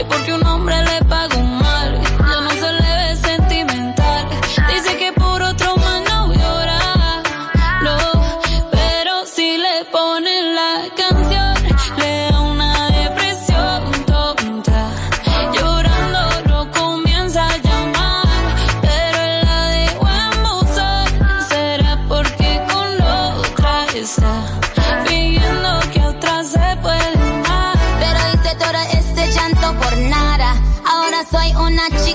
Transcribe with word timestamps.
que 0.00 0.04
porque 0.06 0.39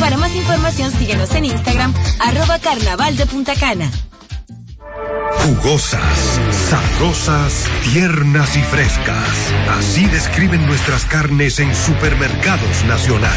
Para 0.00 0.16
más 0.16 0.34
información 0.34 0.90
síguenos 0.92 1.34
en 1.34 1.46
Instagram, 1.46 1.94
arroba 2.20 2.58
carnaval 2.58 3.16
de 3.16 3.26
Punta. 3.26 3.54
Jugosas, 5.38 6.40
sabrosas, 6.68 7.66
tiernas 7.84 8.56
y 8.56 8.62
frescas. 8.62 9.52
Así 9.78 10.06
describen 10.06 10.66
nuestras 10.66 11.04
carnes 11.04 11.60
en 11.60 11.74
Supermercados 11.74 12.84
Nacional. 12.84 13.36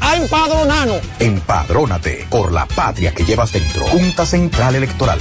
A 0.00 0.16
empadronarnos. 0.16 1.00
Empadrónate 1.18 2.26
por 2.30 2.52
la 2.52 2.66
patria 2.66 3.12
que 3.12 3.24
llevas 3.24 3.52
dentro. 3.52 3.86
Junta 3.86 4.26
Central 4.26 4.74
Electoral. 4.74 5.18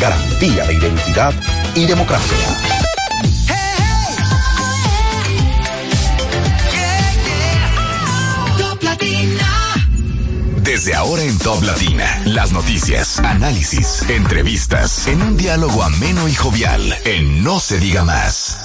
Garantía 0.00 0.66
de 0.66 0.74
identidad 0.74 1.32
y 1.74 1.86
democracia. 1.86 2.36
Desde 10.64 10.94
ahora 10.94 11.22
en 11.22 11.38
Top 11.38 11.62
Latina, 11.62 12.22
las 12.24 12.52
noticias, 12.52 13.18
análisis, 13.20 14.02
entrevistas, 14.08 15.06
en 15.06 15.20
un 15.20 15.36
diálogo 15.36 15.82
ameno 15.82 16.26
y 16.26 16.34
jovial, 16.34 16.96
en 17.04 17.44
No 17.44 17.60
se 17.60 17.78
diga 17.78 18.02
más. 18.02 18.63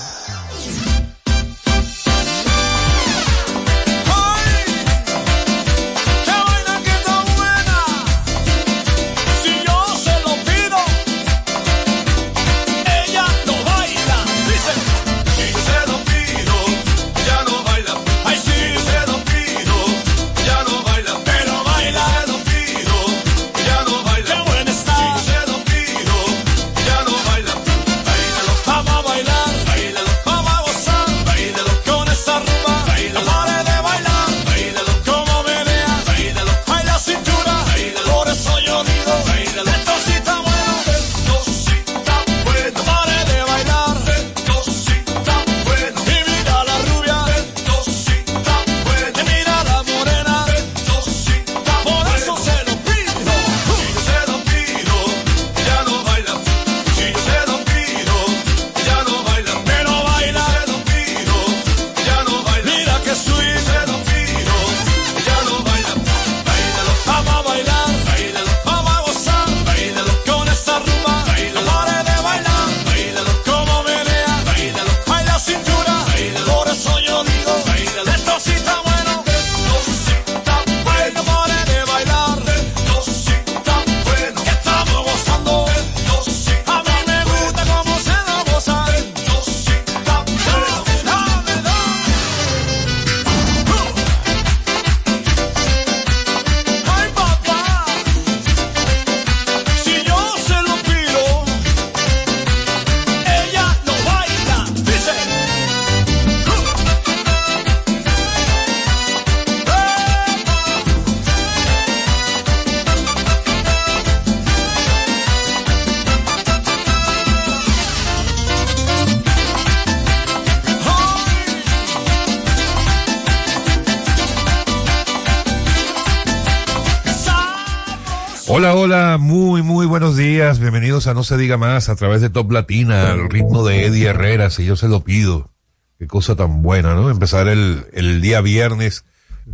Bienvenidos 130.70 131.08
a 131.08 131.16
No 131.16 131.24
se 131.24 131.36
diga 131.36 131.58
más 131.58 131.90
a 131.90 131.96
través 131.96 132.22
de 132.22 132.30
Top 132.30 132.52
Latina, 132.52 133.12
al 133.12 133.28
ritmo 133.28 133.66
de 133.66 133.88
Eddie 133.88 134.10
Herrera, 134.10 134.52
si 134.52 134.66
yo 134.66 134.76
se 134.76 134.88
lo 134.88 135.04
pido. 135.04 135.50
Qué 135.98 136.06
cosa 136.06 136.36
tan 136.36 136.62
buena, 136.62 136.94
¿no? 136.94 137.10
Empezar 137.10 137.48
el, 137.48 137.88
el 137.92 138.22
día 138.22 138.40
viernes 138.42 139.04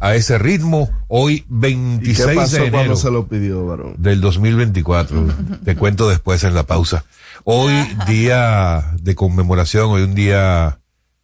a 0.01 0.13
ese 0.15 0.37
ritmo. 0.37 0.89
Hoy 1.07 1.45
26 1.47 2.19
¿Y 2.19 2.21
qué 2.21 2.35
pasó 2.35 2.57
de 2.57 2.67
enero 2.67 2.97
se 2.97 3.11
lo 3.11 3.27
pidió, 3.27 3.65
varón? 3.65 3.95
del 3.97 4.19
2024. 4.19 5.25
Te 5.63 5.77
cuento 5.77 6.09
después 6.09 6.43
en 6.43 6.53
la 6.53 6.63
pausa. 6.63 7.05
Hoy 7.45 7.73
día 8.07 8.91
de 9.01 9.15
conmemoración, 9.15 9.91
hoy 9.91 10.01
un 10.01 10.15
día 10.15 10.79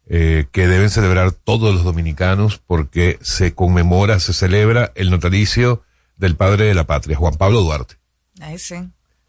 eh, 0.06 0.46
que 0.52 0.68
deben 0.68 0.88
celebrar 0.88 1.32
todos 1.32 1.74
los 1.74 1.84
dominicanos 1.84 2.62
porque 2.66 3.18
se 3.20 3.52
conmemora, 3.52 4.20
se 4.20 4.32
celebra 4.32 4.90
el 4.94 5.10
natalicio 5.10 5.82
del 6.16 6.34
padre 6.34 6.64
de 6.64 6.74
la 6.74 6.84
patria, 6.84 7.18
Juan 7.18 7.34
Pablo 7.34 7.60
Duarte. 7.60 7.96
Ahí 8.40 8.58
sí. 8.58 8.76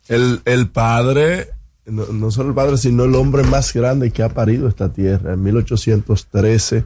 El, 0.08 0.42
el 0.46 0.70
padre, 0.70 1.50
no, 1.86 2.06
no 2.08 2.32
solo 2.32 2.50
el 2.50 2.56
padre, 2.56 2.78
sino 2.78 3.06
el 3.06 3.16
hombre 3.16 3.44
más 3.44 3.74
grande 3.74 4.12
que 4.12 4.24
ha 4.24 4.30
parido 4.30 4.68
esta 4.68 4.92
tierra. 4.92 5.34
En 5.34 5.44
1813, 5.44 6.86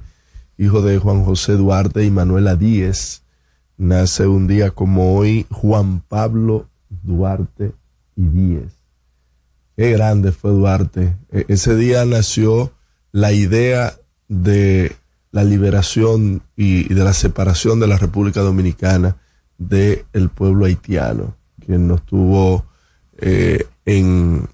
hijo 0.58 0.81
de 0.81 0.98
Juan 0.98 1.24
José 1.24 1.54
Duarte 1.54 2.04
y 2.04 2.12
Manuela 2.12 2.56
Díez, 2.56 3.24
nace 3.78 4.28
un 4.28 4.48
día 4.48 4.72
como 4.72 5.16
hoy 5.16 5.46
Juan 5.52 6.02
Pablo 6.02 6.68
Duarte 6.90 7.74
y 8.16 8.24
Díez. 8.28 8.74
Qué 9.75 9.92
grande 9.92 10.31
fue 10.31 10.52
Duarte. 10.52 11.16
E- 11.31 11.46
ese 11.48 11.75
día 11.75 12.04
nació 12.06 12.72
la 13.12 13.31
idea 13.31 13.94
de 14.28 14.96
la 15.31 15.44
liberación 15.44 16.42
y, 16.56 16.92
de 16.94 17.04
la 17.04 17.13
separación 17.13 17.80
de 17.80 17.88
la 17.88 17.98
República 17.98 18.42
Dominicana 18.42 19.18
del 19.58 20.30
pueblo 20.34 20.65
haitiano, 20.65 21.36
quien 21.63 21.88
nos 21.88 22.03
tuvo 22.06 22.65
eh, 23.19 23.65
en 23.86 24.50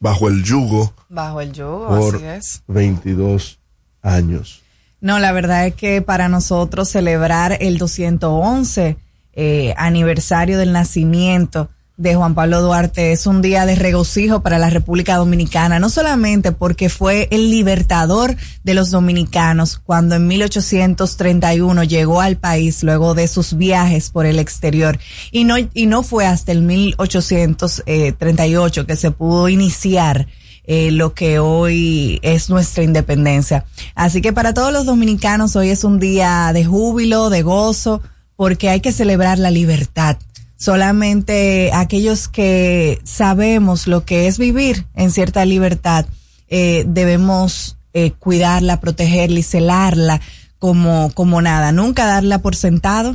bajo 0.00 0.28
el 0.28 0.42
yugo 0.42 0.94
Bajo 1.08 1.40
el 1.40 1.52
yugo, 1.52 1.88
por 1.88 2.16
así 2.16 2.24
es. 2.24 2.62
22 2.66 3.58
años. 4.02 4.62
No, 5.00 5.18
la 5.18 5.32
verdad 5.32 5.66
es 5.66 5.74
que 5.74 6.02
para 6.02 6.28
nosotros 6.28 6.88
celebrar 6.88 7.56
el 7.60 7.78
211 7.78 8.96
eh, 9.32 9.74
aniversario 9.76 10.58
del 10.58 10.72
nacimiento 10.72 11.70
de 11.98 12.14
Juan 12.14 12.34
Pablo 12.36 12.62
Duarte 12.62 13.10
es 13.10 13.26
un 13.26 13.42
día 13.42 13.66
de 13.66 13.74
regocijo 13.74 14.40
para 14.40 14.60
la 14.60 14.70
República 14.70 15.16
Dominicana, 15.16 15.80
no 15.80 15.90
solamente 15.90 16.52
porque 16.52 16.88
fue 16.88 17.26
el 17.32 17.50
libertador 17.50 18.36
de 18.62 18.74
los 18.74 18.92
dominicanos 18.92 19.80
cuando 19.84 20.14
en 20.14 20.28
1831 20.28 21.82
llegó 21.82 22.20
al 22.20 22.36
país 22.36 22.84
luego 22.84 23.14
de 23.14 23.26
sus 23.26 23.56
viajes 23.56 24.10
por 24.10 24.26
el 24.26 24.38
exterior 24.38 24.96
y 25.32 25.42
no, 25.42 25.56
y 25.58 25.86
no 25.86 26.04
fue 26.04 26.24
hasta 26.24 26.52
el 26.52 26.62
1838 26.62 28.86
que 28.86 28.96
se 28.96 29.10
pudo 29.10 29.48
iniciar 29.48 30.28
eh, 30.62 30.92
lo 30.92 31.14
que 31.14 31.40
hoy 31.40 32.20
es 32.22 32.48
nuestra 32.48 32.84
independencia. 32.84 33.64
Así 33.96 34.20
que 34.20 34.32
para 34.32 34.54
todos 34.54 34.72
los 34.72 34.86
dominicanos 34.86 35.56
hoy 35.56 35.70
es 35.70 35.82
un 35.82 35.98
día 35.98 36.52
de 36.52 36.64
júbilo, 36.64 37.28
de 37.28 37.42
gozo, 37.42 38.02
porque 38.36 38.68
hay 38.68 38.80
que 38.80 38.92
celebrar 38.92 39.40
la 39.40 39.50
libertad. 39.50 40.16
Solamente 40.58 41.70
aquellos 41.72 42.26
que 42.26 43.00
sabemos 43.04 43.86
lo 43.86 44.04
que 44.04 44.26
es 44.26 44.38
vivir 44.38 44.86
en 44.96 45.12
cierta 45.12 45.44
libertad, 45.44 46.06
eh, 46.48 46.84
debemos 46.88 47.76
eh, 47.94 48.10
cuidarla, 48.18 48.80
protegerla 48.80 49.38
y 49.38 49.44
celarla 49.44 50.20
como, 50.58 51.12
como 51.14 51.40
nada. 51.40 51.70
Nunca 51.70 52.06
darla 52.06 52.40
por 52.40 52.56
sentado, 52.56 53.14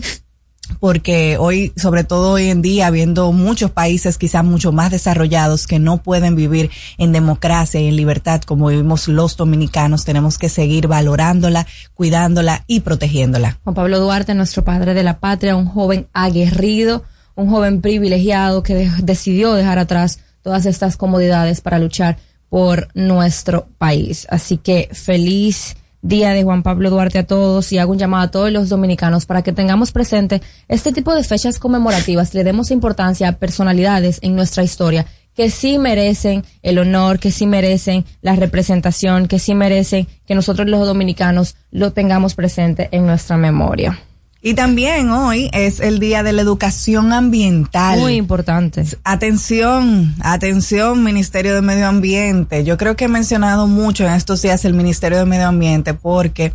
porque 0.79 1.35
hoy, 1.37 1.73
sobre 1.75 2.05
todo 2.05 2.31
hoy 2.31 2.49
en 2.49 2.61
día, 2.61 2.87
habiendo 2.87 3.29
muchos 3.33 3.71
países 3.71 4.17
quizás 4.17 4.45
mucho 4.45 4.71
más 4.71 4.91
desarrollados 4.91 5.67
que 5.67 5.79
no 5.79 5.97
pueden 5.97 6.37
vivir 6.37 6.71
en 6.97 7.11
democracia 7.11 7.81
y 7.81 7.87
en 7.87 7.97
libertad 7.97 8.41
como 8.41 8.67
vivimos 8.67 9.09
los 9.09 9.35
dominicanos, 9.35 10.05
tenemos 10.05 10.37
que 10.37 10.47
seguir 10.47 10.87
valorándola, 10.87 11.67
cuidándola 11.93 12.63
y 12.67 12.79
protegiéndola. 12.79 13.59
Juan 13.65 13.75
Pablo 13.75 13.99
Duarte, 13.99 14.33
nuestro 14.33 14.63
padre 14.63 14.93
de 14.93 15.03
la 15.03 15.19
patria, 15.19 15.57
un 15.57 15.65
joven 15.65 16.07
aguerrido, 16.13 17.03
un 17.35 17.49
joven 17.49 17.81
privilegiado 17.81 18.63
que 18.63 18.75
de- 18.75 18.91
decidió 19.01 19.53
dejar 19.53 19.79
atrás 19.79 20.19
todas 20.41 20.65
estas 20.65 20.97
comodidades 20.97 21.61
para 21.61 21.79
luchar 21.79 22.17
por 22.49 22.87
nuestro 22.93 23.67
país. 23.77 24.27
Así 24.29 24.57
que 24.57 24.89
feliz 24.91 25.75
Día 26.01 26.31
de 26.31 26.43
Juan 26.43 26.63
Pablo 26.63 26.89
Duarte 26.89 27.19
a 27.19 27.25
todos 27.25 27.71
y 27.71 27.77
hago 27.77 27.93
un 27.93 27.97
llamado 27.97 28.23
a 28.25 28.31
todos 28.31 28.51
los 28.51 28.67
dominicanos 28.67 29.25
para 29.25 29.41
que 29.41 29.53
tengamos 29.53 29.93
presente 29.93 30.41
este 30.67 30.91
tipo 30.91 31.15
de 31.15 31.23
fechas 31.23 31.59
conmemorativas, 31.59 32.33
le 32.33 32.43
demos 32.43 32.71
importancia 32.71 33.29
a 33.29 33.31
personalidades 33.37 34.19
en 34.21 34.35
nuestra 34.35 34.63
historia 34.63 35.05
que 35.33 35.49
sí 35.49 35.79
merecen 35.79 36.43
el 36.61 36.77
honor, 36.77 37.19
que 37.19 37.31
sí 37.31 37.47
merecen 37.47 38.03
la 38.21 38.35
representación, 38.35 39.29
que 39.29 39.39
sí 39.39 39.55
merecen 39.55 40.07
que 40.27 40.35
nosotros 40.35 40.67
los 40.67 40.85
dominicanos 40.85 41.55
lo 41.71 41.91
tengamos 41.93 42.35
presente 42.35 42.89
en 42.91 43.05
nuestra 43.07 43.37
memoria. 43.37 43.97
Y 44.45 44.55
también 44.55 45.09
hoy 45.09 45.49
es 45.53 45.79
el 45.79 45.99
Día 45.99 46.21
de 46.21 46.33
la 46.33 46.41
Educación 46.41 47.13
Ambiental. 47.13 47.97
Muy 47.97 48.15
importante. 48.15 48.83
Atención, 49.05 50.13
atención, 50.19 51.01
Ministerio 51.01 51.55
de 51.55 51.61
Medio 51.61 51.87
Ambiente. 51.87 52.65
Yo 52.65 52.75
creo 52.75 52.97
que 52.97 53.05
he 53.05 53.07
mencionado 53.07 53.67
mucho 53.67 54.05
en 54.05 54.11
estos 54.11 54.41
días 54.41 54.65
el 54.65 54.73
Ministerio 54.73 55.17
de 55.17 55.23
Medio 55.23 55.47
Ambiente 55.47 55.93
porque 55.93 56.51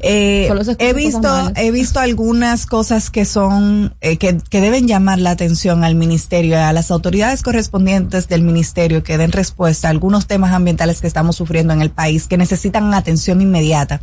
eh, 0.00 0.50
he 0.78 0.92
visto 0.92 1.52
he 1.56 1.70
visto 1.70 2.00
algunas 2.00 2.66
cosas 2.66 3.10
que 3.10 3.24
son 3.24 3.94
eh, 4.00 4.16
que, 4.16 4.38
que 4.50 4.60
deben 4.60 4.86
llamar 4.86 5.18
la 5.18 5.30
atención 5.30 5.84
al 5.84 5.94
ministerio 5.94 6.58
a 6.58 6.72
las 6.72 6.90
autoridades 6.90 7.42
correspondientes 7.42 8.28
del 8.28 8.42
ministerio 8.42 9.02
que 9.02 9.18
den 9.18 9.32
respuesta 9.32 9.88
a 9.88 9.90
algunos 9.90 10.26
temas 10.26 10.52
ambientales 10.52 11.00
que 11.00 11.06
estamos 11.06 11.36
sufriendo 11.36 11.72
en 11.72 11.82
el 11.82 11.90
país 11.90 12.26
que 12.26 12.36
necesitan 12.36 12.92
atención 12.94 13.40
inmediata. 13.40 14.02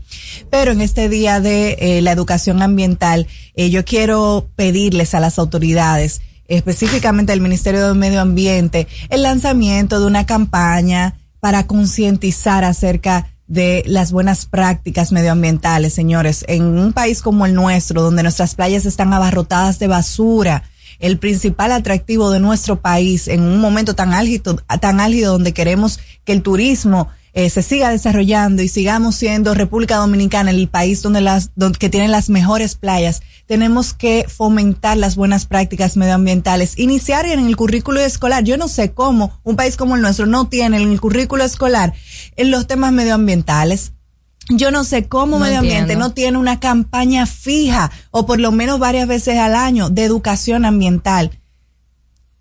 Pero 0.50 0.72
en 0.72 0.82
este 0.82 1.10
día 1.10 1.40
de 1.40 1.78
eh, 1.80 2.02
la 2.02 2.12
educación 2.12 2.62
ambiental 2.62 3.28
yo 3.56 3.86
quiero 3.86 4.50
pedirles 4.56 5.14
a 5.14 5.20
las 5.20 5.38
autoridades 5.38 6.22
específicamente 6.48 7.32
al 7.32 7.42
Ministerio 7.42 7.88
de 7.88 7.94
Medio 7.94 8.22
Ambiente 8.22 8.88
el 9.10 9.24
lanzamiento 9.24 10.00
de 10.00 10.08
una 10.08 10.26
campaña 10.26 11.16
para 11.40 11.68
concientizar 11.68 12.64
acerca 12.64 13.28
de 13.52 13.84
las 13.86 14.14
buenas 14.14 14.46
prácticas 14.46 15.12
medioambientales, 15.12 15.92
señores. 15.92 16.46
En 16.48 16.64
un 16.64 16.94
país 16.94 17.22
como 17.22 17.46
el 17.46 17.54
nuestro, 17.54 18.02
donde 18.02 18.24
nuestras 18.24 18.56
playas 18.56 18.86
están 18.86 19.14
abarrotadas 19.14 19.78
de 19.78 19.88
basura, 19.88 20.64
el 21.00 21.18
principal 21.18 21.74
atractivo 21.74 22.32
de 22.32 22.40
nuestro 22.40 22.80
país 22.80 23.28
en 23.28 23.42
un 23.42 23.60
momento 23.60 23.94
tan 23.94 24.14
álgido, 24.14 24.56
tan 24.80 25.02
álgido 25.02 25.34
donde 25.34 25.54
queremos 25.54 26.00
que 26.24 26.32
el 26.32 26.44
turismo 26.44 27.10
eh, 27.34 27.50
se 27.50 27.62
siga 27.62 27.90
desarrollando 27.90 28.62
y 28.62 28.68
sigamos 28.68 29.16
siendo 29.16 29.54
República 29.54 29.98
Dominicana 29.98 30.52
el 30.52 30.68
país 30.68 31.02
donde 31.02 31.22
las 31.22 31.52
donde, 31.56 31.80
que 31.80 31.90
tiene 31.90 32.08
las 32.08 32.30
mejores 32.30 32.76
playas 32.76 33.22
tenemos 33.46 33.94
que 33.94 34.26
fomentar 34.30 34.98
las 34.98 35.18
buenas 35.18 35.46
prácticas 35.46 35.98
medioambientales. 35.98 36.80
Iniciar 36.80 37.26
en 37.26 37.46
el 37.46 37.56
currículo 37.58 38.00
escolar. 38.00 38.46
Yo 38.46 38.56
no 38.56 38.70
sé 38.70 38.94
cómo 38.94 39.40
un 39.44 39.58
país 39.58 39.76
como 39.76 39.96
el 39.96 40.02
nuestro 40.02 40.26
no 40.26 40.48
tiene 40.48 40.82
en 40.82 40.90
el 40.90 41.02
currículo 41.02 41.44
escolar 41.44 41.94
en 42.38 42.52
los 42.52 42.68
temas 42.68 42.94
medioambientales. 42.94 43.92
Yo 44.50 44.72
no 44.72 44.84
sé 44.84 45.08
cómo 45.08 45.38
medio 45.38 45.60
ambiente 45.60 45.96
no 45.96 46.12
tiene 46.12 46.38
una 46.38 46.60
campaña 46.60 47.26
fija 47.26 47.92
o 48.12 48.26
por 48.26 48.40
lo 48.40 48.52
menos 48.52 48.80
varias 48.80 49.08
veces 49.08 49.38
al 49.38 49.56
año 49.56 49.90
de 49.90 50.04
educación 50.04 50.66
ambiental 50.66 51.41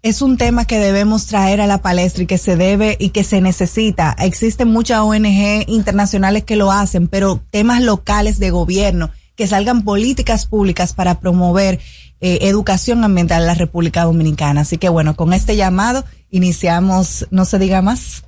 es 0.02 0.22
un 0.22 0.38
tema 0.38 0.64
que 0.64 0.78
debemos 0.78 1.26
traer 1.26 1.60
a 1.60 1.66
la 1.66 1.82
palestra 1.82 2.22
y 2.22 2.26
que 2.26 2.38
se 2.38 2.56
debe 2.56 2.96
y 2.98 3.10
que 3.10 3.22
se 3.22 3.40
necesita. 3.40 4.16
Existen 4.18 4.68
muchas 4.68 5.00
ONG 5.00 5.68
internacionales 5.68 6.44
que 6.44 6.56
lo 6.56 6.72
hacen, 6.72 7.06
pero 7.06 7.42
temas 7.50 7.82
locales 7.82 8.38
de 8.38 8.50
gobierno, 8.50 9.10
que 9.36 9.46
salgan 9.46 9.84
políticas 9.84 10.46
públicas 10.46 10.94
para 10.94 11.20
promover 11.20 11.80
eh, 12.22 12.38
educación 12.42 13.04
ambiental 13.04 13.42
en 13.42 13.46
la 13.48 13.54
República 13.54 14.04
Dominicana. 14.04 14.62
Así 14.62 14.78
que 14.78 14.88
bueno, 14.88 15.16
con 15.16 15.34
este 15.34 15.56
llamado 15.56 16.04
iniciamos, 16.30 17.26
no 17.30 17.44
se 17.44 17.58
diga 17.58 17.82
más. 17.82 18.24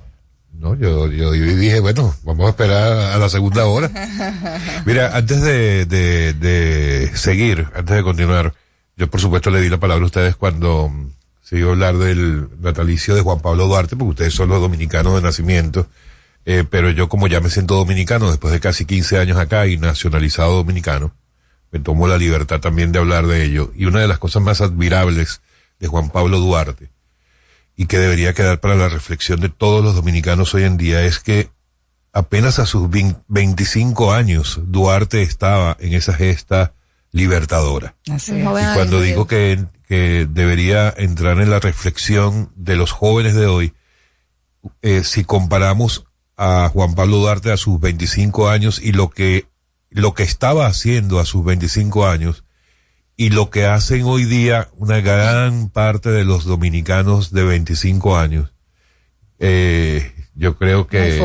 No, 0.51 0.75
yo, 0.75 1.07
yo, 1.07 1.31
dije, 1.31 1.79
bueno, 1.79 2.13
vamos 2.23 2.45
a 2.45 2.49
esperar 2.49 2.93
a 3.13 3.17
la 3.17 3.27
segunda 3.29 3.65
hora. 3.65 3.89
Mira, 4.85 5.17
antes 5.17 5.41
de, 5.41 5.85
de, 5.85 6.33
de 6.33 7.11
seguir, 7.17 7.67
antes 7.75 7.95
de 7.95 8.03
continuar, 8.03 8.53
yo 8.95 9.09
por 9.09 9.19
supuesto 9.19 9.49
le 9.49 9.59
di 9.59 9.69
la 9.69 9.79
palabra 9.79 10.03
a 10.03 10.05
ustedes 10.05 10.35
cuando 10.35 10.91
se 11.53 11.59
iba 11.59 11.69
a 11.69 11.73
hablar 11.73 11.99
del 11.99 12.49
natalicio 12.61 13.13
de 13.13 13.21
Juan 13.21 13.39
Pablo 13.39 13.67
Duarte, 13.67 13.95
porque 13.95 14.09
ustedes 14.09 14.33
son 14.33 14.49
los 14.49 14.59
dominicanos 14.59 15.13
de 15.13 15.21
nacimiento, 15.21 15.87
eh, 16.45 16.63
pero 16.67 16.89
yo 16.89 17.09
como 17.09 17.27
ya 17.27 17.41
me 17.41 17.51
siento 17.51 17.75
dominicano 17.75 18.31
después 18.31 18.51
de 18.51 18.59
casi 18.59 18.85
15 18.85 19.19
años 19.19 19.37
acá 19.37 19.67
y 19.67 19.77
nacionalizado 19.77 20.55
dominicano, 20.55 21.13
me 21.69 21.77
tomo 21.77 22.07
la 22.07 22.17
libertad 22.17 22.59
también 22.59 22.91
de 22.91 22.97
hablar 22.97 23.27
de 23.27 23.43
ello. 23.43 23.71
Y 23.75 23.85
una 23.85 23.99
de 23.99 24.07
las 24.07 24.17
cosas 24.17 24.41
más 24.41 24.61
admirables 24.61 25.41
de 25.79 25.85
Juan 25.85 26.09
Pablo 26.09 26.39
Duarte, 26.39 26.89
y 27.75 27.85
que 27.85 27.99
debería 27.99 28.33
quedar 28.33 28.59
para 28.59 28.73
la 28.73 28.89
reflexión 28.89 29.39
de 29.39 29.49
todos 29.49 29.83
los 29.83 29.93
dominicanos 29.93 30.55
hoy 30.55 30.63
en 30.63 30.77
día, 30.77 31.05
es 31.05 31.19
que 31.19 31.51
apenas 32.13 32.57
a 32.57 32.65
sus 32.65 32.89
25 33.27 34.11
años 34.11 34.59
Duarte 34.63 35.21
estaba 35.21 35.77
en 35.79 35.93
esa 35.93 36.15
gesta 36.15 36.73
libertadora. 37.11 37.93
Así 38.11 38.33
y 38.33 38.41
cuando 38.41 39.01
digo 39.01 39.27
que 39.27 39.63
que 39.87 40.27
debería 40.29 40.93
entrar 40.95 41.39
en 41.39 41.49
la 41.49 41.59
reflexión 41.59 42.51
de 42.55 42.75
los 42.75 42.91
jóvenes 42.91 43.35
de 43.35 43.45
hoy, 43.45 43.73
eh, 44.81 45.03
si 45.03 45.23
comparamos 45.23 46.05
a 46.37 46.69
Juan 46.71 46.95
Pablo 46.95 47.17
Duarte 47.17 47.51
a 47.51 47.57
sus 47.57 47.79
25 47.79 48.49
años 48.49 48.79
y 48.81 48.91
lo 48.91 49.09
que, 49.09 49.47
lo 49.89 50.13
que 50.13 50.23
estaba 50.23 50.67
haciendo 50.67 51.19
a 51.19 51.25
sus 51.25 51.43
25 51.43 52.07
años 52.07 52.43
y 53.15 53.29
lo 53.29 53.49
que 53.49 53.65
hacen 53.65 54.03
hoy 54.05 54.25
día 54.25 54.69
una 54.77 54.99
gran 55.01 55.69
parte 55.69 56.09
de 56.09 56.25
los 56.25 56.45
dominicanos 56.45 57.31
de 57.31 57.43
25 57.43 58.17
años, 58.17 58.53
eh, 59.39 60.13
yo 60.35 60.57
creo 60.57 60.87
que 60.87 61.21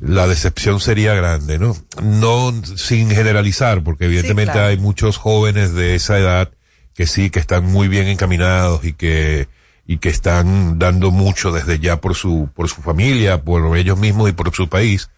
la 0.00 0.26
decepción 0.26 0.80
sería 0.80 1.14
grande, 1.14 1.58
¿no? 1.58 1.76
No 2.02 2.52
sin 2.76 3.10
generalizar, 3.10 3.82
porque 3.82 4.06
evidentemente 4.06 4.58
hay 4.58 4.76
muchos 4.78 5.16
jóvenes 5.16 5.74
de 5.74 5.94
esa 5.94 6.18
edad 6.18 6.50
que 6.94 7.06
sí, 7.06 7.30
que 7.30 7.38
están 7.38 7.64
muy 7.64 7.88
bien 7.88 8.06
encaminados 8.08 8.84
y 8.84 8.92
que, 8.92 9.48
y 9.86 9.98
que 9.98 10.08
están 10.08 10.78
dando 10.78 11.10
mucho 11.10 11.52
desde 11.52 11.78
ya 11.78 12.00
por 12.00 12.14
su, 12.14 12.50
por 12.54 12.68
su 12.68 12.82
familia, 12.82 13.42
por 13.42 13.76
ellos 13.76 13.98
mismos 13.98 14.28
y 14.28 14.32
por 14.32 14.54
su 14.54 14.68
país, 14.68 15.10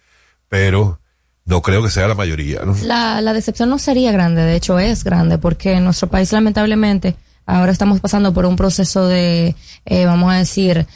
pero 0.49 0.99
no 1.45 1.61
creo 1.61 1.83
que 1.83 1.89
sea 1.89 2.07
la 2.07 2.15
mayoría. 2.15 2.61
¿no? 2.65 2.75
La, 2.83 3.21
la 3.21 3.33
decepción 3.33 3.69
no 3.69 3.79
sería 3.79 4.11
grande, 4.11 4.41
de 4.43 4.55
hecho 4.55 4.79
es 4.79 5.03
grande, 5.03 5.37
porque 5.37 5.73
en 5.73 5.83
nuestro 5.83 6.07
país 6.07 6.31
lamentablemente 6.31 7.15
ahora 7.45 7.71
estamos 7.71 7.99
pasando 7.99 8.33
por 8.33 8.45
un 8.45 8.55
proceso 8.55 9.07
de, 9.07 9.55
eh, 9.85 10.05
vamos 10.05 10.31
a 10.31 10.37
decir, 10.37 10.87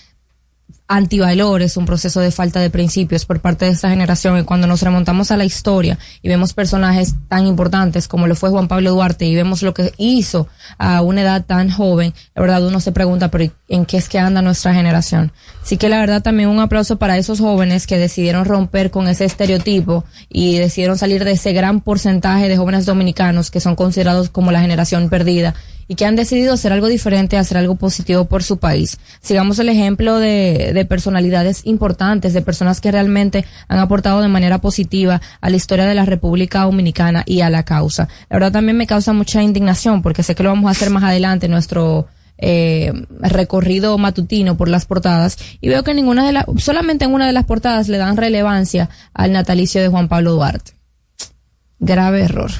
antivalores, 0.88 1.75
un 1.75 1.86
proceso 1.86 2.22
de 2.22 2.32
falta 2.32 2.62
de 2.62 2.70
principios 2.70 3.25
por 3.25 3.39
parte 3.41 3.65
de 3.65 3.72
esta 3.72 3.89
generación. 3.89 4.38
Y 4.38 4.44
cuando 4.44 4.67
nos 4.67 4.82
remontamos 4.82 5.32
a 5.32 5.38
la 5.38 5.46
historia 5.46 6.00
y 6.22 6.29
vemos 6.29 6.53
personajes 6.53 7.15
tan 7.27 7.46
importantes 7.46 8.08
como 8.08 8.27
lo 8.27 8.36
fue 8.36 8.50
Juan 8.50 8.67
Pablo 8.67 8.91
Duarte 8.91 9.25
y 9.25 9.36
vemos 9.36 9.62
lo 9.63 9.74
que 9.74 9.94
hizo 9.98 10.48
a 10.77 11.01
una 11.01 11.22
edad 11.22 11.46
tan 11.46 11.70
joven, 11.70 12.13
la 12.36 12.41
verdad 12.41 12.65
uno 12.65 12.79
se 12.79 12.91
pregunta, 12.91 13.29
pero 13.29 13.51
¿en 13.67 13.86
qué 13.86 13.98
es 13.98 14.08
que 14.08 14.20
anda 14.20 14.41
nuestra 14.41 14.74
generación? 14.74 15.32
Así 15.62 15.77
que 15.77 15.89
la 15.89 16.00
verdad 16.00 16.24
también 16.24 16.50
un 16.50 16.60
aplauso 16.60 16.98
para 16.98 17.17
esos 17.17 17.39
jóvenes 17.39 17.88
que 17.88 17.98
decidieron 17.98 18.46
romper 18.46 18.89
con 18.89 19.08
ese 19.08 19.25
estereotipo 19.25 20.06
y 20.29 20.58
decidieron 20.58 20.98
salir 20.98 21.25
de 21.25 21.32
ese 21.32 21.51
gran 21.51 21.82
porcentaje 21.82 22.48
de 22.48 22.58
jóvenes 22.58 22.86
dominicanos 22.86 23.51
que 23.51 23.60
son 23.60 23.75
considerados 23.75 24.29
como 24.29 24.51
la 24.51 24.62
generación 24.62 25.10
perdida 25.10 25.53
y 25.88 25.96
que 25.96 26.06
han 26.06 26.15
decidido 26.15 26.53
hacer 26.53 26.74
algo 26.74 26.88
diferente, 26.88 27.38
hacer 27.38 27.58
algo 27.58 27.75
positivo 27.75 28.25
por 28.25 28.44
su 28.44 28.58
país. 28.58 29.00
Sigamos 29.22 29.60
el 29.60 29.70
ejemplo 29.70 30.20
de, 30.20 30.72
de 30.74 30.86
personalidades 30.86 31.62
importantes, 31.65 32.34
de 32.34 32.41
personas 32.41 32.82
que 32.82 32.91
realmente 32.91 33.46
han 33.67 33.79
aportado 33.79 34.22
de 34.22 34.27
manera 34.27 34.60
positiva 34.60 35.22
a 35.41 35.50
la 35.50 35.56
historia 35.56 35.86
de 35.86 35.96
la 35.96 36.06
República 36.06 36.63
Dominicana 36.63 37.24
y 37.25 37.41
a 37.41 37.50
la 37.50 37.63
causa. 37.63 38.08
La 38.29 38.36
verdad 38.36 38.51
también 38.51 38.77
me 38.77 38.88
causa 38.88 39.13
mucha 39.13 39.41
indignación 39.41 40.01
porque 40.01 40.24
sé 40.24 40.36
que 40.36 40.44
lo 40.44 40.50
vamos 40.50 40.67
a 40.67 40.72
hacer 40.72 40.89
más 40.89 41.03
adelante 41.03 41.48
nuestro 41.48 42.08
eh, 42.38 42.94
recorrido 43.20 43.98
matutino 43.98 44.58
por 44.58 44.70
las 44.70 44.86
portadas 44.86 45.38
y 45.60 45.70
veo 45.70 45.84
que 45.84 45.96
ninguna 45.96 46.25
de 46.25 46.34
las, 46.34 46.46
solamente 46.58 47.06
en 47.06 47.13
una 47.13 47.25
de 47.25 47.34
las 47.34 47.46
portadas 47.46 47.88
le 47.88 47.98
dan 47.98 48.15
relevancia 48.15 48.89
al 49.13 49.32
natalicio 49.32 49.82
de 49.82 49.88
Juan 49.88 50.08
Pablo 50.08 50.34
Duarte. 50.34 50.74
Grave 51.79 52.22
error. 52.22 52.51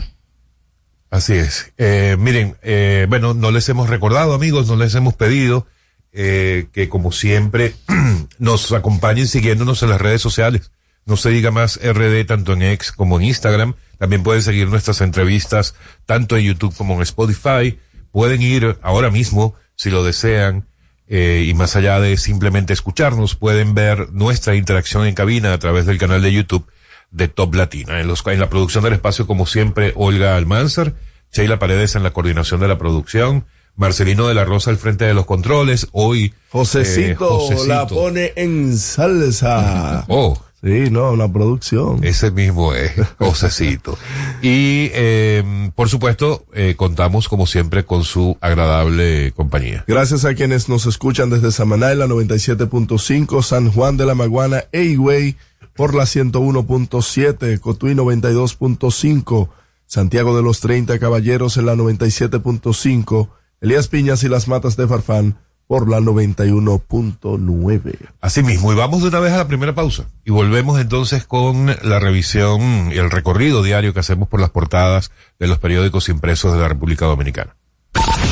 Así 1.10 1.34
es. 1.34 1.74
Eh, 1.78 2.18
miren, 2.20 2.58
eh, 2.62 3.06
bueno, 3.10 3.34
no 3.34 3.52
les 3.52 3.68
hemos 3.70 3.90
recordado, 3.90 4.34
amigos, 4.34 4.68
no 4.68 4.76
les 4.76 4.94
hemos 4.96 5.14
pedido 5.14 5.66
eh, 6.12 6.68
que, 6.74 6.90
como 6.90 7.12
siempre, 7.12 7.76
nos 8.40 8.72
acompañen 8.72 9.28
siguiéndonos 9.28 9.84
en 9.84 9.90
las 9.90 10.02
redes 10.02 10.22
sociales. 10.22 10.72
No 11.06 11.16
se 11.16 11.30
diga 11.30 11.52
más 11.52 11.80
RD 11.82 12.26
tanto 12.26 12.54
en 12.54 12.64
X 12.64 12.92
como 12.92 13.18
en 13.20 13.26
Instagram. 13.26 13.76
También 13.98 14.24
pueden 14.24 14.44
seguir 14.44 14.68
nuestras 14.68 15.02
entrevistas 15.02 15.76
tanto 16.06 16.36
en 16.36 16.44
YouTube 16.44 16.76
como 16.76 16.96
en 16.96 17.02
Spotify. 17.04 17.80
Pueden 18.12 18.42
ir 18.42 18.78
ahora 18.82 19.10
mismo, 19.10 19.56
si 19.76 19.90
lo 19.90 20.04
desean, 20.04 20.68
eh, 21.08 21.46
y 21.48 21.54
más 21.54 21.76
allá 21.78 22.02
de 22.02 22.18
simplemente 22.18 22.74
escucharnos, 22.74 23.36
pueden 23.36 23.74
ver 23.74 24.12
nuestra 24.12 24.56
interacción 24.56 25.06
en 25.06 25.16
cabina 25.16 25.54
a 25.54 25.60
través 25.60 25.86
del 25.86 25.98
canal 25.98 26.22
de 26.22 26.34
YouTube 26.34 26.68
de 27.12 27.28
Top 27.28 27.56
Latina. 27.56 28.00
En, 28.00 28.08
los, 28.08 28.26
en 28.28 28.40
la 28.40 28.50
producción 28.50 28.84
del 28.84 28.94
espacio, 28.94 29.28
como 29.28 29.46
siempre, 29.46 29.94
Olga 29.96 30.36
Almanzar, 30.36 30.94
Sheila 31.32 31.60
Paredes 31.60 31.96
en 31.96 32.04
la 32.04 32.12
coordinación 32.12 32.60
de 32.60 32.68
la 32.68 32.78
producción, 32.78 33.46
Marcelino 33.76 34.28
de 34.28 34.34
la 34.34 34.46
Rosa 34.46 34.72
al 34.72 34.78
frente 34.78 35.06
de 35.06 35.14
los 35.14 35.26
controles. 35.26 35.88
Hoy 35.92 36.34
Josecito, 36.50 37.12
eh, 37.12 37.16
Josecito. 37.30 37.68
la 37.68 37.88
pone 37.88 38.34
en 38.36 38.78
salsa. 38.78 40.06
Oh, 40.10 40.38
Sí, 40.64 40.90
no, 40.90 41.12
una 41.12 41.32
producción. 41.32 42.04
Ese 42.04 42.32
mismo 42.32 42.74
es, 42.74 42.92
Josecito. 43.20 43.96
y, 44.42 44.90
eh, 44.94 45.70
por 45.76 45.88
supuesto, 45.88 46.46
eh, 46.54 46.74
contamos 46.76 47.30
como 47.30 47.46
siempre 47.46 47.86
con 47.86 48.04
su 48.04 48.38
agradable 48.42 49.34
compañía. 49.34 49.84
Gracias 49.88 50.26
a 50.26 50.34
quienes 50.34 50.68
nos 50.68 50.88
escuchan 50.88 51.30
desde 51.30 51.52
Samaná 51.52 51.94
la 51.94 52.08
97.5, 52.08 53.44
San 53.44 53.72
Juan 53.72 53.98
de 53.98 54.08
la 54.08 54.16
Maguana 54.16 54.64
e 54.72 54.84
Higüey 54.84 55.38
por 55.78 55.96
la 55.96 56.04
101.7, 56.04 57.60
Cotuí 57.60 57.94
92.5, 57.94 59.50
Santiago 59.86 60.36
de 60.36 60.44
los 60.44 60.60
30 60.60 61.00
Caballeros 61.00 61.56
en 61.56 61.68
la 61.68 61.76
97.5, 61.76 63.30
Elías 63.62 63.88
Piñas 63.88 64.24
y 64.24 64.30
las 64.30 64.50
Matas 64.50 64.76
de 64.76 64.88
Farfán 64.88 65.38
por 65.68 65.88
la 65.90 66.00
91.9. 66.00 67.96
Así 68.22 68.42
mismo, 68.42 68.74
y 68.74 68.76
vamos 68.76 69.02
de 69.02 69.10
una 69.10 69.20
vez 69.20 69.34
a 69.34 69.38
la 69.38 69.48
primera 69.48 69.76
pausa. 69.76 70.06
Y 70.26 70.32
volvemos 70.32 70.82
entonces 70.82 71.26
con 71.26 71.68
la 71.68 72.00
revisión 72.00 72.92
y 72.92 72.98
el 72.98 73.12
recorrido 73.12 73.62
diario 73.64 73.94
que 73.94 74.00
hacemos 74.00 74.28
por 74.28 74.42
las 74.42 74.50
portadas 74.50 75.12
de 75.40 75.48
los 75.48 75.60
periódicos 75.60 76.10
impresos 76.10 76.54
de 76.54 76.60
la 76.60 76.68
República 76.70 77.06
Dominicana. 77.06 77.56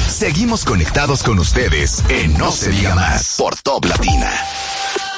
Seguimos 0.08 0.66
conectados 0.66 1.24
con 1.24 1.38
ustedes 1.40 2.04
en 2.10 2.38
No 2.38 2.52
Se 2.52 2.72
Diga 2.72 2.96
Más 2.96 3.36
por 3.38 3.56
Top 3.58 3.86
Latina. 3.86 4.32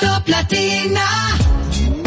Top 0.02 0.28
Latina. 0.28 1.38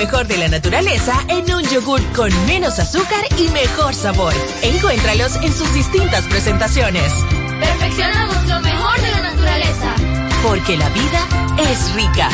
Mejor 0.00 0.26
de 0.26 0.38
la 0.38 0.48
naturaleza 0.48 1.12
en 1.28 1.52
un 1.52 1.62
yogur 1.64 2.00
con 2.16 2.30
menos 2.46 2.78
azúcar 2.78 3.22
y 3.36 3.48
mejor 3.48 3.94
sabor. 3.94 4.32
Encuéntralos 4.62 5.36
en 5.36 5.52
sus 5.52 5.74
distintas 5.74 6.24
presentaciones. 6.24 7.12
Perfeccionamos 7.60 8.48
lo 8.48 8.60
mejor 8.60 8.98
de 8.98 9.10
la 9.10 9.20
naturaleza. 9.20 9.94
Porque 10.42 10.78
la 10.78 10.88
vida 10.88 11.28
es 11.70 11.92
rica. 11.92 12.30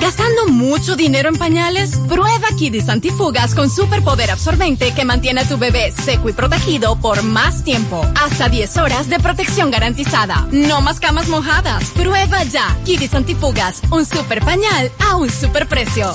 ¿Gastando 0.00 0.46
mucho 0.46 0.96
dinero 0.96 1.28
en 1.28 1.36
pañales? 1.36 1.98
Prueba 2.08 2.48
Kidis 2.58 2.88
Antifugas 2.88 3.54
con 3.54 3.68
superpoder 3.68 4.30
absorbente 4.30 4.94
que 4.94 5.04
mantiene 5.04 5.42
a 5.42 5.48
tu 5.48 5.58
bebé 5.58 5.92
seco 5.92 6.30
y 6.30 6.32
protegido 6.32 6.96
por 6.96 7.22
más 7.22 7.62
tiempo. 7.62 8.00
Hasta 8.22 8.48
10 8.48 8.78
horas 8.78 9.10
de 9.10 9.18
protección 9.18 9.70
garantizada. 9.70 10.48
No 10.50 10.80
más 10.80 10.98
camas 10.98 11.28
mojadas. 11.28 11.90
Prueba 11.90 12.42
ya. 12.44 12.74
Kidis 12.84 13.14
Antifugas, 13.14 13.82
un 13.90 14.06
super 14.06 14.40
pañal 14.40 14.90
a 15.10 15.16
un 15.16 15.28
super 15.28 15.68
precio. 15.68 16.14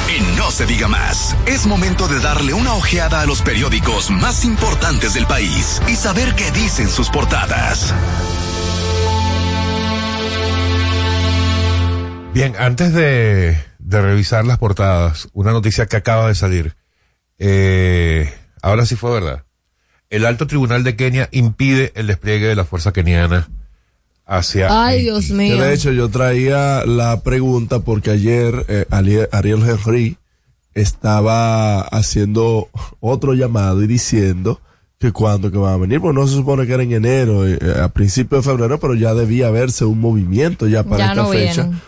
En 0.07 0.35
No 0.37 0.51
se 0.51 0.67
diga 0.67 0.87
más, 0.87 1.35
es 1.47 1.65
momento 1.65 2.07
de 2.07 2.19
darle 2.19 2.53
una 2.53 2.73
ojeada 2.73 3.21
a 3.21 3.25
los 3.25 3.41
periódicos 3.41 4.11
más 4.11 4.45
importantes 4.45 5.15
del 5.15 5.25
país 5.25 5.81
y 5.87 5.95
saber 5.95 6.35
qué 6.35 6.51
dicen 6.51 6.87
sus 6.89 7.09
portadas. 7.09 7.93
Bien, 12.33 12.53
antes 12.59 12.93
de, 12.93 13.57
de 13.79 14.01
revisar 14.01 14.45
las 14.45 14.59
portadas, 14.59 15.27
una 15.33 15.51
noticia 15.51 15.87
que 15.87 15.97
acaba 15.97 16.27
de 16.27 16.35
salir. 16.35 16.75
Eh, 17.39 18.31
ahora 18.61 18.85
sí 18.85 18.95
fue 18.95 19.11
verdad. 19.11 19.43
El 20.11 20.25
alto 20.25 20.45
tribunal 20.45 20.83
de 20.83 20.95
Kenia 20.95 21.29
impide 21.31 21.91
el 21.95 22.07
despliegue 22.07 22.47
de 22.47 22.55
la 22.55 22.65
fuerza 22.65 22.93
keniana 22.93 23.47
hacia. 24.25 24.85
Ay, 24.85 25.03
Dios 25.03 25.29
mío. 25.29 25.57
De 25.61 25.73
hecho, 25.73 25.91
yo 25.91 26.09
traía 26.09 26.85
la 26.85 27.21
pregunta 27.21 27.79
porque 27.79 28.11
ayer 28.11 28.65
eh, 28.67 28.85
Ariel 28.89 29.61
Henry 29.67 30.17
estaba 30.73 31.81
haciendo 31.81 32.69
otro 32.99 33.33
llamado 33.33 33.81
y 33.83 33.87
diciendo 33.87 34.59
que 34.99 35.11
cuando 35.11 35.51
que 35.51 35.57
van 35.57 35.73
a 35.73 35.77
venir, 35.77 36.01
pues 36.01 36.13
no 36.13 36.27
se 36.27 36.35
supone 36.35 36.65
que 36.65 36.73
era 36.73 36.83
en 36.83 36.91
enero, 36.93 37.47
eh, 37.47 37.57
eh, 37.61 37.81
a 37.81 37.89
principios 37.89 38.43
de 38.45 38.51
febrero, 38.51 38.79
pero 38.79 38.93
ya 38.95 39.13
debía 39.13 39.47
haberse 39.47 39.85
un 39.85 39.99
movimiento 39.99 40.67
ya 40.67 40.83
para 40.83 40.97
Ya 40.97 41.09
esta 41.11 41.23
no 41.23 41.29
fecha. 41.29 41.63
vienen. 41.63 41.81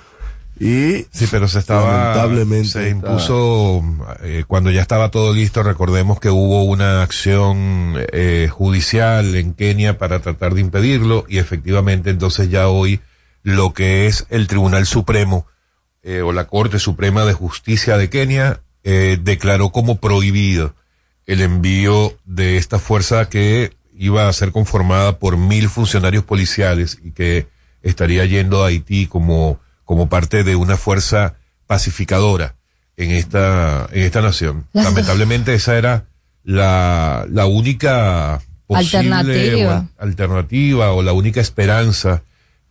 Y 0.60 1.06
Sí, 1.12 1.28
pero 1.30 1.48
se 1.48 1.60
estaba. 1.60 1.92
lamentablemente 1.92 2.70
Se 2.70 2.90
impuso. 2.90 3.84
eh, 4.24 4.44
cuando 4.48 4.72
ya 4.72 4.82
estaba 4.82 5.12
todo 5.12 5.34
listo, 5.34 5.62
recordemos 5.64 6.20
que 6.20 6.30
hubo 6.30 6.64
una 6.64 7.04
acción 7.04 7.96
eh, 8.12 8.50
judicial 8.52 9.36
en 9.36 9.54
Kenia 9.54 9.98
para 9.98 10.20
tratar 10.20 10.54
de 10.56 10.62
impedirlo 10.62 11.26
y 11.28 11.38
efectivamente 11.38 12.10
entonces 12.10 12.50
ya 12.50 12.68
hoy 12.70 13.00
lo 13.44 13.74
que 13.74 14.08
es 14.08 14.26
el 14.30 14.48
Tribunal 14.48 14.86
Supremo 14.86 15.46
eh, 16.04 16.22
o 16.22 16.32
la 16.34 16.48
Corte 16.48 16.80
Suprema 16.80 17.24
de 17.26 17.34
Justicia 17.34 17.98
de 17.98 18.10
Kenia 18.10 18.62
eh, 18.84 19.18
declaró 19.22 19.70
como 19.72 19.98
prohibido 19.98 20.74
el 21.26 21.42
envío 21.42 22.18
de 22.26 22.58
esta 22.58 22.80
fuerza 22.80 23.30
que 23.30 23.74
iba 23.94 24.28
a 24.28 24.34
ser 24.34 24.52
conformada 24.52 25.20
por 25.20 25.38
mil 25.38 25.70
funcionarios 25.70 26.24
policiales 26.24 26.98
y 27.04 27.12
que 27.12 27.48
estaría 27.82 28.26
yendo 28.26 28.64
a 28.64 28.68
Haití 28.68 29.08
como, 29.08 29.60
como 29.88 30.10
parte 30.10 30.44
de 30.44 30.56
una 30.58 30.76
fuerza 30.76 31.36
pacificadora 31.66 32.56
en 32.98 33.12
esta, 33.12 33.88
en 33.94 34.04
esta 34.04 34.22
nación. 34.22 34.68
Las- 34.74 34.86
Lamentablemente 34.86 35.54
esa 35.54 35.78
era 35.78 36.06
la, 36.44 37.26
la 37.30 37.46
única 37.46 38.42
posible 38.68 39.16
Alternativa. 39.16 39.88
o 39.98 40.04
alternativa 40.04 40.92
o 40.92 41.02
la 41.04 41.14
única 41.14 41.40
esperanza 41.40 42.24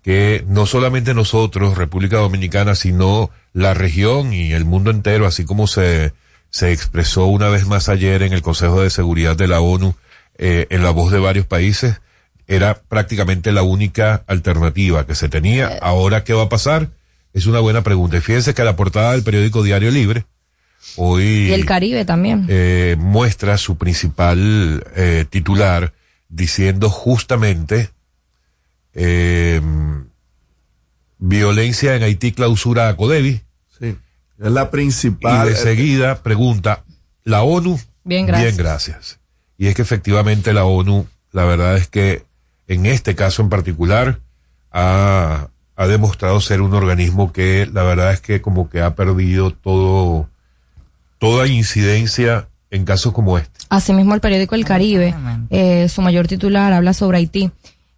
que 0.02 0.44
no 0.48 0.66
solamente 0.66 1.14
nosotros, 1.14 1.76
República 1.78 2.18
Dominicana, 2.18 2.74
sino 2.74 3.30
la 3.52 3.72
región 3.74 4.32
y 4.32 4.52
el 4.52 4.64
mundo 4.64 4.90
entero, 4.90 5.26
así 5.26 5.44
como 5.44 5.66
se, 5.66 6.12
se 6.50 6.70
expresó 6.72 7.24
una 7.26 7.48
vez 7.48 7.66
más 7.66 7.88
ayer 7.88 8.22
en 8.22 8.32
el 8.32 8.42
Consejo 8.42 8.82
de 8.82 8.90
Seguridad 8.90 9.36
de 9.36 9.48
la 9.48 9.60
ONU, 9.60 9.94
eh, 10.38 10.66
en 10.70 10.82
la 10.82 10.90
voz 10.90 11.10
de 11.12 11.18
varios 11.18 11.46
países, 11.46 12.00
era 12.46 12.74
prácticamente 12.88 13.50
la 13.52 13.62
única 13.62 14.22
alternativa 14.28 15.06
que 15.06 15.14
se 15.16 15.28
tenía. 15.28 15.76
Ahora, 15.82 16.22
¿qué 16.24 16.34
va 16.34 16.44
a 16.44 16.48
pasar? 16.48 16.90
Es 17.36 17.44
una 17.46 17.60
buena 17.60 17.82
pregunta. 17.82 18.16
Y 18.16 18.20
fíjense 18.22 18.54
que 18.54 18.64
la 18.64 18.76
portada 18.76 19.12
del 19.12 19.22
periódico 19.22 19.62
Diario 19.62 19.90
Libre, 19.90 20.24
hoy 20.96 21.22
Y 21.48 21.52
el 21.52 21.66
Caribe 21.66 22.06
también. 22.06 22.46
eh, 22.48 22.96
muestra 22.98 23.58
su 23.58 23.76
principal 23.76 24.82
eh, 24.96 25.26
titular 25.28 25.92
diciendo 26.30 26.88
justamente 26.88 27.90
eh, 28.94 29.60
violencia 31.18 31.94
en 31.94 32.02
Haití 32.02 32.32
clausura 32.32 32.88
a 32.88 32.96
Codevi 32.96 33.42
sí, 33.78 33.96
es 34.38 34.50
la 34.50 34.70
principal. 34.70 35.46
y 35.46 35.50
de 35.50 35.56
seguida 35.56 36.22
pregunta 36.22 36.84
la 37.24 37.42
ONU 37.42 37.78
Bien, 38.04 38.26
gracias. 38.26 38.54
bien 38.56 38.64
gracias 38.64 39.18
y 39.58 39.66
es 39.68 39.74
que 39.74 39.82
efectivamente 39.82 40.52
la 40.52 40.64
ONU 40.64 41.06
la 41.32 41.44
verdad 41.44 41.76
es 41.76 41.88
que 41.88 42.24
en 42.68 42.86
este 42.86 43.14
caso 43.14 43.42
en 43.42 43.48
particular 43.50 44.20
ha, 44.72 45.48
ha 45.76 45.86
demostrado 45.86 46.40
ser 46.40 46.62
un 46.62 46.74
organismo 46.74 47.32
que 47.32 47.68
la 47.72 47.82
verdad 47.82 48.12
es 48.12 48.20
que 48.20 48.40
como 48.40 48.68
que 48.70 48.80
ha 48.80 48.94
perdido 48.94 49.50
todo 49.50 50.28
toda 51.18 51.46
incidencia 51.46 52.48
en 52.70 52.84
casos 52.84 53.12
como 53.12 53.38
este. 53.38 53.50
Asimismo, 53.68 54.14
el 54.14 54.20
periódico 54.20 54.54
El 54.54 54.64
Caribe, 54.64 55.14
eh, 55.50 55.88
su 55.88 56.02
mayor 56.02 56.26
titular, 56.26 56.72
habla 56.72 56.92
sobre 56.92 57.18
Haití. 57.18 57.50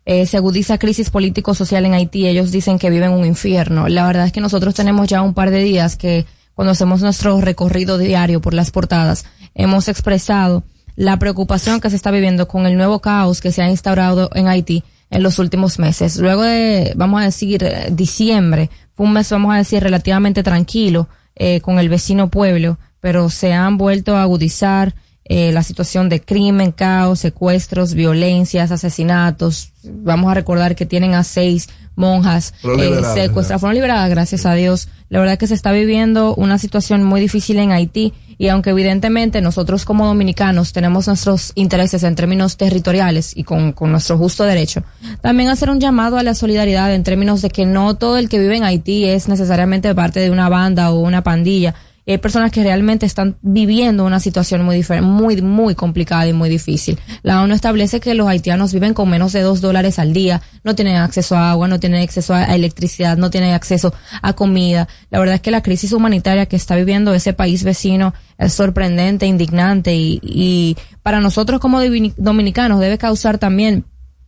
Eh, 0.05 0.27
se 0.27 0.37
agudiza 0.37 0.79
crisis 0.79 1.11
político-social 1.11 1.85
en 1.85 1.95
Haití. 1.95 2.27
Ellos 2.27 2.51
dicen 2.51 2.79
que 2.79 2.91
viven 2.91 3.11
un 3.11 3.25
infierno. 3.25 3.89
La 3.89 4.07
verdad 4.07 4.27
es 4.27 4.33
que 4.33 4.41
nosotros 4.41 4.75
tenemos 4.75 5.09
ya 5.09 5.23
un 5.23 5.35
par 5.35 5.51
de 5.51 5.63
días 5.63 5.97
que 5.97 6.27
cuando 6.55 6.73
hacemos 6.73 7.03
nuestro 7.03 7.41
recorrido 7.41 7.99
diario 7.99 8.41
por 8.41 8.55
las 8.55 8.71
portadas, 8.71 9.27
hemos 9.55 9.89
expresado 9.89 10.65
la 10.97 11.19
preocupación 11.19 11.81
que 11.81 11.91
se 11.91 11.97
está 11.97 12.11
viviendo 12.11 12.49
con 12.49 12.67
el 12.67 12.77
nuevo 12.77 13.01
caos 13.01 13.41
que 13.41 13.53
se 13.53 13.63
ha 13.63 13.71
instaurado 13.71 14.31
en 14.35 14.49
Haití 14.49 14.83
en 15.11 15.23
los 15.23 15.39
últimos 15.39 15.79
meses. 15.79 16.19
Luego 16.19 16.43
de, 16.43 16.93
vamos 16.97 17.21
a 17.21 17.25
decir, 17.25 17.65
eh, 17.65 17.89
diciembre, 17.91 18.71
fue 18.95 19.07
un 19.07 19.13
mes, 19.13 19.31
vamos 19.31 19.55
a 19.55 19.59
decir, 19.59 19.83
relativamente 19.83 20.43
tranquilo 20.43 21.09
eh, 21.35 21.61
con 21.61 21.79
el 21.79 21.89
vecino 21.89 22.29
pueblo, 22.29 22.79
pero 23.01 23.31
se 23.31 23.53
han 23.53 23.79
vuelto 23.79 24.17
a 24.17 24.23
agudizar 24.23 24.95
eh, 25.29 25.53
la 25.53 25.63
situación 25.63 26.09
de 26.09 26.23
crimen, 26.23 26.73
caos, 26.73 27.21
secuestros, 27.21 27.95
violencias, 27.95 28.71
asesinatos. 28.71 29.73
Vamos 29.85 30.31
a 30.31 30.35
recordar 30.35 30.75
que 30.75 30.87
tienen 30.87 31.15
a 31.15 31.23
seis 31.23 31.69
monjas 31.97 32.55
eh, 32.63 33.03
secuestradas, 33.15 33.61
fueron 33.61 33.75
liberadas, 33.75 34.09
gracias 34.09 34.47
a 34.47 34.55
Dios. 34.55 34.89
La 35.11 35.19
verdad 35.19 35.35
es 35.35 35.39
que 35.39 35.47
se 35.49 35.55
está 35.55 35.73
viviendo 35.73 36.35
una 36.35 36.59
situación 36.59 37.03
muy 37.03 37.21
difícil 37.21 37.59
en 37.59 37.73
Haití 37.73 38.15
y 38.39 38.49
aunque 38.49 38.71
evidentemente 38.71 39.41
nosotros 39.41 39.85
como 39.85 40.07
dominicanos 40.07 40.73
tenemos 40.73 41.09
nuestros 41.09 41.53
intereses 41.57 42.05
en 42.05 42.15
términos 42.15 42.57
territoriales 42.57 43.37
y 43.37 43.43
con, 43.43 43.73
con 43.73 43.91
nuestro 43.91 44.17
justo 44.17 44.45
derecho, 44.45 44.85
también 45.21 45.49
hacer 45.51 45.71
un 45.71 45.81
llamado 45.81 46.19
a 46.19 46.23
la 46.23 46.35
solidaridad 46.35 46.95
en 46.95 47.03
términos 47.03 47.43
de 47.43 47.51
que 47.51 47.67
no 47.67 47.97
todo 47.97 48.17
el 48.17 48.29
que 48.29 48.39
vive 48.39 48.57
en 48.57 48.65
Haití 48.65 49.07
es 49.07 49.29
necesariamente 49.29 49.93
parte 49.95 50.21
de 50.21 50.31
una 50.31 50.49
banda 50.49 50.91
o 50.93 51.01
una 51.01 51.23
pandilla 51.23 51.75
hay 52.13 52.19
personas 52.19 52.51
que 52.51 52.63
realmente 52.63 53.07
están 53.07 53.37
viviendo 53.43 54.05
una 54.05 54.21
situación 54.21 54.65
muy 54.65 54.85
muy, 55.03 55.43
muy 55.43 55.75
complicada 55.75 56.27
y 56.27 56.33
muy 56.33 56.49
difícil. 56.49 56.99
La 57.23 57.43
ONU 57.43 57.55
establece 57.55 58.01
que 58.01 58.15
los 58.15 58.29
haitianos 58.29 58.73
viven 58.73 58.95
con 58.95 59.11
menos 59.11 59.33
de 59.33 59.43
dos 59.43 59.61
dólares 59.61 59.99
al 59.99 60.13
día, 60.13 60.41
no 60.65 60.75
tienen 60.75 60.97
acceso 60.97 61.37
a 61.37 61.51
agua, 61.51 61.69
no 61.69 61.79
tienen 61.79 62.03
acceso 62.03 62.35
a 62.35 62.55
electricidad, 62.55 63.17
no 63.17 63.31
tienen 63.31 63.53
acceso 63.53 63.93
a 64.23 64.33
comida. 64.33 64.89
La 65.11 65.19
verdad 65.19 65.35
es 65.35 65.41
que 65.41 65.51
la 65.51 65.63
crisis 65.63 65.93
humanitaria 65.93 66.47
que 66.47 66.57
está 66.57 66.77
viviendo 66.77 67.13
ese 67.13 67.33
país 67.33 67.63
vecino 67.65 68.15
es 68.39 68.55
sorprendente, 68.55 69.27
indignante 69.27 69.95
y, 69.95 70.21
y 70.23 70.77
para 71.03 71.21
nosotros 71.21 71.61
como 71.61 71.81
dominicanos 72.17 72.81
debe 72.81 72.99
causar 72.99 73.39
también 73.39 73.85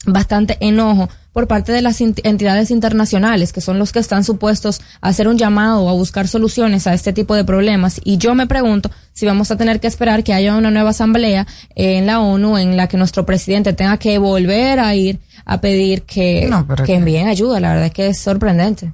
bastante 0.07 0.57
enojo 0.61 1.09
por 1.33 1.47
parte 1.47 1.73
de 1.73 1.83
las 1.83 2.01
entidades 2.01 2.71
internacionales, 2.71 3.53
que 3.53 3.61
son 3.61 3.79
los 3.79 3.93
que 3.93 3.99
están 3.99 4.25
supuestos 4.25 4.81
a 5.01 5.09
hacer 5.09 5.29
un 5.29 5.39
llamado 5.39 5.83
o 5.83 5.89
a 5.89 5.93
buscar 5.93 6.27
soluciones 6.29 6.87
a 6.87 6.95
este 6.95 7.13
tipo 7.13 7.35
de 7.35 7.45
problemas. 7.45 8.01
Y 8.05 8.19
yo 8.19 8.35
me 8.35 8.47
pregunto 8.47 8.91
si 9.13 9.27
vamos 9.27 9.51
a 9.51 9.57
tener 9.57 9.81
que 9.81 9.87
esperar 9.87 10.25
que 10.25 10.35
haya 10.35 10.57
una 10.57 10.71
nueva 10.71 10.91
asamblea 10.91 11.47
en 11.75 12.07
la 12.07 12.21
ONU 12.21 12.59
en 12.59 12.77
la 12.77 12.89
que 12.89 12.97
nuestro 12.97 13.27
presidente 13.27 13.73
tenga 13.73 13.97
que 13.97 14.19
volver 14.19 14.81
a 14.81 14.95
ir 14.95 15.21
a 15.45 15.61
pedir 15.61 16.03
que, 16.03 16.51
que 16.85 16.95
envíen 16.95 17.29
ayuda. 17.29 17.61
La 17.61 17.71
verdad 17.71 17.87
es 17.87 17.93
que 17.93 18.09
es 18.09 18.19
sorprendente. 18.19 18.93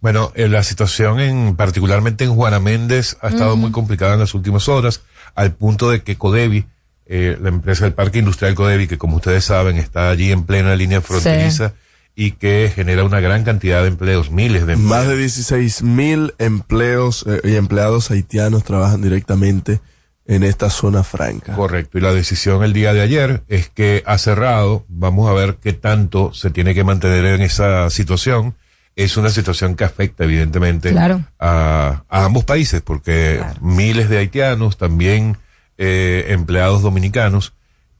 Bueno, 0.00 0.32
eh, 0.34 0.48
la 0.48 0.64
situación 0.64 1.20
en, 1.20 1.54
particularmente 1.54 2.24
en 2.24 2.34
Juana 2.34 2.58
Méndez 2.58 3.16
ha 3.20 3.28
estado 3.28 3.56
muy 3.56 3.70
complicada 3.70 4.14
en 4.14 4.20
las 4.20 4.34
últimas 4.34 4.68
horas, 4.68 5.02
al 5.36 5.54
punto 5.54 5.90
de 5.90 6.02
que 6.02 6.16
Codevi 6.16 6.66
eh, 7.14 7.36
la 7.38 7.50
empresa 7.50 7.84
del 7.84 7.92
Parque 7.92 8.20
Industrial 8.20 8.54
Codevi, 8.54 8.86
que 8.86 8.96
como 8.96 9.16
ustedes 9.16 9.44
saben 9.44 9.76
está 9.76 10.08
allí 10.08 10.32
en 10.32 10.44
plena 10.44 10.74
línea 10.74 11.02
fronteriza 11.02 11.74
y 12.14 12.30
que 12.30 12.72
genera 12.74 13.04
una 13.04 13.20
gran 13.20 13.44
cantidad 13.44 13.82
de 13.82 13.88
empleos, 13.88 14.30
miles 14.30 14.66
de 14.66 14.72
empleos. 14.72 14.88
Más 14.88 15.08
de 15.08 15.18
16 15.18 15.82
mil 15.82 16.32
empleos 16.38 17.26
eh, 17.28 17.42
y 17.44 17.56
empleados 17.56 18.10
haitianos 18.10 18.64
trabajan 18.64 19.02
directamente 19.02 19.82
en 20.24 20.42
esta 20.42 20.70
zona 20.70 21.02
franca. 21.02 21.54
Correcto. 21.54 21.98
Y 21.98 22.00
la 22.00 22.14
decisión 22.14 22.64
el 22.64 22.72
día 22.72 22.94
de 22.94 23.02
ayer 23.02 23.42
es 23.46 23.68
que 23.68 24.02
ha 24.06 24.16
cerrado. 24.16 24.86
Vamos 24.88 25.28
a 25.28 25.34
ver 25.34 25.58
qué 25.60 25.74
tanto 25.74 26.32
se 26.32 26.48
tiene 26.48 26.74
que 26.74 26.82
mantener 26.82 27.26
en 27.26 27.42
esa 27.42 27.90
situación. 27.90 28.54
Es 28.96 29.18
una 29.18 29.28
situación 29.28 29.74
que 29.74 29.84
afecta 29.84 30.24
evidentemente 30.24 30.94
a, 31.38 32.04
ambos 32.08 32.44
países 32.44 32.80
porque 32.80 33.42
miles 33.60 34.08
de 34.08 34.16
haitianos 34.16 34.78
también 34.78 35.36
eh, 35.84 36.26
empleados 36.28 36.80
dominicanos 36.80 37.54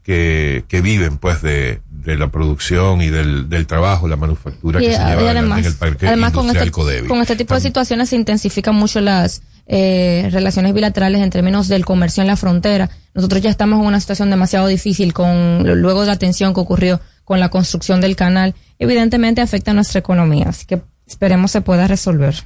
que, 0.04 0.64
que 0.68 0.80
viven 0.80 1.18
pues 1.18 1.42
de, 1.42 1.80
de 1.90 2.16
la 2.16 2.28
producción 2.28 3.02
y 3.02 3.10
del, 3.10 3.48
del 3.48 3.66
trabajo, 3.66 4.06
la 4.06 4.14
manufactura 4.14 4.78
que 4.78 4.92
se 4.92 4.98
lleva 4.98 5.30
además, 5.30 5.58
en 5.58 5.64
el 5.64 5.74
parque 5.74 6.06
además 6.06 6.32
con 6.32 6.48
este, 6.48 6.70
con 6.70 7.20
este 7.20 7.34
tipo 7.34 7.54
de 7.54 7.60
situaciones 7.60 8.10
se 8.10 8.14
intensifican 8.14 8.76
mucho 8.76 9.00
las 9.00 9.42
eh, 9.66 10.28
relaciones 10.30 10.74
bilaterales 10.74 11.22
en 11.22 11.30
términos 11.30 11.66
del 11.66 11.84
comercio 11.84 12.20
en 12.20 12.28
la 12.28 12.36
frontera. 12.36 12.88
Nosotros 13.14 13.42
ya 13.42 13.50
estamos 13.50 13.80
en 13.80 13.86
una 13.86 13.98
situación 13.98 14.30
demasiado 14.30 14.68
difícil 14.68 15.12
con 15.12 15.64
luego 15.80 16.02
de 16.02 16.06
la 16.06 16.18
tensión 16.18 16.54
que 16.54 16.60
ocurrió 16.60 17.00
con 17.24 17.40
la 17.40 17.48
construcción 17.48 18.00
del 18.00 18.14
canal. 18.14 18.54
Evidentemente 18.78 19.40
afecta 19.40 19.72
a 19.72 19.74
nuestra 19.74 19.98
economía, 19.98 20.46
así 20.50 20.66
que 20.66 20.82
esperemos 21.08 21.50
se 21.50 21.62
pueda 21.62 21.88
resolver. 21.88 22.44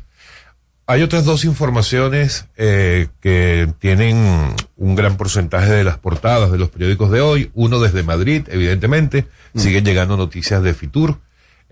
Hay 0.89 1.03
otras 1.03 1.25
dos 1.25 1.45
informaciones 1.45 2.47
eh, 2.57 3.09
que 3.21 3.69
tienen 3.81 4.55
un 4.77 4.95
gran 4.95 5.17
porcentaje 5.17 5.73
de 5.73 5.83
las 5.83 5.99
portadas 5.99 6.53
de 6.53 6.59
los 6.59 6.71
periódicos 6.71 7.11
de 7.11 7.21
hoy. 7.21 7.51
Uno 7.55 7.81
desde 7.81 8.05
Madrid, 8.05 8.45
evidentemente. 8.49 9.27
Mm. 9.53 9.59
Siguen 9.59 9.85
llegando 9.85 10.17
noticias 10.17 10.63
de 10.63 10.75
Fitur. 10.75 11.19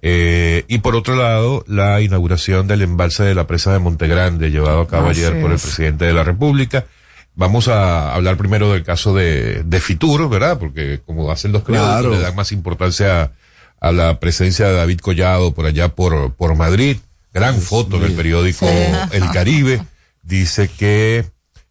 Eh, 0.03 0.65
y 0.67 0.79
por 0.79 0.97
otro 0.97 1.15
lado, 1.15 1.65
la 1.69 2.01
inauguración 2.01 2.67
del 2.67 2.83
embalse 2.83 3.23
de 3.23 3.37
la 3.37 3.47
presa 3.47 3.73
de 3.73 3.79
Montegrande, 3.79 4.51
llevado 4.51 4.81
a 4.81 4.89
cabo 4.89 5.09
ayer 5.09 5.41
por 5.41 5.53
el 5.53 5.61
presidente 5.61 6.07
de 6.07 6.13
la 6.13 6.25
República. 6.25 6.85
Vamos 7.37 7.69
a 7.69 8.15
hablar 8.15 8.37
primero 8.37 8.73
del 8.73 8.83
caso 8.83 9.15
de, 9.15 9.63
de 9.63 9.81
Fitur, 9.81 10.29
¿verdad? 10.29 10.59
Porque 10.59 11.01
como 11.07 11.31
hacen 11.31 11.53
los 11.53 11.63
periódicos, 11.63 12.17
le 12.17 12.21
dan 12.21 12.35
más 12.35 12.51
importancia 12.51 13.31
a, 13.81 13.93
la 13.93 14.19
presencia 14.19 14.67
de 14.67 14.75
David 14.75 14.99
Collado 14.99 15.53
por 15.53 15.67
allá 15.67 15.89
por, 15.95 16.35
por 16.35 16.57
Madrid 16.57 16.97
gran 17.35 17.61
foto 17.61 17.97
en 17.97 18.05
el 18.05 18.13
periódico 18.13 18.67
El 19.11 19.29
Caribe, 19.33 19.85
dice 20.23 20.69
que 20.69 21.27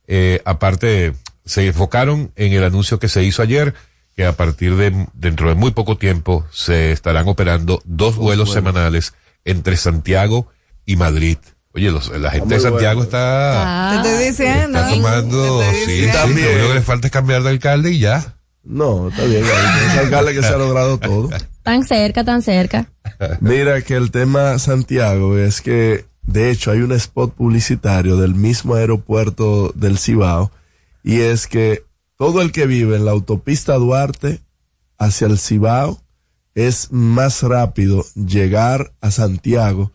eh, 0.07 0.41
aparte 0.45 1.13
se 1.45 1.65
enfocaron 1.65 2.31
en 2.35 2.53
el 2.53 2.63
anuncio 2.63 2.99
que 2.99 3.07
se 3.07 3.23
hizo 3.23 3.41
ayer, 3.41 3.73
que 4.15 4.25
a 4.25 4.33
partir 4.33 4.75
de 4.75 5.07
dentro 5.13 5.49
de 5.49 5.55
muy 5.55 5.71
poco 5.71 5.97
tiempo 5.97 6.45
se 6.51 6.91
estarán 6.91 7.27
operando 7.27 7.81
dos 7.85 8.17
vuelos 8.17 8.51
semanales 8.51 9.13
entre 9.45 9.77
Santiago 9.77 10.47
y 10.85 10.97
Madrid. 10.97 11.37
Oye, 11.73 11.91
la 11.91 12.29
gente 12.29 12.55
de 12.55 12.61
Santiago 12.61 13.01
está, 13.01 13.95
ah. 13.97 14.03
Te 14.03 14.09
estoy 14.09 14.27
diciendo. 14.27 14.77
está 14.77 14.93
tomando, 14.93 15.63
sí, 15.85 16.07
también. 16.13 16.45
lo 16.45 16.53
único 16.53 16.67
que 16.67 16.73
le 16.75 16.81
falta 16.81 17.07
es 17.07 17.13
cambiar 17.13 17.41
de 17.41 17.49
alcalde 17.49 17.91
y 17.91 17.99
ya. 17.99 18.35
No, 18.63 19.09
está 19.09 19.25
bien, 19.25 19.43
es 19.43 19.97
alcalde 19.97 20.33
que 20.33 20.41
se 20.41 20.47
ha 20.47 20.57
logrado 20.57 20.97
todo. 20.97 21.29
Tan 21.63 21.83
cerca, 21.83 22.23
tan 22.23 22.41
cerca. 22.41 22.89
Mira 23.41 23.81
que 23.81 23.95
el 23.95 24.11
tema 24.11 24.57
Santiago 24.59 25.37
es 25.37 25.61
que, 25.61 26.05
de 26.21 26.49
hecho, 26.49 26.71
hay 26.71 26.79
un 26.79 26.93
spot 26.93 27.33
publicitario 27.33 28.17
del 28.17 28.35
mismo 28.35 28.75
aeropuerto 28.75 29.71
del 29.75 29.97
Cibao 29.97 30.51
y 31.03 31.19
es 31.19 31.47
que 31.47 31.83
todo 32.17 32.41
el 32.41 32.51
que 32.51 32.65
vive 32.65 32.95
en 32.95 33.05
la 33.05 33.11
autopista 33.11 33.75
Duarte 33.75 34.39
hacia 34.97 35.27
el 35.27 35.37
Cibao 35.37 36.01
es 36.55 36.91
más 36.91 37.43
rápido 37.43 38.05
llegar 38.15 38.93
a 39.01 39.11
Santiago 39.11 39.91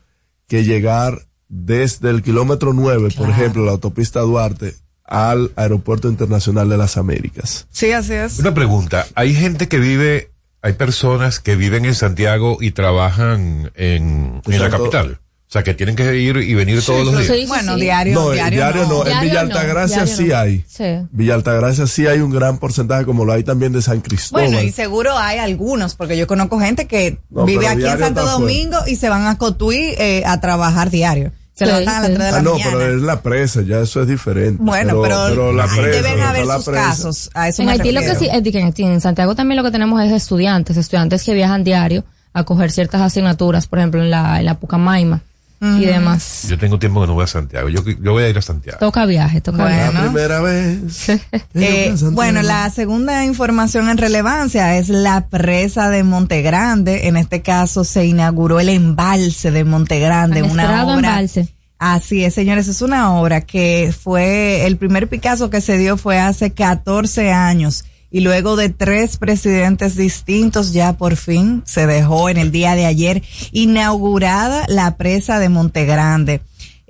que 0.46 0.64
llegar 0.64 1.26
desde 1.48 2.10
el 2.10 2.22
kilómetro 2.22 2.72
9, 2.72 3.10
por 3.16 3.30
ejemplo, 3.30 3.64
la 3.64 3.72
autopista 3.72 4.20
Duarte, 4.20 4.74
al 5.08 5.52
Aeropuerto 5.56 6.08
Internacional 6.08 6.68
de 6.68 6.76
las 6.76 6.96
Américas. 6.96 7.66
Sí, 7.70 7.92
así 7.92 8.14
es. 8.14 8.38
Una 8.38 8.54
pregunta, 8.54 9.06
hay 9.14 9.34
gente 9.34 9.68
que 9.68 9.78
vive 9.78 10.30
hay 10.60 10.72
personas 10.72 11.40
que 11.40 11.56
viven 11.56 11.84
en 11.84 11.94
Santiago 11.94 12.58
y 12.60 12.72
trabajan 12.72 13.70
en, 13.76 14.42
en 14.44 14.60
la 14.60 14.70
capital. 14.70 15.20
O 15.48 15.50
sea, 15.50 15.62
que 15.62 15.72
tienen 15.72 15.96
que 15.96 16.14
ir 16.14 16.36
y 16.36 16.52
venir 16.52 16.84
todos 16.84 17.06
los 17.06 17.26
días. 17.26 17.48
bueno, 17.48 17.76
diario, 17.76 18.12
no, 18.12 18.32
diario, 18.32 18.58
diario 18.58 18.86
no. 18.86 19.06
En 19.06 19.18
Villa 19.22 19.40
Altagracia 19.40 20.06
sí 20.06 20.30
hay. 20.30 20.62
Sí. 20.68 20.84
Villa 21.10 21.36
Altagracia 21.36 21.86
sí 21.86 22.06
hay 22.06 22.18
un 22.18 22.30
gran 22.30 22.58
porcentaje, 22.58 23.06
como 23.06 23.24
lo 23.24 23.32
hay 23.32 23.44
también 23.44 23.72
de 23.72 23.80
San 23.80 24.02
Cristóbal. 24.02 24.48
Bueno, 24.48 24.60
y 24.60 24.72
seguro 24.72 25.16
hay 25.16 25.38
algunos, 25.38 25.94
porque 25.94 26.18
yo 26.18 26.26
conozco 26.26 26.60
gente 26.60 26.86
que 26.86 27.18
vive 27.30 27.66
aquí 27.66 27.86
en 27.86 27.98
Santo 27.98 28.26
Domingo 28.26 28.76
y 28.86 28.96
se 28.96 29.08
van 29.08 29.26
a 29.26 29.38
Cotuí 29.38 29.94
eh, 29.96 30.22
a 30.26 30.38
trabajar 30.38 30.90
diario. 30.90 31.32
Se 31.58 31.64
sí, 31.64 31.72
levantan 31.72 31.96
a 31.96 32.00
las 32.00 32.06
3 32.06 32.18
de 32.18 32.30
la 32.30 32.38
ah, 32.38 32.42
no, 32.42 32.52
mañana. 32.52 32.70
pero 32.70 32.94
es 32.94 33.02
la 33.02 33.20
presa, 33.20 33.62
ya 33.62 33.80
eso 33.80 34.02
es 34.02 34.06
diferente. 34.06 34.62
Bueno, 34.62 35.02
pero, 35.02 35.26
pero, 35.28 35.52
la 35.52 35.66
presa, 35.66 36.02
deben 36.02 36.20
haber 36.20 36.46
sus 36.46 36.64
presa. 36.66 36.82
casos. 36.82 37.30
A 37.34 37.48
eso 37.48 37.62
en 37.62 37.66
me 37.66 37.72
Haití 37.72 37.90
lo 37.90 38.00
que 38.00 38.14
sí, 38.14 38.28
en 38.30 39.00
Santiago 39.00 39.34
también 39.34 39.56
lo 39.56 39.64
que 39.64 39.72
tenemos 39.72 40.00
es 40.00 40.12
estudiantes, 40.12 40.76
estudiantes 40.76 41.24
que 41.24 41.34
viajan 41.34 41.64
diario 41.64 42.04
a 42.32 42.44
coger 42.44 42.70
ciertas 42.70 43.00
asignaturas, 43.00 43.66
por 43.66 43.80
ejemplo, 43.80 44.00
en 44.00 44.10
la, 44.10 44.38
en 44.38 44.44
la 44.44 44.54
Pucamaima. 44.54 45.22
Y 45.60 45.86
demás. 45.86 46.46
Yo 46.48 46.56
tengo 46.56 46.78
tiempo 46.78 47.00
que 47.00 47.08
no 47.08 47.14
voy 47.14 47.24
a 47.24 47.26
Santiago. 47.26 47.68
Yo, 47.68 47.82
yo 47.84 48.12
voy 48.12 48.22
a 48.22 48.28
ir 48.28 48.38
a 48.38 48.42
Santiago. 48.42 48.78
Toca 48.78 49.06
viaje, 49.06 49.40
toca 49.40 49.64
bueno. 49.64 49.76
viaje. 49.76 49.92
La 49.94 50.02
primera 50.02 50.40
vez. 50.40 51.08
eh, 51.54 51.94
bueno, 52.12 52.42
la 52.42 52.70
segunda 52.70 53.24
información 53.24 53.88
en 53.88 53.98
relevancia 53.98 54.76
es 54.76 54.88
la 54.88 55.28
presa 55.28 55.90
de 55.90 56.04
Montegrande. 56.04 57.08
En 57.08 57.16
este 57.16 57.42
caso 57.42 57.82
se 57.82 58.06
inauguró 58.06 58.60
el 58.60 58.68
embalse 58.68 59.50
de 59.50 59.64
Montegrande, 59.64 60.42
una 60.42 60.84
obra 60.84 60.94
embalse 60.94 61.48
Así 61.78 62.24
es, 62.24 62.34
señores, 62.34 62.66
es 62.66 62.82
una 62.82 63.14
obra 63.14 63.42
que 63.42 63.94
fue, 63.96 64.66
el 64.66 64.76
primer 64.76 65.08
Picasso 65.08 65.48
que 65.48 65.60
se 65.60 65.78
dio 65.78 65.96
fue 65.96 66.18
hace 66.18 66.52
14 66.52 67.30
años 67.30 67.84
y 68.10 68.20
luego 68.20 68.56
de 68.56 68.68
tres 68.70 69.16
presidentes 69.16 69.96
distintos 69.96 70.72
ya 70.72 70.94
por 70.94 71.16
fin 71.16 71.62
se 71.66 71.86
dejó 71.86 72.28
en 72.28 72.38
el 72.38 72.50
día 72.50 72.74
de 72.74 72.86
ayer 72.86 73.22
inaugurada 73.52 74.64
la 74.68 74.96
presa 74.96 75.38
de 75.38 75.48
Montegrande. 75.48 76.40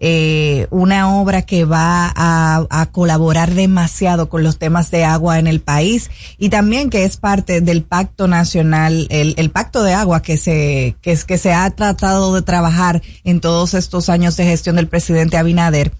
Eh, 0.01 0.69
una 0.71 1.21
obra 1.21 1.43
que 1.43 1.65
va 1.65 2.13
a, 2.15 2.87
colaborar 2.93 3.55
demasiado 3.55 4.29
con 4.29 4.45
los 4.45 4.57
temas 4.57 4.93
de 4.93 5.05
agua 5.05 5.41
en 5.41 5.49
el 5.49 5.61
país 5.61 6.09
y 6.39 6.51
también 6.51 6.89
que 6.89 7.05
es 7.05 7.17
parte 7.17 7.61
del 7.61 7.83
pacto 7.83 8.29
nacional, 8.29 9.09
el, 9.11 9.51
pacto 9.51 9.83
de 9.83 9.95
agua 9.95 10.23
que 10.23 10.37
se, 10.37 10.97
es, 11.03 11.25
que 11.25 11.37
se 11.37 11.53
ha 11.53 11.69
tratado 11.71 12.33
de 12.33 12.43
trabajar 12.43 13.03
en 13.25 13.41
todos 13.41 13.75
estos 13.75 14.09
años 14.09 14.37
de 14.37 14.45
gestión 14.45 14.77
del 14.77 14.87
presidente 14.87 15.37
Abinader 15.37 15.93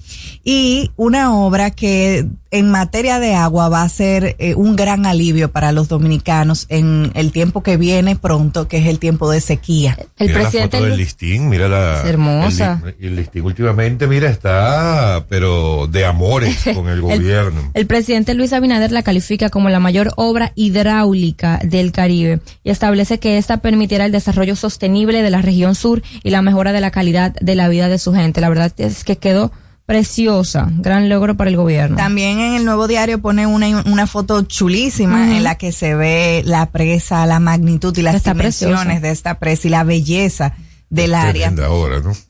y 0.45 0.91
una 0.97 1.35
obra 1.35 1.71
que 1.71 2.27
en 2.51 2.71
materia 2.71 3.21
de 3.21 3.35
agua 3.35 3.69
va 3.69 3.83
a 3.83 3.89
ser 3.89 4.37
eh, 4.39 4.55
un 4.55 4.75
gran 4.75 5.05
alivio 5.05 5.51
para 5.51 5.73
los 5.73 5.89
dominicanos 5.89 6.67
en 6.71 7.11
el 7.15 7.31
tiempo 7.31 7.63
que 7.63 7.77
viene 7.77 8.17
pronto, 8.17 8.69
que 8.69 8.79
es 8.79 8.87
el 8.87 8.99
tiempo 8.99 9.31
de 9.31 9.41
sequía. 9.41 9.99
El 10.19 10.29
mira 10.29 10.41
presidente 10.41 10.79
la 10.79 10.83
foto 10.83 10.91
del 10.91 10.99
listín, 10.99 11.49
mira 11.49 11.69
la 11.69 12.03
hermosa. 12.09 12.83
El, 12.99 13.09
el, 13.09 13.17
listín 13.17 13.43
últimamente, 13.45 14.07
mira, 14.07 14.31
está 14.31 15.27
pero 15.29 15.87
de 15.89 16.07
amores 16.07 16.65
con 16.75 16.89
el 16.89 17.03
gobierno. 17.03 17.61
El, 17.75 17.83
el, 17.83 17.87
presidente 17.87 18.35
Luis 18.35 18.53
Abinader 18.53 18.93
la 18.93 19.03
califica 19.03 19.51
como 19.51 19.69
la 19.69 19.81
mayor 19.81 20.13
obra 20.17 20.53
hidráulica 20.55 21.61
del 21.63 21.93
Caribe 21.93 22.41
y 22.65 22.71
establece 22.71 23.19
que 23.19 23.37
esta 23.37 23.59
permitirá 23.59 24.07
el 24.07 24.13
desarrollo 24.13 24.57
sostenible 24.57 25.23
de 25.23 25.31
la 25.31 25.43
región 25.43 25.75
sur 25.75 26.03
y 26.23 26.31
la 26.31 26.41
mejora 26.41 26.73
de 26.73 26.81
la 26.81 26.91
calidad 26.91 27.35
de 27.41 27.55
la 27.55 27.69
vida 27.69 27.89
de 27.89 27.99
su 27.99 28.15
gente. 28.15 28.41
La 28.41 28.49
verdad 28.49 28.73
es 28.79 29.05
que 29.05 29.17
quedó 29.17 29.53
preciosa, 29.89 30.69
gran 30.71 31.09
logro 31.09 31.35
para 31.39 31.49
el 31.49 31.57
gobierno. 31.57 31.97
También 31.97 32.41
en 32.41 32.53
el 32.57 32.67
nuevo 32.67 32.87
diario 32.87 33.23
pone 33.23 33.47
una, 33.47 33.85
una 33.87 34.07
foto 34.07 34.43
chulísima 34.43 35.25
uh 35.25 35.31
-huh. 35.31 35.37
en 35.39 35.43
la 35.43 35.55
que 35.55 35.73
se 35.73 35.95
ve 35.95 36.43
la 36.45 36.67
presa, 36.71 37.25
la 37.25 37.41
magnitud 37.41 37.97
y 37.97 38.03
las 38.03 38.17
Está 38.17 38.35
dimensiones 38.35 38.81
preciosa. 38.81 39.01
de 39.01 39.11
esta 39.11 39.39
presa 39.39 39.67
y 39.67 39.71
la 39.71 39.85
belleza 39.85 40.53
del 40.91 41.15
área. 41.15 41.51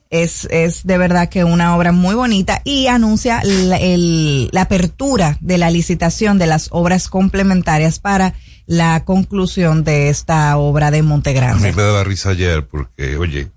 Es, 0.09 0.47
es 0.49 0.85
de 0.85 0.97
verdad 0.97 1.27
que 1.27 1.43
una 1.43 1.75
obra 1.75 1.91
muy 1.91 2.15
bonita 2.15 2.61
y 2.63 2.87
anuncia 2.87 3.41
la, 3.43 3.75
el, 3.75 4.47
la 4.53 4.61
apertura 4.61 5.37
de 5.41 5.57
la 5.57 5.69
licitación 5.69 6.37
de 6.37 6.47
las 6.47 6.69
obras 6.71 7.09
complementarias 7.09 7.99
para 7.99 8.35
la 8.67 9.03
conclusión 9.03 9.83
de 9.83 10.07
esta 10.07 10.55
obra 10.55 10.91
de 10.91 11.03
Montegrande. 11.03 11.67
A 11.67 11.71
mí 11.71 11.75
me 11.75 11.83
daba 11.83 12.05
risa 12.05 12.29
ayer 12.29 12.65
porque, 12.65 13.17
oye, 13.17 13.49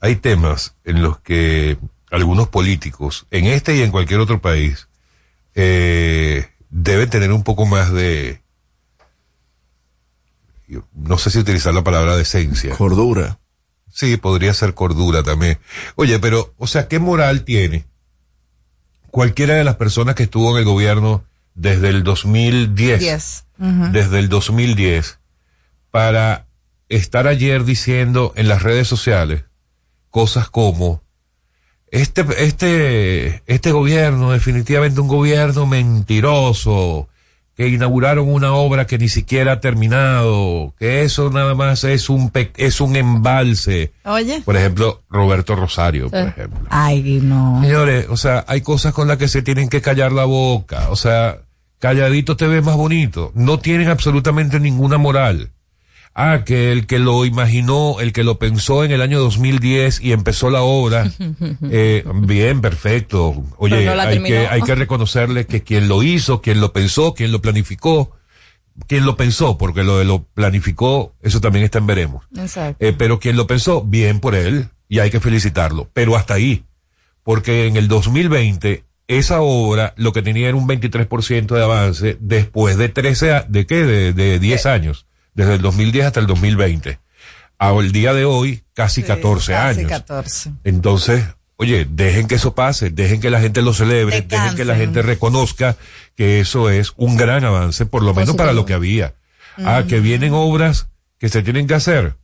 hay 0.00 0.16
temas 0.16 0.74
en 0.84 1.02
los 1.02 1.20
que 1.20 1.78
algunos 2.10 2.48
políticos, 2.48 3.26
en 3.30 3.46
este 3.46 3.76
y 3.76 3.82
en 3.82 3.90
cualquier 3.90 4.20
otro 4.20 4.40
país, 4.40 4.88
eh, 5.54 6.48
deben 6.70 7.10
tener 7.10 7.32
un 7.32 7.44
poco 7.44 7.66
más 7.66 7.92
de, 7.92 8.40
no 10.94 11.18
sé 11.18 11.30
si 11.30 11.38
utilizar 11.38 11.74
la 11.74 11.84
palabra 11.84 12.16
decencia. 12.16 12.76
Cordura. 12.76 13.38
Sí, 13.92 14.16
podría 14.16 14.54
ser 14.54 14.74
cordura 14.74 15.22
también. 15.22 15.58
Oye, 15.96 16.18
pero, 16.18 16.54
o 16.58 16.66
sea, 16.66 16.88
¿qué 16.88 16.98
moral 16.98 17.44
tiene 17.44 17.86
cualquiera 19.10 19.54
de 19.54 19.64
las 19.64 19.76
personas 19.76 20.14
que 20.14 20.24
estuvo 20.24 20.52
en 20.52 20.58
el 20.58 20.64
gobierno 20.64 21.24
desde 21.54 21.88
el 21.88 22.04
2010? 22.04 23.00
Yes. 23.00 23.44
Uh 23.58 23.64
-huh. 23.64 23.90
Desde 23.90 24.18
el 24.20 24.28
2010, 24.28 25.18
para 25.90 26.46
estar 26.88 27.26
ayer 27.26 27.64
diciendo 27.64 28.32
en 28.36 28.48
las 28.48 28.62
redes 28.62 28.86
sociales 28.86 29.44
cosas 30.10 30.48
como, 30.48 31.02
este, 31.90 32.24
este, 32.38 33.42
este 33.46 33.72
gobierno, 33.72 34.32
definitivamente 34.32 35.00
un 35.00 35.08
gobierno 35.08 35.66
mentiroso, 35.66 37.08
que 37.56 37.68
inauguraron 37.68 38.32
una 38.32 38.52
obra 38.52 38.86
que 38.86 38.98
ni 38.98 39.08
siquiera 39.08 39.52
ha 39.52 39.60
terminado, 39.60 40.74
que 40.78 41.02
eso 41.02 41.28
nada 41.30 41.56
más 41.56 41.82
es 41.82 42.08
un, 42.08 42.30
es 42.56 42.80
un 42.80 42.94
embalse. 42.94 43.92
Oye. 44.04 44.42
Por 44.44 44.56
ejemplo, 44.56 45.02
Roberto 45.10 45.56
Rosario, 45.56 46.08
por 46.08 46.20
ejemplo. 46.20 46.60
Ay, 46.70 47.20
no. 47.20 47.60
Señores, 47.60 48.06
o 48.10 48.16
sea, 48.16 48.44
hay 48.46 48.60
cosas 48.60 48.94
con 48.94 49.08
las 49.08 49.16
que 49.16 49.26
se 49.26 49.42
tienen 49.42 49.68
que 49.68 49.80
callar 49.80 50.12
la 50.12 50.24
boca, 50.24 50.90
o 50.90 50.96
sea, 50.96 51.38
calladito 51.80 52.36
te 52.36 52.46
ves 52.46 52.62
más 52.62 52.76
bonito. 52.76 53.32
No 53.34 53.58
tienen 53.58 53.88
absolutamente 53.88 54.60
ninguna 54.60 54.98
moral. 54.98 55.50
Ah, 56.20 56.42
que 56.44 56.72
el 56.72 56.88
que 56.88 56.98
lo 56.98 57.24
imaginó, 57.24 58.00
el 58.00 58.12
que 58.12 58.24
lo 58.24 58.40
pensó 58.40 58.82
en 58.82 58.90
el 58.90 59.02
año 59.02 59.20
2010 59.20 60.00
y 60.00 60.10
empezó 60.12 60.50
la 60.50 60.62
obra, 60.62 61.08
eh, 61.70 62.02
bien, 62.12 62.60
perfecto. 62.60 63.44
Oye, 63.56 63.84
no 63.84 63.92
hay, 64.00 64.20
que, 64.24 64.38
hay 64.48 64.62
que 64.62 64.74
reconocerle 64.74 65.46
que 65.46 65.62
quien 65.62 65.86
lo 65.86 66.02
hizo, 66.02 66.42
quien 66.42 66.60
lo 66.60 66.72
pensó, 66.72 67.14
quien 67.14 67.30
lo 67.30 67.40
planificó, 67.40 68.10
quien 68.88 69.06
lo 69.06 69.16
pensó, 69.16 69.58
porque 69.58 69.84
lo 69.84 69.98
de 69.98 70.04
lo 70.06 70.24
planificó, 70.24 71.14
eso 71.22 71.40
también 71.40 71.64
está 71.64 71.78
en 71.78 71.86
veremos. 71.86 72.24
Exacto. 72.36 72.84
Eh, 72.84 72.92
pero 72.98 73.20
quien 73.20 73.36
lo 73.36 73.46
pensó, 73.46 73.82
bien 73.82 74.18
por 74.18 74.34
él, 74.34 74.70
y 74.88 74.98
hay 74.98 75.10
que 75.10 75.20
felicitarlo. 75.20 75.88
Pero 75.92 76.16
hasta 76.16 76.34
ahí, 76.34 76.64
porque 77.22 77.66
en 77.68 77.76
el 77.76 77.86
2020 77.86 78.82
esa 79.06 79.40
obra 79.40 79.94
lo 79.96 80.12
que 80.12 80.22
tenía 80.22 80.48
era 80.48 80.56
un 80.56 80.66
23% 80.66 81.46
de 81.54 81.62
avance 81.62 82.16
después 82.20 82.76
de 82.76 82.88
13, 82.88 83.44
¿de 83.48 83.66
qué? 83.66 83.84
De, 83.84 84.12
de 84.12 84.38
10 84.40 84.66
Eh. 84.66 84.68
años 84.68 85.04
desde 85.38 85.54
el 85.54 85.62
2010 85.62 86.06
hasta 86.06 86.18
el 86.18 86.26
2020. 86.26 86.98
Al 87.58 87.92
día 87.92 88.12
de 88.12 88.24
hoy, 88.24 88.64
casi 88.74 89.02
Sí, 89.02 89.06
14 89.06 89.52
casi 89.52 89.80
años. 89.80 89.92
14. 89.92 90.50
Entonces, 90.64 91.24
oye, 91.54 91.86
dejen 91.88 92.26
que 92.26 92.34
eso 92.34 92.56
pase, 92.56 92.90
dejen 92.90 93.20
que 93.20 93.30
la 93.30 93.40
gente 93.40 93.62
lo 93.62 93.72
celebre, 93.72 94.20
dejen 94.22 94.56
que 94.56 94.64
la 94.64 94.74
gente 94.74 95.00
reconozca 95.00 95.76
que 96.16 96.40
eso 96.40 96.70
es 96.70 96.92
un 96.96 97.16
gran 97.16 97.44
avance, 97.44 97.86
por 97.86 98.02
lo 98.02 98.14
menos 98.14 98.34
para 98.34 98.52
lo 98.52 98.66
que 98.66 98.74
había. 98.74 99.14
Ah, 99.58 99.84
que 99.88 100.00
vienen 100.00 100.32
obras 100.34 100.88
que 101.18 101.28
se 101.28 101.42
tienen 101.44 101.68
que 101.68 101.74
hacer, 101.74 102.16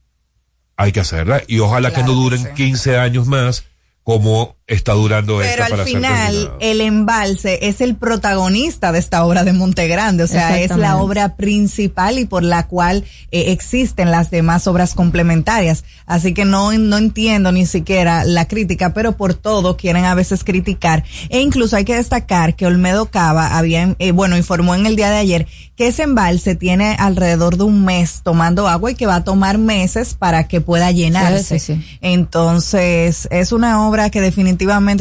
hay 0.76 0.90
que 0.90 1.00
hacerlas 1.00 1.44
y 1.46 1.60
ojalá 1.60 1.92
que 1.92 2.02
no 2.02 2.14
duren 2.14 2.52
15 2.54 2.98
años 2.98 3.28
más 3.28 3.64
como 4.02 4.56
está 4.66 4.94
durando 4.94 5.38
Pero 5.38 5.50
esta 5.50 5.64
al 5.64 5.70
para 5.72 5.84
final, 5.84 6.54
el 6.60 6.80
embalse 6.80 7.68
es 7.68 7.82
el 7.82 7.96
protagonista 7.96 8.92
de 8.92 8.98
esta 8.98 9.24
obra 9.24 9.44
de 9.44 9.52
Montegrande, 9.52 10.24
o 10.24 10.26
sea, 10.26 10.58
es 10.58 10.74
la 10.76 10.96
obra 10.96 11.36
principal 11.36 12.18
y 12.18 12.24
por 12.24 12.42
la 12.42 12.66
cual 12.66 13.04
eh, 13.30 13.52
existen 13.52 14.10
las 14.10 14.30
demás 14.30 14.66
obras 14.66 14.94
complementarias. 14.94 15.84
Así 16.06 16.32
que 16.32 16.46
no, 16.46 16.72
no 16.72 16.96
entiendo 16.96 17.52
ni 17.52 17.66
siquiera 17.66 18.24
la 18.24 18.48
crítica, 18.48 18.94
pero 18.94 19.16
por 19.16 19.34
todo 19.34 19.76
quieren 19.76 20.06
a 20.06 20.14
veces 20.14 20.44
criticar. 20.44 21.04
E 21.28 21.40
incluso 21.40 21.76
hay 21.76 21.84
que 21.84 21.96
destacar 21.96 22.56
que 22.56 22.66
Olmedo 22.66 23.06
Cava 23.06 23.58
había, 23.58 23.94
eh, 23.98 24.12
bueno, 24.12 24.36
informó 24.36 24.74
en 24.74 24.86
el 24.86 24.96
día 24.96 25.10
de 25.10 25.18
ayer 25.18 25.46
que 25.76 25.88
ese 25.88 26.04
embalse 26.04 26.54
tiene 26.54 26.96
alrededor 26.98 27.56
de 27.56 27.64
un 27.64 27.84
mes 27.84 28.20
tomando 28.22 28.68
agua 28.68 28.92
y 28.92 28.94
que 28.94 29.06
va 29.06 29.16
a 29.16 29.24
tomar 29.24 29.58
meses 29.58 30.14
para 30.14 30.46
que 30.46 30.60
pueda 30.60 30.90
llenarse. 30.92 31.58
Sí, 31.58 31.74
sí, 31.74 31.82
sí. 31.82 31.98
Entonces, 32.00 33.26
es 33.30 33.52
una 33.52 33.86
obra 33.86 34.08
que 34.10 34.20
definitivamente, 34.20 34.53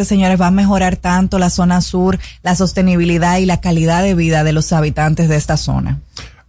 señores, 0.06 0.40
va 0.40 0.48
a 0.48 0.52
mejorar 0.52 0.98
tanto 0.98 1.40
la 1.40 1.50
zona 1.50 1.82
sur, 1.82 2.20
la 2.44 2.56
sostenibilidad 2.56 3.38
y 3.38 3.46
la 3.46 3.60
calidad 3.62 4.04
de 4.04 4.16
vida 4.16 4.44
de 4.44 4.54
los 4.54 4.72
habitantes 4.74 5.30
de 5.30 5.36
esta 5.36 5.58
zona. 5.58 6.00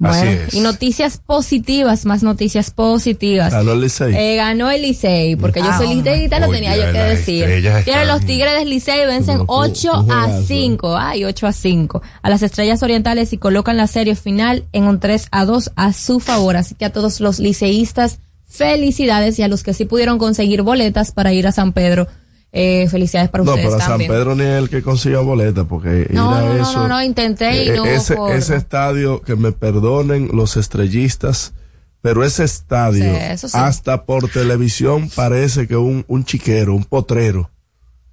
Así 0.02 0.26
es. 0.26 0.52
Y 0.54 0.60
noticias 0.60 1.18
positivas, 1.18 2.04
más 2.04 2.22
noticias 2.22 2.70
positivas. 2.72 3.52
Ganó 3.52 3.72
el 3.72 3.80
Licey. 3.82 4.14
Eh, 4.14 4.36
ganó 4.36 4.70
el 4.70 4.82
Licey, 4.82 5.36
porque 5.36 5.60
yo 5.60 5.68
Ah, 5.70 5.78
soy 5.78 5.94
liceísta, 5.94 6.40
lo 6.40 6.50
tenía 6.50 6.76
yo 6.76 6.92
que 6.92 6.98
decir. 6.98 7.44
están- 7.48 8.08
los 8.08 8.20
Tigres 8.26 8.54
del 8.58 8.68
Licey 8.68 9.06
vencen 9.06 9.36
Pero, 9.38 9.44
8 9.48 10.00
un 10.00 10.10
a 10.10 10.22
juegazo. 10.24 10.46
5. 10.48 10.96
Ay, 10.98 11.24
8 11.24 11.46
a 11.46 11.52
5. 11.52 12.02
A 12.22 12.28
las 12.28 12.42
Estrellas 12.42 12.82
Orientales 12.82 13.32
y 13.32 13.38
colocan 13.38 13.76
la 13.78 13.86
serie 13.86 14.14
final 14.16 14.64
en 14.72 14.84
un 14.84 14.98
3 15.00 15.28
a 15.30 15.44
2 15.46 15.70
a 15.76 15.92
su 15.92 16.18
favor. 16.20 16.56
Así 16.56 16.74
que 16.74 16.84
a 16.84 16.92
todos 16.92 17.20
los 17.20 17.38
liceístas, 17.38 18.18
felicidades 18.46 19.38
y 19.38 19.42
a 19.42 19.48
los 19.48 19.62
que 19.62 19.74
sí 19.74 19.84
pudieron 19.84 20.18
conseguir 20.18 20.62
boletas 20.62 21.12
para 21.12 21.32
ir 21.32 21.46
a 21.46 21.52
San 21.52 21.72
Pedro, 21.72 22.08
eh, 22.56 22.88
felicidades 22.88 23.30
para 23.30 23.42
No, 23.42 23.50
ustedes 23.50 23.66
pero 23.66 23.76
a 23.76 23.80
San 23.80 23.88
también. 23.90 24.10
Pedro 24.12 24.34
ni 24.36 24.44
el 24.44 24.70
que 24.70 24.80
consiga 24.82 25.18
boleta, 25.20 25.64
porque 25.64 26.06
no, 26.10 26.30
ir 26.30 26.36
a 26.36 26.40
no, 26.40 26.54
no, 26.54 26.62
eso. 26.62 26.78
no, 26.82 26.88
no, 26.88 27.02
intenté 27.02 27.64
y 27.64 27.68
eh, 27.70 27.76
no 27.76 27.84
ese, 27.84 28.14
por- 28.14 28.30
ese 28.32 28.54
estadio, 28.56 29.20
que 29.22 29.34
me 29.34 29.50
perdonen 29.50 30.30
los 30.32 30.56
estrellistas, 30.56 31.52
pero 32.00 32.22
ese 32.24 32.44
estadio, 32.44 33.02
Sí, 33.04 33.10
eso 33.30 33.48
sí. 33.48 33.58
hasta 33.58 34.04
por 34.04 34.28
televisión, 34.28 35.10
parece 35.14 35.66
que 35.66 35.76
un, 35.76 36.04
un 36.06 36.24
chiquero, 36.24 36.74
un 36.74 36.84
potrero, 36.84 37.50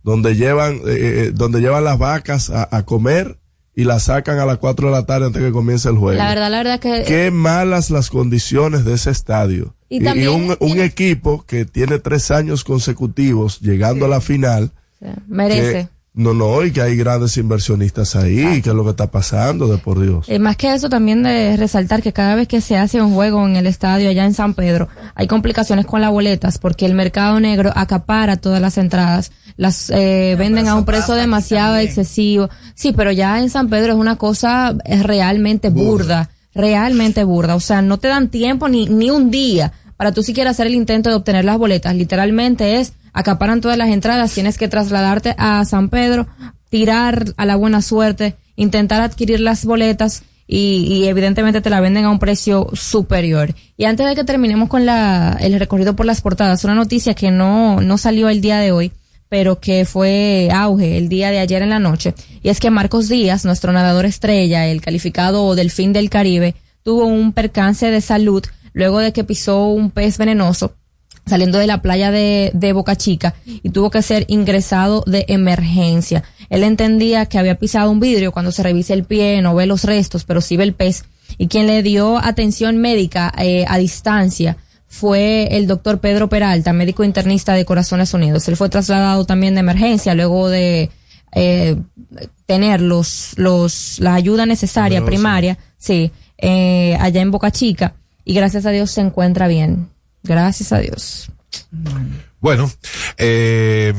donde 0.03 0.35
llevan, 0.35 0.77
eh, 0.77 0.79
eh, 1.27 1.31
donde 1.33 1.59
llevan 1.61 1.83
las 1.83 1.99
vacas 1.99 2.49
a, 2.49 2.67
a 2.75 2.83
comer 2.83 3.37
y 3.75 3.83
las 3.83 4.03
sacan 4.03 4.39
a 4.39 4.45
las 4.47 4.57
4 4.57 4.87
de 4.87 4.91
la 4.93 5.05
tarde 5.05 5.27
antes 5.27 5.41
que 5.41 5.51
comience 5.51 5.87
el 5.87 5.97
juego. 5.97 6.17
La 6.17 6.29
verdad, 6.29 6.49
la 6.49 6.57
verdad 6.57 6.79
que 6.79 7.03
Qué 7.05 7.29
malas 7.31 7.91
las 7.91 8.09
condiciones 8.09 8.83
de 8.85 8.93
ese 8.95 9.11
estadio. 9.11 9.75
Y 9.91 9.97
Y, 9.97 10.03
también 10.05 10.29
un, 10.29 10.43
un 10.51 10.57
tiene- 10.57 10.85
equipo 10.85 11.43
que 11.45 11.65
tiene 11.65 11.99
tres 11.99 12.31
años 12.31 12.63
consecutivos 12.63 13.59
llegando 13.59 14.05
a 14.05 14.07
la 14.09 14.21
final. 14.21 14.71
sea, 14.99 15.15
merece. 15.27 15.71
que- 15.73 15.87
no, 16.13 16.33
no, 16.33 16.63
y 16.65 16.71
que 16.71 16.81
hay 16.81 16.97
grandes 16.97 17.37
inversionistas 17.37 18.17
ahí, 18.17 18.39
y 18.57 18.61
que 18.61 18.69
es 18.69 18.75
lo 18.75 18.83
que 18.83 18.89
está 18.89 19.09
pasando, 19.11 19.67
de 19.69 19.77
por 19.77 19.97
Dios. 20.01 20.27
Eh, 20.27 20.39
más 20.39 20.57
que 20.57 20.73
eso, 20.73 20.89
también 20.89 21.23
de 21.23 21.55
resaltar 21.55 22.01
que 22.01 22.11
cada 22.11 22.35
vez 22.35 22.49
que 22.49 22.59
se 22.59 22.75
hace 22.75 23.01
un 23.01 23.13
juego 23.13 23.47
en 23.47 23.55
el 23.55 23.65
estadio 23.65 24.09
allá 24.09 24.25
en 24.25 24.33
San 24.33 24.53
Pedro, 24.53 24.89
hay 25.15 25.27
complicaciones 25.27 25.85
con 25.85 26.01
las 26.01 26.11
boletas 26.11 26.57
porque 26.57 26.85
el 26.85 26.95
mercado 26.95 27.39
negro 27.39 27.71
acapara 27.75 28.35
todas 28.37 28.59
las 28.61 28.77
entradas, 28.77 29.31
las 29.55 29.89
eh, 29.89 30.35
venden 30.37 30.67
a 30.67 30.75
un 30.75 30.83
precio 30.85 31.15
demasiado 31.15 31.77
excesivo. 31.77 32.49
Sí, 32.75 32.91
pero 32.91 33.11
ya 33.13 33.39
en 33.41 33.49
San 33.49 33.69
Pedro 33.69 33.93
es 33.93 33.99
una 33.99 34.17
cosa 34.17 34.75
es 34.83 35.03
realmente 35.03 35.69
burda, 35.69 36.29
realmente 36.53 37.23
burda. 37.23 37.55
O 37.55 37.61
sea, 37.61 37.81
no 37.81 37.99
te 37.99 38.09
dan 38.09 38.27
tiempo 38.27 38.67
ni, 38.67 38.85
ni 38.87 39.09
un 39.09 39.31
día 39.31 39.71
para 40.01 40.13
tú 40.13 40.23
siquiera 40.23 40.49
hacer 40.49 40.65
el 40.65 40.73
intento 40.73 41.11
de 41.11 41.15
obtener 41.15 41.45
las 41.45 41.59
boletas. 41.59 41.95
Literalmente 41.95 42.79
es 42.79 42.93
acaparan 43.13 43.61
todas 43.61 43.77
las 43.77 43.89
entradas, 43.89 44.33
tienes 44.33 44.57
que 44.57 44.67
trasladarte 44.67 45.35
a 45.37 45.63
San 45.63 45.89
Pedro, 45.89 46.25
tirar 46.71 47.25
a 47.37 47.45
la 47.45 47.55
buena 47.55 47.83
suerte, 47.83 48.35
intentar 48.55 49.03
adquirir 49.03 49.41
las 49.41 49.63
boletas 49.63 50.23
y, 50.47 51.03
evidentemente 51.05 51.61
te 51.61 51.69
la 51.69 51.81
venden 51.81 52.05
a 52.05 52.09
un 52.09 52.17
precio 52.17 52.67
superior. 52.73 53.53
Y 53.77 53.85
antes 53.85 54.07
de 54.07 54.15
que 54.15 54.23
terminemos 54.23 54.69
con 54.69 54.87
la, 54.87 55.37
el 55.39 55.59
recorrido 55.59 55.95
por 55.95 56.07
las 56.07 56.21
portadas, 56.21 56.63
una 56.63 56.73
noticia 56.73 57.13
que 57.13 57.29
no, 57.29 57.79
no 57.79 57.99
salió 57.99 58.27
el 58.27 58.41
día 58.41 58.57
de 58.57 58.71
hoy, 58.71 58.91
pero 59.29 59.59
que 59.59 59.85
fue 59.85 60.49
auge 60.51 60.97
el 60.97 61.09
día 61.09 61.29
de 61.29 61.37
ayer 61.37 61.61
en 61.61 61.69
la 61.69 61.77
noche, 61.77 62.15
y 62.41 62.49
es 62.49 62.59
que 62.59 62.71
Marcos 62.71 63.07
Díaz, 63.07 63.45
nuestro 63.45 63.71
nadador 63.71 64.07
estrella, 64.07 64.65
el 64.65 64.81
calificado 64.81 65.53
del 65.53 65.69
fin 65.69 65.93
del 65.93 66.09
Caribe, 66.09 66.55
tuvo 66.81 67.05
un 67.05 67.33
percance 67.33 67.91
de 67.91 68.01
salud 68.01 68.43
luego 68.73 68.99
de 68.99 69.13
que 69.13 69.23
pisó 69.23 69.67
un 69.67 69.91
pez 69.91 70.17
venenoso 70.17 70.75
saliendo 71.25 71.59
de 71.59 71.67
la 71.67 71.81
playa 71.81 72.11
de, 72.11 72.51
de, 72.53 72.73
Boca 72.73 72.95
Chica 72.95 73.35
y 73.45 73.69
tuvo 73.69 73.91
que 73.91 74.01
ser 74.01 74.25
ingresado 74.27 75.03
de 75.05 75.25
emergencia. 75.27 76.23
Él 76.49 76.63
entendía 76.63 77.27
que 77.27 77.37
había 77.37 77.59
pisado 77.59 77.91
un 77.91 77.99
vidrio 77.99 78.31
cuando 78.31 78.51
se 78.51 78.63
revisa 78.63 78.93
el 78.93 79.03
pie, 79.03 79.41
no 79.41 79.53
ve 79.55 79.65
los 79.65 79.83
restos, 79.83 80.23
pero 80.23 80.41
sí 80.41 80.57
ve 80.57 80.63
el 80.63 80.73
pez. 80.73 81.05
Y 81.37 81.47
quien 81.47 81.67
le 81.67 81.83
dio 81.83 82.17
atención 82.17 82.77
médica 82.77 83.31
eh, 83.37 83.65
a 83.67 83.77
distancia 83.77 84.57
fue 84.87 85.47
el 85.51 85.67
doctor 85.67 85.99
Pedro 85.99 86.27
Peralta, 86.27 86.73
médico 86.73 87.03
internista 87.03 87.53
de 87.53 87.63
Corazones 87.65 88.13
Unidos. 88.13 88.47
Él 88.49 88.57
fue 88.57 88.67
trasladado 88.67 89.25
también 89.25 89.53
de 89.53 89.61
emergencia 89.61 90.13
luego 90.15 90.49
de 90.49 90.89
eh, 91.33 91.77
tener 92.45 92.81
los, 92.81 93.33
los, 93.37 93.99
la 93.99 94.15
ayuda 94.15 94.45
necesaria 94.45 95.05
primaria, 95.05 95.57
sí, 95.77 96.11
eh, 96.37 96.97
allá 96.99 97.21
en 97.21 97.31
Boca 97.31 97.51
Chica. 97.51 97.95
Y 98.23 98.33
gracias 98.33 98.65
a 98.65 98.71
Dios 98.71 98.91
se 98.91 99.01
encuentra 99.01 99.47
bien. 99.47 99.89
Gracias 100.23 100.71
a 100.71 100.79
Dios. 100.79 101.31
Bueno, 102.39 102.71
eh, 103.17 103.93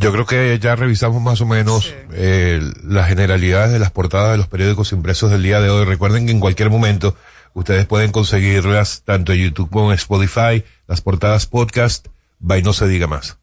yo 0.00 0.12
creo 0.12 0.26
que 0.26 0.58
ya 0.58 0.74
revisamos 0.74 1.22
más 1.22 1.40
o 1.40 1.46
menos 1.46 1.92
eh, 2.12 2.60
las 2.82 3.08
generalidades 3.08 3.72
de 3.72 3.78
las 3.78 3.90
portadas 3.90 4.32
de 4.32 4.38
los 4.38 4.48
periódicos 4.48 4.92
impresos 4.92 5.30
del 5.30 5.42
día 5.42 5.60
de 5.60 5.70
hoy. 5.70 5.84
Recuerden 5.84 6.26
que 6.26 6.32
en 6.32 6.40
cualquier 6.40 6.70
momento 6.70 7.16
ustedes 7.52 7.86
pueden 7.86 8.10
conseguirlas 8.10 9.02
tanto 9.04 9.32
en 9.32 9.40
YouTube 9.40 9.70
como 9.70 9.92
en 9.92 9.96
Spotify, 9.96 10.64
las 10.86 11.00
portadas 11.02 11.46
podcast, 11.46 12.08
by 12.38 12.62
No 12.62 12.72
Se 12.72 12.88
Diga 12.88 13.06
Más. 13.06 13.38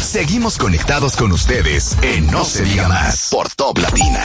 Seguimos 0.00 0.58
conectados 0.58 1.16
con 1.16 1.32
ustedes 1.32 1.96
en 2.02 2.30
No, 2.30 2.44
Se 2.44 2.62
Diga 2.62 2.88
Más 2.88 3.28
por 3.30 3.48
Top 3.50 3.78
Latina. 3.78 4.24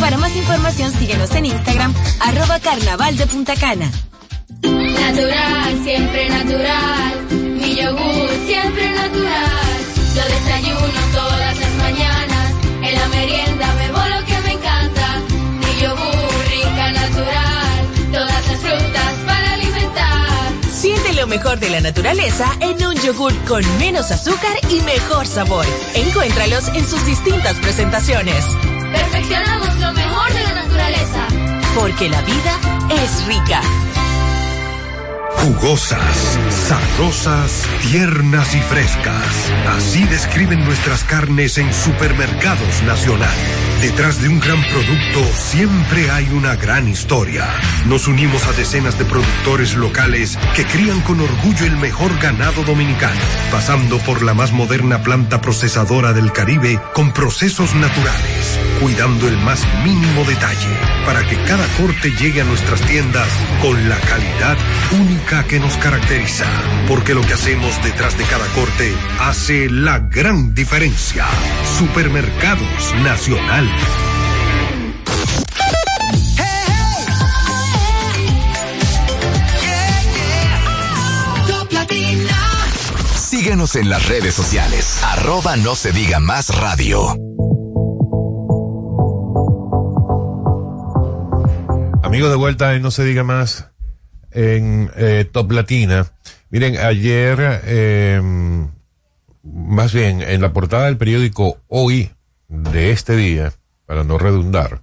Para 0.00 0.16
más 0.16 0.34
información 0.36 0.92
síguenos 0.92 1.30
en 1.34 1.46
Instagram, 1.46 1.94
arroba 2.20 2.58
carnaval 2.60 3.16
de 3.16 3.26
Punta 3.26 3.54
Cana. 3.56 3.90
Natural, 4.62 5.84
siempre 5.84 6.28
natural. 6.28 7.26
Mi 7.60 7.74
yogur, 7.74 8.30
siempre 8.46 8.90
natural. 8.92 9.78
Yo 10.14 10.22
desayuno 10.24 11.00
todas 11.12 11.47
mejor 21.28 21.60
de 21.60 21.70
la 21.70 21.80
naturaleza 21.80 22.46
en 22.60 22.84
un 22.84 22.94
yogur 22.96 23.32
con 23.44 23.62
menos 23.78 24.10
azúcar 24.10 24.56
y 24.68 24.80
mejor 24.80 25.26
sabor. 25.26 25.64
Encuéntralos 25.94 26.68
en 26.68 26.86
sus 26.86 27.04
distintas 27.06 27.54
presentaciones. 27.56 28.44
Perfeccionamos 28.92 29.78
lo 29.78 29.92
mejor 29.92 30.32
de 30.32 30.42
la 30.42 30.54
naturaleza. 30.54 31.26
Porque 31.74 32.08
la 32.08 32.20
vida 32.22 32.58
es 32.90 33.26
rica. 33.26 33.60
Jugosas, 35.36 36.38
sabrosas, 36.66 37.64
tiernas 37.82 38.54
y 38.54 38.60
frescas. 38.60 39.50
Así 39.76 40.04
describen 40.04 40.64
nuestras 40.64 41.04
carnes 41.04 41.58
en 41.58 41.72
Supermercados 41.72 42.82
Nacional. 42.82 43.67
Detrás 43.80 44.20
de 44.20 44.28
un 44.28 44.40
gran 44.40 44.60
producto 44.60 45.24
siempre 45.36 46.10
hay 46.10 46.28
una 46.30 46.56
gran 46.56 46.88
historia. 46.88 47.46
Nos 47.86 48.08
unimos 48.08 48.44
a 48.48 48.52
decenas 48.52 48.98
de 48.98 49.04
productores 49.04 49.76
locales 49.76 50.36
que 50.56 50.64
crían 50.64 51.00
con 51.02 51.20
orgullo 51.20 51.64
el 51.64 51.76
mejor 51.76 52.10
ganado 52.18 52.64
dominicano, 52.64 53.20
pasando 53.52 53.98
por 53.98 54.22
la 54.22 54.34
más 54.34 54.52
moderna 54.52 55.04
planta 55.04 55.40
procesadora 55.40 56.12
del 56.12 56.32
Caribe 56.32 56.80
con 56.92 57.12
procesos 57.12 57.72
naturales, 57.76 58.58
cuidando 58.80 59.28
el 59.28 59.36
más 59.38 59.64
mínimo 59.84 60.24
detalle 60.24 60.76
para 61.06 61.24
que 61.24 61.36
cada 61.44 61.66
corte 61.76 62.10
llegue 62.10 62.40
a 62.40 62.44
nuestras 62.44 62.80
tiendas 62.80 63.28
con 63.60 63.88
la 63.88 63.98
calidad 64.00 64.56
única 64.92 65.44
que 65.44 65.58
nos 65.58 65.76
caracteriza. 65.76 66.46
Porque 66.86 67.14
lo 67.14 67.22
que 67.22 67.34
hacemos 67.34 67.82
detrás 67.82 68.16
de 68.16 68.24
cada 68.24 68.46
corte 68.54 68.94
hace 69.20 69.68
la 69.70 69.98
gran 69.98 70.54
diferencia. 70.54 71.26
Supermercados 71.78 72.94
Nacional. 73.02 73.68
Síguenos 83.14 83.76
en 83.76 83.88
las 83.88 84.08
redes 84.08 84.34
sociales. 84.34 85.00
Arroba 85.04 85.56
no 85.56 85.74
se 85.74 85.92
diga 85.92 86.18
más 86.18 86.48
radio. 86.56 87.27
Amigos 92.18 92.32
de 92.32 92.36
vuelta 92.36 92.74
y 92.74 92.80
no 92.80 92.90
se 92.90 93.04
diga 93.04 93.22
más 93.22 93.68
en 94.32 94.90
eh, 94.96 95.24
Top 95.30 95.52
Latina. 95.52 96.10
Miren, 96.50 96.76
ayer, 96.76 97.60
eh, 97.64 98.20
más 99.44 99.94
bien, 99.94 100.22
en 100.22 100.40
la 100.40 100.52
portada 100.52 100.86
del 100.86 100.96
periódico 100.96 101.58
Hoy 101.68 102.10
de 102.48 102.90
este 102.90 103.14
día, 103.14 103.52
para 103.86 104.02
no 104.02 104.18
redundar, 104.18 104.82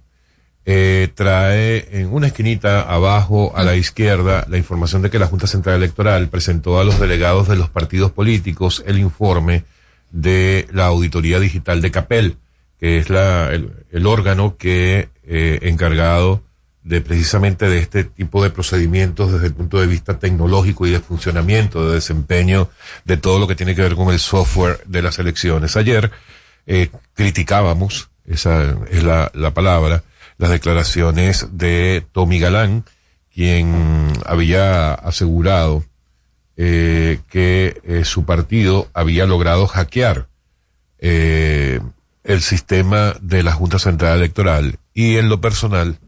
eh, 0.64 1.10
trae 1.14 2.00
en 2.00 2.10
una 2.10 2.28
esquinita 2.28 2.80
abajo 2.80 3.52
a 3.54 3.64
la 3.64 3.76
izquierda 3.76 4.46
la 4.48 4.56
información 4.56 5.02
de 5.02 5.10
que 5.10 5.18
la 5.18 5.26
Junta 5.26 5.46
Central 5.46 5.76
Electoral 5.76 6.28
presentó 6.28 6.80
a 6.80 6.84
los 6.84 6.98
delegados 6.98 7.48
de 7.48 7.56
los 7.56 7.68
partidos 7.68 8.12
políticos 8.12 8.82
el 8.86 8.98
informe 8.98 9.64
de 10.10 10.66
la 10.72 10.86
auditoría 10.86 11.38
digital 11.38 11.82
de 11.82 11.90
CAPEL, 11.90 12.38
que 12.80 12.96
es 12.96 13.10
la, 13.10 13.52
el, 13.52 13.72
el 13.90 14.06
órgano 14.06 14.56
que 14.56 15.10
eh, 15.22 15.58
encargado 15.64 16.45
de 16.86 17.00
precisamente 17.00 17.68
de 17.68 17.78
este 17.78 18.04
tipo 18.04 18.44
de 18.44 18.50
procedimientos 18.50 19.32
desde 19.32 19.48
el 19.48 19.54
punto 19.54 19.80
de 19.80 19.88
vista 19.88 20.20
tecnológico 20.20 20.86
y 20.86 20.90
de 20.90 21.00
funcionamiento, 21.00 21.88
de 21.88 21.94
desempeño 21.94 22.70
de 23.04 23.16
todo 23.16 23.40
lo 23.40 23.48
que 23.48 23.56
tiene 23.56 23.74
que 23.74 23.82
ver 23.82 23.96
con 23.96 24.12
el 24.12 24.20
software 24.20 24.80
de 24.86 25.02
las 25.02 25.18
elecciones. 25.18 25.76
Ayer 25.76 26.12
eh, 26.64 26.90
criticábamos, 27.14 28.10
esa 28.24 28.76
es 28.88 29.02
la, 29.02 29.32
la 29.34 29.52
palabra, 29.52 30.04
las 30.38 30.50
declaraciones 30.50 31.48
de 31.50 32.06
Tommy 32.12 32.38
Galán, 32.38 32.84
quien 33.34 34.12
había 34.24 34.94
asegurado 34.94 35.84
eh, 36.56 37.18
que 37.28 37.80
eh, 37.82 38.04
su 38.04 38.24
partido 38.24 38.88
había 38.94 39.26
logrado 39.26 39.66
hackear 39.66 40.28
el 40.98 42.40
sistema 42.40 43.14
de 43.20 43.42
la 43.42 43.52
Junta 43.52 43.78
Central 43.78 44.18
Electoral 44.18 44.78
y 44.94 45.16
en 45.18 45.28
lo 45.28 45.40
personal 45.40 45.98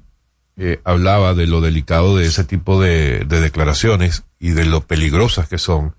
eh, 0.59 0.81
hablaba 0.83 1.35
de 1.35 1.47
lo 1.47 1.61
delicado 1.61 2.17
de 2.17 2.27
ese 2.27 2.43
tipo 2.43 2.81
de, 2.81 3.21
de 3.21 3.41
declaraciones 3.41 4.25
y 4.41 4.51
de 4.51 4.65
lo 4.65 4.81
peligrosas 4.81 5.49
que 5.49 5.57
son 5.57 5.95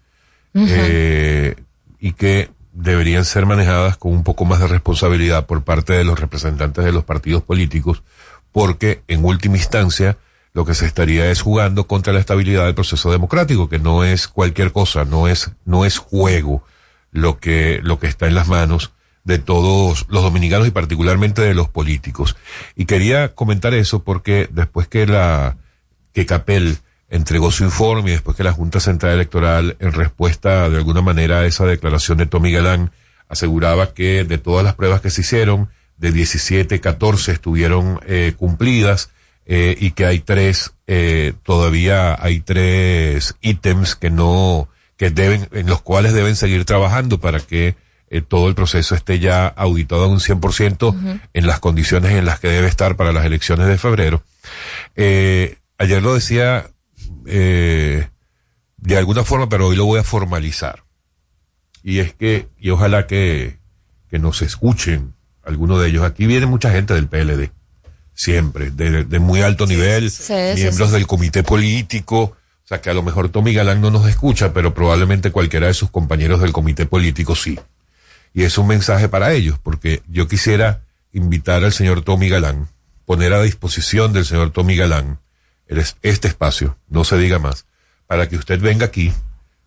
eh, 0.53 1.55
y 1.99 2.11
que 2.11 2.49
deberían 2.73 3.23
ser 3.23 3.45
manejadas 3.45 3.95
con 3.95 4.11
un 4.11 4.23
poco 4.23 4.43
más 4.43 4.59
de 4.59 4.67
responsabilidad 4.67 5.45
por 5.45 5.63
parte 5.63 5.93
de 5.93 6.03
los 6.03 6.19
representantes 6.19 6.83
de 6.83 6.91
los 6.91 7.05
partidos 7.05 7.41
políticos 7.41 8.03
porque 8.51 9.01
en 9.07 9.23
última 9.23 9.55
instancia 9.55 10.17
lo 10.53 10.65
que 10.65 10.73
se 10.73 10.85
estaría 10.85 11.31
es 11.31 11.41
jugando 11.41 11.87
contra 11.87 12.11
la 12.11 12.19
estabilidad 12.19 12.65
del 12.65 12.75
proceso 12.75 13.11
democrático, 13.11 13.69
que 13.69 13.79
no 13.79 14.03
es 14.03 14.27
cualquier 14.27 14.73
cosa, 14.73 15.05
no 15.05 15.27
es, 15.27 15.51
no 15.63 15.85
es 15.85 15.99
juego 15.99 16.65
lo 17.11 17.39
que, 17.39 17.79
lo 17.81 17.99
que 17.99 18.07
está 18.07 18.27
en 18.27 18.35
las 18.35 18.47
manos 18.47 18.91
de 19.29 19.39
todos 19.39 20.07
los 20.09 20.23
dominicanos 20.23 20.67
y 20.67 20.71
particularmente 20.71 21.41
de 21.41 21.53
los 21.53 21.69
políticos. 21.69 22.35
Y 22.75 22.85
quería 22.85 23.29
comentar 23.35 23.73
eso 23.73 24.03
porque 24.03 24.49
después 24.51 24.87
que 24.87 25.05
la, 25.05 25.57
que 26.11 26.25
Capel 26.25 26.79
entregó 27.09 27.51
su 27.51 27.63
informe 27.63 28.09
y 28.09 28.13
después 28.13 28.35
que 28.35 28.43
la 28.43 28.51
Junta 28.51 28.79
Central 28.79 29.13
Electoral, 29.13 29.77
en 29.79 29.93
respuesta 29.93 30.69
de 30.69 30.77
alguna 30.77 31.01
manera 31.01 31.39
a 31.39 31.45
esa 31.45 31.65
declaración 31.65 32.17
de 32.17 32.25
Tommy 32.25 32.51
Galán, 32.51 32.91
aseguraba 33.27 33.93
que 33.93 34.23
de 34.23 34.37
todas 34.39 34.65
las 34.65 34.75
pruebas 34.75 35.01
que 35.01 35.11
se 35.11 35.21
hicieron, 35.21 35.69
de 35.97 36.11
17, 36.11 36.79
14 36.79 37.31
estuvieron 37.31 37.99
eh, 38.07 38.33
cumplidas, 38.37 39.11
eh, 39.45 39.75
y 39.79 39.91
que 39.91 40.05
hay 40.05 40.19
tres, 40.19 40.73
eh, 40.87 41.33
todavía 41.43 42.15
hay 42.23 42.39
tres 42.39 43.35
ítems 43.41 43.95
que 43.95 44.09
no, 44.09 44.69
que 44.97 45.09
deben, 45.09 45.47
en 45.51 45.67
los 45.67 45.81
cuales 45.81 46.13
deben 46.13 46.35
seguir 46.35 46.65
trabajando 46.65 47.19
para 47.19 47.39
que 47.39 47.75
eh, 48.09 48.21
todo 48.21 48.47
el 48.47 48.55
proceso 48.55 48.95
esté 48.95 49.19
ya 49.19 49.47
auditado 49.47 50.03
a 50.03 50.07
un 50.07 50.19
100% 50.19 51.21
en 51.33 51.47
las 51.47 51.59
condiciones 51.59 52.13
en 52.13 52.25
las 52.25 52.39
que 52.39 52.47
debe 52.47 52.67
estar 52.67 52.95
para 52.95 53.11
las 53.11 53.25
elecciones 53.25 53.67
de 53.67 53.77
febrero. 53.77 54.23
Eh, 54.95 55.57
ayer 55.77 56.01
lo 56.01 56.13
decía 56.13 56.69
eh, 57.27 58.07
de 58.77 58.97
alguna 58.97 59.23
forma, 59.23 59.47
pero 59.49 59.67
hoy 59.67 59.75
lo 59.75 59.85
voy 59.85 59.99
a 59.99 60.03
formalizar. 60.03 60.83
Y 61.83 61.99
es 61.99 62.13
que, 62.13 62.47
y 62.59 62.71
ojalá 62.71 63.07
que, 63.07 63.59
que 64.09 64.19
nos 64.19 64.41
escuchen 64.41 65.13
algunos 65.43 65.81
de 65.81 65.89
ellos. 65.89 66.03
Aquí 66.03 66.25
viene 66.25 66.45
mucha 66.45 66.71
gente 66.71 66.93
del 66.93 67.07
PLD 67.07 67.51
siempre, 68.13 68.69
de, 68.71 69.05
de 69.05 69.19
muy 69.19 69.41
alto 69.41 69.65
nivel, 69.65 70.11
sí, 70.11 70.33
miembros 70.33 70.89
sí. 70.89 70.95
del 70.95 71.07
comité 71.07 71.41
político, 71.41 72.21
o 72.21 72.67
sea 72.67 72.81
que 72.81 72.89
a 72.89 72.93
lo 72.93 73.01
mejor 73.01 73.29
Tommy 73.29 73.53
Galán 73.53 73.79
no 73.79 73.91
nos 73.91 74.07
escucha, 74.09 74.51
pero 74.51 74.73
probablemente 74.73 75.31
cualquiera 75.31 75.67
de 75.67 75.73
sus 75.73 75.89
compañeros 75.89 76.41
del 76.41 76.51
comité 76.51 76.85
político 76.85 77.33
sí. 77.33 77.57
Y 78.33 78.43
es 78.43 78.57
un 78.57 78.67
mensaje 78.67 79.09
para 79.09 79.33
ellos, 79.33 79.59
porque 79.61 80.01
yo 80.07 80.27
quisiera 80.27 80.81
invitar 81.11 81.63
al 81.63 81.73
señor 81.73 82.03
Tommy 82.03 82.29
Galán, 82.29 82.67
poner 83.05 83.33
a 83.33 83.41
disposición 83.41 84.13
del 84.13 84.25
señor 84.25 84.51
Tommy 84.51 84.75
Galán 84.75 85.19
este 85.67 86.27
espacio, 86.27 86.77
no 86.87 87.03
se 87.03 87.17
diga 87.17 87.37
más, 87.39 87.65
para 88.07 88.27
que 88.27 88.37
usted 88.37 88.59
venga 88.59 88.87
aquí 88.87 89.13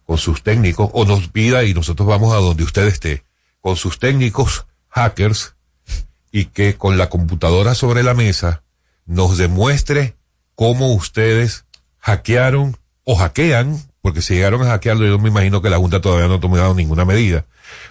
con 0.04 0.18
sus 0.18 0.42
técnicos 0.42 0.90
o 0.92 1.04
nos 1.04 1.28
pida 1.28 1.62
y 1.64 1.74
nosotros 1.74 2.08
vamos 2.08 2.34
a 2.34 2.38
donde 2.38 2.64
usted 2.64 2.86
esté, 2.86 3.24
con 3.60 3.76
sus 3.76 3.98
técnicos 3.98 4.66
hackers 4.88 5.54
y 6.32 6.46
que 6.46 6.74
con 6.76 6.98
la 6.98 7.08
computadora 7.08 7.74
sobre 7.74 8.02
la 8.02 8.14
mesa 8.14 8.62
nos 9.06 9.38
demuestre 9.38 10.16
cómo 10.54 10.92
ustedes 10.92 11.66
hackearon 11.98 12.76
o 13.04 13.16
hackean, 13.16 13.80
porque 14.02 14.20
si 14.20 14.34
llegaron 14.34 14.62
a 14.62 14.66
hackearlo, 14.66 15.06
yo 15.06 15.18
me 15.18 15.28
imagino 15.28 15.62
que 15.62 15.70
la 15.70 15.78
Junta 15.78 16.00
todavía 16.00 16.28
no 16.28 16.34
ha 16.34 16.40
tomado 16.40 16.74
ninguna 16.74 17.04
medida, 17.04 17.46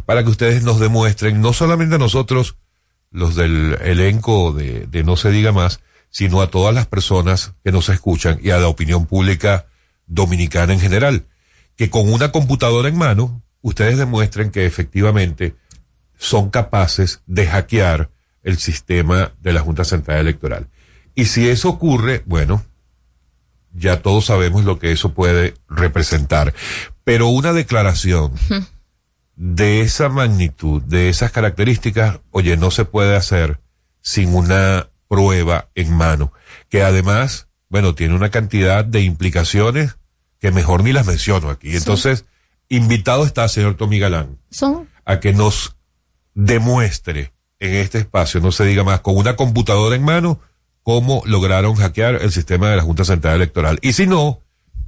para 0.05 0.23
que 0.23 0.29
ustedes 0.29 0.63
nos 0.63 0.79
demuestren, 0.79 1.41
no 1.41 1.53
solamente 1.53 1.95
a 1.95 1.99
nosotros, 1.99 2.57
los 3.11 3.35
del 3.35 3.77
elenco 3.81 4.53
de, 4.53 4.87
de 4.87 5.03
No 5.03 5.17
se 5.17 5.31
diga 5.31 5.51
más, 5.51 5.81
sino 6.09 6.41
a 6.41 6.49
todas 6.49 6.75
las 6.75 6.85
personas 6.85 7.53
que 7.63 7.71
nos 7.71 7.89
escuchan 7.89 8.39
y 8.43 8.51
a 8.51 8.59
la 8.59 8.67
opinión 8.67 9.05
pública 9.05 9.67
dominicana 10.05 10.73
en 10.73 10.79
general, 10.79 11.25
que 11.75 11.89
con 11.89 12.11
una 12.11 12.31
computadora 12.31 12.89
en 12.89 12.97
mano, 12.97 13.41
ustedes 13.61 13.97
demuestren 13.97 14.51
que 14.51 14.65
efectivamente 14.65 15.55
son 16.17 16.49
capaces 16.49 17.23
de 17.25 17.47
hackear 17.47 18.11
el 18.43 18.57
sistema 18.57 19.33
de 19.41 19.53
la 19.53 19.61
Junta 19.61 19.85
Central 19.85 20.19
Electoral. 20.19 20.67
Y 21.15 21.25
si 21.25 21.47
eso 21.47 21.69
ocurre, 21.69 22.23
bueno, 22.25 22.63
ya 23.73 24.01
todos 24.01 24.25
sabemos 24.25 24.65
lo 24.65 24.79
que 24.79 24.91
eso 24.91 25.13
puede 25.13 25.53
representar. 25.69 26.53
Pero 27.03 27.27
una 27.27 27.53
declaración 27.53 28.33
de 29.35 29.81
esa 29.81 30.09
magnitud, 30.09 30.81
de 30.83 31.09
esas 31.09 31.31
características, 31.31 32.19
oye, 32.31 32.57
no 32.57 32.71
se 32.71 32.85
puede 32.85 33.15
hacer 33.15 33.59
sin 34.01 34.33
una 34.33 34.89
prueba 35.07 35.69
en 35.75 35.93
mano, 35.93 36.31
que 36.69 36.83
además, 36.83 37.47
bueno, 37.69 37.95
tiene 37.95 38.15
una 38.15 38.29
cantidad 38.29 38.85
de 38.85 39.01
implicaciones 39.01 39.97
que 40.39 40.51
mejor 40.51 40.83
ni 40.83 40.93
las 40.93 41.05
menciono 41.05 41.49
aquí. 41.49 41.75
Entonces, 41.75 42.25
invitado 42.69 43.25
está 43.25 43.47
señor 43.47 43.75
Tommy 43.75 43.99
Galán 43.99 44.39
a 45.05 45.19
que 45.19 45.33
nos 45.33 45.75
demuestre 46.33 47.33
en 47.59 47.75
este 47.75 47.99
espacio, 47.99 48.39
no 48.39 48.51
se 48.51 48.65
diga 48.65 48.83
más, 48.83 49.01
con 49.01 49.17
una 49.17 49.35
computadora 49.35 49.95
en 49.95 50.03
mano, 50.03 50.39
cómo 50.83 51.21
lograron 51.25 51.75
hackear 51.75 52.15
el 52.15 52.31
sistema 52.31 52.69
de 52.69 52.77
la 52.77 52.83
Junta 52.83 53.05
Central 53.05 53.35
Electoral. 53.35 53.79
Y 53.81 53.93
si 53.93 54.07
no, 54.07 54.39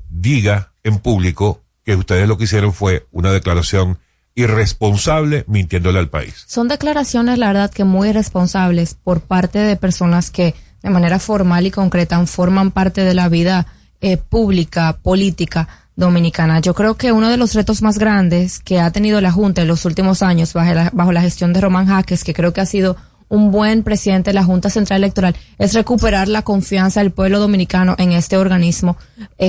diga 0.10 0.74
en 0.84 1.00
público 1.00 1.62
que 1.84 1.96
ustedes 1.96 2.28
lo 2.28 2.38
que 2.38 2.46
hicieron 2.46 2.74
fue 2.74 3.08
una 3.12 3.32
declaración 3.32 4.00
irresponsable 4.36 5.46
mintiéndole 5.48 6.00
al 6.00 6.10
país. 6.10 6.44
Son 6.48 6.68
declaraciones, 6.68 7.38
la 7.38 7.48
verdad, 7.48 7.72
que 7.72 7.84
muy 7.84 8.10
irresponsables 8.10 8.96
por 8.96 9.22
parte 9.22 9.60
de 9.60 9.76
personas 9.76 10.32
que 10.32 10.56
de 10.82 10.90
manera 10.90 11.20
formal 11.20 11.66
y 11.66 11.72
concreta 11.72 12.26
forman 12.26 12.72
parte 12.72 13.02
de 13.02 13.14
la 13.14 13.30
vida 13.30 13.68
eh, 14.02 14.18
pública, 14.18 14.98
política 15.02 15.68
dominicana. 15.96 16.60
Yo 16.60 16.74
creo 16.74 16.96
que 16.96 17.12
uno 17.12 17.30
de 17.30 17.38
los 17.38 17.54
retos 17.54 17.82
más 17.82 18.00
grandes 18.00 18.60
que 18.60 18.80
ha 18.80 18.92
tenido 18.92 19.22
la 19.22 19.32
Junta 19.32 19.62
en 19.62 19.68
los 19.68 19.86
últimos 19.86 20.24
años 20.24 20.54
bajo 20.54 20.74
la, 20.74 20.90
bajo 20.92 21.12
la 21.12 21.22
gestión 21.22 21.54
de 21.54 21.62
Román 21.62 21.88
Jaques, 21.88 22.24
que 22.24 22.34
creo 22.34 22.52
que 22.52 22.62
ha 22.62 22.66
sido 22.66 22.98
un 23.30 23.52
buen 23.52 23.84
presidente 23.84 24.30
de 24.30 24.36
la 24.36 24.44
Junta 24.44 24.70
Central 24.70 25.04
Electoral, 25.04 25.36
es 25.58 25.74
recuperar 25.74 26.28
la 26.28 26.42
confianza 26.42 27.00
del 27.00 27.12
pueblo 27.12 27.40
dominicano 27.40 27.96
en 27.98 28.12
este 28.12 28.38
organismo 28.38 28.98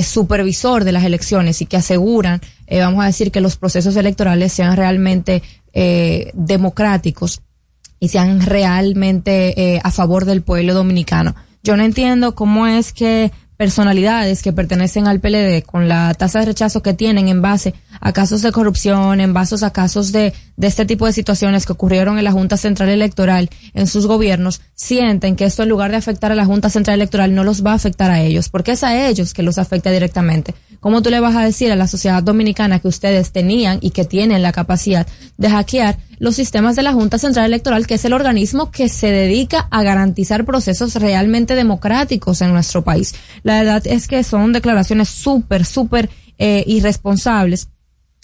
supervisor 0.02 0.84
de 0.84 0.92
las 0.92 1.04
elecciones 1.04 1.60
y 1.62 1.66
que 1.66 1.76
aseguran, 1.76 2.40
eh, 2.66 2.80
vamos 2.80 3.02
a 3.02 3.06
decir, 3.06 3.30
que 3.30 3.40
los 3.40 3.56
procesos 3.56 3.96
electorales 3.96 4.52
sean 4.52 4.76
realmente 4.76 5.42
eh, 5.72 6.30
democráticos 6.34 7.42
y 8.00 8.08
sean 8.08 8.40
realmente 8.40 9.74
eh, 9.74 9.80
a 9.82 9.90
favor 9.90 10.24
del 10.24 10.42
pueblo 10.42 10.74
dominicano. 10.74 11.34
Yo 11.62 11.76
no 11.76 11.82
entiendo 11.82 12.34
cómo 12.34 12.66
es 12.66 12.92
que 12.92 13.32
personalidades 13.56 14.42
que 14.42 14.52
pertenecen 14.52 15.06
al 15.06 15.20
PLD 15.20 15.62
con 15.64 15.88
la 15.88 16.12
tasa 16.14 16.40
de 16.40 16.46
rechazo 16.46 16.82
que 16.82 16.94
tienen 16.94 17.28
en 17.28 17.40
base 17.40 17.74
a 18.00 18.12
casos 18.12 18.42
de 18.42 18.52
corrupción, 18.52 19.20
en 19.20 19.32
base 19.32 19.54
a 19.64 19.70
casos 19.70 20.10
de, 20.12 20.32
de 20.56 20.66
este 20.66 20.86
tipo 20.86 21.06
de 21.06 21.12
situaciones 21.12 21.66
que 21.66 21.72
ocurrieron 21.72 22.18
en 22.18 22.24
la 22.24 22.32
Junta 22.32 22.56
Central 22.56 22.88
Electoral, 22.88 23.50
en 23.72 23.86
sus 23.86 24.06
gobiernos, 24.06 24.60
sienten 24.74 25.36
que 25.36 25.44
esto 25.44 25.62
en 25.62 25.68
lugar 25.68 25.90
de 25.90 25.96
afectar 25.96 26.32
a 26.32 26.34
la 26.34 26.44
Junta 26.44 26.70
Central 26.70 26.96
Electoral 26.96 27.34
no 27.34 27.44
los 27.44 27.64
va 27.64 27.72
a 27.72 27.76
afectar 27.76 28.10
a 28.10 28.20
ellos, 28.20 28.48
porque 28.48 28.72
es 28.72 28.82
a 28.82 29.08
ellos 29.08 29.34
que 29.34 29.42
los 29.42 29.58
afecta 29.58 29.90
directamente. 29.90 30.54
¿Cómo 30.80 31.02
tú 31.02 31.10
le 31.10 31.20
vas 31.20 31.36
a 31.36 31.44
decir 31.44 31.72
a 31.72 31.76
la 31.76 31.86
sociedad 31.86 32.22
dominicana 32.22 32.78
que 32.78 32.88
ustedes 32.88 33.32
tenían 33.32 33.78
y 33.80 33.90
que 33.90 34.04
tienen 34.04 34.42
la 34.42 34.52
capacidad 34.52 35.06
de 35.36 35.50
hackear 35.50 35.98
los 36.18 36.36
sistemas 36.36 36.76
de 36.76 36.82
la 36.82 36.92
Junta 36.92 37.18
Central 37.18 37.46
Electoral, 37.46 37.86
que 37.86 37.94
es 37.94 38.04
el 38.04 38.12
organismo 38.12 38.70
que 38.70 38.88
se 38.88 39.10
dedica 39.10 39.68
a 39.70 39.82
garantizar 39.82 40.44
procesos 40.44 40.94
realmente 40.96 41.54
democráticos 41.54 42.40
en 42.40 42.52
nuestro 42.52 42.82
país? 42.82 43.14
La 43.42 43.58
verdad 43.58 43.82
es 43.86 44.08
que 44.08 44.22
son 44.24 44.52
declaraciones 44.52 45.08
súper, 45.08 45.64
súper 45.64 46.10
eh, 46.38 46.64
irresponsables, 46.66 47.68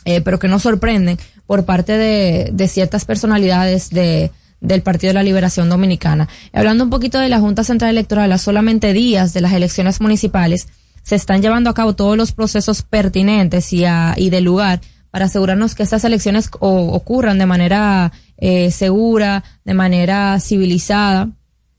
eh, 0.05 0.21
pero 0.21 0.39
que 0.39 0.49
nos 0.49 0.63
sorprenden 0.63 1.19
por 1.47 1.65
parte 1.65 1.97
de, 1.97 2.51
de 2.53 2.69
ciertas 2.69 3.05
personalidades 3.05 3.91
de, 3.91 4.31
del 4.61 4.83
Partido 4.83 5.11
de 5.11 5.15
la 5.15 5.23
Liberación 5.23 5.69
Dominicana. 5.69 6.29
Hablando 6.53 6.85
un 6.85 6.91
poquito 6.91 7.19
de 7.19 7.29
la 7.29 7.41
Junta 7.41 7.65
Central 7.65 7.91
Electoral, 7.91 8.33
a 8.33 8.39
solamente 8.39 8.93
días 8.93 9.33
de 9.33 9.41
las 9.41 9.53
elecciones 9.53 10.01
municipales, 10.01 10.69
se 11.11 11.17
están 11.17 11.43
llevando 11.43 11.71
a 11.71 11.75
cabo 11.75 11.97
todos 11.97 12.17
los 12.17 12.31
procesos 12.31 12.83
pertinentes 12.83 13.73
y, 13.73 13.85
a, 13.85 14.15
y 14.17 14.31
de 14.31 14.41
lugar 14.41 14.81
para 15.11 15.25
asegurarnos 15.25 15.75
que 15.75 15.83
estas 15.83 16.05
elecciones 16.05 16.49
ocurran 16.61 17.37
de 17.37 17.47
manera 17.47 18.13
eh, 18.39 18.71
segura, 18.71 19.43
de 19.65 19.75
manera 19.75 20.39
civilizada. 20.39 21.29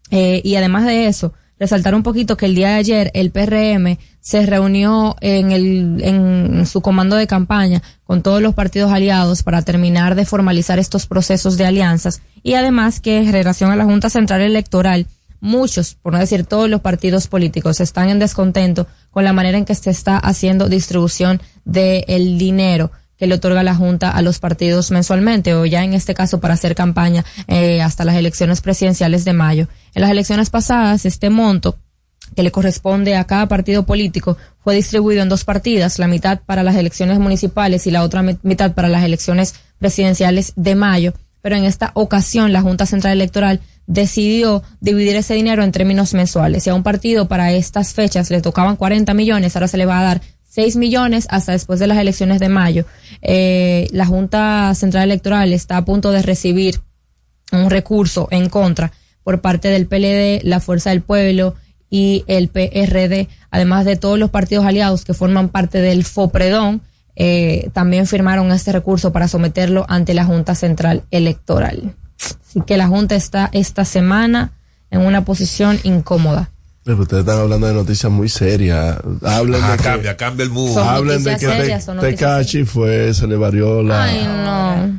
Eh, 0.09 0.41
y 0.43 0.55
además 0.55 0.85
de 0.85 1.07
eso, 1.07 1.31
resaltar 1.57 1.95
un 1.95 2.03
poquito 2.03 2.35
que 2.35 2.45
el 2.45 2.55
día 2.55 2.71
de 2.71 2.75
ayer 2.75 3.11
el 3.13 3.31
PRM 3.31 3.97
se 4.19 4.45
reunió 4.45 5.15
en, 5.21 5.53
el, 5.53 6.01
en 6.03 6.65
su 6.65 6.81
comando 6.81 7.15
de 7.15 7.25
campaña 7.25 7.81
con 8.03 8.23
todos 8.23 8.41
los 8.41 8.53
partidos 8.53 8.91
aliados 8.91 9.43
para 9.43 9.61
terminar 9.61 10.15
de 10.15 10.25
formalizar 10.25 10.77
estos 10.77 11.05
procesos 11.05 11.55
de 11.55 11.67
alianzas 11.67 12.21
y 12.43 12.55
además 12.55 12.99
que 12.99 13.19
en 13.19 13.31
relación 13.31 13.71
a 13.71 13.77
la 13.77 13.85
Junta 13.85 14.09
Central 14.09 14.41
Electoral 14.41 15.07
muchos, 15.41 15.95
por 15.95 16.13
no 16.13 16.19
decir 16.19 16.45
todos 16.45 16.69
los 16.69 16.79
partidos 16.79 17.27
políticos, 17.27 17.81
están 17.81 18.09
en 18.09 18.19
descontento 18.19 18.87
con 19.09 19.25
la 19.25 19.33
manera 19.33 19.57
en 19.57 19.65
que 19.65 19.75
se 19.75 19.89
está 19.89 20.17
haciendo 20.17 20.69
distribución 20.69 21.41
del 21.65 22.37
dinero 22.37 22.91
que 23.21 23.27
le 23.27 23.35
otorga 23.35 23.61
la 23.61 23.75
Junta 23.75 24.09
a 24.09 24.23
los 24.23 24.39
partidos 24.39 24.89
mensualmente 24.89 25.53
o 25.53 25.63
ya 25.67 25.83
en 25.83 25.93
este 25.93 26.15
caso 26.15 26.39
para 26.39 26.55
hacer 26.55 26.73
campaña 26.73 27.23
eh, 27.47 27.79
hasta 27.79 28.03
las 28.03 28.15
elecciones 28.15 28.61
presidenciales 28.61 29.25
de 29.25 29.33
mayo. 29.33 29.67
En 29.93 30.01
las 30.01 30.09
elecciones 30.09 30.49
pasadas, 30.49 31.05
este 31.05 31.29
monto 31.29 31.77
que 32.35 32.41
le 32.41 32.51
corresponde 32.51 33.15
a 33.15 33.25
cada 33.25 33.47
partido 33.47 33.85
político 33.85 34.37
fue 34.63 34.73
distribuido 34.73 35.21
en 35.21 35.29
dos 35.29 35.43
partidas, 35.43 35.99
la 35.99 36.07
mitad 36.07 36.39
para 36.43 36.63
las 36.63 36.75
elecciones 36.75 37.19
municipales 37.19 37.85
y 37.85 37.91
la 37.91 38.01
otra 38.01 38.23
mitad 38.23 38.73
para 38.73 38.89
las 38.89 39.03
elecciones 39.03 39.53
presidenciales 39.77 40.53
de 40.55 40.73
mayo. 40.73 41.13
Pero 41.43 41.55
en 41.55 41.65
esta 41.65 41.91
ocasión 41.93 42.53
la 42.53 42.61
Junta 42.61 42.87
Central 42.87 43.13
Electoral 43.13 43.59
decidió 43.87 44.63
dividir 44.79 45.15
ese 45.15 45.33
dinero 45.33 45.63
en 45.63 45.71
términos 45.71 46.13
mensuales. 46.13 46.63
Si 46.63 46.69
a 46.69 46.75
un 46.75 46.83
partido 46.83 47.27
para 47.27 47.51
estas 47.51 47.93
fechas 47.93 48.29
le 48.29 48.41
tocaban 48.41 48.75
40 48.75 49.13
millones, 49.13 49.55
ahora 49.55 49.67
se 49.67 49.77
le 49.77 49.85
va 49.85 49.99
a 49.99 50.03
dar 50.03 50.21
6 50.49 50.75
millones 50.75 51.27
hasta 51.29 51.53
después 51.53 51.79
de 51.79 51.87
las 51.87 51.97
elecciones 51.97 52.39
de 52.39 52.49
mayo. 52.49 52.85
Eh, 53.21 53.87
la 53.91 54.05
Junta 54.05 54.73
Central 54.75 55.05
Electoral 55.05 55.53
está 55.53 55.77
a 55.77 55.85
punto 55.85 56.11
de 56.11 56.21
recibir 56.21 56.81
un 57.51 57.69
recurso 57.69 58.27
en 58.31 58.49
contra 58.49 58.91
por 59.23 59.41
parte 59.41 59.69
del 59.69 59.87
PLD, 59.87 60.43
la 60.43 60.59
Fuerza 60.59 60.89
del 60.89 61.01
Pueblo 61.01 61.55
y 61.89 62.23
el 62.27 62.49
PRD, 62.49 63.27
además 63.49 63.85
de 63.85 63.97
todos 63.97 64.17
los 64.17 64.29
partidos 64.29 64.65
aliados 64.65 65.05
que 65.05 65.13
forman 65.13 65.49
parte 65.49 65.81
del 65.81 66.03
FOPREDON, 66.03 66.81
eh, 67.15 67.69
también 67.73 68.07
firmaron 68.07 68.51
este 68.51 68.71
recurso 68.71 69.11
para 69.11 69.27
someterlo 69.27 69.85
ante 69.89 70.13
la 70.13 70.25
Junta 70.25 70.55
Central 70.55 71.03
Electoral. 71.11 71.95
Así 72.45 72.61
que 72.65 72.77
la 72.77 72.87
Junta 72.87 73.15
está 73.15 73.49
esta 73.53 73.85
semana 73.85 74.51
en 74.89 75.01
una 75.01 75.23
posición 75.25 75.79
incómoda. 75.83 76.49
Pero 76.83 77.01
ustedes 77.03 77.21
están 77.21 77.39
hablando 77.39 77.67
de 77.67 77.73
noticias 77.75 78.11
muy 78.11 78.27
serias. 78.27 78.97
Hablen 79.23 79.61
Ajá, 79.61 79.71
de 79.73 79.77
que, 79.77 79.83
cambia, 79.83 80.17
cambia 80.17 80.45
el. 80.45 80.51
Son 80.51 80.87
hablen 80.87 81.23
de 81.23 81.33
que 81.33 81.39
serias, 81.39 81.85
Te- 81.85 81.93
Tecachi 81.93 82.63
fue, 82.65 83.13
se 83.13 83.27
le 83.27 83.35
varió 83.35 83.83
la, 83.83 84.03
Ay, 84.03 84.23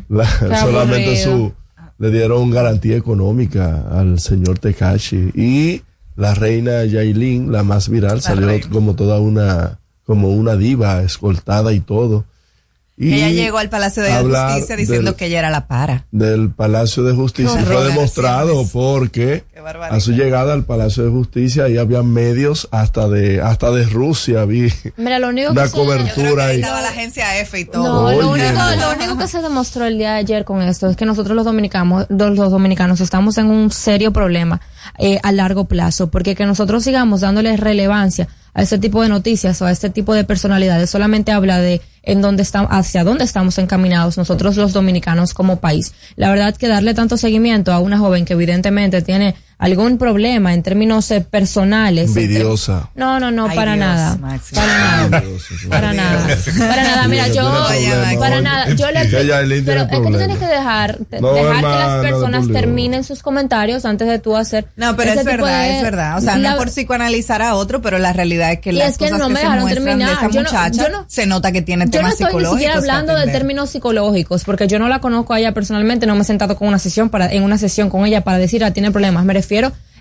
no. 0.08 0.16
la- 0.16 0.60
solamente 0.60 1.22
su, 1.24 1.52
le 1.98 2.10
dieron 2.10 2.50
garantía 2.50 2.96
económica 2.96 3.82
al 3.90 4.20
señor 4.20 4.60
Tecachi 4.60 5.30
y 5.34 5.82
la 6.14 6.34
reina 6.34 6.84
Yailin, 6.84 7.50
la 7.50 7.64
más 7.64 7.88
viral, 7.88 8.20
salió 8.22 8.48
como 8.70 8.94
toda 8.94 9.18
una, 9.18 9.80
como 10.04 10.28
una 10.30 10.54
diva, 10.56 11.02
escoltada 11.02 11.72
y 11.72 11.80
todo. 11.80 12.24
Y 13.02 13.14
ella 13.14 13.28
llegó 13.30 13.58
al 13.58 13.68
Palacio 13.68 14.02
de 14.02 14.12
Justicia 14.14 14.76
diciendo 14.76 15.10
del- 15.10 15.16
que 15.16 15.26
ella 15.26 15.38
era 15.40 15.50
la 15.50 15.66
para. 15.66 16.06
del 16.10 16.50
Palacio 16.50 17.02
de 17.02 17.12
Justicia 17.14 17.60
y 17.60 17.64
fue 17.64 17.84
demostrado 17.84 18.66
porque 18.72 19.44
a 19.90 20.00
su 20.00 20.12
llegada 20.12 20.52
al 20.52 20.64
Palacio 20.64 21.04
de 21.04 21.10
Justicia 21.10 21.64
ahí 21.64 21.78
había 21.78 22.02
medios 22.02 22.68
hasta 22.70 23.08
de 23.08 23.40
hasta 23.40 23.70
de 23.70 23.84
Rusia 23.84 24.44
vi 24.44 24.72
Mira, 24.96 25.18
lo 25.18 25.28
único 25.28 25.50
una 25.52 25.62
que 25.64 25.68
se- 25.68 25.76
cobertura 25.76 26.46
ahí. 26.46 26.60
Estaba 26.60 26.80
la 26.82 26.88
agencia 26.90 27.38
F 27.40 27.58
y 27.60 27.64
todo. 27.64 27.82
No, 27.82 28.20
lo 28.20 28.30
único, 28.30 28.52
lo 28.80 28.92
único 28.96 29.18
que 29.18 29.28
se 29.28 29.40
demostró 29.42 29.84
el 29.86 29.98
día 29.98 30.12
de 30.12 30.18
ayer 30.18 30.44
con 30.44 30.62
esto 30.62 30.88
es 30.88 30.96
que 30.96 31.04
nosotros 31.06 31.34
los 31.36 31.44
dominicanos, 31.44 32.06
los, 32.08 32.36
los 32.36 32.50
dominicanos 32.50 33.00
estamos 33.00 33.38
en 33.38 33.46
un 33.46 33.70
serio 33.70 34.12
problema 34.12 34.60
eh, 34.98 35.18
a 35.22 35.32
largo 35.32 35.64
plazo, 35.64 36.10
porque 36.10 36.34
que 36.34 36.46
nosotros 36.46 36.84
sigamos 36.84 37.20
dándole 37.20 37.56
relevancia 37.56 38.28
a 38.54 38.62
este 38.62 38.78
tipo 38.78 39.02
de 39.02 39.08
noticias 39.08 39.60
o 39.62 39.66
a 39.66 39.72
este 39.72 39.90
tipo 39.90 40.14
de 40.14 40.24
personalidades 40.24 40.90
solamente 40.90 41.32
habla 41.32 41.58
de 41.58 41.80
en 42.02 42.20
dónde 42.20 42.42
estamos, 42.42 42.70
hacia 42.72 43.04
dónde 43.04 43.24
estamos 43.24 43.56
encaminados 43.58 44.18
nosotros 44.18 44.56
los 44.56 44.72
dominicanos 44.72 45.34
como 45.34 45.60
país. 45.60 45.94
La 46.16 46.30
verdad 46.30 46.56
que 46.56 46.68
darle 46.68 46.94
tanto 46.94 47.16
seguimiento 47.16 47.72
a 47.72 47.78
una 47.78 47.98
joven 47.98 48.24
que 48.24 48.32
evidentemente 48.34 49.02
tiene 49.02 49.36
algún 49.62 49.96
problema 49.98 50.52
en 50.54 50.62
términos 50.62 51.10
eh, 51.10 51.20
personales. 51.20 52.10
en 52.16 52.22
envidiosa 52.22 52.90
no, 52.94 53.18
no, 53.20 53.30
no, 53.30 53.46
Ay, 53.48 53.56
para 53.56 53.74
Dios, 53.74 53.86
nada. 53.86 54.18
Para 54.54 54.72
nada. 55.12 55.22
Para 55.68 55.92
nada. 55.92 56.28
Para 56.58 56.82
nada. 56.82 57.08
Mira, 57.08 57.28
yo, 57.28 57.42
para 58.18 58.40
nada. 58.40 58.68
Yo 58.74 58.90
le, 58.90 59.62
pero 59.62 59.82
es 59.82 59.88
que 59.88 59.96
tú 59.96 60.16
tienes 60.18 60.38
que 60.38 60.46
dejar, 60.46 60.98
No, 61.20 61.32
dejar 61.32 61.56
que 61.56 61.62
las 61.62 62.02
personas 62.02 62.48
terminen 62.52 63.04
sus 63.04 63.22
comentarios 63.22 63.84
antes 63.84 64.08
de 64.08 64.18
tú 64.18 64.36
hacer. 64.36 64.66
No, 64.76 64.96
pero 64.96 65.10
ese 65.12 65.20
es 65.20 65.26
tipo 65.26 65.44
verdad, 65.44 65.62
de- 65.62 65.76
es 65.76 65.82
verdad. 65.82 66.18
O 66.18 66.20
sea, 66.20 66.36
La- 66.38 66.50
no 66.52 66.56
por 66.58 66.68
psicoanalizar 66.68 67.42
a 67.42 67.54
otro, 67.54 67.80
pero 67.80 67.98
la 67.98 68.12
realidad 68.12 68.52
es 68.52 68.60
que 68.60 68.70
Y 68.70 68.72
las 68.74 68.92
es 68.92 68.98
que 68.98 69.04
cosas 69.04 69.18
no 69.18 69.26
que 69.28 69.32
me 69.34 69.38
se 69.40 69.44
dejaron 69.46 69.62
muestran 69.62 69.84
de 69.84 69.90
terminar. 69.90 70.12
esa 70.12 70.28
Yo 70.30 70.42
no- 70.42 70.50
muchacha, 70.50 70.82
yo 70.84 70.88
no- 70.90 71.04
se 71.08 71.26
nota 71.26 71.52
que 71.52 71.62
tiene 71.62 71.84
Yo 71.84 71.86
no 71.86 71.90
temas 71.92 72.12
estoy 72.12 72.24
ni 72.26 72.30
psicológicos. 72.30 72.58
siquiera 72.60 72.78
hablando 72.78 73.14
de 73.16 73.26
términos 73.32 73.70
psicológicos, 73.70 74.44
porque 74.44 74.66
yo 74.66 74.78
no 74.78 74.88
la 74.88 75.00
conozco 75.00 75.34
a 75.34 75.38
ella 75.38 75.52
personalmente, 75.52 76.06
no 76.06 76.14
me 76.14 76.22
he 76.22 76.24
sentado 76.24 76.56
con 76.56 76.68
una 76.68 76.78
sesión 76.78 77.10
para, 77.10 77.32
en 77.32 77.42
una 77.42 77.58
sesión 77.58 77.90
con 77.90 78.04
ella 78.06 78.22
para 78.22 78.38
decir, 78.38 78.64
ah, 78.64 78.72
tiene 78.72 78.90
problemas. 78.90 79.24
Me 79.24 79.32
refiero 79.34 79.51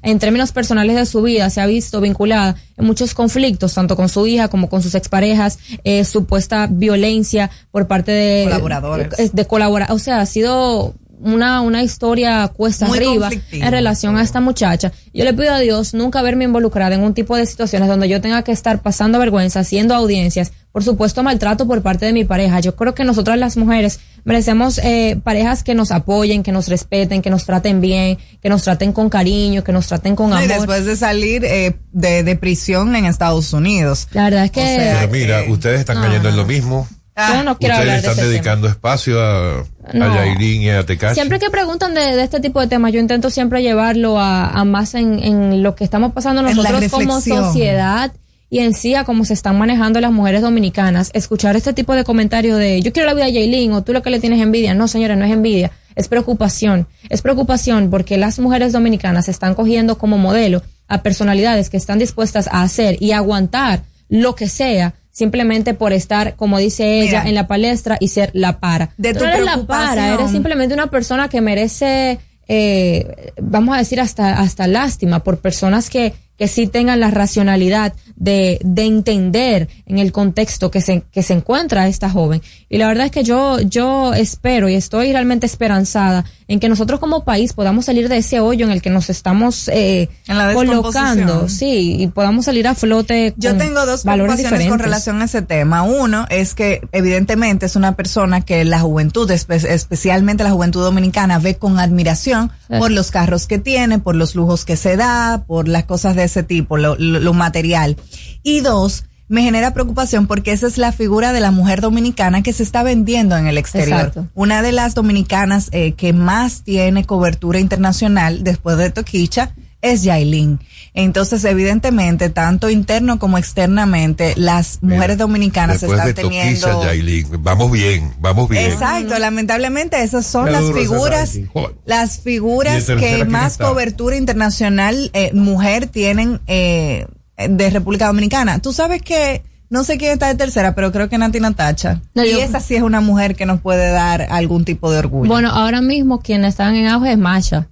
en 0.03 0.19
términos 0.19 0.51
personales 0.51 0.95
de 0.95 1.05
su 1.05 1.21
vida, 1.21 1.49
se 1.49 1.61
ha 1.61 1.65
visto 1.67 2.01
vinculada 2.01 2.55
en 2.77 2.85
muchos 2.85 3.13
conflictos, 3.13 3.73
tanto 3.73 3.95
con 3.95 4.09
su 4.09 4.25
hija 4.25 4.47
como 4.47 4.69
con 4.69 4.81
sus 4.81 4.95
exparejas, 4.95 5.59
eh, 5.83 6.05
supuesta 6.05 6.67
violencia 6.69 7.51
por 7.71 7.87
parte 7.87 8.11
de 8.11 8.43
Colaboradores. 8.45 9.33
de 9.33 9.45
colaborar, 9.45 9.91
o 9.91 9.99
sea, 9.99 10.21
ha 10.21 10.25
sido 10.25 10.95
una, 11.21 11.61
una 11.61 11.83
historia 11.83 12.47
cuesta 12.49 12.87
Muy 12.87 12.97
arriba 12.97 13.29
en 13.51 13.71
relación 13.71 14.17
a 14.17 14.21
esta 14.23 14.39
muchacha. 14.41 14.91
Yo 15.13 15.23
le 15.23 15.33
pido 15.33 15.53
a 15.53 15.59
Dios 15.59 15.93
nunca 15.93 16.19
haberme 16.19 16.43
involucrada 16.45 16.95
en 16.95 17.03
un 17.03 17.13
tipo 17.13 17.35
de 17.35 17.45
situaciones 17.45 17.87
donde 17.87 18.07
yo 18.09 18.21
tenga 18.21 18.43
que 18.43 18.51
estar 18.51 18.81
pasando 18.81 19.19
vergüenza, 19.19 19.59
haciendo 19.61 19.93
audiencias, 19.95 20.51
por 20.71 20.83
supuesto 20.83 21.21
maltrato 21.23 21.67
por 21.67 21.81
parte 21.81 22.05
de 22.05 22.13
mi 22.13 22.23
pareja. 22.25 22.59
Yo 22.59 22.75
creo 22.75 22.95
que 22.95 23.03
nosotras 23.03 23.37
las 23.37 23.57
mujeres 23.57 23.99
merecemos 24.23 24.77
eh, 24.77 25.19
parejas 25.23 25.63
que 25.63 25.73
nos 25.75 25.91
apoyen, 25.91 26.43
que 26.43 26.51
nos 26.51 26.67
respeten, 26.67 27.21
que 27.21 27.29
nos 27.29 27.45
traten 27.45 27.81
bien, 27.81 28.17
que 28.41 28.49
nos 28.49 28.63
traten 28.63 28.93
con 28.93 29.09
cariño, 29.09 29.63
que 29.63 29.71
nos 29.73 29.87
traten 29.87 30.15
con 30.15 30.29
No, 30.29 30.39
y 30.39 30.45
amor. 30.45 30.57
después 30.57 30.85
de 30.85 30.95
salir 30.95 31.43
eh, 31.43 31.75
de, 31.91 32.23
de 32.23 32.35
prisión 32.35 32.95
en 32.95 33.05
Estados 33.05 33.51
Unidos. 33.53 34.07
La 34.13 34.25
verdad 34.25 34.45
es 34.45 34.51
que 34.51 34.61
Pero 34.99 35.11
mira, 35.11 35.43
ustedes 35.49 35.79
están 35.81 35.97
No, 35.97 36.03
cayendo 36.03 36.29
en 36.29 36.37
lo 36.37 36.45
mismo. 36.45 36.87
Yo 37.15 37.43
no 37.43 37.57
quiero 37.57 37.75
Ustedes 37.75 37.79
hablar 37.79 37.87
de 37.87 37.97
están 37.97 38.11
ese 38.11 38.21
tema. 38.21 38.27
dedicando 38.29 38.67
espacio 38.67 39.21
a, 39.21 39.63
No. 39.93 40.05
a 40.05 40.15
Yailin 40.15 40.61
y 40.61 40.69
a 40.69 40.85
Tecachi. 40.85 41.15
Siempre 41.15 41.39
que 41.39 41.49
preguntan 41.49 41.93
de, 41.93 42.01
de 42.01 42.23
este 42.23 42.39
tipo 42.39 42.59
de 42.61 42.67
temas, 42.67 42.91
yo 42.93 42.99
intento 42.99 43.29
siempre 43.29 43.61
llevarlo 43.61 44.19
a, 44.19 44.47
a 44.49 44.65
más 44.65 44.95
en, 44.95 45.19
en 45.23 45.63
lo 45.63 45.75
que 45.75 45.83
estamos 45.83 46.13
pasando 46.13 46.41
nosotros 46.41 46.89
como 46.91 47.19
sociedad 47.21 48.11
y 48.49 48.59
en 48.59 48.73
sí 48.73 48.95
a 48.95 49.05
cómo 49.05 49.23
se 49.23 49.33
están 49.33 49.57
manejando 49.57 50.01
las 50.01 50.11
mujeres 50.11 50.41
dominicanas. 50.41 51.09
Escuchar 51.13 51.55
este 51.55 51.71
tipo 51.73 51.93
de 51.95 52.03
comentarios 52.03 52.57
de 52.59 52.81
yo 52.81 52.91
quiero 52.91 53.07
la 53.07 53.13
vida 53.13 53.25
de 53.25 53.33
Yailin 53.33 53.71
o 53.73 53.81
tú 53.83 53.93
lo 53.93 54.01
que 54.01 54.09
le 54.09 54.19
tienes 54.19 54.41
envidia. 54.41 54.73
No, 54.73 54.87
señores, 54.89 55.17
no 55.17 55.23
es 55.25 55.31
envidia. 55.31 55.71
Es 55.95 56.07
preocupación. 56.07 56.87
Es 57.09 57.21
preocupación 57.21 57.89
porque 57.89 58.17
las 58.17 58.39
mujeres 58.39 58.71
dominicanas 58.73 59.27
están 59.29 59.55
cogiendo 59.55 59.97
como 59.97 60.17
modelo 60.17 60.61
a 60.87 61.01
personalidades 61.01 61.69
que 61.69 61.77
están 61.77 61.99
dispuestas 61.99 62.47
a 62.47 62.61
hacer 62.63 62.97
y 62.99 63.11
aguantar 63.13 63.83
lo 64.09 64.35
que 64.35 64.49
sea 64.49 64.93
simplemente 65.11 65.73
por 65.73 65.93
estar, 65.93 66.35
como 66.35 66.57
dice 66.57 67.01
ella, 67.01 67.19
Mira. 67.19 67.29
en 67.29 67.35
la 67.35 67.47
palestra 67.47 67.97
y 67.99 68.07
ser 68.07 68.31
la 68.33 68.59
para. 68.59 68.91
De 68.97 69.13
tu 69.13 69.23
no 69.23 69.29
eres 69.29 69.43
la 69.43 69.65
para, 69.65 70.13
eres 70.13 70.31
simplemente 70.31 70.73
una 70.73 70.89
persona 70.89 71.29
que 71.29 71.41
merece, 71.41 72.19
eh, 72.47 73.33
vamos 73.41 73.75
a 73.75 73.79
decir, 73.79 73.99
hasta, 73.99 74.39
hasta 74.39 74.67
lástima 74.67 75.23
por 75.23 75.39
personas 75.39 75.89
que, 75.89 76.13
que 76.37 76.47
sí 76.47 76.67
tengan 76.67 76.99
la 76.99 77.11
racionalidad 77.11 77.93
de, 78.15 78.59
de 78.63 78.83
entender 78.85 79.67
en 79.85 79.99
el 79.99 80.11
contexto 80.11 80.71
que 80.71 80.81
se, 80.81 81.03
que 81.11 81.23
se 81.23 81.33
encuentra 81.33 81.87
esta 81.87 82.09
joven. 82.09 82.41
Y 82.69 82.77
la 82.77 82.87
verdad 82.87 83.05
es 83.05 83.11
que 83.11 83.23
yo, 83.23 83.59
yo 83.61 84.13
espero 84.13 84.67
y 84.69 84.75
estoy 84.75 85.11
realmente 85.11 85.45
esperanzada 85.45 86.25
en 86.47 86.59
que 86.59 86.67
nosotros 86.69 86.99
como 86.99 87.23
país 87.23 87.53
podamos 87.53 87.85
salir 87.85 88.09
de 88.09 88.17
ese 88.17 88.39
hoyo 88.39 88.65
en 88.65 88.71
el 88.71 88.81
que 88.81 88.89
nos 88.89 89.09
estamos 89.09 89.67
eh, 89.69 90.09
En 90.27 90.37
la 90.37 90.53
colocando, 90.53 91.47
sí, 91.47 91.95
y 91.99 92.07
podamos 92.07 92.45
salir 92.45 92.67
a 92.67 92.75
flote. 92.75 93.33
Yo 93.37 93.51
con 93.51 93.59
tengo 93.59 93.85
dos 93.85 94.03
valores 94.03 94.33
preocupaciones 94.35 94.67
con 94.69 94.77
diferentes. 94.77 94.85
relación 94.85 95.21
a 95.21 95.25
ese 95.25 95.41
tema. 95.41 95.83
Uno 95.83 96.25
es 96.29 96.53
que 96.55 96.81
evidentemente 96.91 97.65
es 97.67 97.75
una 97.75 97.95
persona 97.95 98.41
que 98.41 98.65
la 98.65 98.79
juventud, 98.79 99.29
espe- 99.31 99.63
especialmente 99.69 100.43
la 100.43 100.51
juventud 100.51 100.81
dominicana, 100.81 101.39
ve 101.39 101.55
con 101.57 101.79
admiración 101.79 102.51
Sí. 102.69 102.77
por 102.79 102.89
los 102.91 103.11
carros 103.11 103.47
que 103.47 103.59
tiene, 103.59 103.99
por 103.99 104.15
los 104.15 104.33
lujos 104.35 104.63
que 104.63 104.77
se 104.77 104.95
da, 104.95 105.43
por 105.45 105.67
las 105.67 105.83
cosas 105.83 106.15
de 106.15 106.27
ese 106.31 106.43
tipo, 106.43 106.77
lo, 106.77 106.95
lo- 106.97 107.19
lo 107.19 107.33
material. 107.33 107.97
Y 108.43 108.61
dos, 108.61 109.05
me 109.27 109.43
genera 109.43 109.73
preocupación 109.73 110.27
porque 110.27 110.51
esa 110.51 110.67
es 110.67 110.77
la 110.77 110.91
figura 110.91 111.31
de 111.33 111.39
la 111.39 111.51
mujer 111.51 111.79
dominicana 111.79 112.41
que 112.43 112.51
se 112.53 112.63
está 112.63 112.83
vendiendo 112.83 113.37
en 113.37 113.47
el 113.47 113.57
exterior. 113.57 113.99
Exacto. 113.99 114.27
Una 114.33 114.61
de 114.61 114.71
las 114.73 114.93
dominicanas 114.95 115.69
eh, 115.71 115.93
que 115.93 116.11
más 116.13 116.63
tiene 116.63 117.05
cobertura 117.05 117.59
internacional 117.59 118.43
después 118.43 118.77
de 118.77 118.89
Toquicha 118.89 119.53
es 119.81 120.03
Yailin. 120.03 120.59
Entonces, 120.93 121.45
evidentemente, 121.45 122.29
tanto 122.29 122.69
interno 122.69 123.17
como 123.17 123.37
externamente, 123.37 124.33
las 124.35 124.79
mujeres 124.81 125.17
dominicanas 125.17 125.79
Después 125.79 125.97
están 125.99 126.07
de 126.07 126.21
teniendo... 126.21 126.67
Toquilla, 126.67 126.87
Yailin. 126.93 127.27
Vamos 127.43 127.71
bien, 127.71 128.13
vamos 128.19 128.49
bien. 128.49 128.71
Exacto, 128.71 129.17
lamentablemente 129.17 130.03
esas 130.03 130.25
son 130.25 130.51
las 130.51 130.69
figuras, 130.73 131.37
las 131.85 132.17
¿Y 132.17 132.21
figuras 132.21 132.85
que 132.85 133.23
más 133.23 133.53
está? 133.53 133.69
cobertura 133.69 134.17
internacional 134.17 135.09
eh, 135.13 135.31
mujer 135.33 135.87
tienen 135.87 136.41
eh, 136.47 137.07
de 137.37 137.69
República 137.69 138.07
Dominicana. 138.07 138.59
Tú 138.59 138.73
sabes 138.73 139.01
que 139.01 139.43
no 139.69 139.85
sé 139.85 139.97
quién 139.97 140.11
está 140.11 140.27
de 140.27 140.35
tercera, 140.35 140.75
pero 140.75 140.91
creo 140.91 141.07
que 141.07 141.17
Nati 141.17 141.39
Natacha. 141.39 142.01
No, 142.15 142.25
y 142.25 142.31
yo- 142.33 142.41
esa 142.41 142.59
sí 142.59 142.75
es 142.75 142.81
una 142.81 142.99
mujer 142.99 143.37
que 143.37 143.45
nos 143.45 143.61
puede 143.61 143.91
dar 143.91 144.27
algún 144.29 144.65
tipo 144.65 144.91
de 144.91 144.97
orgullo. 144.99 145.29
Bueno, 145.31 145.51
ahora 145.51 145.79
mismo 145.79 146.19
quienes 146.19 146.49
están 146.49 146.75
en 146.75 146.87
auge 146.87 147.13
es 147.13 147.17
Masha. 147.17 147.69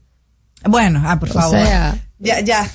Bueno, 0.63 1.03
ah, 1.05 1.19
por 1.19 1.29
O 1.31 1.33
favor. 1.33 1.59
sea, 1.59 1.97
Ya, 2.19 2.39
ya. 2.39 2.69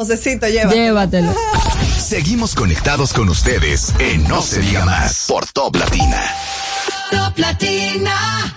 Josecito, 0.00 0.48
llévatelo. 0.48 0.82
Llévatelo. 0.82 1.34
Seguimos 1.98 2.54
conectados 2.54 3.12
con 3.12 3.28
ustedes 3.28 3.92
en 3.98 4.24
No 4.24 4.40
se 4.40 4.60
diga 4.60 4.86
más 4.86 5.26
por 5.28 5.44
Top 5.48 5.76
Latina. 5.76 6.22
Top 7.10 7.36
Latina. 7.36 8.56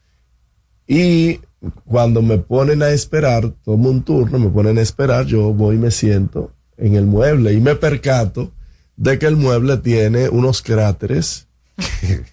Y 0.88 1.38
cuando 1.84 2.22
me 2.22 2.38
ponen 2.38 2.82
a 2.82 2.90
esperar, 2.90 3.52
tomo 3.64 3.90
un 3.90 4.02
turno, 4.02 4.38
me 4.38 4.48
ponen 4.48 4.78
a 4.78 4.82
esperar, 4.82 5.26
yo 5.26 5.52
voy 5.52 5.76
y 5.76 5.78
me 5.78 5.90
siento 5.90 6.52
en 6.76 6.94
el 6.94 7.06
mueble 7.06 7.52
y 7.52 7.60
me 7.60 7.74
percato 7.74 8.52
de 8.96 9.18
que 9.18 9.26
el 9.26 9.36
mueble 9.36 9.76
tiene 9.78 10.28
unos 10.28 10.62
cráteres 10.62 11.48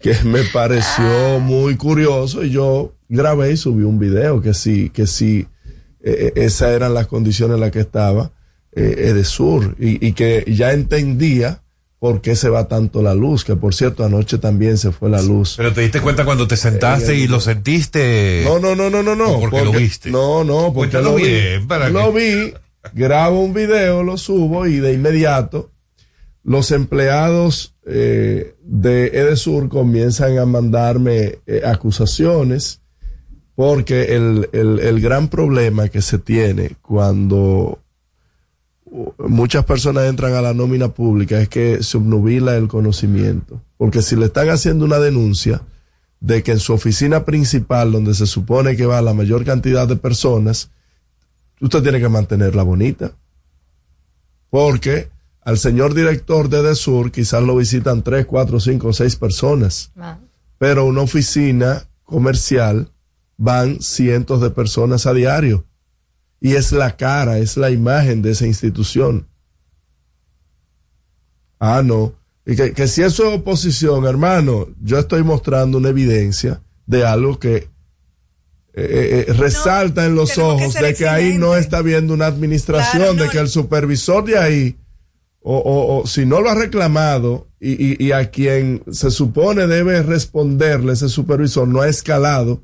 que 0.00 0.14
me 0.24 0.42
pareció 0.52 1.38
muy 1.40 1.76
curioso 1.76 2.42
y 2.42 2.50
yo 2.50 2.94
grabé 3.08 3.52
y 3.52 3.56
subí 3.56 3.84
un 3.84 3.98
video 3.98 4.40
que 4.40 4.54
sí, 4.54 4.90
que 4.90 5.06
sí, 5.06 5.46
eh, 6.00 6.32
esas 6.36 6.70
eran 6.70 6.94
las 6.94 7.06
condiciones 7.06 7.54
en 7.54 7.60
las 7.60 7.70
que 7.70 7.80
estaba 7.80 8.32
eh, 8.72 9.08
Edesur 9.08 9.76
y, 9.78 10.04
y 10.04 10.12
que 10.12 10.44
ya 10.48 10.72
entendía 10.72 11.61
por 12.02 12.20
qué 12.20 12.34
se 12.34 12.48
va 12.48 12.66
tanto 12.66 13.00
la 13.00 13.14
luz, 13.14 13.44
que 13.44 13.54
por 13.54 13.76
cierto 13.76 14.04
anoche 14.04 14.38
también 14.38 14.76
se 14.76 14.90
fue 14.90 15.08
la 15.08 15.22
luz. 15.22 15.54
Pero 15.56 15.72
te 15.72 15.82
diste 15.82 16.00
cuenta 16.00 16.24
cuando 16.24 16.48
te 16.48 16.56
sentaste 16.56 17.14
y 17.14 17.28
lo 17.28 17.38
sentiste. 17.40 18.42
No, 18.44 18.58
no, 18.58 18.74
no, 18.74 18.90
no, 18.90 19.04
no, 19.04 19.14
no. 19.14 19.36
¿O 19.36 19.40
porque, 19.42 19.64
lo 19.64 19.70
viste. 19.70 20.10
No, 20.10 20.42
no, 20.42 20.72
porque 20.74 20.90
Cuéntalo 20.96 21.10
lo 21.10 21.14
vi. 21.14 21.22
bien, 21.30 21.68
para 21.68 21.90
lo 21.90 22.12
que- 22.12 22.18
vi, 22.46 22.54
grabo 22.92 23.38
un 23.40 23.54
video, 23.54 24.02
lo 24.02 24.16
subo 24.16 24.66
y 24.66 24.80
de 24.80 24.94
inmediato 24.94 25.70
los 26.42 26.72
empleados 26.72 27.76
eh, 27.86 28.56
de 28.64 29.06
Edesur 29.06 29.68
comienzan 29.68 30.38
a 30.38 30.44
mandarme 30.44 31.38
eh, 31.46 31.62
acusaciones 31.64 32.80
porque 33.54 34.16
el, 34.16 34.48
el, 34.52 34.80
el 34.80 35.00
gran 35.00 35.28
problema 35.28 35.88
que 35.88 36.02
se 36.02 36.18
tiene 36.18 36.72
cuando 36.82 37.78
muchas 39.18 39.64
personas 39.64 40.04
entran 40.04 40.34
a 40.34 40.42
la 40.42 40.54
nómina 40.54 40.88
pública 40.88 41.40
es 41.40 41.48
que 41.48 41.82
se 41.82 41.96
obnubila 41.96 42.56
el 42.56 42.68
conocimiento. 42.68 43.62
Porque 43.76 44.02
si 44.02 44.16
le 44.16 44.26
están 44.26 44.50
haciendo 44.50 44.84
una 44.84 44.98
denuncia 44.98 45.62
de 46.20 46.42
que 46.42 46.52
en 46.52 46.60
su 46.60 46.72
oficina 46.72 47.24
principal, 47.24 47.92
donde 47.92 48.14
se 48.14 48.26
supone 48.26 48.76
que 48.76 48.86
va 48.86 49.02
la 49.02 49.14
mayor 49.14 49.44
cantidad 49.44 49.88
de 49.88 49.96
personas, 49.96 50.70
usted 51.60 51.82
tiene 51.82 52.00
que 52.00 52.08
mantenerla 52.08 52.62
bonita. 52.62 53.12
Porque 54.50 55.10
al 55.40 55.58
señor 55.58 55.94
director 55.94 56.48
de 56.48 56.62
DESUR 56.62 57.10
quizás 57.10 57.42
lo 57.42 57.56
visitan 57.56 58.02
tres, 58.02 58.26
cuatro, 58.26 58.60
cinco, 58.60 58.92
seis 58.92 59.16
personas. 59.16 59.90
Pero 60.58 60.84
una 60.84 61.00
oficina 61.00 61.88
comercial 62.04 62.92
van 63.36 63.80
cientos 63.80 64.40
de 64.40 64.50
personas 64.50 65.06
a 65.06 65.14
diario. 65.14 65.64
Y 66.44 66.56
es 66.56 66.72
la 66.72 66.96
cara, 66.96 67.38
es 67.38 67.56
la 67.56 67.70
imagen 67.70 68.20
de 68.20 68.32
esa 68.32 68.46
institución. 68.46 69.28
Ah, 71.58 71.82
no. 71.84 72.14
Y 72.44 72.56
que, 72.56 72.72
que 72.72 72.88
si 72.88 73.02
eso 73.02 73.28
es 73.28 73.38
oposición, 73.38 74.04
hermano, 74.06 74.66
yo 74.82 74.98
estoy 74.98 75.22
mostrando 75.22 75.78
una 75.78 75.90
evidencia 75.90 76.60
de 76.86 77.06
algo 77.06 77.38
que 77.38 77.54
eh, 77.54 77.68
eh, 78.74 79.24
eh, 79.28 79.32
resalta 79.34 80.04
en 80.06 80.16
los 80.16 80.32
que 80.32 80.40
ojos 80.40 80.74
de 80.74 80.94
que 80.94 81.06
ahí 81.06 81.38
no 81.38 81.54
está 81.56 81.78
habiendo 81.78 82.14
una 82.14 82.26
administración, 82.26 83.02
Claro, 83.02 83.14
no. 83.14 83.22
de 83.22 83.28
que 83.28 83.38
el 83.38 83.48
supervisor 83.48 84.24
de 84.24 84.38
ahí, 84.38 84.76
o, 85.40 85.56
o- 85.58 86.00
o 86.02 86.06
si 86.06 86.26
no 86.26 86.40
lo 86.40 86.50
ha 86.50 86.54
reclamado 86.54 87.46
y, 87.60 87.72
y- 87.72 87.96
y 88.06 88.12
a 88.12 88.30
quien 88.30 88.82
se 88.90 89.10
supone 89.12 89.66
debe 89.68 90.02
responderle 90.02 90.94
ese 90.94 91.08
supervisor 91.08 91.68
no 91.68 91.82
ha 91.82 91.88
escalado 91.88 92.62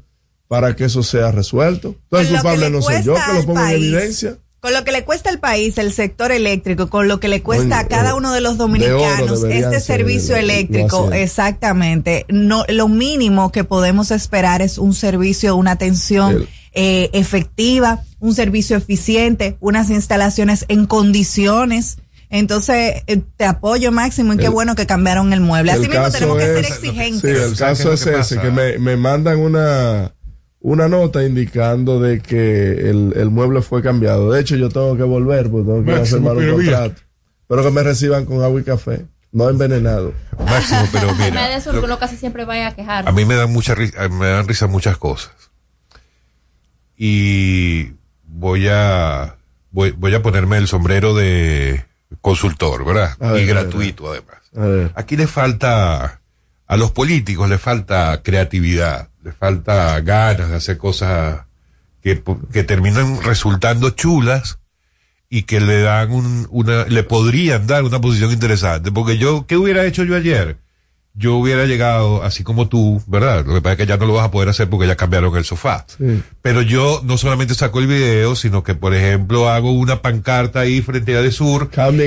para 0.49 0.75
que 0.75 0.85
eso 0.87 1.03
sea 1.03 1.31
resuelto. 1.31 1.95
Entonces, 2.05 2.29
que 2.29 2.35
culpable 2.35 2.65
le 2.67 2.71
no 2.71 2.83
soy 2.83 3.03
yo 3.03 3.15
que 3.15 3.35
lo 3.35 3.45
pongo 3.47 3.61
en 3.65 3.71
evidencia. 3.71 4.39
Con 4.61 4.73
lo 4.73 4.83
que 4.83 4.91
le 4.91 5.05
cuesta 5.05 5.31
al 5.31 5.39
país 5.39 5.79
el 5.79 5.93
sector 5.93 6.33
eléctrico, 6.33 6.89
con 6.91 7.07
lo 7.07 7.21
que 7.21 7.29
le 7.29 7.43
cuesta 7.45 7.79
a 7.79 7.87
cada 7.87 8.11
eh, 8.11 8.15
uno 8.15 8.33
de 8.33 8.41
los 8.41 8.57
dominicanos 8.59 9.45
este 9.45 9.71
ser, 9.71 9.81
servicio 9.81 10.35
eléctrico, 10.35 11.13
exactamente. 11.13 12.27
No, 12.29 12.65
lo 12.69 12.89
mínimo 12.89 13.53
que 13.53 13.63
podemos 13.63 14.11
esperar 14.11 14.61
es 14.61 14.77
un 14.79 14.95
servicio, 14.95 15.55
una 15.55 15.71
atención 15.73 16.49
eh, 16.73 17.09
efectiva, 17.13 18.03
un 18.19 18.35
servicio 18.35 18.77
eficiente, 18.77 19.57
unas 19.61 19.91
instalaciones 19.91 20.65
en 20.67 20.87
condiciones. 20.87 21.99
Entonces, 22.31 23.03
eh, 23.07 23.23
te 23.37 23.45
apoyo 23.45 23.91
máximo 23.93 24.33
y 24.35 24.39
qué 24.39 24.47
El- 24.47 24.51
bueno 24.51 24.75
que 24.75 24.87
cambiaron 24.87 25.33
el 25.33 25.41
mueble. 25.41 25.73
Así 25.73 25.85
El 25.85 25.89
mismo 25.91 26.11
tenemos 26.11 26.37
que 26.37 26.45
ser 26.47 26.65
es- 26.65 26.71
exigentes. 26.73 27.21
Sí, 27.21 27.29
el 27.45 27.57
¿Sabes 27.57 27.79
caso 27.79 27.89
qué 27.91 27.95
es 27.95 28.05
que 28.05 28.11
ese, 28.11 28.19
pasa? 28.37 28.43
que 28.43 28.51
me, 28.51 28.79
me 28.79 28.97
mandan 28.97 29.39
una, 29.39 30.13
una 30.61 30.89
nota 30.89 31.25
indicando 31.25 32.01
de 32.01 32.21
que 32.21 32.91
el, 32.91 33.13
el 33.17 33.31
mueble 33.31 33.63
fue 33.63 33.83
cambiado. 33.83 34.33
De 34.33 34.41
hecho, 34.41 34.57
yo 34.57 34.69
tengo 34.69 34.97
que 34.97 35.03
volver, 35.05 35.51
porque 35.51 35.67
tengo 35.71 35.85
que 35.85 35.91
ir 35.91 35.97
a 35.97 35.99
Máximo, 36.01 36.29
firmar 36.29 36.37
un 36.37 36.55
contrato. 36.57 37.03
Pero 37.47 37.63
que 37.63 37.71
me 37.71 37.83
reciban 37.83 38.25
con 38.25 38.43
agua 38.43 38.61
y 38.61 38.65
café, 38.65 39.07
no 39.33 39.49
envenenado. 39.49 40.13
Máximo, 40.39 40.81
pero 40.93 41.15
Me 41.15 41.31
mira. 41.31 41.61
sur, 41.61 41.79
que 41.79 41.85
uno 41.85 41.99
casi 41.99 42.17
siempre 42.17 42.45
vaya 42.45 42.69
a 42.69 42.75
quejar. 42.75 43.09
A 43.09 43.13
mí 43.13 43.25
me 43.25 43.37
dan 43.37 43.53
mucha 43.53 43.75
risa, 43.75 44.09
me 44.09 44.27
dan 44.27 44.47
risa 44.49 44.67
muchas 44.67 44.97
cosas. 44.97 45.33
Y 46.97 47.93
voy 48.25 48.69
a 48.69 49.37
voy, 49.71 49.93
voy 49.93 50.15
a 50.15 50.23
ponerme 50.23 50.59
el 50.59 50.67
sombrero 50.67 51.15
de 51.15 51.85
consultor, 52.21 52.85
¿verdad? 52.85 53.17
Ver, 53.19 53.43
y 53.43 53.47
gratuito 53.47 54.11
además. 54.11 54.91
Aquí 54.95 55.17
le 55.17 55.27
falta 55.27 56.21
a 56.67 56.77
los 56.77 56.91
políticos 56.91 57.49
le 57.49 57.59
falta 57.59 58.21
creatividad, 58.23 59.09
le 59.29 59.33
falta 59.33 60.01
ganas 60.01 60.49
de 60.51 60.57
hacer 60.57 60.79
cosas 60.79 61.43
que, 62.03 62.23
que 62.53 62.65
terminan 62.65 63.23
resultando 63.23 63.91
chulas 63.91 64.59
y 65.31 65.43
que 65.43 65.61
le 65.61 65.83
dan 65.83 66.11
un, 66.11 66.47
una, 66.51 66.85
le 66.87 67.03
podrían 67.03 67.67
dar 67.67 67.85
una 67.85 68.01
posición 68.01 68.33
interesante. 68.33 68.91
Porque 68.91 69.19
yo, 69.19 69.47
¿qué 69.47 69.57
hubiera 69.59 69.85
hecho 69.85 70.05
yo 70.05 70.17
ayer? 70.17 70.57
Yo 71.15 71.35
hubiera 71.37 71.65
llegado 71.67 72.23
así 72.23 72.45
como 72.45 72.69
tú, 72.69 73.03
¿verdad? 73.09 73.45
Lo 73.45 73.55
que 73.55 73.61
pasa 73.61 73.73
es 73.73 73.79
que 73.79 73.87
ya 73.87 73.97
no 73.97 74.07
lo 74.07 74.13
vas 74.15 74.25
a 74.27 74.31
poder 74.31 74.49
hacer 74.51 74.71
porque 74.71 74.87
ya 74.87 74.95
cambiaron 74.97 75.37
el 75.37 75.45
sofá. 75.45 75.85
Sí. 75.99 76.23
Pero 76.43 76.63
yo 76.63 77.03
no 77.05 77.19
solamente 77.19 77.55
saco 77.55 77.81
el 77.81 77.89
video, 77.89 78.37
sino 78.37 78.63
que, 78.63 78.75
por 78.77 78.95
ejemplo, 78.95 79.49
hago 79.51 79.73
una 79.73 80.01
pancarta 80.01 80.61
ahí 80.61 80.81
frente 80.81 81.17
a 81.17 81.21
de 81.23 81.33
Sur 81.33 81.71
con 81.73 81.99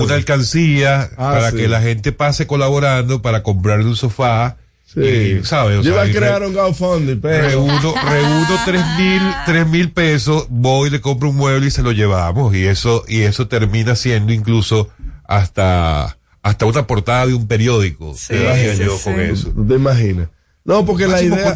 una 0.00 0.14
alcancía 0.16 1.02
Ah, 1.16 1.32
para 1.32 1.50
sí. 1.52 1.58
que 1.58 1.68
la 1.68 1.80
gente 1.80 2.10
pase 2.12 2.46
colaborando 2.48 3.22
para 3.22 3.42
comprarle 3.44 3.84
un 3.86 3.96
sofá. 3.96 4.56
Sí. 4.86 5.00
Y, 5.00 5.44
¿sabes? 5.44 5.80
O 5.80 5.82
yo 5.82 5.92
sea, 5.92 5.92
iba 5.92 6.02
a 6.02 6.06
y 6.08 6.12
crear 6.12 6.40
re- 6.40 6.46
un 6.46 6.54
GoFundMe, 6.54 7.16
pero... 7.16 7.48
reúno, 7.48 7.94
reúno 8.08 8.56
tres 8.64 8.82
mil, 8.96 9.20
tres 9.44 9.66
mil 9.66 9.90
pesos, 9.92 10.46
voy, 10.48 10.90
le 10.90 11.00
compro 11.00 11.30
un 11.30 11.36
mueble 11.36 11.66
y 11.66 11.70
se 11.70 11.82
lo 11.82 11.90
llevamos. 11.92 12.54
Y 12.54 12.64
eso, 12.66 13.04
y 13.08 13.22
eso 13.22 13.48
termina 13.48 13.96
siendo 13.96 14.32
incluso 14.32 14.88
hasta, 15.26 16.18
hasta 16.42 16.66
una 16.66 16.86
portada 16.86 17.26
de 17.26 17.34
un 17.34 17.46
periódico. 17.48 18.12
te 18.28 18.74
sí, 18.76 18.82
yo 18.84 18.96
sí. 18.96 19.04
con 19.04 19.20
eso. 19.20 19.52
¿No 19.56 19.66
te 19.66 19.74
imaginas? 19.74 20.28
No, 20.64 20.84
porque 20.84 21.06
la 21.06 21.22
idea, 21.22 21.54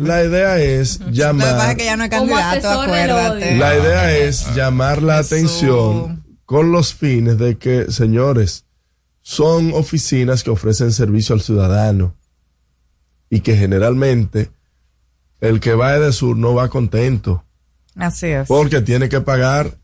la 0.00 0.24
idea 0.24 0.58
es 0.58 1.00
Lo 1.00 1.06
que 1.06 1.12
pasa 1.12 1.18
llamar... 1.32 1.70
es 1.70 1.76
que 1.76 1.84
ya 1.84 1.96
no 1.96 2.04
es 2.04 2.10
Como 2.10 2.26
candidato, 2.34 2.68
asesor 2.68 2.90
del 2.90 3.10
acuérdate. 3.10 3.48
odio. 3.50 3.58
La 3.58 3.74
idea 3.76 4.00
Ah, 4.02 4.12
es 4.12 4.54
llamar 4.54 5.02
la 5.02 5.20
Eso. 5.20 5.34
atención 5.34 6.24
con 6.44 6.72
los 6.72 6.92
fines 6.94 7.38
de 7.38 7.56
que, 7.56 7.90
señores, 7.90 8.64
son 9.22 9.72
oficinas 9.72 10.42
que 10.42 10.50
ofrecen 10.50 10.92
servicio 10.92 11.34
al 11.34 11.40
ciudadano 11.40 12.16
y 13.30 13.40
que 13.40 13.56
generalmente 13.56 14.50
el 15.40 15.60
que 15.60 15.74
va 15.74 15.98
de 15.98 16.12
sur 16.12 16.36
no 16.36 16.54
va 16.54 16.68
contento 16.68 17.44
Así 17.96 18.26
es. 18.26 18.48
porque 18.48 18.80
tiene 18.82 19.08
que 19.08 19.20
pagar 19.20 19.78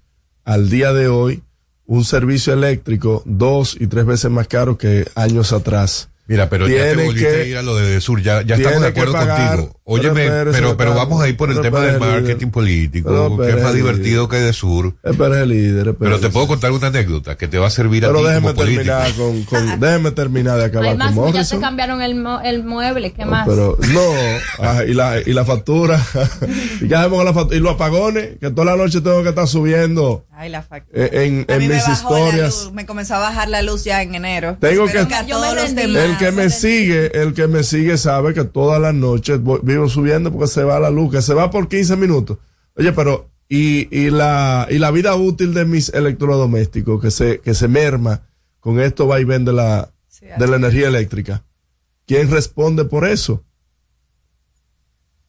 al 0.45 0.69
día 0.69 0.93
de 0.93 1.09
hoy 1.09 1.43
un 1.87 2.05
servicio 2.05 2.53
eléctrico 2.53 3.23
dos 3.25 3.77
y 3.81 3.87
tres 3.87 4.05
veces 4.05 4.31
más 4.31 4.49
caro 4.49 4.77
que 4.77 5.09
años 5.15 5.53
atrás. 5.53 6.09
Mira, 6.29 6.49
pero 6.51 6.67
ya 6.69 6.75
te 6.91 6.97
volviste 7.05 7.29
que- 7.31 7.37
a 7.43 7.45
ir 7.45 7.57
a 7.57 7.63
lo 7.63 7.77
de 7.77 8.01
Sur, 8.01 8.21
ya, 8.23 8.43
ya 8.43 8.57
estamos 8.57 8.83
de 8.83 8.93
que 8.93 9.01
acuerdo 9.01 9.13
pagar- 9.13 9.57
contigo. 9.57 9.77
Óyeme, 9.89 10.15
pero 10.15 10.27
pero, 10.27 10.51
espérese, 10.51 10.75
pero, 10.77 10.95
vamos 10.97 11.23
a 11.23 11.29
ir 11.29 11.37
por 11.37 11.49
el 11.53 11.61
tema 11.61 11.79
del 11.81 12.01
marketing 12.01 12.49
político, 12.49 13.37
que 13.39 13.51
es 13.51 13.63
más 13.63 13.73
divertido 13.73 14.29
que 14.29 14.37
de 14.39 14.53
Sur. 14.53 14.95
Espérese, 15.05 15.47
líder, 15.47 15.95
Pero 15.97 16.19
te 16.19 16.29
puedo 16.31 16.49
contar 16.49 16.73
una 16.73 16.89
anécdota 16.89 17.37
que 17.37 17.47
te 17.47 17.59
va 17.59 17.69
a 17.69 17.71
servir 17.71 18.05
a 18.05 18.09
Pero 18.09 18.19
ti 18.21 18.25
déjeme 18.27 18.41
como 18.49 18.55
político. 18.57 18.83
terminar 18.85 19.13
con, 19.15 19.43
con 19.45 19.81
déjeme 19.81 20.11
terminar 20.11 20.59
de 20.59 20.65
acabar 20.65 20.97
Ay, 21.01 21.15
con 21.15 21.33
ya 21.33 21.45
te 21.49 21.59
cambiaron 21.61 22.03
el, 22.03 22.17
mo- 22.17 22.41
el 22.41 22.65
mueble, 22.65 23.13
¿qué 23.13 23.25
más? 23.25 23.47
Pero 23.47 23.79
no, 23.93 24.01
ah, 24.59 24.83
y 24.85 24.93
la 24.95 25.21
y 25.25 25.33
la 25.33 25.45
factura, 25.45 26.05
y 26.81 26.89
qué 26.89 26.95
hacemos 26.97 27.19
con 27.19 27.25
la 27.25 27.33
factura 27.35 27.57
y 27.57 27.61
los 27.61 27.75
apagones, 27.75 28.31
que 28.41 28.51
toda 28.51 28.65
la 28.65 28.77
noche 28.77 29.01
tengo 29.01 29.23
que 29.23 29.29
estar 29.29 29.47
subiendo 29.47 30.27
Ay, 30.33 30.51
la 30.51 30.63
factura. 30.63 31.07
en, 31.07 31.45
en 31.49 31.59
me 31.59 31.59
mis 31.69 31.87
la 31.87 31.93
historias. 31.93 32.65
luz, 32.65 32.73
me 32.73 32.85
comenzó 32.87 33.15
a 33.15 33.19
bajar 33.21 33.49
la 33.49 33.63
luz 33.63 33.85
ya 33.85 34.03
en 34.03 34.17
enero. 34.17 34.57
Tengo 34.61 34.87
Espero 34.87 35.07
que- 35.07 35.15
a 35.15 35.19
El 36.21 36.27
que 36.27 36.33
me 36.33 36.51
sigue, 36.51 37.21
el 37.23 37.35
que 37.35 37.47
me 37.47 37.63
sigue 37.63 37.97
sabe 37.99 38.35
que 38.35 38.45
todas 38.45 38.81
las 38.81 38.95
noches 38.95 39.41
voy- 39.43 39.61
vivo 39.63 39.89
subiendo 39.89 40.33
porque 40.33 40.49
se 40.49 40.63
va 40.65 40.81
la 40.81 40.91
luz, 40.91 41.13
que 41.13 41.23
se 41.23 41.35
va 41.35 41.51
por 41.51 41.69
15 41.69 41.97
minutos. 41.97 42.39
Oye, 42.77 42.93
pero 42.93 43.29
y, 43.49 43.89
y 43.97 44.11
la 44.11 44.67
y 44.71 44.79
la 44.79 44.91
vida 44.91 45.15
útil 45.15 45.55
de 45.55 45.65
mis 45.65 45.89
electrodomésticos 45.91 47.01
que 47.01 47.11
se 47.11 47.41
que 47.41 47.55
se 47.55 47.69
merma 47.69 48.23
con 48.61 48.81
esto 48.81 49.07
va 49.07 49.21
y 49.21 49.25
vende 49.25 49.53
la 49.53 49.91
de 50.39 50.47
la 50.49 50.57
energía 50.57 50.89
eléctrica. 50.89 51.45
¿Quién 52.07 52.31
responde 52.31 52.85
por 52.85 53.07
eso? 53.07 53.43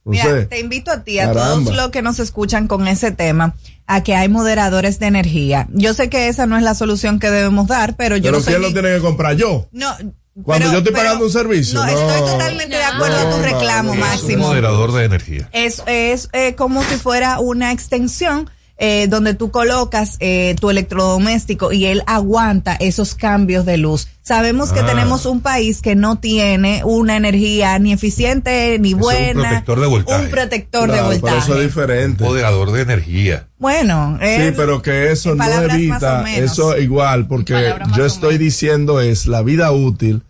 Mira, 0.04 0.48
te 0.48 0.58
invito 0.58 0.90
a 0.90 1.04
ti, 1.04 1.18
a 1.18 1.26
caramba. 1.26 1.64
todos 1.64 1.76
los 1.76 1.90
que 1.90 2.00
nos 2.00 2.18
escuchan 2.18 2.66
con 2.66 2.88
ese 2.88 3.12
tema, 3.12 3.54
a 3.86 4.02
que 4.02 4.14
hay 4.14 4.28
moderadores 4.30 4.98
de 4.98 5.06
energía. 5.06 5.68
Yo 5.72 5.92
sé 5.92 6.08
que 6.08 6.28
esa 6.28 6.46
no 6.46 6.56
es 6.56 6.62
la 6.62 6.74
solución 6.74 7.18
que 7.18 7.28
debemos 7.30 7.66
dar, 7.68 7.94
pero 7.96 8.16
yo 8.16 8.22
pero 8.24 8.38
no 8.38 8.42
soy 8.42 8.54
¿quién 8.54 8.62
lo 8.62 8.72
tiene 8.72 8.94
que 8.96 9.02
comprar 9.02 9.36
yo? 9.36 9.68
No, 9.70 9.94
Cuando 10.42 10.66
pero- 10.66 10.72
yo 10.72 10.78
estoy 10.78 10.92
pero- 10.92 11.04
pagando 11.04 11.24
un 11.26 11.32
servicio. 11.32 11.74
No, 11.80 11.86
No, 11.86 11.92
estoy 12.12 12.30
totalmente 12.32 12.76
de 12.76 12.84
acuerdo 12.84 13.16
a 13.16 13.30
tu 13.30 13.36
No, 13.38 13.42
reclamo, 13.42 13.82
no, 13.82 13.84
no, 13.84 13.92
Un 13.92 13.98
Máximo. 14.00 14.46
moderador 14.46 14.92
de 14.92 15.04
energía. 15.04 15.48
Es, 15.52 15.82
es 15.86 16.28
eh, 16.32 16.54
como 16.54 16.82
si 16.84 16.96
fuera 16.96 17.38
una 17.40 17.72
extensión 17.72 18.48
eh, 18.80 19.08
donde 19.08 19.34
tú 19.34 19.50
colocas 19.50 20.16
eh, 20.20 20.54
tu 20.60 20.70
electrodoméstico 20.70 21.72
y 21.72 21.86
él 21.86 22.04
aguanta 22.06 22.76
esos 22.78 23.16
cambios 23.16 23.66
de 23.66 23.76
luz. 23.76 24.06
Sabemos 24.22 24.70
que 24.72 24.78
Ah. 24.80 24.86
tenemos 24.86 25.26
un 25.26 25.40
país 25.40 25.82
que 25.82 25.96
no 25.96 26.20
tiene 26.20 26.82
una 26.84 27.16
energía 27.16 27.76
ni 27.80 27.92
eficiente 27.92 28.78
ni 28.78 28.94
un 28.94 29.00
buena. 29.00 29.42
protector 29.48 29.80
de 29.80 29.86
voltaje. 29.88 30.24
Un 30.26 30.30
protector 30.30 30.82
de 30.82 30.92
Claro, 30.98 31.08
pero 31.08 31.20
voltaje. 31.22 31.38
eso 31.50 31.60
es 31.60 31.66
diferente. 31.66 32.22
Moderador 32.22 32.70
de 32.70 32.82
energía. 32.82 33.48
Bueno, 33.58 34.16
Sí, 34.20 34.26
es- 34.28 34.54
pero 34.56 34.80
que 34.80 35.10
eso 35.10 35.34
no 35.34 35.44
evita, 35.44 36.24
eso 36.36 36.78
igual, 36.78 37.26
porque 37.26 37.74
yo 37.96 38.06
estoy 38.06 38.38
diciendo 38.38 39.00
es 39.00 39.26
la 39.26 39.42
vida 39.42 39.72
útil, 39.72 40.22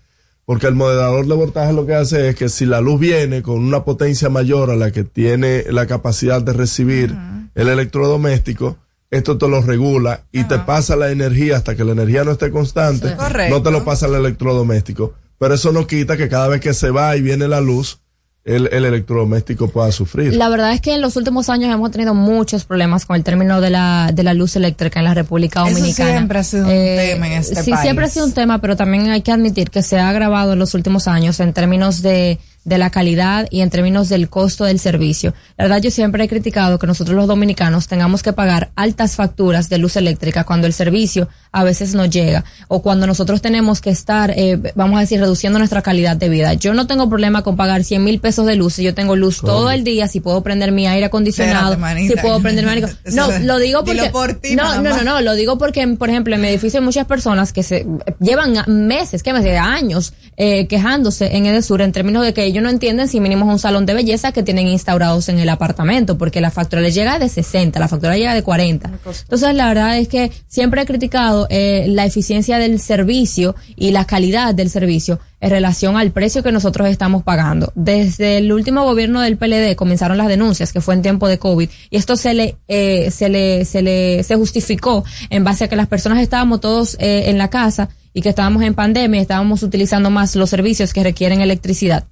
porque 0.49 0.67
el 0.67 0.77
moderador 0.77 1.27
de 1.27 1.35
voltaje 1.35 1.75
lo 1.75 1.85
que 1.85 1.93
hace 1.93 2.31
es 2.31 2.35
que 2.35 2.49
si 2.49 2.65
la 2.65 2.81
luz 2.81 2.99
viene 2.99 3.43
con 3.43 3.63
una 3.63 3.85
potencia 3.85 4.31
mayor 4.31 4.71
a 4.71 4.77
la 4.77 4.91
que 4.91 5.05
tiene 5.05 5.65
la 5.69 5.87
capacidad 5.87 6.41
de 6.41 6.55
recibir 6.55 7.15
el 7.55 7.69
electrodoméstico, 7.69 8.79
esto 9.11 9.37
te 9.37 9.47
lo 9.47 9.61
regula 9.61 10.23
y 10.33 10.45
te 10.45 10.59
pasa 10.61 10.97
la 10.97 11.11
energía 11.11 11.59
hasta 11.59 11.77
que 11.77 11.85
la 11.85 11.93
energía 11.93 12.25
no 12.25 12.31
esté 12.31 12.51
constante, 12.51 13.11
Sí. 13.11 13.51
No 13.51 13.63
te 13.63 13.71
lo 13.71 13.85
pasa 13.85 14.07
el 14.07 14.15
electrodoméstico. 14.15 15.13
Pero 15.39 15.53
eso 15.53 15.71
no 15.71 15.87
quita 15.87 16.17
que 16.17 16.31
cada 16.31 16.49
vez 16.49 16.63
que 16.63 16.73
se 16.73 16.91
va 16.91 17.15
y 17.15 17.21
viene 17.21 17.47
la 17.47 17.61
luz, 17.61 18.01
el, 18.49 18.69
el 18.73 18.85
electrodoméstico 18.87 19.69
pueda 19.69 19.93
sufrir. 19.93 20.35
La 20.35 20.49
verdad 20.49 20.73
es 20.73 20.81
que 20.81 20.95
en 20.95 21.03
los 21.03 21.17
últimos 21.17 21.51
años 21.51 21.73
hemos 21.73 21.91
tenido 21.91 22.15
muchos 22.15 22.65
problemas 22.65 23.05
con 23.05 23.17
el 23.17 23.23
término 23.23 23.61
de 23.61 23.69
la, 23.69 24.11
de 24.13 24.23
la 24.23 24.33
luz 24.33 24.57
eléctrica 24.57 25.01
en 25.01 25.05
la 25.05 25.15
República 25.15 25.61
Eso 25.67 25.75
Dominicana. 25.75 26.11
siempre 26.11 26.39
ha 26.39 26.45
sido 26.45 26.65
un 26.65 26.71
tema 26.71 27.27
en 27.27 27.33
este 27.35 27.63
sí, 27.63 27.71
país. 27.71 27.83
siempre 27.83 28.07
ha 28.07 28.09
sido 28.09 28.25
un 28.25 28.33
tema, 28.33 28.59
pero 28.61 28.75
también 28.75 29.11
hay 29.11 29.21
que 29.21 29.33
admitir 29.33 29.71
que 29.71 29.83
se 29.83 29.99
ha 29.99 30.09
agravado 30.09 30.55
en 30.55 30.59
los 30.59 30.73
últimos 30.75 31.09
años 31.09 31.41
en 31.41 31.53
términos 31.53 32.01
de, 32.01 32.39
de 32.69 32.79
la 32.79 32.91
calidad 32.91 33.49
y 33.51 33.63
en 33.63 33.71
términos 33.71 34.09
del 34.09 34.29
costo 34.29 34.65
del 34.65 34.79
servicio. 34.79 35.35
La 35.57 35.65
verdad, 35.65 35.81
yo 35.81 35.91
siempre 35.91 36.25
he 36.25 36.29
criticado 36.29 36.79
que 36.79 36.87
nosotros 36.87 37.17
los 37.17 37.27
dominicanos 37.27 37.89
tengamos 37.89 38.23
que 38.23 38.33
pagar 38.33 38.71
altas 38.77 39.17
facturas 39.17 39.69
de 39.69 39.79
luz 39.79 39.97
eléctrica 39.97 40.45
cuando 40.45 40.67
el 40.67 40.73
servicio 40.73 41.29
a 41.51 41.65
veces 41.65 41.95
no 41.95 42.05
llega 42.05 42.45
o 42.69 42.83
cuando 42.83 43.07
nosotros 43.07 43.41
tenemos 43.41 43.81
que 43.81 43.91
estar, 43.91 44.33
eh, 44.37 44.59
vamos 44.75 44.99
a 44.99 45.01
decir, 45.01 45.19
reduciendo 45.19 45.59
nuestra 45.59 45.83
calidad 45.83 46.17
de 46.17 46.29
vida. 46.29 46.55
Yo 46.55 46.75
no 46.75 46.87
tengo 46.87 47.09
problema 47.09 47.43
con 47.43 47.57
pagar 47.57 47.85
100 47.85 48.05
mil 48.05 48.21
pesos 48.21 48.47
de 48.47 48.57
luz 48.57 48.75
si 48.75 48.83
yo 48.83 48.95
tengo 48.95 49.17
luz 49.17 49.41
todo 49.41 49.71
el 49.71 49.83
día, 49.83 50.07
si 50.09 50.21
puedo 50.21 50.43
prender 50.43 50.73
mi 50.73 50.87
aire 50.87 51.07
acondicionado, 51.07 51.73
Espérate, 51.73 51.81
manita. 51.81 52.15
si 52.15 52.21
puedo 52.21 52.41
prender 52.41 52.65
mi 52.65 52.71
aire. 52.73 52.89
No, 53.13 53.27
lo 53.39 53.59
digo 53.59 53.85
porque 53.85 54.11
por 54.11 54.35
ti, 54.35 54.55
no, 54.55 54.83
no, 54.83 54.91
no, 54.91 55.03
no, 55.03 55.21
lo 55.23 55.35
digo 55.35 55.57
porque, 55.57 55.87
por 55.89 56.11
ejemplo, 56.11 56.35
en 56.35 56.41
mi 56.41 56.49
edificio 56.49 56.81
hay 56.81 56.85
muchas 56.85 57.07
personas 57.07 57.53
que 57.53 57.63
se 57.63 57.87
llevan 58.21 58.55
meses, 58.67 59.23
que 59.23 59.33
meses, 59.33 59.59
años 59.59 60.13
eh, 60.37 60.67
quejándose 60.67 61.37
en 61.37 61.47
Edesur 61.47 61.81
en 61.83 61.93
términos 61.93 62.25
de 62.25 62.35
que 62.35 62.45
ellos 62.45 62.58
no 62.61 62.71
entienden 62.71 63.09
si 63.09 63.21
mínimo 63.21 63.47
es 63.47 63.53
un 63.53 63.59
salón 63.59 63.87
de 63.87 63.95
belleza 63.95 64.33
que 64.33 64.43
tienen 64.43 64.69
instaurados 64.69 65.29
en 65.29 65.39
el 65.39 65.49
apartamento, 65.49 66.19
porque 66.19 66.41
la 66.41 66.51
factura 66.51 66.83
les 66.83 66.95
llega 66.95 67.19
de 67.19 67.29
60, 67.29 67.79
la 67.79 67.89
factura 67.89 68.17
llega 68.17 68.35
de 68.35 68.43
40. 68.43 68.91
Entonces, 69.23 69.55
la 69.55 69.69
verdad 69.69 69.99
es 69.99 70.09
que 70.09 70.31
siempre 70.47 70.83
he 70.83 70.87
criticado 70.87 71.47
eh, 71.51 71.87
la 71.89 72.05
eficiencia 72.07 72.59
del 72.59 72.81
servicio 72.81 73.55
y 73.77 73.91
la 73.91 74.05
calidad 74.05 74.55
del 74.55 74.71
servicio 74.71 75.21
en 75.41 75.51
relación 75.51 75.97
al 75.97 76.11
precio 76.11 76.43
que 76.43 76.53
nosotros 76.53 76.89
estamos 76.89 77.23
pagando. 77.23 77.73
Desde 77.75 78.39
el 78.39 78.53
último 78.53 78.85
gobierno 78.85 79.21
del 79.21 79.37
PLD 79.37 79.77
comenzaron 79.77 80.19
las 80.19 80.29
denuncias, 80.29 80.73
que 80.73 80.81
fue 80.81 80.95
en 80.95 81.03
tiempo 81.03 81.29
de 81.29 81.39
COVID, 81.39 81.69
y 81.91 81.97
esto 81.97 82.17
se 82.17 82.35
le, 82.35 82.57
eh, 82.67 83.11
se 83.11 83.29
le, 83.29 83.65
se 83.65 83.83
le, 83.83 84.23
se 84.23 84.37
justificó 84.37 85.05
en 85.31 85.45
base 85.45 85.65
a 85.65 85.69
que 85.69 85.77
las 85.77 85.87
personas 85.87 86.21
estábamos 86.21 86.61
todos 86.61 86.97
eh, 86.99 87.25
en 87.27 87.39
la 87.39 87.49
casa 87.51 87.89
y 88.13 88.23
que 88.23 88.31
estábamos 88.31 88.63
en 88.63 88.75
pandemia 88.75 89.19
y 89.19 89.23
estábamos 89.23 89.63
utilizando 89.63 90.11
más 90.11 90.35
los 90.35 90.51
servicios 90.51 90.93
que 90.93 91.03
requieren 91.03 91.41
electricidad. 91.41 92.05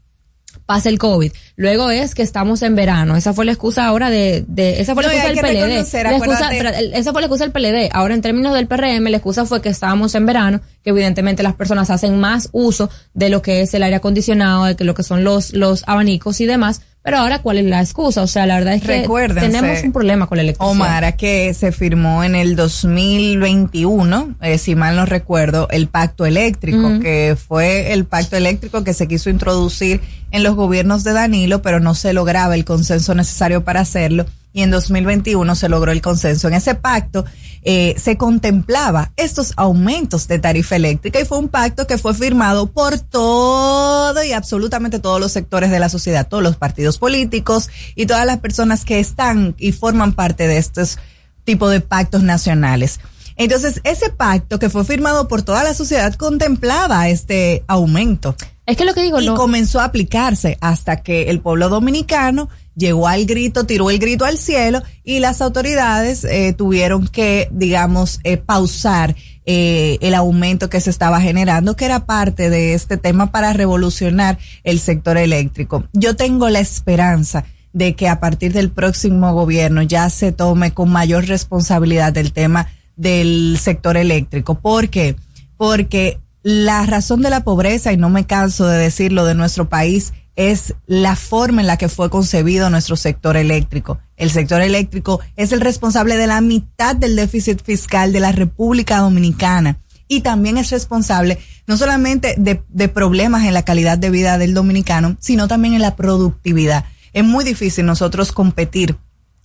Pasa 0.67 0.89
el 0.89 0.99
COVID. 0.99 1.33
Luego 1.57 1.91
es 1.91 2.15
que 2.15 2.23
estamos 2.23 2.61
en 2.63 2.75
verano. 2.75 3.17
Esa 3.17 3.33
fue 3.33 3.45
la 3.45 3.53
excusa 3.53 3.87
ahora 3.87 4.11
de, 4.11 4.45
de 4.49 4.81
esa 4.81 4.95
fue 4.95 5.05
la 5.05 5.09
No, 5.11 5.15
excusa 5.15 5.33
del 5.43 5.57
PLD. 5.57 5.69
La 6.03 6.17
excusa- 6.17 6.49
pero 6.51 6.69
esa 6.71 7.13
fue 7.13 7.21
la 7.23 7.27
excusa 7.27 7.45
del 7.45 7.53
PLD. 7.53 7.89
Ahora 7.93 8.15
en 8.15 8.21
términos 8.21 8.53
del 8.53 8.67
PRM, 8.67 9.05
la 9.11 9.17
excusa 9.17 9.47
fue 9.47 9.63
que 9.63 9.69
estábamos 9.69 10.15
en 10.15 10.27
verano, 10.27 10.61
que 10.85 10.91
evidentemente 10.91 11.43
las 11.43 11.55
personas 11.55 11.89
hacen 11.91 12.19
más 12.19 12.49
uso 12.53 12.91
de 13.15 13.31
lo 13.31 13.41
que 13.43 13.63
es 13.63 13.73
el 13.75 13.83
aire 13.85 13.97
acondicionado, 13.97 14.65
de 14.65 14.77
que 14.77 14.85
lo 14.85 14.95
que 14.95 15.03
son 15.03 15.25
los, 15.25 15.53
los 15.53 15.85
abanicos 15.87 16.41
y 16.41 16.47
demás. 16.47 16.83
Pero 17.03 17.19
ahora, 17.19 17.41
¿cuál 17.41 17.59
es 17.59 17.65
la 17.67 17.81
excusa? 17.81 18.21
O 18.23 18.27
sea, 18.27 18.47
la 18.47 18.57
verdad 18.57 18.75
es 18.75 18.83
que 18.83 19.03
Recuérdense, 19.03 19.49
tenemos 19.49 19.81
un 19.85 19.93
problema 19.93 20.27
con 20.27 20.39
la 20.39 20.43
electricidad. 20.43 20.73
Omar, 20.73 21.17
que 21.17 21.55
se 21.55 21.71
firmó 21.71 22.25
en 22.25 22.35
el 22.35 22.57
2021, 22.57 24.35
eh, 24.43 24.59
si 24.59 24.75
mal 24.75 24.97
no 24.97 25.07
recuerdo, 25.07 25.69
el 25.71 25.87
pacto 25.87 26.27
eléctrico, 26.27 26.99
que 27.01 27.37
fue 27.37 27.93
el 27.93 28.07
pacto 28.07 28.37
eléctrico 28.37 28.83
que 28.83 28.93
se 28.93 29.07
quiso 29.07 29.31
introducir 29.31 30.01
en 30.37 30.43
los 30.43 30.55
gobiernos 30.55 31.03
de 31.03 31.15
Danilo, 31.15 31.63
pero 31.63 31.81
no 31.81 31.95
se 31.95 32.13
lograba 32.13 32.55
el 32.55 32.67
consenso 32.67 33.15
necesario 33.15 33.65
para 33.65 33.81
hacerlo. 33.81 34.27
Y 34.53 34.63
en 34.63 34.71
2021 34.71 35.55
se 35.55 35.69
logró 35.71 35.93
el 35.93 36.03
consenso. 36.03 36.49
En 36.49 36.55
ese 36.55 36.75
pacto 36.75 37.25
eh, 37.63 37.95
se 37.99 38.19
contemplaba 38.19 39.13
estos 39.17 39.55
aumentos 39.57 40.29
de 40.29 40.39
tarifa 40.39 40.77
eléctrica 40.77 41.19
y 41.19 41.25
fue 41.25 41.39
un 41.39 41.49
pacto 41.49 41.87
que 41.87 41.97
fue 41.97 42.13
firmado 42.13 42.67
por 42.67 42.99
todo 42.99 44.23
y 44.23 44.33
absolutamente 44.33 44.99
todos 44.99 45.21
los 45.21 45.33
sectores 45.33 45.71
de 45.71 45.79
la 45.79 45.89
sociedad, 45.89 46.29
todos 46.29 46.43
los 46.43 46.57
partidos 46.57 46.99
políticos 46.99 47.71
y 47.95 48.05
todas 48.05 48.27
las 48.27 48.39
personas 48.39 48.85
que 48.85 48.99
están 48.99 49.55
y 49.59 49.73
forman 49.73 50.13
parte 50.13 50.47
de 50.49 50.59
estos 50.59 50.99
tipos 51.45 51.71
de 51.71 51.81
pactos 51.81 52.23
nacionales. 52.23 53.01
Entonces, 53.37 53.81
ese 53.85 54.11
pacto 54.11 54.59
que 54.59 54.69
fue 54.69 54.85
firmado 54.85 55.29
por 55.29 55.43
toda 55.43 55.65
la 55.65 55.73
sociedad 55.73 56.15
contemplaba 56.15 57.09
este 57.09 57.65
aumento. 57.69 58.37
Es 58.67 58.77
que 58.77 58.85
lo 58.85 58.95
que 58.95 59.03
digo, 59.03 59.21
y 59.21 59.27
no- 59.27 59.35
comenzó 59.37 59.81
a 59.81 59.85
aplicarse 59.85 60.59
hasta 60.61 61.03
que 61.03 61.31
el 61.31 61.41
pueblo 61.41 61.69
dominicano 61.69 62.49
llegó 62.75 63.07
al 63.09 63.25
grito, 63.25 63.65
tiró 63.65 63.91
el 63.91 63.99
grito 63.99 64.25
al 64.25 64.39
cielo 64.39 64.83
y 65.05 65.21
las 65.21 65.41
autoridades 65.41 66.25
eh, 66.25 66.53
tuvieron 66.53 67.07
que, 67.09 67.49
digamos, 67.53 68.19
eh, 68.25 68.37
pausar 68.37 69.15
eh, 69.47 69.99
el 70.01 70.15
aumento 70.15 70.69
que 70.69 70.81
se 70.81 70.91
estaba 70.91 71.21
generando, 71.21 71.77
que 71.77 71.85
era 71.85 72.05
parte 72.07 72.51
de 72.51 72.75
este 72.75 72.97
tema 72.97 73.31
para 73.31 73.53
revolucionar 73.53 74.39
el 74.65 74.81
sector 74.81 75.17
eléctrico. 75.17 75.85
Yo 75.93 76.17
tengo 76.17 76.49
la 76.51 76.59
esperanza 76.59 77.45
de 77.73 77.95
que 77.95 78.09
a 78.09 78.19
partir 78.19 78.53
del 78.53 78.71
próximo 78.71 79.33
gobierno 79.33 79.83
ya 79.83 80.11
se 80.11 80.33
tome 80.33 80.73
con 80.75 80.91
mayor 80.91 81.27
responsabilidad 81.27 82.17
el 82.19 82.33
tema 82.33 82.69
del 82.97 83.59
sector 83.61 83.97
eléctrico. 83.97 84.57
¿Por 84.59 84.89
qué? 84.89 85.15
Porque 85.57 86.19
la 86.47 86.87
razón 86.87 87.23
de 87.23 87.31
la 87.31 87.43
pobreza, 87.43 87.93
y 87.93 87.97
no 87.97 88.09
me 88.09 88.25
canso 88.25 88.69
de 88.69 88.79
decirlo, 88.79 89.25
de 89.25 89.35
nuestro 89.35 89.69
país 89.69 90.13
es 90.37 90.75
la 90.87 91.17
forma 91.17 91.61
en 91.61 91.67
la 91.67 91.77
que 91.77 91.89
fue 91.89 92.09
concebido 92.09 92.71
nuestro 92.71 92.95
sector 92.95 93.37
eléctrico. 93.37 93.99
El 94.17 94.31
sector 94.31 94.63
eléctrico 94.63 95.19
es 95.35 95.51
el 95.51 95.61
responsable 95.61 96.17
de 96.17 96.29
la 96.29 96.41
mitad 96.41 96.95
del 96.95 97.17
déficit 97.17 97.65
fiscal 97.65 98.13
de 98.13 98.21
la 98.21 98.31
República 98.31 98.99
Dominicana 98.99 99.81
y 100.07 100.21
también 100.21 100.57
es 100.57 100.71
responsable 100.71 101.41
no 101.67 101.77
solamente 101.77 102.37
de, 102.39 102.89
problemas 102.91 103.43
en 103.43 103.53
la 103.53 103.65
calidad 103.65 103.99
de 103.99 104.11
vida 104.11 104.39
del 104.39 104.55
dominicano, 104.55 105.17
sino 105.19 105.49
también 105.49 105.75
en 105.75 105.83
la 105.83 105.97
productividad. 105.97 106.85
Es 107.13 107.25
muy 107.25 107.45
difícil 107.45 107.87
nosotros 107.87 108.31
competir 108.31 108.97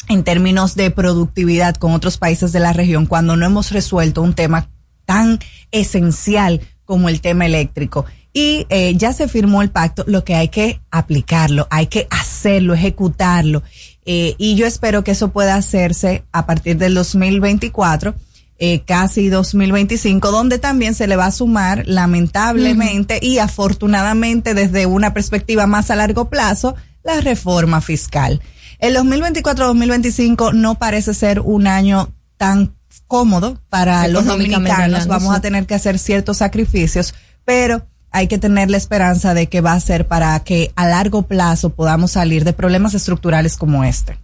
en 0.08 0.24
términos 0.24 0.76
de 0.76 0.92
productividad 0.92 1.78
con 1.78 1.94
otros 1.94 2.20
países 2.20 2.52
de 2.52 2.60
la 2.60 2.74
región 2.74 3.08
cuando 3.08 3.36
no 3.36 3.48
hemos 3.48 3.72
resuelto 3.72 4.22
un 4.22 4.36
tema 4.36 4.70
tan 5.06 5.40
esencial 5.72 6.62
como 6.92 7.08
el 7.08 7.22
tema 7.22 7.46
eléctrico. 7.46 8.04
Y 8.34 8.66
eh, 8.68 8.96
ya 8.98 9.14
se 9.14 9.30
firmó 9.30 9.62
el 9.62 9.70
pacto, 9.70 10.04
lo 10.08 10.26
que 10.26 10.36
hay 10.36 10.50
que 10.50 10.82
aplicarlo, 10.92 11.66
hay 11.72 11.88
que 11.88 12.06
hacerlo, 12.10 12.74
ejecutarlo. 12.74 13.64
Eh, 14.06 14.36
y 14.38 14.56
yo 14.56 14.66
espero 14.66 15.02
que 15.02 15.12
eso 15.12 15.32
pueda 15.32 15.56
hacerse 15.56 16.26
a 16.34 16.46
partir 16.46 16.78
del 16.78 16.94
2024, 16.94 18.14
eh, 18.60 18.82
casi 18.82 19.30
2025, 19.30 20.32
donde 20.32 20.60
también 20.60 20.94
se 20.94 21.08
le 21.08 21.16
va 21.16 21.28
a 21.28 21.32
sumar, 21.32 21.84
lamentablemente 21.88 23.20
y 23.22 23.38
afortunadamente 23.40 24.54
desde 24.54 24.86
una 24.86 25.14
perspectiva 25.14 25.68
más 25.68 25.92
a 25.92 25.96
largo 25.96 26.30
plazo, 26.30 26.76
la 27.06 27.22
reforma 27.22 27.80
fiscal. 27.80 28.42
El 28.80 28.98
2024-2025 28.98 30.54
no 30.56 30.76
parece 30.76 31.14
ser 31.14 31.40
un 31.40 31.68
año 31.68 32.14
tan 32.36 32.74
cómodo 33.12 33.60
para 33.68 34.08
los 34.08 34.24
dominicanos. 34.24 34.72
hablando, 34.72 35.08
Vamos 35.10 35.34
sí. 35.34 35.38
a 35.38 35.42
tener 35.42 35.66
que 35.66 35.76
hacer 35.76 36.00
ciertos 36.00 36.38
sacrificios, 36.38 37.14
pero 37.44 37.86
hay 38.10 38.30
que 38.30 38.38
tener 38.38 38.72
la 38.72 38.78
esperanza 38.78 39.34
de 39.34 39.48
que 39.48 39.60
va 39.60 39.74
a 39.74 39.80
ser 39.82 40.08
para 40.08 40.40
que 40.46 40.72
a 40.78 40.88
largo 40.88 41.24
plazo 41.24 41.72
podamos 41.72 42.12
salir 42.12 42.46
de 42.46 42.54
problemas 42.54 42.94
estructurales 42.94 43.58
como 43.58 43.84
este. 43.84 44.18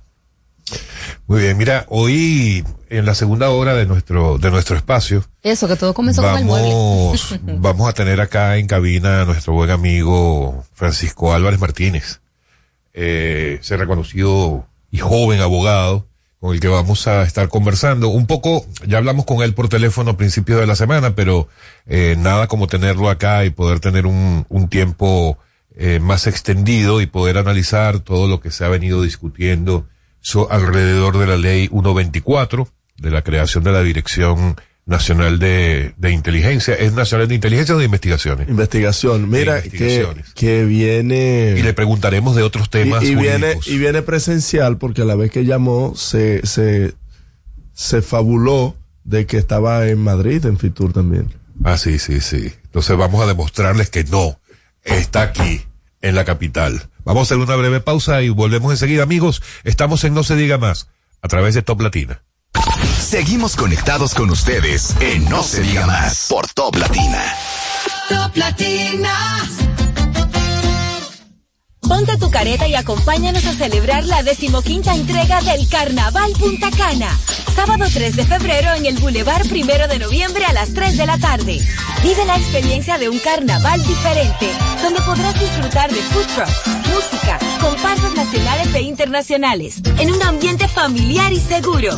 Muy 1.28 1.42
bien, 1.42 1.58
mira, 1.58 1.86
hoy 1.90 2.64
en 2.90 3.06
la 3.06 3.14
segunda 3.14 3.50
hora 3.50 3.74
de 3.74 3.86
nuestro, 3.86 4.38
de 4.38 4.52
nuestro 4.52 4.78
espacio, 4.78 5.26
Eso, 5.44 5.68
que 5.68 5.76
todo 5.76 5.94
comenzó 5.94 6.22
con 6.22 6.38
el 6.38 6.46
mueble. 6.46 6.70
vamos, 6.70 7.40
vamos 7.44 7.90
a 7.90 7.94
tener 7.94 8.22
acá 8.22 8.56
en 8.56 8.68
cabina 8.68 9.24
a 9.24 9.26
nuestro 9.26 9.52
buen 9.52 9.70
amigo 9.70 10.64
Francisco 10.74 11.34
Álvarez 11.34 11.60
Martínez, 11.60 12.22
eh, 12.94 13.58
ese 13.60 13.76
reconocido 13.76 14.66
y 14.92 15.00
joven 15.00 15.42
abogado 15.42 16.08
con 16.40 16.54
el 16.54 16.60
que 16.60 16.68
vamos 16.68 17.08
a 17.08 17.24
estar 17.24 17.50
conversando. 17.50 18.10
Un 18.10 18.28
poco, 18.28 18.66
ya 18.86 18.98
hablamos 19.00 19.26
con 19.26 19.42
él 19.42 19.54
por 19.54 19.70
teléfono 19.70 20.12
a 20.12 20.18
principios 20.18 20.60
de 20.60 20.68
la 20.68 20.76
semana, 20.76 21.16
pero 21.16 21.48
eh, 21.88 22.16
nada 22.18 22.48
como 22.48 22.68
tenerlo 22.68 23.10
acá 23.10 23.44
y 23.46 23.50
poder 23.50 23.80
tener 23.80 24.06
un, 24.06 24.46
un 24.50 24.68
tiempo 24.70 25.38
eh, 25.76 26.00
más 26.00 26.28
extendido 26.28 27.02
y 27.02 27.06
poder 27.08 27.38
analizar 27.38 28.00
todo 28.00 28.28
lo 28.28 28.40
que 28.40 28.52
se 28.52 28.66
ha 28.66 28.68
venido 28.68 29.02
discutiendo 29.02 29.88
so- 30.22 30.52
alrededor 30.52 31.18
de 31.18 31.28
la 31.28 31.38
ley 31.38 31.68
124, 31.68 32.68
de 32.98 33.12
la 33.12 33.24
creación 33.24 33.64
de 33.64 33.72
la 33.72 33.82
Dirección 33.84 34.56
Nacional 34.88 35.38
de, 35.38 35.94
de 35.98 36.12
Inteligencia. 36.12 36.74
¿Es 36.74 36.94
Nacional 36.94 37.28
de 37.28 37.36
Inteligencia 37.36 37.76
o 37.76 37.78
de 37.78 37.86
Investigaciones? 37.86 38.48
Investigación. 38.48 39.30
Mira, 39.30 39.62
que, 39.62 40.08
que 40.34 40.64
viene... 40.64 41.56
Y 41.58 41.62
le 41.62 41.74
preguntaremos 41.74 42.36
de 42.38 42.44
otros 42.44 42.70
temas 42.70 43.04
y, 43.04 43.08
y 43.08 43.16
viene 43.16 43.58
y 43.66 43.78
viene 43.78 44.02
presencial 44.02 44.78
porque 44.78 45.02
a 45.02 45.06
la 45.06 45.16
vez 45.16 45.30
que 45.30 45.44
llamó 45.44 45.94
se 45.96 46.46
se 46.48 46.94
se 47.74 48.02
fabuló 48.02 48.76
de 49.04 49.26
que 49.26 49.38
estaba 49.38 49.88
en 49.88 50.00
Madrid 50.00 50.46
en 50.46 50.58
Fitur 50.58 50.94
también. 50.94 51.34
Ah, 51.64 51.78
sí, 51.78 52.00
sí, 52.00 52.22
sí. 52.22 52.54
Entonces 52.64 52.96
vamos 52.98 53.22
a 53.22 53.28
demostrarles 53.28 53.90
que 53.90 54.06
no, 54.06 54.40
está 54.84 55.22
aquí, 55.22 55.64
en 56.02 56.16
la 56.16 56.24
capital. 56.24 56.90
Vamos 57.04 57.22
a 57.22 57.24
hacer 57.24 57.38
una 57.38 57.56
breve 57.56 57.82
pausa 57.82 58.22
y 58.22 58.30
volvemos 58.30 58.72
enseguida, 58.72 59.04
amigos. 59.04 59.42
Estamos 59.64 60.04
en 60.06 60.14
No 60.14 60.24
se 60.24 60.36
diga 60.36 60.58
más, 60.58 60.90
a 61.22 61.28
través 61.28 61.56
de 61.56 61.62
Top 61.62 61.82
Latina. 61.82 62.24
Seguimos 63.00 63.56
conectados 63.56 64.14
con 64.14 64.30
ustedes 64.30 64.96
en 65.00 65.30
No 65.30 65.42
se 65.44 65.62
diga 65.62 65.86
más 65.88 66.28
por 66.30 66.48
Top 66.50 66.76
Latina. 66.76 67.24
Top 68.10 68.36
Latina. 68.36 69.14
Ponte 71.88 72.18
tu 72.18 72.30
careta 72.30 72.68
y 72.68 72.76
acompáñanos 72.76 73.46
a 73.46 73.54
celebrar 73.54 74.04
la 74.04 74.22
decimoquinta 74.22 74.94
entrega 74.94 75.42
del 75.42 75.70
Carnaval 75.70 76.34
Punta 76.34 76.70
Cana. 76.72 77.18
Sábado 77.56 77.86
3 77.92 78.16
de 78.16 78.26
febrero 78.26 78.74
en 78.74 78.86
el 78.86 78.98
Boulevard 78.98 79.48
Primero 79.48 79.88
de 79.88 79.98
Noviembre 80.00 80.44
a 80.46 80.54
las 80.54 80.74
3 80.74 80.98
de 80.98 81.06
la 81.06 81.18
tarde. 81.18 81.60
Vive 82.04 82.26
la 82.26 82.38
experiencia 82.38 82.98
de 82.98 83.10
un 83.10 83.18
carnaval 83.20 83.82
diferente, 83.84 84.50
donde 84.84 85.02
podrás 85.02 85.40
disfrutar 85.40 85.90
de 85.90 86.02
food 86.02 86.28
trucks, 86.36 86.68
música, 86.94 87.40
comparsas 87.62 88.14
nacionales 88.14 88.76
e 88.76 88.82
internacionales, 88.82 89.82
en 89.98 90.12
un 90.12 90.22
ambiente 90.24 90.68
familiar 90.68 91.32
y 91.32 91.40
seguro. 91.40 91.98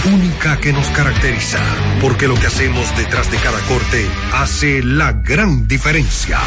única 0.05 0.57
que 0.59 0.73
nos 0.73 0.87
caracteriza. 0.89 1.59
Porque 2.01 2.27
lo 2.27 2.35
que 2.35 2.47
hacemos 2.47 2.95
detrás 2.97 3.29
de 3.31 3.37
cada 3.37 3.59
corte 3.61 4.09
hace 4.33 4.83
la 4.83 5.11
gran 5.13 5.67
diferencia. 5.67 6.39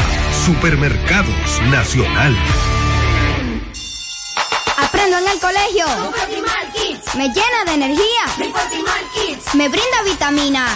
Supermercados 0.45 1.61
Nacional. 1.69 2.35
Aprende 4.77 5.15
hacerlo 5.15 5.17
en 5.17 5.33
el 5.33 5.39
colegio. 5.39 5.85
Me 7.15 7.27
llena 7.29 7.63
de 7.65 7.73
energía. 7.73 8.25
Me 9.53 9.69
brinda 9.69 10.03
vitamina. 10.03 10.67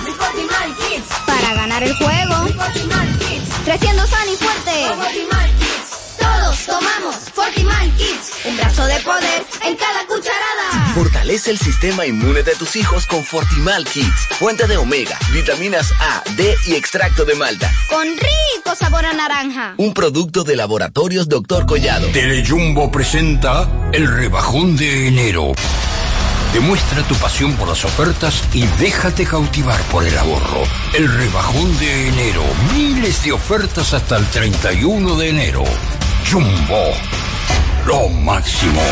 Para 1.26 1.54
ganar 1.54 1.84
el 1.84 1.94
juego. 1.96 2.46
Creciendo 3.66 4.08
sano 4.08 4.32
y 4.32 4.38
fuerte. 4.38 5.49
Tomamos 6.70 7.16
Fortimal 7.34 7.92
Kids. 7.96 8.46
Un 8.46 8.56
brazo 8.56 8.86
de 8.86 9.00
poder 9.00 9.44
en 9.66 9.76
cada 9.76 10.06
cucharada. 10.06 10.94
Fortalece 10.94 11.52
el 11.52 11.58
sistema 11.58 12.06
inmune 12.06 12.44
de 12.44 12.56
tus 12.56 12.76
hijos 12.76 13.08
con 13.08 13.24
Fortimal 13.24 13.86
Kids. 13.86 14.28
Fuente 14.38 14.68
de 14.68 14.78
omega, 14.78 15.18
vitaminas 15.34 15.92
A, 16.00 16.24
D 16.36 16.56
y 16.68 16.76
extracto 16.76 17.26
de 17.26 17.36
malta. 17.36 17.72
Con 17.90 18.08
rico 18.08 18.76
sabor 18.76 19.06
a 19.06 19.14
naranja. 19.14 19.74
Un 19.78 19.94
producto 19.94 20.44
de 20.44 20.56
laboratorios 20.56 21.28
Dr. 21.28 21.66
Collado. 21.66 22.08
Telejumbo 22.10 22.92
presenta 22.92 23.68
el 23.92 24.08
rebajón 24.08 24.78
de 24.78 25.08
enero. 25.08 25.54
Demuestra 26.54 27.04
tu 27.04 27.16
pasión 27.16 27.54
por 27.54 27.68
las 27.68 27.86
ofertas 27.86 28.44
y 28.54 28.66
déjate 28.80 29.26
cautivar 29.26 29.80
por 29.92 30.04
el 30.04 30.18
ahorro. 30.18 30.64
El 30.94 31.08
rebajón 31.08 31.78
de 31.80 32.08
enero. 32.08 32.44
Miles 32.76 33.24
de 33.24 33.32
ofertas 33.32 33.94
hasta 33.94 34.18
el 34.18 34.26
31 34.28 35.16
de 35.16 35.30
enero. 35.30 35.64
Jumbo. 36.32 36.94
Lo 37.88 38.08
máximo. 38.08 38.84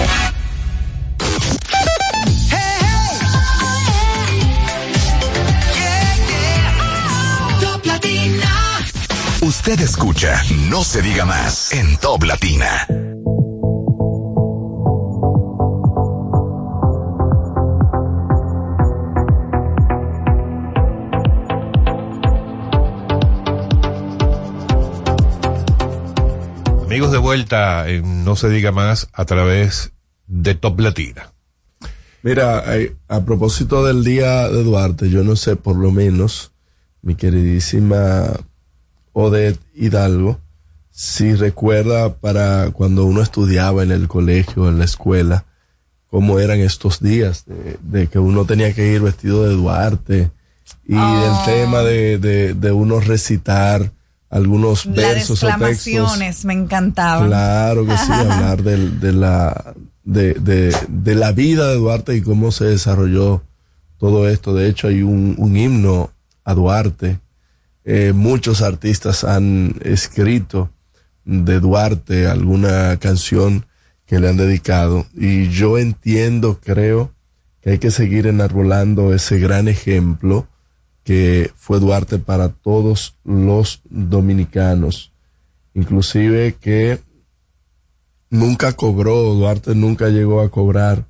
Top 7.61 7.85
Latina. 7.85 8.79
Usted 9.41 9.79
escucha 9.81 10.41
No 10.67 10.83
se 10.83 11.03
diga 11.03 11.25
más 11.25 11.73
en 11.73 11.97
Top 11.97 12.23
Latina. 12.23 12.87
De 27.17 27.23
vuelta 27.23 27.89
en 27.89 28.23
No 28.23 28.35
se 28.35 28.47
diga 28.47 28.71
más 28.71 29.07
a 29.11 29.25
través 29.25 29.91
de 30.27 30.53
Top 30.53 30.79
Latina. 30.79 31.33
Mira, 32.21 32.63
eh, 32.77 32.95
a 33.07 33.21
propósito 33.21 33.83
del 33.83 34.03
día 34.03 34.47
de 34.49 34.63
Duarte, 34.63 35.09
yo 35.09 35.23
no 35.23 35.35
sé, 35.35 35.55
por 35.55 35.75
lo 35.77 35.91
menos, 35.91 36.51
mi 37.01 37.15
queridísima 37.15 38.27
Odette 39.13 39.59
Hidalgo, 39.73 40.39
si 40.91 41.33
recuerda 41.33 42.13
para 42.13 42.69
cuando 42.69 43.05
uno 43.05 43.23
estudiaba 43.23 43.81
en 43.81 43.91
el 43.91 44.07
colegio, 44.07 44.69
en 44.69 44.77
la 44.77 44.85
escuela, 44.85 45.45
cómo 46.11 46.39
eran 46.39 46.59
estos 46.59 46.99
días, 47.01 47.45
de, 47.47 47.79
de 47.81 48.07
que 48.07 48.19
uno 48.19 48.45
tenía 48.45 48.73
que 48.73 48.93
ir 48.93 49.01
vestido 49.01 49.43
de 49.43 49.55
Duarte 49.55 50.29
y 50.85 50.93
Ah. 50.95 51.45
el 51.47 51.51
tema 51.51 51.81
de, 51.81 52.19
de, 52.19 52.53
de 52.53 52.71
uno 52.71 52.99
recitar 52.99 53.91
algunos 54.29 54.85
La 54.85 54.91
de 54.93 55.01
versos 55.01 55.43
o 55.43 55.47
textos. 55.47 56.45
me 56.45 56.53
encantaban. 56.53 57.27
Claro 57.27 57.85
que 57.85 57.97
sí, 57.97 58.11
hablar 58.11 58.61
del- 58.63 58.99
de, 58.99 59.11
la, 59.13 59.73
de, 60.03 60.33
de, 60.35 60.75
de 60.89 61.15
la 61.15 61.31
vida 61.31 61.67
de 61.69 61.75
Duarte 61.75 62.15
y 62.15 62.21
cómo 62.21 62.51
se 62.51 62.65
desarrolló 62.65 63.41
todo 63.97 64.27
esto. 64.29 64.53
De 64.53 64.67
hecho, 64.69 64.87
hay 64.87 65.01
un, 65.01 65.35
un 65.37 65.55
himno 65.57 66.11
a 66.43 66.53
Duarte. 66.53 67.19
Eh, 67.85 68.11
muchos 68.13 68.61
artistas 68.61 69.23
han 69.23 69.75
escrito 69.81 70.69
de 71.23 71.59
Duarte 71.59 72.27
alguna 72.27 72.97
canción 72.97 73.65
que 74.05 74.19
le 74.19 74.29
han 74.29 74.37
dedicado. 74.37 75.05
Y 75.13 75.49
yo 75.49 75.77
entiendo, 75.77 76.59
creo, 76.63 77.11
que 77.61 77.71
hay 77.71 77.77
que 77.79 77.91
seguir 77.91 78.27
enarbolando 78.27 79.13
ese 79.13 79.39
gran 79.39 79.67
ejemplo 79.67 80.47
que 81.07 81.51
fue 81.55 81.79
Duarte 81.79 82.19
para 82.19 82.49
todos 82.49 83.15
los 83.23 83.81
dominicanos. 83.85 85.13
Inclusive 85.73 86.57
que 86.59 86.99
nunca 88.29 88.73
cobró, 88.73 89.33
Duarte 89.33 89.73
nunca 89.73 90.09
llegó 90.09 90.41
a 90.41 90.51
cobrar, 90.51 91.05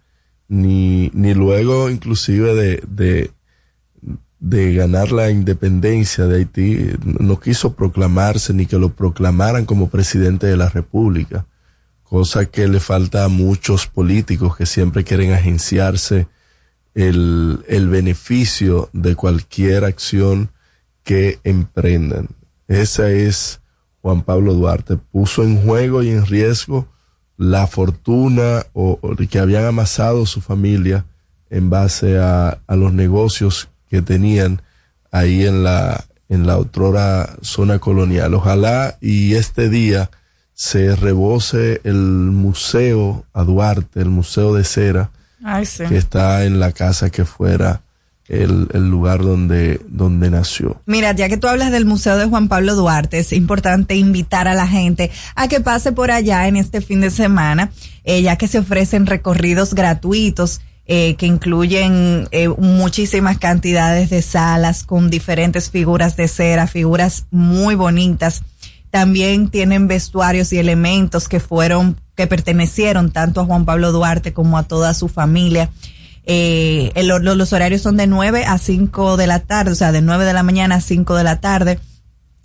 ni, 0.48 1.10
ni 1.16 1.34
luego 1.34 1.89
inclusive 1.89 2.54
de, 2.54 2.84
de, 2.88 3.32
de 4.39 4.76
ganar 4.76 5.12
la 5.12 5.32
independencia 5.32 6.28
de 6.28 6.38
Haití, 6.38 6.91
no 7.04 7.39
quiso 7.39 7.74
proclamarse 7.74 8.54
ni 8.54 8.68
que 8.68 8.78
lo 8.78 8.89
proclamaran 8.89 9.66
como 9.66 9.89
presidente 9.89 10.45
de 10.45 10.58
la 10.58 10.70
República, 10.70 11.48
cosa 12.04 12.45
que 12.45 12.68
le 12.68 12.80
falta 12.80 13.26
a 13.26 13.30
muchos 13.30 13.88
políticos 13.88 14.56
que 14.58 14.68
siempre 14.68 15.04
quieren 15.04 15.34
agenciarse 15.34 16.28
el, 16.98 17.64
el 17.68 17.89
beneficio 17.89 18.89
de 18.91 19.16
cualquier 19.16 19.86
acción 19.86 20.50
que 21.04 21.39
emprendan. 21.43 22.30
Esa 22.68 23.12
es 23.12 23.62
Juan 24.02 24.24
Pablo 24.24 24.56
Duarte. 24.56 24.98
Puso 24.98 25.43
en 25.43 25.62
juego 25.62 26.02
y 26.02 26.10
en 26.10 26.26
riesgo 26.26 26.88
la 27.38 27.68
fortuna 27.68 28.66
o, 28.74 29.00
que 29.30 29.38
habían 29.38 29.66
amasado 29.66 30.26
su 30.26 30.41
familia 30.41 31.06
en 31.52 31.70
base 31.70 32.18
a, 32.18 32.62
a 32.66 32.76
los 32.76 32.91
negocios 32.93 33.70
que 33.89 34.02
tenían 34.02 34.64
ahí 35.12 35.45
en 35.45 35.64
la, 35.64 36.04
en 36.30 36.48
la 36.48 36.58
otrora 36.58 37.38
zona 37.41 37.78
colonial. 37.78 38.34
Ojalá 38.34 38.98
y 39.00 39.36
este 39.36 39.70
día 39.70 40.10
se 40.56 40.95
rebose 40.95 41.80
el 41.84 41.95
museo 41.95 43.24
a 43.34 43.43
Duarte, 43.43 44.02
el 44.02 44.10
museo 44.10 44.56
de 44.56 44.64
cera, 44.64 45.12
Ay, 45.44 45.66
sí. 45.66 45.84
que 45.86 45.98
está 45.98 46.44
en 46.46 46.60
la 46.60 46.72
casa 46.72 47.10
que 47.10 47.26
fuera 47.26 47.82
el, 48.28 48.68
el 48.74 48.90
lugar 48.90 49.20
donde, 49.22 49.80
donde 49.88 50.30
nació. 50.30 50.82
Mira, 50.86 51.14
ya 51.14 51.30
que 51.30 51.38
tú 51.38 51.48
hablas 51.48 51.72
del 51.72 51.86
Museo 51.86 52.18
de 52.18 52.26
Juan 52.26 52.48
Pablo 52.50 52.76
Duarte, 52.76 53.20
es 53.20 53.32
importante 53.32 53.96
invitar 53.96 54.48
a 54.48 54.54
la 54.54 54.68
gente 54.68 55.12
a 55.36 55.48
que 55.48 55.62
pase 55.62 55.92
por 55.94 56.12
allá 56.12 56.48
en 56.48 56.58
este 56.58 56.82
fin 56.82 57.00
de 57.02 57.10
semana, 57.10 57.72
eh, 58.04 58.22
ya 58.22 58.36
que 58.36 58.48
se 58.48 58.60
ofrecen 58.60 59.06
recorridos 59.06 59.74
gratuitos. 59.74 60.60
eh, 60.90 61.16
que 61.18 61.26
incluyen 61.26 62.30
eh, 62.32 62.48
muchísimas 62.48 63.38
cantidades 63.38 64.10
de 64.10 64.22
salas 64.22 64.84
con 64.86 65.10
diferentes 65.10 65.70
figuras 65.70 66.16
de 66.16 66.30
cera, 66.30 66.66
figuras 66.66 67.26
muy 67.30 67.76
bonitas. 67.76 68.42
También 68.92 69.50
tienen 69.50 69.88
vestuarios 69.88 70.54
y 70.54 70.60
elementos 70.60 71.28
que 71.28 71.40
fueron, 71.40 71.98
que 72.16 72.28
pertenecieron 72.28 73.12
tanto 73.12 73.42
a 73.42 73.46
Juan 73.46 73.66
Pablo 73.66 73.92
Duarte 73.92 74.34
como 74.34 74.58
a 74.58 74.64
toda 74.64 74.94
su 74.94 75.08
familia. 75.08 75.70
Eh, 76.26 76.92
los 77.04 77.54
horarios 77.54 77.82
son 77.82 77.98
de 77.98 78.08
9 78.08 78.46
a 78.46 78.58
5 78.58 79.18
de 79.18 79.28
la 79.28 79.40
tarde, 79.40 79.72
o 79.72 79.76
sea, 79.76 79.92
de 79.92 80.02
9 80.02 80.26
de 80.26 80.34
la 80.34 80.44
mañana 80.44 80.76
a 80.76 80.82
5 80.82 81.16
de 81.16 81.24
la 81.24 81.40
tarde. 81.40 81.80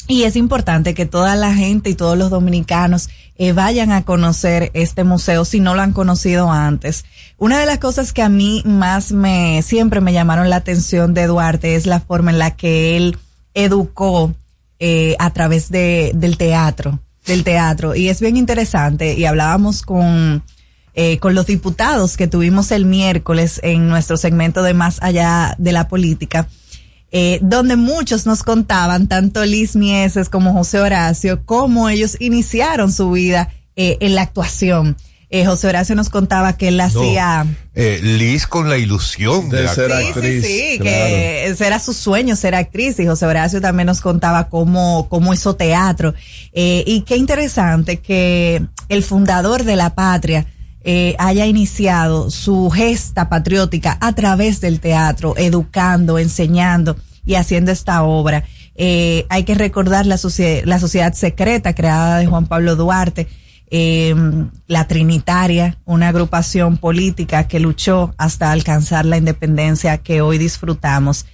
Y 0.08 0.24
es 0.24 0.36
importante 0.36 0.94
que 0.94 1.06
toda 1.06 1.36
la 1.36 1.54
gente 1.54 1.90
y 1.90 1.94
todos 1.94 2.18
los 2.18 2.30
dominicanos 2.30 3.08
eh, 3.36 3.52
vayan 3.52 3.92
a 3.92 4.02
conocer 4.02 4.70
este 4.74 5.04
museo 5.04 5.44
si 5.44 5.60
no 5.60 5.74
lo 5.74 5.82
han 5.82 5.92
conocido 5.92 6.50
antes. 6.50 7.04
Una 7.38 7.58
de 7.58 7.66
las 7.66 7.78
cosas 7.78 8.12
que 8.12 8.22
a 8.22 8.28
mí 8.28 8.62
más 8.64 9.12
me, 9.12 9.62
siempre 9.62 10.00
me 10.00 10.12
llamaron 10.12 10.50
la 10.50 10.56
atención 10.56 11.14
de 11.14 11.26
Duarte 11.26 11.76
es 11.76 11.86
la 11.86 12.00
forma 12.00 12.30
en 12.30 12.38
la 12.38 12.56
que 12.56 12.96
él 12.96 13.16
educó 13.54 14.34
eh, 14.84 15.14
a 15.20 15.30
través 15.30 15.70
de, 15.70 16.10
del 16.12 16.36
teatro, 16.36 16.98
del 17.24 17.44
teatro. 17.44 17.94
Y 17.94 18.08
es 18.08 18.20
bien 18.20 18.36
interesante 18.36 19.14
y 19.14 19.24
hablábamos 19.26 19.82
con, 19.82 20.42
eh, 20.94 21.18
con 21.20 21.36
los 21.36 21.46
diputados 21.46 22.16
que 22.16 22.26
tuvimos 22.26 22.72
el 22.72 22.84
miércoles 22.84 23.60
en 23.62 23.88
nuestro 23.88 24.16
segmento 24.16 24.60
de 24.64 24.74
Más 24.74 25.00
allá 25.00 25.54
de 25.56 25.70
la 25.70 25.86
política, 25.86 26.48
eh, 27.12 27.38
donde 27.42 27.76
muchos 27.76 28.26
nos 28.26 28.42
contaban, 28.42 29.06
tanto 29.06 29.44
Liz 29.44 29.76
Mieses 29.76 30.28
como 30.28 30.52
José 30.52 30.80
Horacio, 30.80 31.44
cómo 31.44 31.88
ellos 31.88 32.16
iniciaron 32.18 32.92
su 32.92 33.12
vida 33.12 33.50
eh, 33.76 33.98
en 34.00 34.16
la 34.16 34.22
actuación. 34.22 34.96
Eh, 35.34 35.46
José 35.46 35.66
Horacio 35.68 35.94
nos 35.94 36.10
contaba 36.10 36.58
que 36.58 36.68
él 36.68 36.78
hacía... 36.80 37.46
Eh, 37.74 38.00
Liz 38.02 38.46
con 38.46 38.68
la 38.68 38.76
ilusión 38.76 39.48
de, 39.48 39.62
De 39.62 39.68
ser 39.68 39.90
actriz. 39.90 40.44
Sí, 40.44 40.78
que 40.78 41.46
ese 41.46 41.66
era 41.66 41.78
su 41.78 41.94
sueño, 41.94 42.36
ser 42.36 42.54
actriz. 42.54 43.00
Y 43.00 43.06
José 43.06 43.24
Horacio 43.24 43.60
también 43.62 43.86
nos 43.86 44.02
contaba 44.02 44.50
cómo, 44.50 45.08
cómo 45.08 45.32
hizo 45.32 45.56
teatro. 45.56 46.12
Eh, 46.52 46.84
y 46.86 47.00
qué 47.00 47.16
interesante 47.16 47.96
que 48.00 48.62
el 48.90 49.02
fundador 49.02 49.64
de 49.64 49.76
la 49.76 49.94
patria 49.94 50.44
eh, 50.84 51.16
haya 51.18 51.46
iniciado 51.46 52.30
su 52.30 52.68
gesta 52.68 53.30
patriótica 53.30 53.96
a 54.02 54.12
través 54.14 54.60
del 54.60 54.80
teatro, 54.80 55.34
educando, 55.38 56.18
enseñando 56.18 56.96
y 57.24 57.36
haciendo 57.36 57.72
esta 57.72 58.02
obra. 58.02 58.44
Eh, 58.74 59.24
hay 59.30 59.44
que 59.44 59.54
recordar 59.54 60.04
la, 60.04 60.16
socie- 60.18 60.62
la 60.66 60.78
sociedad 60.78 61.14
secreta 61.14 61.74
creada 61.74 62.18
de 62.18 62.26
Juan 62.26 62.46
Pablo 62.46 62.76
Duarte, 62.76 63.28
eh, 63.74 64.14
la 64.66 64.86
Trinitaria, 64.86 65.78
una 65.86 66.08
agrupación 66.08 66.76
política 66.76 67.48
que 67.48 67.58
luchó 67.58 68.12
hasta 68.18 68.52
alcanzar 68.52 69.06
la 69.06 69.16
independencia 69.16 69.96
que 69.96 70.20
hoy 70.20 70.36
disfrutamos. 70.36 71.24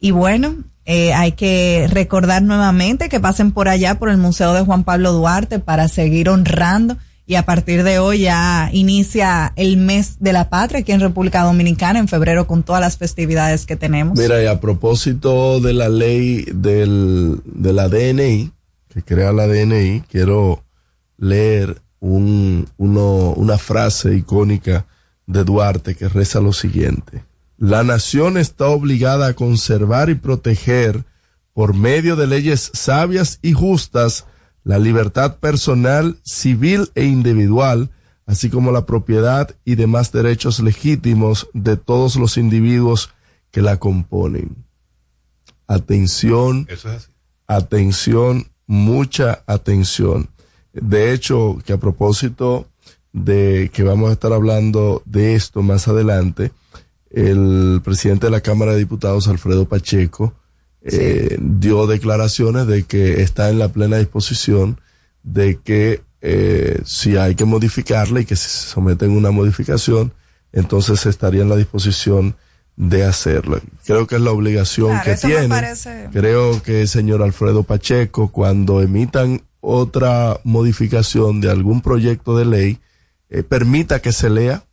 Y 0.00 0.10
bueno, 0.10 0.56
eh, 0.86 1.12
hay 1.12 1.32
que 1.32 1.86
recordar 1.90 2.42
nuevamente 2.42 3.10
que 3.10 3.20
pasen 3.20 3.52
por 3.52 3.68
allá 3.68 3.98
por 3.98 4.08
el 4.08 4.16
Museo 4.16 4.54
de 4.54 4.62
Juan 4.62 4.84
Pablo 4.84 5.12
Duarte 5.12 5.58
para 5.58 5.88
seguir 5.88 6.30
honrando 6.30 6.96
y 7.26 7.34
a 7.34 7.44
partir 7.44 7.82
de 7.82 7.98
hoy 7.98 8.20
ya 8.20 8.70
inicia 8.72 9.52
el 9.56 9.76
mes 9.76 10.16
de 10.18 10.32
la 10.32 10.48
patria 10.48 10.80
aquí 10.80 10.92
en 10.92 11.00
República 11.00 11.42
Dominicana 11.42 11.98
en 11.98 12.08
febrero 12.08 12.46
con 12.46 12.62
todas 12.62 12.80
las 12.80 12.96
festividades 12.96 13.66
que 13.66 13.76
tenemos. 13.76 14.18
Mira, 14.18 14.42
y 14.42 14.46
a 14.46 14.60
propósito 14.60 15.60
de 15.60 15.74
la 15.74 15.90
ley 15.90 16.46
del, 16.54 17.42
de 17.44 17.72
la 17.74 17.90
DNI, 17.90 18.50
que 18.88 19.02
crea 19.02 19.32
la 19.32 19.46
DNI, 19.46 20.04
quiero 20.08 20.62
leer 21.18 21.82
un, 22.00 22.68
uno, 22.76 23.32
una 23.32 23.58
frase 23.58 24.16
icónica 24.16 24.86
de 25.26 25.44
Duarte 25.44 25.94
que 25.94 26.08
reza 26.08 26.40
lo 26.40 26.52
siguiente. 26.52 27.24
La 27.58 27.82
nación 27.84 28.36
está 28.36 28.66
obligada 28.66 29.28
a 29.28 29.34
conservar 29.34 30.10
y 30.10 30.14
proteger 30.14 31.04
por 31.54 31.74
medio 31.74 32.16
de 32.16 32.26
leyes 32.26 32.70
sabias 32.74 33.38
y 33.40 33.54
justas 33.54 34.26
la 34.62 34.78
libertad 34.78 35.36
personal, 35.36 36.18
civil 36.22 36.90
e 36.94 37.04
individual, 37.04 37.90
así 38.26 38.50
como 38.50 38.72
la 38.72 38.84
propiedad 38.84 39.54
y 39.64 39.76
demás 39.76 40.12
derechos 40.12 40.60
legítimos 40.60 41.48
de 41.54 41.76
todos 41.76 42.16
los 42.16 42.36
individuos 42.36 43.10
que 43.52 43.62
la 43.62 43.78
componen. 43.78 44.66
Atención, 45.66 46.68
atención, 47.46 48.48
mucha 48.66 49.44
atención. 49.46 50.28
De 50.80 51.12
hecho, 51.12 51.58
que 51.64 51.72
a 51.72 51.78
propósito 51.78 52.66
de 53.12 53.70
que 53.72 53.82
vamos 53.82 54.10
a 54.10 54.12
estar 54.12 54.32
hablando 54.32 55.02
de 55.06 55.34
esto 55.34 55.62
más 55.62 55.88
adelante, 55.88 56.52
el 57.10 57.80
presidente 57.82 58.26
de 58.26 58.30
la 58.30 58.42
Cámara 58.42 58.72
de 58.72 58.78
Diputados, 58.78 59.28
Alfredo 59.28 59.66
Pacheco, 59.66 60.34
eh, 60.82 61.38
dio 61.40 61.86
declaraciones 61.86 62.66
de 62.66 62.84
que 62.84 63.22
está 63.22 63.48
en 63.48 63.58
la 63.58 63.68
plena 63.68 63.96
disposición 63.96 64.80
de 65.22 65.58
que 65.58 66.02
eh, 66.20 66.80
si 66.84 67.16
hay 67.16 67.34
que 67.34 67.44
modificarla 67.44 68.20
y 68.20 68.24
que 68.24 68.36
si 68.36 68.48
se 68.48 68.68
someten 68.68 69.10
a 69.12 69.18
una 69.18 69.30
modificación, 69.30 70.12
entonces 70.52 71.06
estaría 71.06 71.42
en 71.42 71.48
la 71.48 71.56
disposición 71.56 72.36
de 72.76 73.04
hacerlo. 73.04 73.60
Creo 73.84 74.06
que 74.06 74.16
es 74.16 74.20
la 74.20 74.30
obligación 74.30 75.00
que 75.02 75.14
tiene. 75.14 75.48
Creo 76.12 76.62
que 76.62 76.82
el 76.82 76.88
señor 76.88 77.22
Alfredo 77.22 77.62
Pacheco, 77.62 78.28
cuando 78.28 78.82
emitan 78.82 79.42
otra 79.68 80.38
modificación 80.44 81.40
de 81.40 81.50
algún 81.50 81.80
proyecto 81.80 82.36
de 82.38 82.44
ley, 82.44 82.78
eh, 83.30 83.42
permita 83.42 84.00
que 84.00 84.12
se 84.12 84.30
lea, 84.30 84.64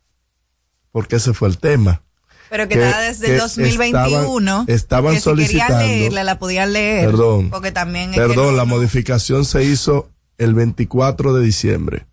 porque 0.92 1.16
ese 1.16 1.34
fue 1.34 1.48
el 1.50 1.58
tema. 1.58 2.04
Pero 2.52 2.68
que, 2.68 2.76
nada 2.76 3.02
desde 3.02 3.36
2021. 3.38 4.66
Estaban, 4.68 5.14
que 5.14 5.20
si 5.20 5.24
solicitando. 5.24 5.80
leerla, 5.80 6.24
la 6.24 6.38
podían 6.38 6.74
leer. 6.74 7.08
Perdón. 7.08 7.50
Porque 7.50 7.72
también. 7.72 8.12
Perdón, 8.12 8.36
que 8.36 8.52
no- 8.52 8.58
la 8.58 8.66
modificación 8.66 9.46
se 9.46 9.64
hizo 9.64 10.12
el 10.38 10.54
24 10.54 11.34
de 11.34 11.44
diciembre. 11.44 12.06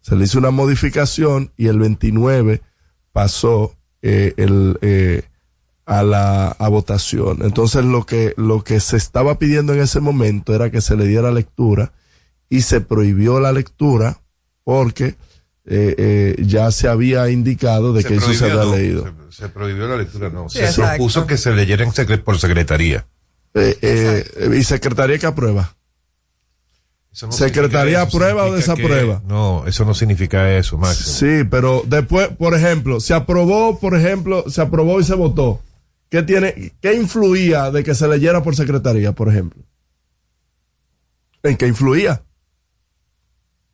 Se 0.00 0.16
le 0.16 0.24
hizo 0.24 0.38
una 0.38 0.50
modificación 0.50 1.52
y 1.58 1.66
el 1.66 1.78
29 1.78 2.62
pasó 3.12 3.76
eh, 4.00 4.32
el, 4.38 4.78
eh, 4.80 5.24
a 5.90 6.04
la 6.04 6.48
a 6.52 6.68
votación. 6.68 7.38
Entonces 7.42 7.84
lo 7.84 8.06
que, 8.06 8.32
lo 8.36 8.62
que 8.62 8.78
se 8.78 8.96
estaba 8.96 9.38
pidiendo 9.40 9.74
en 9.74 9.80
ese 9.80 9.98
momento 9.98 10.54
era 10.54 10.70
que 10.70 10.80
se 10.80 10.94
le 10.96 11.04
diera 11.04 11.32
lectura 11.32 11.92
y 12.48 12.60
se 12.60 12.80
prohibió 12.80 13.40
la 13.40 13.50
lectura 13.52 14.18
porque 14.62 15.16
eh, 15.66 15.94
eh, 15.98 16.36
ya 16.46 16.70
se 16.70 16.86
había 16.86 17.28
indicado 17.28 17.92
de 17.92 18.04
que 18.04 18.14
eso 18.14 18.32
se 18.32 18.44
había 18.44 18.64
no, 18.64 18.76
leído. 18.76 19.12
Se, 19.30 19.42
se 19.42 19.48
prohibió 19.48 19.88
la 19.88 19.96
lectura, 19.96 20.30
no. 20.30 20.48
Sí, 20.48 20.58
se 20.58 20.64
exacto. 20.66 20.90
propuso 20.96 21.26
que 21.26 21.36
se 21.36 21.50
leyera 21.52 21.82
en 21.84 21.90
secre- 21.90 22.22
por 22.22 22.38
secretaría. 22.38 23.04
Eh, 23.54 23.76
eh, 23.82 24.56
¿Y 24.58 24.62
secretaría 24.62 25.18
que 25.18 25.26
aprueba? 25.26 25.74
No 27.22 27.32
¿Secretaría 27.32 28.02
aprueba 28.02 28.44
o 28.46 28.50
que- 28.50 28.56
desaprueba? 28.58 29.20
no, 29.26 29.64
eso 29.66 29.84
no 29.84 29.94
significa 29.94 30.56
eso, 30.56 30.78
Máximo. 30.78 31.16
Sí, 31.16 31.44
pero 31.50 31.82
después, 31.84 32.28
por 32.38 32.54
ejemplo, 32.54 33.00
se 33.00 33.12
aprobó, 33.12 33.80
por 33.80 33.96
ejemplo, 33.96 34.44
se 34.48 34.60
aprobó 34.62 35.00
y 35.00 35.04
se 35.04 35.16
votó. 35.16 35.60
¿Qué 36.10 36.22
tiene, 36.22 36.74
qué 36.82 36.94
influía 36.94 37.70
de 37.70 37.82
que 37.84 37.94
se 37.94 38.06
leyera 38.08 38.42
por 38.42 38.54
secretaría, 38.56 39.12
por 39.12 39.28
ejemplo? 39.28 39.62
¿En 41.42 41.56
qué 41.56 41.66
influía? 41.66 42.22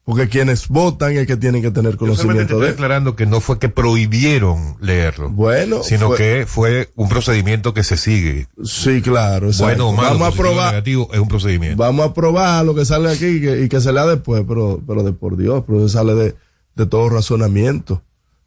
Porque 0.04 0.28
quienes 0.28 0.68
votan 0.68 1.16
es 1.16 1.26
que 1.26 1.36
tienen 1.36 1.62
que 1.62 1.72
tener 1.72 1.92
Yo 1.94 1.98
conocimiento 1.98 2.42
estoy 2.42 2.66
de. 2.68 2.72
aclarando 2.74 3.16
que 3.16 3.26
no 3.26 3.40
fue 3.40 3.58
que 3.58 3.68
prohibieron 3.68 4.76
leerlo. 4.80 5.30
Bueno, 5.30 5.82
sino 5.82 6.08
fue- 6.08 6.16
que 6.16 6.44
fue 6.46 6.92
un 6.94 7.08
procedimiento 7.08 7.74
que 7.74 7.82
se 7.82 7.96
sigue. 7.96 8.46
Sí, 8.62 9.02
claro. 9.02 9.48
exacto. 9.48 9.64
Bueno 9.64 9.88
o 9.88 9.92
malo, 9.92 10.10
Vamos 10.18 10.28
a 10.34 10.36
probar. 10.38 10.70
negativo, 10.74 11.08
es 11.12 11.18
un 11.18 11.26
procedimiento. 11.26 11.76
Vamos 11.82 12.06
a 12.08 12.14
probar 12.14 12.64
lo 12.64 12.74
que 12.76 12.84
sale 12.84 13.10
aquí 13.10 13.26
y 13.26 13.40
que, 13.40 13.62
y 13.62 13.68
que 13.68 13.80
se 13.80 13.92
lea 13.92 14.06
después, 14.06 14.44
pero, 14.46 14.80
pero 14.86 15.02
de 15.02 15.12
por 15.12 15.36
Dios, 15.36 15.64
pero 15.66 15.78
eso 15.80 15.88
sale 15.88 16.14
de, 16.14 16.36
de 16.76 16.86
todo 16.86 17.08
razonamiento. 17.08 18.02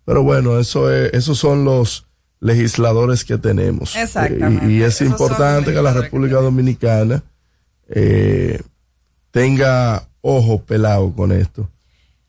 Pero 0.05 0.23
bueno, 0.23 0.59
eso 0.59 0.89
es, 0.93 1.13
esos 1.13 1.37
son 1.37 1.65
los 1.65 2.07
legisladores 2.39 3.25
que 3.25 3.37
tenemos. 3.37 3.95
Exactamente. 3.95 4.65
Eh, 4.65 4.71
y, 4.71 4.77
y 4.77 4.81
es 4.83 5.01
Esos 5.01 5.07
importante 5.07 5.73
que 5.73 5.81
la 5.81 5.93
República 5.93 6.37
Dominicana 6.37 7.23
eh, 7.89 8.61
tenga 9.31 10.07
ojo 10.21 10.61
pelado 10.61 11.13
con 11.13 11.31
esto. 11.31 11.69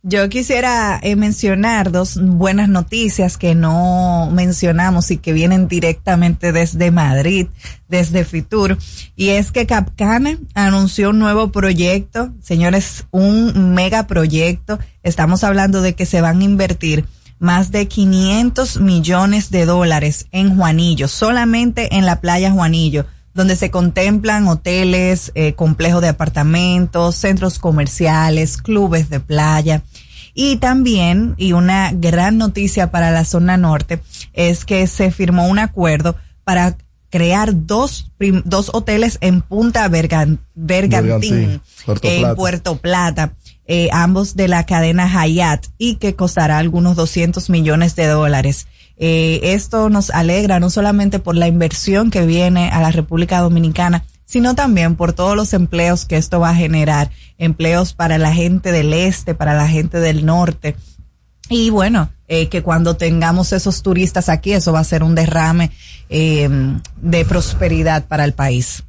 Yo 0.02 0.26
quisiera 0.30 0.98
eh, 1.02 1.14
mencionar 1.14 1.92
dos 1.92 2.18
buenas 2.18 2.70
noticias 2.70 3.36
que 3.36 3.54
no 3.54 4.30
mencionamos 4.32 5.10
y 5.10 5.18
que 5.18 5.34
vienen 5.34 5.68
directamente 5.68 6.52
desde 6.52 6.90
Madrid, 6.90 7.48
desde 7.86 8.24
Fitur. 8.24 8.78
Y 9.14 9.28
es 9.28 9.52
que 9.52 9.66
Capcana 9.66 10.38
anunció 10.54 11.10
un 11.10 11.18
nuevo 11.18 11.52
proyecto, 11.52 12.32
señores, 12.40 13.04
un 13.10 13.74
megaproyecto. 13.74 14.78
Estamos 15.02 15.44
hablando 15.44 15.82
de 15.82 15.94
que 15.94 16.06
se 16.06 16.22
van 16.22 16.40
a 16.40 16.44
invertir 16.44 17.04
más 17.40 17.72
de 17.72 17.88
500 17.88 18.78
millones 18.78 19.50
de 19.50 19.66
dólares 19.66 20.26
en 20.30 20.56
Juanillo, 20.56 21.08
solamente 21.08 21.96
en 21.96 22.06
la 22.06 22.20
playa 22.20 22.52
Juanillo 22.52 23.06
donde 23.32 23.56
se 23.56 23.70
contemplan 23.70 24.48
hoteles, 24.48 25.30
eh, 25.34 25.54
complejos 25.54 26.02
de 26.02 26.08
apartamentos, 26.08 27.14
centros 27.14 27.58
comerciales, 27.58 28.58
clubes 28.58 29.08
de 29.08 29.20
playa. 29.20 29.82
Y 30.34 30.56
también, 30.56 31.34
y 31.36 31.52
una 31.52 31.92
gran 31.92 32.38
noticia 32.38 32.90
para 32.90 33.10
la 33.10 33.24
zona 33.24 33.56
norte, 33.56 34.00
es 34.32 34.64
que 34.64 34.86
se 34.86 35.10
firmó 35.10 35.46
un 35.46 35.58
acuerdo 35.58 36.16
para 36.44 36.76
crear 37.10 37.66
dos, 37.66 38.10
dos 38.44 38.70
hoteles 38.72 39.18
en 39.20 39.42
Punta 39.42 39.88
Bergan- 39.88 40.38
Bergantín, 40.54 41.30
Bergantín, 41.30 41.62
Puerto 41.84 42.08
en 42.08 42.20
Plata. 42.20 42.34
Puerto 42.36 42.76
Plata, 42.76 43.32
eh, 43.72 43.88
ambos 43.92 44.34
de 44.34 44.48
la 44.48 44.66
cadena 44.66 45.06
Hyatt, 45.06 45.66
y 45.78 45.94
que 45.94 46.16
costará 46.16 46.58
algunos 46.58 46.96
200 46.96 47.48
millones 47.50 47.94
de 47.94 48.08
dólares. 48.08 48.66
Eh, 48.96 49.38
esto 49.54 49.88
nos 49.90 50.10
alegra 50.10 50.58
no 50.58 50.70
solamente 50.70 51.20
por 51.20 51.36
la 51.36 51.46
inversión 51.46 52.10
que 52.10 52.26
viene 52.26 52.70
a 52.70 52.80
la 52.80 52.90
República 52.90 53.38
Dominicana, 53.38 54.04
sino 54.26 54.56
también 54.56 54.96
por 54.96 55.12
todos 55.12 55.36
los 55.36 55.54
empleos 55.54 56.04
que 56.04 56.16
esto 56.16 56.40
va 56.40 56.50
a 56.50 56.54
generar, 56.56 57.12
empleos 57.38 57.92
para 57.92 58.18
la 58.18 58.34
gente 58.34 58.72
del 58.72 58.92
este, 58.92 59.36
para 59.36 59.54
la 59.54 59.68
gente 59.68 60.00
del 60.00 60.26
norte. 60.26 60.74
Y 61.48 61.70
bueno, 61.70 62.10
eh, 62.26 62.48
que 62.48 62.64
cuando 62.64 62.96
tengamos 62.96 63.52
esos 63.52 63.82
turistas 63.82 64.28
aquí, 64.28 64.52
eso 64.52 64.72
va 64.72 64.80
a 64.80 64.84
ser 64.84 65.04
un 65.04 65.14
derrame 65.14 65.70
eh, 66.08 66.48
de 67.00 67.24
prosperidad 67.24 68.08
para 68.08 68.24
el 68.24 68.32
país. 68.32 68.82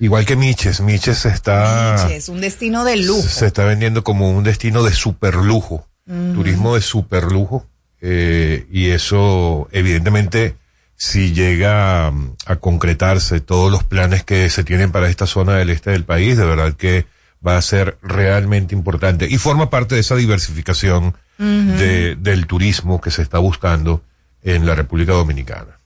Igual 0.00 0.24
que 0.24 0.34
Miches, 0.34 0.80
Miches 0.80 1.26
está, 1.26 2.10
Es 2.10 2.28
un 2.28 2.40
destino 2.40 2.84
de 2.84 2.96
lujo. 2.96 3.22
se 3.22 3.46
está 3.46 3.64
vendiendo 3.64 4.02
como 4.02 4.30
un 4.30 4.42
destino 4.42 4.82
de 4.82 4.92
superlujo, 4.92 5.86
Ujú. 6.08 6.32
turismo 6.34 6.74
de 6.74 6.80
superlujo, 6.80 7.66
eh, 8.00 8.66
y 8.72 8.88
eso 8.88 9.68
evidentemente 9.72 10.56
si 10.96 11.32
llega 11.32 12.10
mm, 12.10 12.36
a 12.46 12.56
concretarse 12.56 13.40
todos 13.40 13.70
los 13.70 13.84
planes 13.84 14.24
que 14.24 14.48
se 14.50 14.64
tienen 14.64 14.90
para 14.90 15.08
esta 15.08 15.26
zona 15.26 15.54
del 15.56 15.70
este 15.70 15.90
del 15.90 16.04
país, 16.04 16.36
de 16.36 16.44
verdad 16.46 16.72
que 16.74 17.06
va 17.46 17.56
a 17.56 17.62
ser 17.62 17.96
realmente 18.02 18.74
importante 18.74 19.26
y 19.30 19.38
forma 19.38 19.70
parte 19.70 19.94
de 19.94 20.00
esa 20.02 20.16
diversificación 20.16 21.14
de, 21.38 22.16
del 22.16 22.46
turismo 22.46 23.00
que 23.00 23.10
se 23.10 23.22
está 23.22 23.38
buscando 23.38 24.02
en 24.42 24.66
la 24.66 24.74
República 24.74 25.12
Dominicana. 25.12 25.79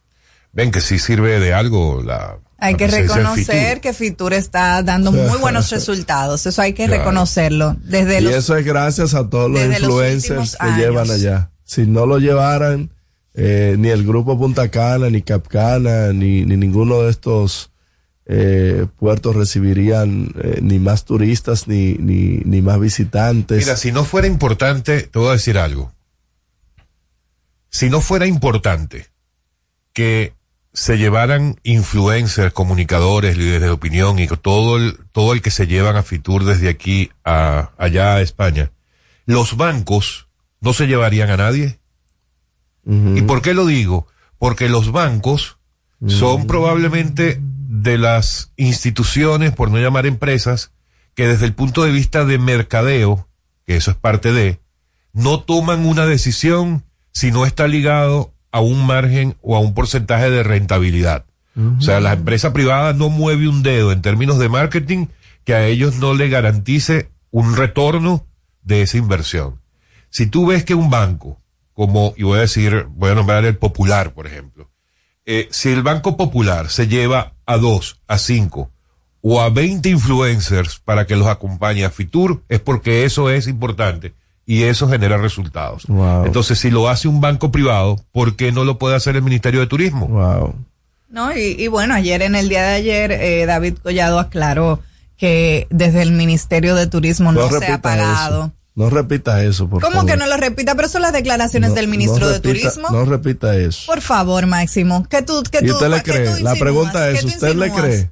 Ven 0.54 0.70
que 0.70 0.80
sí 0.80 0.98
sirve 0.98 1.40
de 1.40 1.52
algo 1.52 2.02
la 2.02 2.38
Hay 2.58 2.72
la 2.72 2.78
que 2.78 2.86
reconocer 2.86 3.80
que 3.80 3.92
Fitur 3.92 4.32
está 4.32 4.82
dando 4.82 5.10
muy 5.12 5.38
buenos 5.40 5.70
resultados. 5.70 6.46
Eso 6.46 6.62
hay 6.62 6.72
que 6.72 6.86
Claro. 6.86 7.00
reconocerlo. 7.02 7.76
Desde 7.82 8.20
y 8.20 8.22
los 8.22 8.34
eso 8.34 8.56
es 8.56 8.64
gracias 8.64 9.14
a 9.14 9.28
todos 9.28 9.50
los 9.50 9.60
influencers 9.64 10.56
que 10.56 10.70
llevan 10.80 11.10
allá. 11.10 11.50
Si 11.64 11.86
no 11.86 12.06
lo 12.06 12.18
llevaran, 12.18 12.90
eh, 13.34 13.74
ni 13.78 13.88
el 13.88 14.06
grupo 14.06 14.38
Punta 14.38 14.68
Cana, 14.70 15.10
ni 15.10 15.22
Capcana, 15.22 16.12
ni, 16.12 16.44
ni 16.44 16.56
ninguno 16.56 17.02
de 17.02 17.10
estos 17.10 17.70
eh, 18.26 18.86
puertos 18.98 19.34
recibirían 19.34 20.32
eh, 20.40 20.60
ni 20.62 20.78
más 20.78 21.04
turistas, 21.04 21.66
ni, 21.66 21.94
ni, 21.94 22.42
ni 22.44 22.62
más 22.62 22.78
visitantes. 22.78 23.58
Mira, 23.58 23.76
si 23.76 23.90
no 23.92 24.04
fuera 24.04 24.28
importante, 24.28 25.02
te 25.02 25.18
voy 25.18 25.30
a 25.30 25.32
decir 25.32 25.58
algo. 25.58 25.92
Si 27.70 27.90
no 27.90 28.00
fuera 28.00 28.26
importante 28.26 29.08
que 29.92 30.32
se 30.74 30.98
llevaran 30.98 31.60
influencers, 31.62 32.52
comunicadores, 32.52 33.38
líderes 33.38 33.62
de 33.62 33.70
opinión 33.70 34.18
y 34.18 34.26
todo 34.26 34.76
el, 34.76 34.98
todo 35.12 35.32
el 35.32 35.40
que 35.40 35.52
se 35.52 35.68
llevan 35.68 35.94
a 35.96 36.02
Fitur 36.02 36.44
desde 36.44 36.68
aquí 36.68 37.10
a 37.24 37.70
allá 37.78 38.16
a 38.16 38.20
España, 38.20 38.72
los 39.24 39.56
bancos 39.56 40.26
no 40.60 40.72
se 40.72 40.86
llevarían 40.86 41.30
a 41.30 41.36
nadie. 41.36 41.78
¿Y 42.86 43.22
por 43.22 43.40
qué 43.40 43.54
lo 43.54 43.64
digo? 43.64 44.08
Porque 44.36 44.68
los 44.68 44.92
bancos 44.92 45.56
son 46.06 46.46
probablemente 46.46 47.40
de 47.40 47.96
las 47.96 48.52
instituciones, 48.56 49.52
por 49.52 49.70
no 49.70 49.78
llamar 49.78 50.04
empresas, 50.04 50.72
que 51.14 51.26
desde 51.26 51.46
el 51.46 51.54
punto 51.54 51.84
de 51.84 51.92
vista 51.92 52.26
de 52.26 52.38
mercadeo, 52.38 53.26
que 53.64 53.76
eso 53.76 53.90
es 53.90 53.96
parte 53.96 54.32
de, 54.32 54.60
no 55.14 55.40
toman 55.40 55.86
una 55.86 56.04
decisión 56.04 56.84
si 57.10 57.30
no 57.30 57.46
está 57.46 57.68
ligado 57.68 58.33
a 58.54 58.60
un 58.60 58.86
margen 58.86 59.36
o 59.42 59.56
a 59.56 59.58
un 59.58 59.74
porcentaje 59.74 60.30
de 60.30 60.44
rentabilidad. 60.44 61.24
O 61.56 61.80
sea, 61.80 61.98
la 61.98 62.12
empresa 62.12 62.52
privada 62.52 62.92
no 62.92 63.10
mueve 63.10 63.48
un 63.48 63.64
dedo 63.64 63.90
en 63.90 64.00
términos 64.00 64.38
de 64.38 64.48
marketing 64.48 65.06
que 65.42 65.54
a 65.54 65.66
ellos 65.66 65.96
no 65.96 66.14
le 66.14 66.28
garantice 66.28 67.10
un 67.32 67.56
retorno 67.56 68.26
de 68.62 68.82
esa 68.82 68.96
inversión. 68.96 69.60
Si 70.08 70.28
tú 70.28 70.46
ves 70.46 70.64
que 70.64 70.76
un 70.76 70.88
banco, 70.88 71.36
como, 71.72 72.14
y 72.16 72.22
voy 72.22 72.38
a 72.38 72.42
decir, 72.42 72.86
voy 72.90 73.10
a 73.10 73.16
nombrar 73.16 73.44
el 73.44 73.56
Popular, 73.56 74.14
por 74.14 74.28
ejemplo, 74.28 74.70
eh, 75.26 75.48
si 75.50 75.70
el 75.70 75.82
Banco 75.82 76.16
Popular 76.16 76.70
se 76.70 76.86
lleva 76.86 77.34
a 77.46 77.56
dos, 77.56 78.00
a 78.06 78.18
cinco 78.18 78.70
o 79.20 79.40
a 79.40 79.50
20 79.50 79.88
influencers 79.88 80.78
para 80.78 81.08
que 81.08 81.16
los 81.16 81.26
acompañe 81.26 81.84
a 81.84 81.90
Fitur, 81.90 82.44
es 82.48 82.60
porque 82.60 83.04
eso 83.04 83.30
es 83.30 83.48
importante 83.48 84.14
y 84.46 84.64
eso 84.64 84.88
genera 84.88 85.16
resultados. 85.16 85.84
Entonces, 86.24 86.58
si 86.58 86.70
lo 86.70 86.88
hace 86.88 87.08
un 87.08 87.20
banco 87.20 87.50
privado, 87.50 87.96
¿por 88.12 88.36
qué 88.36 88.52
no 88.52 88.64
lo 88.64 88.78
puede 88.78 88.96
hacer 88.96 89.16
el 89.16 89.22
Ministerio 89.22 89.60
de 89.60 89.66
Turismo? 89.66 90.54
No, 91.08 91.36
y, 91.36 91.54
y, 91.58 91.68
bueno, 91.68 91.94
ayer 91.94 92.22
en 92.22 92.34
el 92.34 92.48
día 92.48 92.62
de 92.62 92.74
ayer, 92.74 93.12
eh, 93.12 93.46
David 93.46 93.78
Collado 93.82 94.18
aclaró 94.18 94.80
que 95.16 95.66
desde 95.70 96.02
el 96.02 96.10
Ministerio 96.12 96.74
de 96.74 96.88
Turismo 96.88 97.30
no, 97.32 97.48
se 97.48 97.66
ha 97.72 97.80
pagado. 97.80 98.44
Eso. 98.46 98.52
No 98.74 98.90
repita 98.90 99.44
eso, 99.44 99.68
por 99.70 99.80
¿Cómo 99.80 99.98
favor. 99.98 100.10
que 100.10 100.16
no 100.16 100.26
lo 100.26 100.36
repita? 100.36 100.74
Pero 100.74 100.88
son 100.88 101.02
las 101.02 101.12
declaraciones 101.12 101.70
No, 101.70 101.76
del 101.76 101.86
ministro 101.86 102.18
no 102.18 102.26
de 102.26 102.38
repita- 102.40 102.42
Turismo. 102.72 102.88
No 102.90 103.04
repita 103.04 103.56
eso. 103.56 103.82
Por 103.86 104.00
favor, 104.00 104.46
Máximo, 104.46 105.08
que 105.08 105.22
tú, 105.22 105.44
que 105.44 105.58
¿Y 105.62 105.68
tú, 105.68 105.74
usted 105.74 105.88
le 105.88 106.02
cree? 106.02 106.40
La 106.40 106.56
pregunta 106.56 107.08
es, 107.10 107.22
¿usted 107.22 107.54
le 107.54 107.70
cree? 107.70 108.10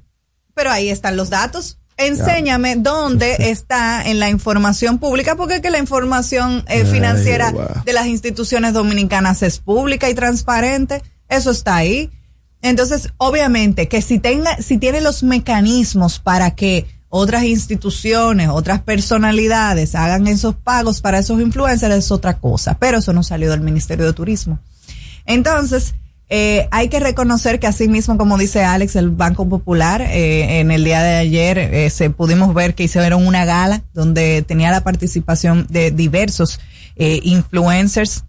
Pero 0.55 0.71
ahí 0.71 0.89
están 0.89 1.17
los 1.17 1.29
datos. 1.29 1.79
Enséñame 2.07 2.75
dónde 2.75 3.35
está 3.39 4.03
en 4.03 4.19
la 4.19 4.29
información 4.29 4.99
pública, 4.99 5.35
porque 5.35 5.55
es 5.55 5.61
que 5.61 5.69
la 5.69 5.79
información 5.79 6.63
eh, 6.67 6.83
Ay, 6.83 6.85
financiera 6.85 7.53
de 7.85 7.93
las 7.93 8.07
instituciones 8.07 8.73
dominicanas 8.73 9.43
es 9.43 9.59
pública 9.59 10.09
y 10.09 10.13
transparente. 10.13 11.01
Eso 11.29 11.51
está 11.51 11.77
ahí. 11.77 12.11
Entonces, 12.61 13.09
obviamente, 13.17 13.87
que 13.87 14.01
si 14.01 14.19
tenga, 14.19 14.55
si 14.57 14.77
tiene 14.77 15.01
los 15.01 15.23
mecanismos 15.23 16.19
para 16.19 16.51
que 16.51 16.85
otras 17.09 17.43
instituciones, 17.43 18.49
otras 18.49 18.81
personalidades 18.81 19.93
hagan 19.93 20.25
esos 20.27 20.55
pagos 20.55 21.01
para 21.01 21.19
esos 21.19 21.39
influencers 21.39 21.93
es 21.93 22.11
otra 22.11 22.39
cosa, 22.39 22.75
pero 22.79 22.97
eso 22.99 23.13
no 23.13 23.21
salió 23.21 23.51
del 23.51 23.61
Ministerio 23.61 24.05
de 24.05 24.13
Turismo. 24.13 24.59
Entonces, 25.25 25.93
eh, 26.29 26.67
hay 26.71 26.89
que 26.89 26.99
reconocer 26.99 27.59
que 27.59 27.67
así 27.67 27.87
mismo, 27.87 28.17
como 28.17 28.37
dice 28.37 28.63
Alex, 28.63 28.95
el 28.95 29.09
Banco 29.09 29.47
Popular, 29.47 30.01
eh, 30.01 30.59
en 30.59 30.71
el 30.71 30.83
día 30.83 31.01
de 31.01 31.15
ayer 31.17 31.57
eh, 31.57 31.89
se 31.89 32.09
pudimos 32.09 32.53
ver 32.53 32.75
que 32.75 32.83
hicieron 32.83 33.25
una 33.25 33.45
gala 33.45 33.83
donde 33.93 34.41
tenía 34.41 34.71
la 34.71 34.83
participación 34.83 35.67
de 35.69 35.91
diversos 35.91 36.59
eh, 36.95 37.19
influencers 37.23 38.23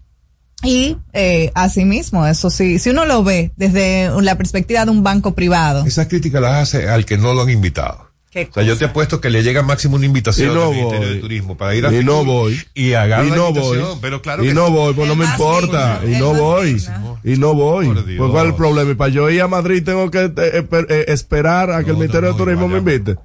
y 0.63 0.97
eh, 1.13 1.51
asimismo, 1.53 2.25
eso 2.25 2.49
sí, 2.49 2.79
si 2.79 2.89
uno 2.89 3.05
lo 3.05 3.23
ve 3.23 3.51
desde 3.55 4.09
la 4.21 4.37
perspectiva 4.37 4.85
de 4.85 4.91
un 4.91 5.03
banco 5.03 5.33
privado, 5.33 5.85
Esas 5.85 6.07
críticas 6.07 6.41
las 6.41 6.53
hace 6.63 6.89
al 6.89 7.05
que 7.05 7.17
no 7.17 7.33
lo 7.33 7.43
han 7.43 7.49
invitado. 7.49 8.09
¿Qué 8.35 8.49
O 8.51 8.53
sea, 8.53 8.63
yo 8.63 8.77
te 8.77 8.83
apuesto 8.83 9.21
que 9.21 9.29
le 9.29 9.43
llega 9.43 9.61
máximo 9.63 9.95
una 9.95 10.05
invitación 10.05 10.51
Y 10.51 10.53
no 10.55 10.63
al 10.65 10.71
Ministerio 10.71 11.07
voy. 11.07 11.15
de 11.15 11.21
Turismo 11.21 11.55
para 11.55 11.73
ir 11.73 11.85
a 11.85 11.93
Y 11.93 12.03
no 12.03 12.25
voy. 12.25 12.61
y 12.73 12.91
agarra 12.91 13.25
Y 13.25 13.29
la 13.29 13.35
no 13.37 13.53
voy. 13.53 13.79
pero 14.01 14.21
claro 14.21 14.43
y 14.43 14.49
que 14.49 14.53
no 14.53 14.69
voy, 14.71 14.93
pues 14.93 15.07
no 15.07 15.15
me 15.15 15.23
importa. 15.25 16.01
Y 16.05 16.19
no 16.19 16.33
voy. 16.33 16.83
Y 17.23 17.37
no 17.37 17.53
voy. 17.53 17.87
Pues 17.87 18.31
cuál 18.31 18.47
es 18.47 18.51
el 18.51 18.55
problema. 18.57 18.91
Y 18.91 18.95
para 18.95 19.09
yo 19.09 19.29
ir 19.29 19.41
a 19.41 19.47
Madrid 19.47 19.83
tengo 19.85 20.11
que 20.11 20.25
eh, 20.25 20.33
esper- 20.35 20.85
eh, 20.89 21.05
esperar 21.07 21.71
a 21.71 21.83
que 21.85 21.91
el 21.91 21.95
Ministerio 21.95 22.33
de 22.33 22.37
Turismo 22.37 22.67
me 22.67 22.79
invite. 22.79 23.15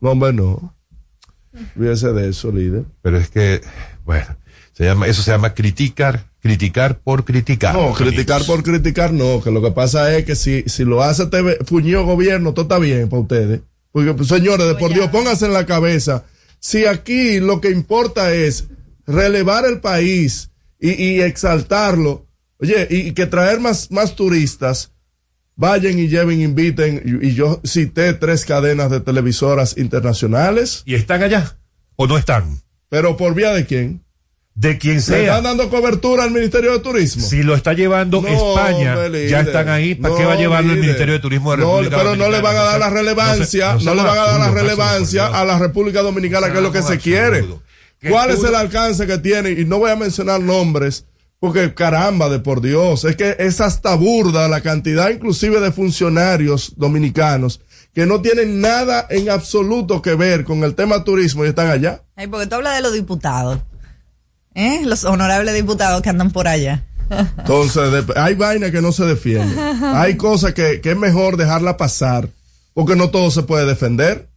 No, 0.00 0.10
hombre, 0.12 0.32
no. 0.32 0.74
Fíjese 1.76 2.12
de 2.12 2.28
eso, 2.28 2.52
líder. 2.52 2.84
Pero 3.02 3.16
es 3.18 3.28
que, 3.30 3.62
bueno, 4.04 4.26
se 4.74 4.84
llama, 4.84 5.06
eso 5.06 5.22
se 5.22 5.30
llama 5.32 5.54
criticar, 5.54 6.26
criticar 6.40 6.98
por 6.98 7.24
criticar. 7.24 7.74
No, 7.74 7.92
criticar 7.94 8.44
por 8.44 8.62
criticar 8.62 9.12
no, 9.12 9.42
que 9.42 9.50
lo 9.50 9.62
que 9.62 9.70
pasa 9.72 10.14
es 10.16 10.24
que 10.24 10.36
si, 10.36 10.62
si 10.66 10.84
lo 10.84 11.02
hace 11.02 11.24
este 11.24 11.64
fuñido 11.64 12.04
gobierno, 12.04 12.52
todo 12.52 12.62
está 12.64 12.78
bien 12.78 13.08
para 13.08 13.22
ustedes. 13.22 13.60
Porque, 13.96 14.12
pues, 14.12 14.28
señores, 14.28 14.66
de 14.66 14.74
por 14.74 14.92
Dios, 14.92 15.08
pónganse 15.08 15.46
en 15.46 15.54
la 15.54 15.64
cabeza. 15.64 16.26
Si 16.58 16.84
aquí 16.84 17.40
lo 17.40 17.62
que 17.62 17.70
importa 17.70 18.34
es 18.34 18.64
relevar 19.06 19.64
el 19.64 19.80
país 19.80 20.50
y, 20.78 21.02
y 21.02 21.22
exaltarlo, 21.22 22.26
oye, 22.58 22.86
y, 22.90 22.96
y 23.08 23.12
que 23.12 23.24
traer 23.24 23.58
más, 23.58 23.90
más 23.90 24.14
turistas, 24.14 24.92
vayan 25.54 25.98
y 25.98 26.08
lleven, 26.08 26.42
inviten, 26.42 27.20
y, 27.22 27.28
y 27.28 27.34
yo 27.34 27.62
cité 27.64 28.12
tres 28.12 28.44
cadenas 28.44 28.90
de 28.90 29.00
televisoras 29.00 29.78
internacionales. 29.78 30.82
¿Y 30.84 30.94
están 30.94 31.22
allá? 31.22 31.56
¿O 31.94 32.06
no 32.06 32.18
están? 32.18 32.60
¿Pero 32.90 33.16
por 33.16 33.32
vía 33.32 33.54
de 33.54 33.64
quién? 33.64 34.04
De 34.58 34.78
quien 34.78 34.94
¿Le 34.96 35.00
sea. 35.02 35.18
están 35.18 35.42
dando 35.44 35.68
cobertura 35.68 36.24
al 36.24 36.30
Ministerio 36.30 36.72
de 36.72 36.78
Turismo? 36.78 37.22
Si 37.26 37.42
lo 37.42 37.54
está 37.54 37.74
llevando 37.74 38.22
No, 38.22 38.28
España, 38.28 38.96
ya 39.28 39.40
están 39.40 39.68
ahí. 39.68 39.94
¿Para 39.94 40.14
No, 40.14 40.18
qué 40.18 40.24
va 40.24 40.32
a 40.32 40.36
llevarlo 40.36 40.72
el. 40.72 40.80
Ministerio 40.80 41.12
de 41.12 41.20
Turismo 41.20 41.50
de 41.50 41.58
No, 41.58 41.64
República 41.72 41.96
pero 41.98 42.16
no 42.16 42.30
le 42.30 42.40
van 42.40 42.56
a 42.56 42.62
dar 42.62 42.80
la 42.80 42.88
relevancia, 42.88 43.68
no, 43.68 43.74
No 43.74 43.80
se- 43.80 43.84
no 43.84 43.94
le 43.96 44.02
van 44.02 44.18
a 44.18 44.22
dar 44.24 44.40
la 44.40 44.50
relevancia 44.50 45.26
a 45.26 45.44
la 45.44 45.58
República 45.58 46.00
Dominicana, 46.00 46.50
que 46.50 46.56
es 46.56 46.62
lo 46.62 46.72
que 46.72 46.80
se 46.82 46.98
quiere. 46.98 47.44
¿Cuál 48.08 48.30
es 48.30 48.42
el 48.44 48.54
alcance 48.54 49.06
que 49.06 49.18
tiene? 49.18 49.50
Y 49.50 49.66
no 49.66 49.78
voy 49.78 49.90
a 49.90 49.96
mencionar 49.96 50.40
nombres, 50.40 51.04
porque 51.38 51.74
caramba, 51.74 52.30
de 52.30 52.38
por 52.38 52.62
Dios, 52.62 53.04
es 53.04 53.14
que 53.14 53.36
es 53.38 53.60
hasta 53.60 53.94
burda 53.94 54.48
la 54.48 54.62
cantidad 54.62 55.10
inclusive 55.10 55.60
de 55.60 55.70
funcionarios 55.70 56.72
dominicanos 56.76 57.60
que 57.94 58.06
no 58.06 58.22
tienen 58.22 58.60
nada 58.62 59.06
en 59.10 59.28
absoluto 59.28 60.00
que 60.00 60.14
ver 60.14 60.44
con 60.44 60.64
el 60.64 60.74
tema 60.74 61.04
turismo 61.04 61.44
y 61.44 61.48
están 61.48 61.68
allá. 61.70 62.02
Ay, 62.16 62.26
porque 62.26 62.46
tú 62.46 62.54
hablas 62.56 62.76
de 62.76 62.82
los 62.82 62.92
diputados, 62.94 63.58
¿eh? 64.56 64.80
los 64.84 65.04
honorables 65.04 65.54
diputados 65.54 66.02
que 66.02 66.08
andan 66.08 66.32
por 66.32 66.48
allá. 66.48 66.82
Entonces, 67.38 67.92
de- 67.92 68.20
hay 68.20 68.34
vainas 68.34 68.72
que 68.72 68.82
no 68.82 68.90
se 68.90 69.04
defienden. 69.04 69.56
Hay 69.94 70.16
cosas 70.16 70.54
que, 70.54 70.80
que 70.80 70.90
es 70.90 70.96
mejor 70.96 71.36
dejarla 71.36 71.76
pasar, 71.76 72.28
porque 72.74 72.96
no 72.96 73.10
todo 73.10 73.30
se 73.30 73.44
puede 73.44 73.64
defender. 73.64 74.28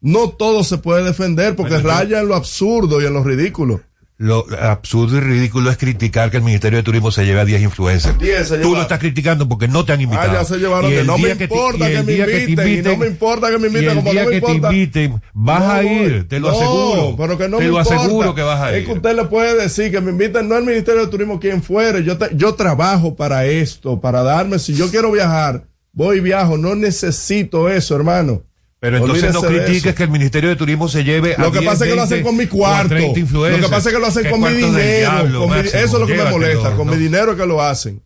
No 0.00 0.30
todo 0.30 0.64
se 0.64 0.78
puede 0.78 1.04
defender, 1.04 1.54
porque 1.54 1.74
Bueno, 1.74 1.88
raya 1.90 2.20
en 2.20 2.26
lo 2.28 2.34
absurdo 2.34 3.00
y 3.00 3.04
en 3.06 3.12
lo 3.14 3.22
ridículo. 3.22 3.82
Lo 4.22 4.44
absurdo 4.60 5.16
y 5.16 5.20
ridículo 5.20 5.70
es 5.70 5.78
criticar 5.78 6.30
que 6.30 6.36
el 6.36 6.42
Ministerio 6.42 6.76
de 6.76 6.82
Turismo 6.82 7.10
se 7.10 7.24
lleve 7.24 7.40
a 7.40 7.46
10 7.46 7.62
influencers. 7.62 8.18
10 8.18 8.46
se 8.48 8.58
Tú 8.58 8.74
lo 8.74 8.82
estás 8.82 8.98
criticando 8.98 9.48
porque 9.48 9.66
no 9.66 9.86
te 9.86 9.94
han 9.94 10.02
invitado. 10.02 10.30
Ah, 10.32 10.34
ya 10.34 10.44
se 10.44 10.58
llevaron 10.58 10.90
Y 10.90 10.94
que 10.94 11.00
el 11.00 11.06
no 11.06 11.16
me 11.16 11.24
día 11.28 11.36
te- 11.38 11.44
importa 11.44 11.88
y 11.88 11.92
que 11.92 11.98
el 12.00 12.04
me 12.04 12.12
día 12.12 12.26
te 12.26 12.42
inviten, 12.44 12.68
y 12.68 12.82
no 12.82 12.96
me 12.98 13.06
importa 13.06 13.50
que 13.50 13.56
me 13.58 13.64
y 13.64 13.66
inviten, 13.68 13.88
el 13.88 13.96
como 13.96 14.10
día 14.12 14.24
no 14.24 14.28
me 14.28 14.34
que 14.34 14.40
te 14.42 14.52
importa. 14.52 14.74
inviten, 14.76 15.22
vas 15.32 15.60
No 15.64 15.70
a 15.72 15.82
ir, 15.84 16.28
te 16.28 16.38
lo 16.38 16.50
No, 16.50 16.54
aseguro. 16.54 17.16
pero 17.16 17.38
que 17.38 17.48
no 17.48 17.56
te 17.56 17.62
me 17.64 17.70
lo 17.70 17.78
importa. 17.78 17.98
aseguro 17.98 18.34
que 18.34 18.42
vas 18.42 18.60
a 18.60 18.72
Es 18.74 18.80
ir. 18.80 18.86
que 18.88 18.92
usted 18.92 19.16
le 19.16 19.24
puede 19.24 19.56
decir 19.62 19.90
que 19.90 20.00
me 20.02 20.10
inviten, 20.10 20.46
no 20.50 20.58
el 20.58 20.64
Ministerio 20.64 21.00
de 21.00 21.10
Turismo, 21.10 21.40
quien 21.40 21.62
fuere. 21.62 22.04
Yo, 22.04 22.18
te- 22.18 22.28
yo 22.36 22.54
trabajo 22.54 23.16
para 23.16 23.46
esto, 23.46 24.02
para 24.02 24.22
darme, 24.22 24.58
si 24.58 24.74
yo 24.74 24.90
quiero 24.90 25.10
viajar, 25.10 25.64
voy 25.94 26.18
y 26.18 26.20
viajo, 26.20 26.58
no 26.58 26.74
necesito 26.74 27.70
eso, 27.70 27.96
hermano. 27.96 28.42
Pero 28.80 28.96
entonces 28.96 29.32
no 29.34 29.40
Olvídese 29.40 29.64
critiques 29.66 29.94
que 29.94 30.02
el 30.04 30.10
Ministerio 30.10 30.48
de 30.48 30.56
Turismo 30.56 30.88
se 30.88 31.04
lleve 31.04 31.34
a 31.34 31.42
Lo 31.42 31.52
que 31.52 31.58
10, 31.60 31.70
pasa 31.70 31.84
es 31.84 31.90
que 31.90 31.96
lo 31.96 32.02
20 32.02 32.14
hacen 32.14 32.24
con 32.24 32.36
mi 32.36 32.46
cuarto. 32.46 32.88
30 32.88 33.20
Lo 33.30 33.56
que 33.60 33.68
pasa 33.68 33.88
es 33.90 33.94
que 33.94 34.00
lo 34.00 34.06
hacen 34.06 34.22
¿Qué 34.24 34.30
con 34.30 34.40
mi 34.40 34.48
dinero. 34.54 34.98
diablo, 34.98 35.40
con 35.40 35.50
mi- 35.50 35.56
Máximo? 35.56 35.80
eso 35.82 35.94
es 35.96 36.00
lo 36.00 36.06
que 36.06 36.14
me 36.14 36.30
molesta, 36.30 36.70
con 36.76 36.86
¿no? 36.86 36.92
mi 36.94 36.98
dinero 36.98 37.36
que 37.36 37.46
lo 37.46 37.60
hacen. 37.62 38.02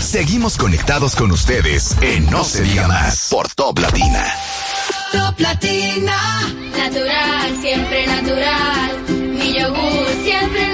Seguimos 0.00 0.56
conectados 0.56 1.16
con 1.16 1.30
ustedes 1.32 1.96
en 2.00 2.30
No 2.30 2.44
Se 2.44 2.62
Diga 2.62 2.88
Más 2.88 3.28
por 3.30 3.48
Top 3.50 3.78
Latina. 3.78 4.24
Top 5.12 5.38
Latina. 5.38 6.16
Natural, 6.78 7.58
siempre 7.60 8.06
natural. 8.06 9.02
Mi 9.10 9.52
yogur, 9.58 10.06
siempre 10.22 10.60
natural. 10.68 10.73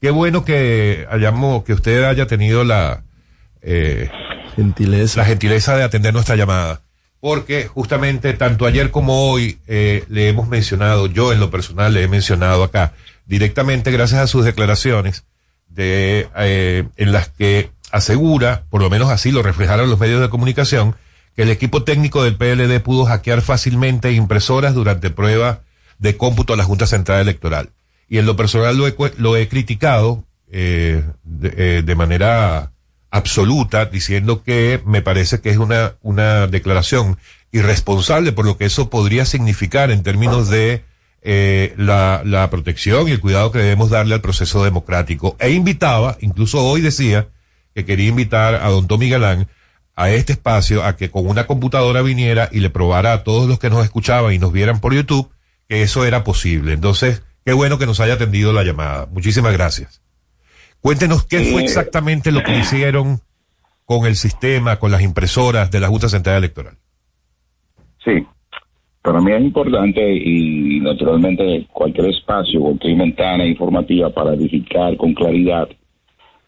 qué 0.02 0.12
bueno 0.12 0.44
que 0.44 1.08
hayamos, 1.10 1.64
que 1.64 1.72
usted 1.72 2.04
haya 2.04 2.28
tenido 2.28 2.66
la 2.66 3.06
eh, 3.62 4.10
gentileza. 4.58 5.22
la 5.22 5.26
gentileza 5.26 5.78
de 5.78 5.84
atender 5.86 6.14
nuestra 6.14 6.36
llamada, 6.36 6.82
porque 7.20 7.68
justamente 7.68 8.34
tanto 8.34 8.66
ayer 8.66 8.92
como 8.92 9.30
hoy 9.30 9.60
eh, 9.68 10.04
le 10.10 10.30
hemos 10.30 10.48
mencionado, 10.48 11.08
yo 11.08 11.34
en 11.34 11.40
lo 11.40 11.52
personal 11.52 11.94
le 11.94 12.04
he 12.04 12.08
mencionado 12.08 12.64
acá 12.64 12.94
directamente 13.26 13.92
gracias 13.92 14.22
a 14.22 14.28
sus 14.28 14.46
declaraciones 14.46 15.26
de 15.68 16.28
eh, 16.38 16.86
en 16.98 17.12
las 17.12 17.30
que 17.30 17.72
asegura, 17.92 18.64
por 18.70 18.82
lo 18.82 18.90
menos 18.90 19.10
así 19.10 19.32
lo 19.32 19.44
reflejaron 19.44 19.90
los 19.90 20.00
medios 20.00 20.22
de 20.22 20.30
comunicación, 20.30 20.96
que 21.36 21.44
el 21.44 21.50
equipo 21.50 21.84
técnico 21.84 22.24
del 22.24 22.36
PLD 22.36 22.80
pudo 22.82 23.06
hackear 23.06 23.42
fácilmente 23.42 24.12
impresoras 24.12 24.74
durante 24.74 25.10
prueba 25.10 25.62
de 25.98 26.18
cómputo 26.18 26.54
a 26.54 26.58
la 26.58 26.64
Junta 26.64 26.88
Central 26.88 27.22
Electoral. 27.22 27.70
Y 28.08 28.18
en 28.18 28.26
lo 28.26 28.36
personal 28.36 28.78
lo 28.78 28.88
he, 28.88 28.96
lo 29.18 29.38
he 29.38 29.48
criticado 29.48 30.26
eh, 30.52 31.04
de, 31.24 31.54
eh, 31.58 31.84
de 31.84 31.96
manera 31.96 32.72
absoluta, 33.12 33.86
diciendo 33.86 34.44
que 34.44 34.82
me 34.86 35.02
parece 35.02 35.42
que 35.42 35.50
es 35.50 35.58
una, 35.58 35.96
una 36.02 36.48
declaración 36.48 37.18
irresponsable 37.52 38.32
por 38.32 38.46
lo 38.46 38.58
que 38.58 38.66
eso 38.66 38.90
podría 38.90 39.26
significar 39.26 39.90
en 39.92 40.04
términos 40.04 40.50
de 40.50 40.84
eh, 41.22 41.74
la, 41.78 42.22
la 42.24 42.50
protección 42.50 43.08
y 43.08 43.12
el 43.12 43.20
cuidado 43.20 43.52
que 43.52 43.60
debemos 43.60 43.90
darle 43.90 44.14
al 44.14 44.22
proceso 44.22 44.64
democrático. 44.64 45.36
E 45.40 45.52
invitaba, 45.52 46.18
incluso 46.22 46.64
hoy 46.64 46.82
decía, 46.82 47.28
que 47.74 47.86
quería 47.86 48.10
invitar 48.10 48.56
a 48.56 48.70
don 48.70 48.88
Tommy 48.88 49.10
Galán 49.10 49.48
a 49.96 50.12
este 50.12 50.34
espacio 50.34 50.84
a 50.86 50.96
que 50.96 51.12
con 51.12 51.28
una 51.28 51.46
computadora 51.46 52.02
viniera 52.02 52.50
y 52.52 52.60
le 52.60 52.70
probara 52.70 53.14
a 53.14 53.24
todos 53.24 53.50
los 53.50 53.60
que 53.60 53.70
nos 53.70 53.84
escuchaban 53.84 54.34
y 54.34 54.40
nos 54.40 54.54
vieran 54.54 54.80
por 54.80 54.94
YouTube 54.94 55.30
que 55.68 55.84
eso 55.84 56.06
era 56.06 56.24
posible. 56.24 56.74
Entonces, 56.74 57.22
qué 57.46 57.54
bueno 57.54 57.78
que 57.78 57.86
nos 57.86 58.00
haya 58.00 58.14
atendido 58.14 58.54
la 58.54 58.64
llamada. 58.64 59.08
Muchísimas 59.12 59.54
gracias. 59.54 60.02
Cuéntenos 60.82 61.26
qué 61.26 61.40
fue 61.40 61.62
Eh, 61.62 61.66
exactamente 61.66 62.32
lo 62.32 62.44
que 62.44 62.58
hicieron 62.58 63.20
con 63.86 64.06
el 64.06 64.16
sistema, 64.16 64.78
con 64.78 64.92
las 64.92 65.02
impresoras 65.02 65.72
de 65.72 65.80
la 65.80 65.88
Junta 65.88 66.10
Central 66.10 66.38
Electoral. 66.38 66.76
Sí, 68.04 68.26
para 69.02 69.20
mí 69.22 69.32
es 69.32 69.42
importante 69.42 70.02
y 70.14 70.80
naturalmente 70.82 71.68
cualquier 71.72 72.10
espacio, 72.10 72.62
cualquier 72.62 72.98
ventana 72.98 73.46
informativa 73.46 74.10
para 74.10 74.34
edificar 74.34 74.96
con 74.98 75.14
claridad 75.14 75.68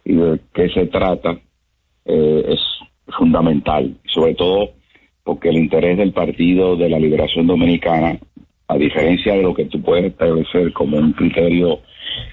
y 0.05 0.13
de 0.13 0.39
qué 0.53 0.69
se 0.69 0.85
trata 0.87 1.37
eh, 2.05 2.43
es 2.47 2.59
fundamental, 3.17 3.95
sobre 4.05 4.35
todo 4.35 4.71
porque 5.23 5.49
el 5.49 5.57
interés 5.57 5.97
del 5.97 6.13
Partido 6.13 6.75
de 6.75 6.89
la 6.89 6.99
Liberación 6.99 7.47
Dominicana, 7.47 8.19
a 8.67 8.77
diferencia 8.77 9.33
de 9.33 9.43
lo 9.43 9.53
que 9.53 9.65
tú 9.65 9.81
puedes 9.81 10.05
establecer 10.05 10.73
como 10.73 10.97
un 10.97 11.13
criterio 11.13 11.79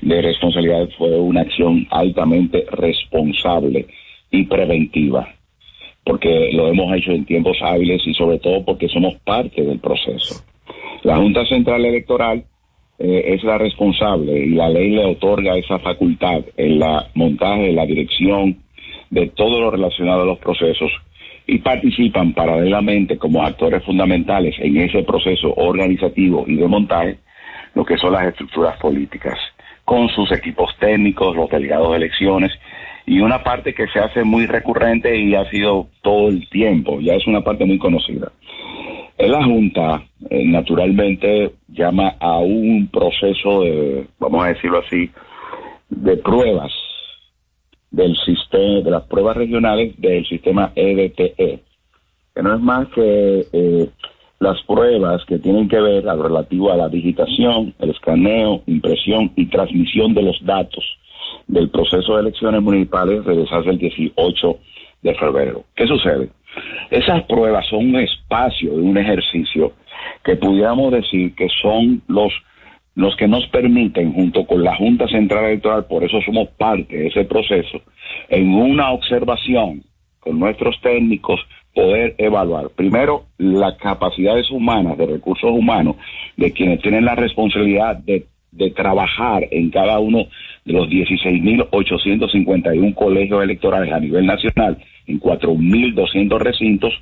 de 0.02 0.23
responsabilidad, 0.23 0.89
fue 0.97 1.19
una 1.19 1.43
acción 1.43 1.86
altamente 1.90 2.66
responsable 2.70 3.86
y 4.31 4.44
preventiva 4.44 5.28
porque 6.09 6.51
lo 6.55 6.69
hemos 6.69 6.90
hecho 6.97 7.12
en 7.12 7.27
tiempos 7.27 7.59
hábiles 7.60 8.01
y 8.06 8.15
sobre 8.15 8.39
todo 8.39 8.65
porque 8.65 8.89
somos 8.89 9.16
parte 9.24 9.62
del 9.62 9.78
proceso. 9.78 10.43
La 11.02 11.19
Junta 11.19 11.44
Central 11.44 11.85
Electoral 11.85 12.44
eh, 12.98 13.24
es 13.27 13.44
la 13.44 13.59
responsable 13.59 14.39
y 14.39 14.55
la 14.55 14.70
ley 14.70 14.93
le 14.93 15.05
otorga 15.05 15.59
esa 15.59 15.78
facultad 15.81 16.40
en 16.56 16.78
la 16.78 17.09
montaje, 17.15 17.73
la 17.73 17.85
dirección 17.85 18.56
de 19.10 19.28
todo 19.28 19.60
lo 19.60 19.70
relacionado 19.70 20.23
a 20.23 20.24
los 20.24 20.39
procesos 20.39 20.90
y 21.47 21.59
participan 21.59 22.32
paralelamente 22.32 23.19
como 23.19 23.43
actores 23.43 23.85
fundamentales 23.85 24.55
en 24.60 24.78
ese 24.78 25.02
proceso 25.02 25.52
organizativo 25.56 26.44
y 26.47 26.56
de 26.56 26.66
montaje 26.66 27.19
lo 27.74 27.85
que 27.85 27.98
son 27.98 28.15
las 28.15 28.28
estructuras 28.28 28.78
políticas, 28.78 29.39
con 29.89 30.10
sus 30.10 30.31
equipos 30.32 30.70
técnicos, 30.78 31.35
los 31.35 31.48
delegados 31.48 31.93
de 31.93 31.97
elecciones 31.97 32.52
y 33.06 33.20
una 33.20 33.43
parte 33.43 33.73
que 33.73 33.86
se 33.89 33.98
hace 33.98 34.23
muy 34.23 34.44
recurrente 34.44 35.16
y 35.16 35.35
ha 35.35 35.48
sido 35.48 35.89
todo 36.02 36.28
el 36.28 36.47
tiempo, 36.51 37.01
ya 37.01 37.15
es 37.15 37.27
una 37.27 37.40
parte 37.40 37.65
muy 37.65 37.78
conocida. 37.78 38.31
En 39.16 39.32
la 39.32 39.43
Junta, 39.43 40.02
eh, 40.28 40.44
naturalmente, 40.44 41.52
llama 41.69 42.16
a 42.20 42.36
un 42.36 42.90
proceso 42.93 43.62
de, 43.62 44.06
vamos 44.19 44.44
a 44.44 44.48
decirlo 44.48 44.82
así, 44.86 45.10
de 45.89 46.19
pruebas 46.19 46.70
del 47.90 48.15
sistema, 48.27 48.82
de 48.82 48.90
las 48.90 49.05
pruebas 49.05 49.39
regionales 49.39 49.98
del 49.98 50.27
sistema 50.27 50.70
E 50.77 50.90
EDTE, 50.90 51.62
que 52.35 52.43
no 52.43 52.55
es 52.55 52.60
más 52.60 52.89
que 52.89 53.47
eh, 53.55 53.89
las 54.40 54.62
pruebas 54.62 55.24
que 55.24 55.39
tienen 55.39 55.69
que 55.69 55.81
ver 55.81 56.09
a 56.09 56.15
lo 56.15 56.24
relativo 56.24 56.70
a 56.70 56.77
la 56.77 56.89
digitación, 56.89 57.74
el 57.78 57.90
escaneo, 57.90 58.62
impresión 58.66 59.32
y 59.36 59.47
transmisión 59.47 60.15
de 60.15 60.23
los 60.23 60.39
datos 60.44 60.85
del 61.47 61.70
proceso 61.70 62.15
de 62.15 62.23
elecciones 62.23 62.62
municipales 62.62 63.24
realizarse 63.24 63.70
el 63.70 63.78
18 63.78 64.59
de 65.02 65.15
febrero. 65.15 65.65
¿Qué 65.74 65.86
sucede? 65.86 66.28
Esas 66.90 67.23
pruebas 67.24 67.66
son 67.69 67.89
un 67.89 67.97
espacio 67.97 68.73
de 68.73 68.82
un 68.82 68.97
ejercicio 68.97 69.73
que 70.24 70.36
pudiéramos 70.36 70.93
decir 70.93 71.35
que 71.35 71.48
son 71.62 72.02
los 72.09 72.32
los 72.94 73.15
que 73.15 73.28
nos 73.28 73.47
permiten, 73.47 74.12
junto 74.12 74.44
con 74.44 74.65
la 74.65 74.74
Junta 74.74 75.06
Central 75.06 75.44
Electoral, 75.44 75.86
por 75.86 76.02
eso 76.02 76.20
somos 76.27 76.48
parte 76.59 76.97
de 76.97 77.06
ese 77.06 77.24
proceso, 77.24 77.81
en 78.28 78.52
una 78.52 78.90
observación 78.90 79.85
con 80.19 80.40
nuestros 80.40 80.81
técnicos, 80.81 81.40
poder 81.78 82.16
evaluar, 82.18 82.70
primero, 82.70 83.26
las 83.38 83.76
capacidades 83.76 84.50
humanas, 84.50 84.98
de 84.98 85.06
recursos 85.06 85.52
humanos, 85.52 85.94
de 86.36 86.50
quienes 86.50 86.82
tienen 86.82 87.05
la 87.05 87.14
responsabilidad 87.14 87.98
de, 87.98 88.26
trabajar 88.74 89.46
en 89.52 89.70
cada 89.70 90.00
uno 90.00 90.26
de 90.64 90.72
los 90.72 90.88
16.851 90.88 92.94
colegios 92.96 93.44
electorales 93.44 93.92
a 93.92 94.00
nivel 94.00 94.26
nacional, 94.26 94.78
en 95.06 95.20
4.200 95.20 96.40
recintos, 96.40 96.92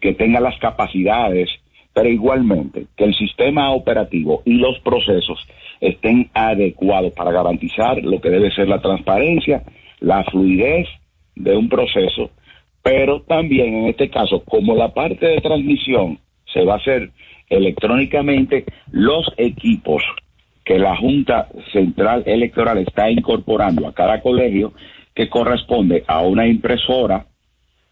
que 0.00 0.12
tengan 0.12 0.42
las 0.42 0.58
capacidades 0.58 1.48
pero 1.92 2.08
igualmente 2.08 2.86
que 2.96 3.02
el 3.04 3.16
sistema 3.16 3.72
operativo 3.72 4.42
y 4.44 4.58
los 4.58 4.78
procesos 4.80 5.44
estén 5.80 6.30
adecuados 6.34 7.12
para 7.14 7.32
garantizar 7.32 8.00
lo 8.04 8.20
que 8.20 8.30
debe 8.30 8.52
ser 8.52 8.68
la 8.68 8.80
transparencia, 8.80 9.64
la 9.98 10.22
fluidez 10.24 10.86
de 11.34 11.56
un 11.56 11.68
proceso 11.68 12.30
Pero 12.82 13.22
también 13.22 13.74
en 13.74 13.86
este 13.86 14.08
caso, 14.10 14.42
como 14.44 14.74
la 14.74 14.92
parte 14.92 15.26
de 15.26 15.40
transmisión 15.40 16.18
se 16.52 16.64
va 16.64 16.74
a 16.74 16.78
hacer 16.78 17.10
electrónicamente, 17.48 18.64
los 18.90 19.30
equipos 19.36 20.02
que 20.64 20.78
la 20.78 20.96
Junta 20.96 21.48
Central 21.72 22.22
Electoral 22.26 22.78
está 22.78 23.10
incorporando 23.10 23.86
a 23.86 23.94
cada 23.94 24.20
colegio, 24.20 24.72
que 25.14 25.28
corresponde 25.28 26.04
a 26.06 26.20
una 26.20 26.46
impresora, 26.46 27.26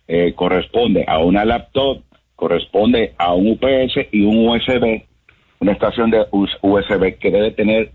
eh, 0.07 0.33
corresponde 0.35 1.05
a 1.07 1.19
una 1.19 1.45
laptop, 1.45 2.03
corresponde 2.37 3.15
a 3.19 3.35
un 3.35 3.49
UPS 3.49 4.09
y 4.13 4.23
un 4.23 4.49
USB, 4.49 5.03
una 5.61 5.73
estación 5.73 6.11
de 6.11 6.25
USB 6.31 7.19
que 7.19 7.31
debe 7.31 7.51
tener 7.51 7.93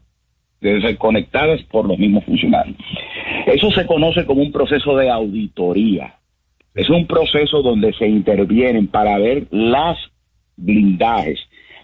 deben 0.63 0.81
ser 0.81 0.97
conectadas 0.97 1.61
por 1.63 1.85
los 1.85 1.99
mismos 1.99 2.23
funcionarios. 2.23 2.77
Eso 3.45 3.69
se 3.71 3.85
conoce 3.85 4.25
como 4.25 4.41
un 4.41 4.51
proceso 4.51 4.95
de 4.95 5.09
auditoría. 5.09 6.15
Es 6.75 6.89
un 6.89 7.05
proceso 7.05 7.61
donde 7.61 7.93
se 7.93 8.07
intervienen 8.07 8.87
para 8.87 9.17
ver 9.19 9.47
las 9.51 9.97
blindajes, 10.57 11.39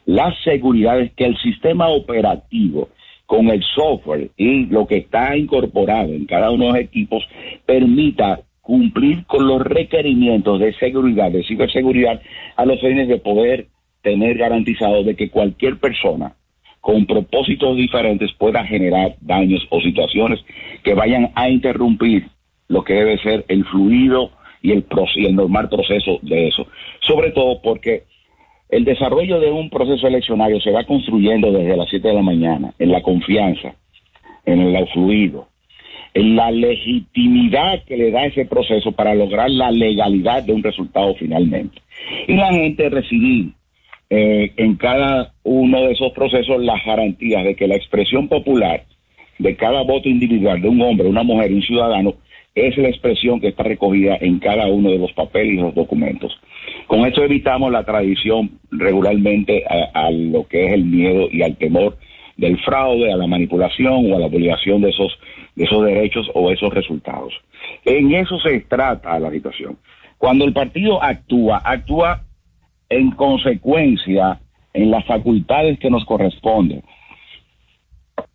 las 0.05 0.35
seguridades 0.43 1.11
que 1.13 1.25
el 1.25 1.37
sistema 1.37 1.89
operativo 1.89 2.89
con 3.27 3.49
el 3.49 3.63
software 3.75 4.31
y 4.37 4.65
lo 4.65 4.87
que 4.87 4.97
está 4.97 5.37
incorporado 5.37 6.13
en 6.13 6.25
cada 6.25 6.49
uno 6.49 6.65
de 6.65 6.71
los 6.71 6.81
equipos 6.81 7.23
permita 7.67 8.41
cumplir 8.61 9.25
con 9.25 9.47
los 9.47 9.61
requerimientos 9.61 10.59
de 10.59 10.73
seguridad, 10.73 11.31
de 11.31 11.43
ciberseguridad, 11.43 12.21
a 12.55 12.65
los 12.65 12.79
fines 12.79 13.07
de 13.07 13.17
poder 13.17 13.67
tener 14.01 14.37
garantizado 14.37 15.03
de 15.03 15.15
que 15.15 15.29
cualquier 15.29 15.77
persona 15.77 16.33
con 16.81 17.05
propósitos 17.05 17.77
diferentes 17.77 18.31
pueda 18.33 18.65
generar 18.65 19.15
daños 19.21 19.65
o 19.69 19.81
situaciones 19.81 20.39
que 20.83 20.95
vayan 20.95 21.31
a 21.35 21.49
interrumpir 21.49 22.27
lo 22.67 22.83
que 22.83 22.93
debe 22.93 23.17
ser 23.19 23.45
el 23.47 23.65
fluido 23.65 24.31
y 24.61 24.71
el, 24.71 24.85
y 25.15 25.25
el 25.25 25.35
normal 25.35 25.69
proceso 25.69 26.19
de 26.21 26.47
eso. 26.47 26.67
Sobre 27.01 27.31
todo 27.31 27.61
porque 27.61 28.03
el 28.69 28.85
desarrollo 28.85 29.39
de 29.39 29.51
un 29.51 29.69
proceso 29.69 30.07
eleccionario 30.07 30.59
se 30.61 30.71
va 30.71 30.83
construyendo 30.83 31.51
desde 31.51 31.75
las 31.75 31.89
7 31.89 32.07
de 32.07 32.13
la 32.13 32.21
mañana, 32.21 32.73
en 32.77 32.91
la 32.91 33.01
confianza, 33.01 33.73
en 34.45 34.61
el 34.61 34.87
fluido, 34.89 35.47
en 36.13 36.35
la 36.35 36.51
legitimidad 36.51 37.83
que 37.85 37.97
le 37.97 38.11
da 38.11 38.25
ese 38.25 38.45
proceso 38.45 38.91
para 38.91 39.15
lograr 39.15 39.49
la 39.49 39.71
legalidad 39.71 40.43
de 40.43 40.53
un 40.53 40.63
resultado 40.63 41.15
finalmente. 41.15 41.81
Y 42.27 42.35
la 42.35 42.51
gente 42.51 42.89
recibir 42.89 43.53
eh, 44.09 44.51
en 44.57 44.75
cada 44.75 45.33
uno 45.43 45.81
de 45.81 45.91
esos 45.93 46.11
procesos 46.13 46.63
las 46.63 46.83
garantías 46.85 47.43
de 47.43 47.55
que 47.55 47.67
la 47.67 47.75
expresión 47.75 48.27
popular 48.27 48.83
de 49.37 49.55
cada 49.55 49.81
voto 49.83 50.09
individual 50.09 50.61
de 50.61 50.69
un 50.69 50.81
hombre, 50.81 51.07
una 51.07 51.23
mujer, 51.23 51.53
un 51.53 51.61
ciudadano, 51.61 52.15
es 52.67 52.77
la 52.77 52.89
expresión 52.89 53.39
que 53.39 53.49
está 53.49 53.63
recogida 53.63 54.17
en 54.19 54.39
cada 54.39 54.67
uno 54.67 54.91
de 54.91 54.97
los 54.97 55.11
papeles 55.13 55.53
y 55.53 55.61
los 55.61 55.75
documentos. 55.75 56.37
Con 56.87 57.05
esto 57.05 57.23
evitamos 57.23 57.71
la 57.71 57.83
tradición 57.83 58.59
regularmente 58.71 59.63
a, 59.65 60.09
lo 60.11 60.47
que 60.47 60.67
es 60.67 60.73
el 60.73 60.85
miedo 60.85 61.27
y 61.31 61.41
al 61.41 61.55
temor 61.57 61.97
del 62.37 62.57
fraude, 62.59 63.11
a 63.11 63.17
la 63.17 63.27
manipulación 63.27 64.11
o 64.11 64.15
a 64.15 64.19
la 64.19 64.27
obligación 64.27 64.81
de 64.81 64.89
esos, 64.89 65.11
de 65.55 65.65
esos 65.65 65.85
derechos 65.85 66.29
o 66.33 66.51
esos 66.51 66.73
resultados. 66.73 67.33
En 67.85 68.13
eso 68.13 68.39
se 68.39 68.61
trata 68.61 69.19
la 69.19 69.29
situación. 69.29 69.77
Cuando 70.17 70.45
el 70.45 70.53
partido 70.53 71.01
actúa, 71.03 71.61
actúa 71.63 72.23
en 72.89 73.11
consecuencia 73.11 74.39
en 74.73 74.91
las 74.91 75.05
facultades 75.05 75.79
que 75.79 75.89
nos 75.89 76.05
corresponden. 76.05 76.83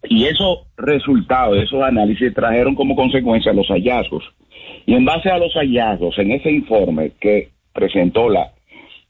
Y 0.09 0.25
esos 0.25 0.61
resultados, 0.77 1.63
esos 1.63 1.83
análisis 1.83 2.35
trajeron 2.35 2.75
como 2.75 2.95
consecuencia 2.95 3.53
los 3.53 3.69
hallazgos. 3.69 4.25
Y 4.87 4.95
en 4.95 5.05
base 5.05 5.31
a 5.31 5.39
los 5.39 5.53
hallazgos, 5.55 6.19
en 6.19 6.33
ese 6.33 6.51
informe 6.51 7.13
que 7.21 7.49
presentó 7.73 8.29
la, 8.29 8.53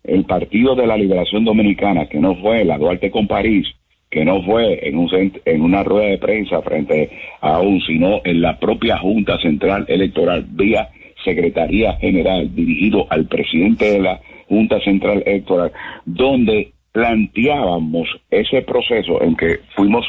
el 0.05 0.25
Partido 0.25 0.75
de 0.75 0.87
la 0.87 0.97
Liberación 0.97 1.45
Dominicana, 1.45 2.07
que 2.07 2.21
no 2.21 2.37
fue 2.37 2.65
la 2.65 2.79
Duarte 2.79 3.11
con 3.11 3.27
París, 3.27 3.67
que 4.11 4.25
no 4.25 4.43
fue 4.45 4.89
en, 4.89 4.97
un, 4.97 5.11
en 5.45 5.63
una 5.63 5.83
rueda 5.83 6.11
de 6.11 6.19
prensa 6.19 6.63
frente 6.63 7.11
a 7.41 7.59
un, 7.59 7.81
sino 7.81 8.21
en 8.25 8.41
la 8.41 8.59
propia 8.61 8.99
Junta 8.99 9.39
Central 9.41 9.85
Electoral, 9.89 10.47
vía 10.49 10.89
Secretaría 11.25 11.95
General, 11.95 12.55
dirigido 12.55 13.07
al 13.11 13.27
presidente 13.27 13.93
de 13.93 13.99
la 13.99 14.21
Junta 14.49 14.79
Central 14.81 15.23
Electoral, 15.27 15.73
donde 16.05 16.73
planteábamos 16.93 18.09
ese 18.31 18.63
proceso 18.63 19.21
en 19.21 19.35
que 19.37 19.59
fuimos 19.75 20.07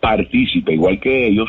partícipe, 0.00 0.74
igual 0.74 1.00
que 1.00 1.26
ellos, 1.26 1.48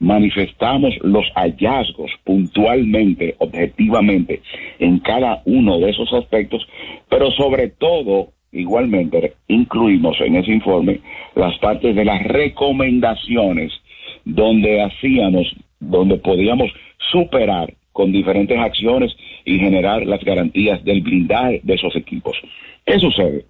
manifestamos 0.00 0.94
los 1.02 1.26
hallazgos 1.34 2.10
puntualmente, 2.24 3.36
objetivamente, 3.38 4.40
en 4.78 4.98
cada 4.98 5.42
uno 5.44 5.78
de 5.78 5.90
esos 5.90 6.12
aspectos, 6.12 6.66
pero 7.08 7.30
sobre 7.32 7.68
todo, 7.68 8.32
igualmente, 8.50 9.34
incluimos 9.46 10.18
en 10.20 10.36
ese 10.36 10.52
informe 10.52 11.00
las 11.34 11.56
partes 11.58 11.94
de 11.94 12.04
las 12.04 12.22
recomendaciones 12.22 13.72
donde 14.24 14.82
hacíamos, 14.82 15.54
donde 15.78 16.16
podíamos 16.16 16.70
superar 17.10 17.74
con 17.92 18.12
diferentes 18.12 18.58
acciones 18.58 19.14
y 19.44 19.58
generar 19.58 20.06
las 20.06 20.24
garantías 20.24 20.82
del 20.84 21.02
blindaje 21.02 21.60
de 21.62 21.74
esos 21.74 21.94
equipos. 21.96 22.36
¿Qué 22.86 22.98
sucede? 22.98 23.44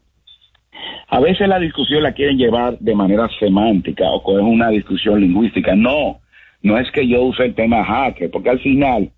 A 1.08 1.20
veces 1.20 1.48
la 1.48 1.58
discusión 1.58 2.02
la 2.02 2.12
quieren 2.12 2.38
llevar 2.38 2.78
de 2.78 2.94
manera 2.94 3.28
semántica 3.38 4.10
o 4.10 4.22
con 4.22 4.40
una 4.40 4.68
discusión 4.68 5.20
lingüística. 5.20 5.74
No, 5.74 6.20
no 6.62 6.78
es 6.78 6.90
que 6.92 7.06
yo 7.06 7.22
use 7.22 7.44
el 7.44 7.54
tema 7.54 7.84
hacker, 7.84 8.30
porque 8.30 8.50
al 8.50 8.60
final 8.60 9.10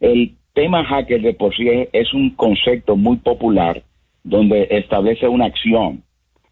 el 0.00 0.34
tema 0.52 0.84
hacker 0.84 1.22
de 1.22 1.34
por 1.34 1.54
sí 1.54 1.68
es, 1.92 2.12
un 2.12 2.30
concepto 2.30 2.96
muy 2.96 3.16
popular 3.18 3.82
donde 4.24 4.68
establece 4.70 5.28
una 5.28 5.46
acción, 5.46 6.02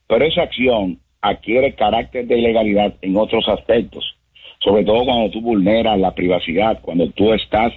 pero 0.06 0.24
esa 0.24 0.42
acción 0.42 0.98
adquiere 1.20 1.74
carácter 1.74 2.26
de 2.26 2.38
ilegalidad 2.38 2.94
en 3.02 3.16
otros 3.16 3.48
aspectos, 3.48 4.04
sobre 4.60 4.84
todo 4.84 5.04
cuando 5.04 5.30
tú 5.30 5.40
vulneras 5.40 5.98
la 5.98 6.14
privacidad, 6.14 6.80
cuando 6.80 7.10
tú 7.10 7.32
estás 7.32 7.72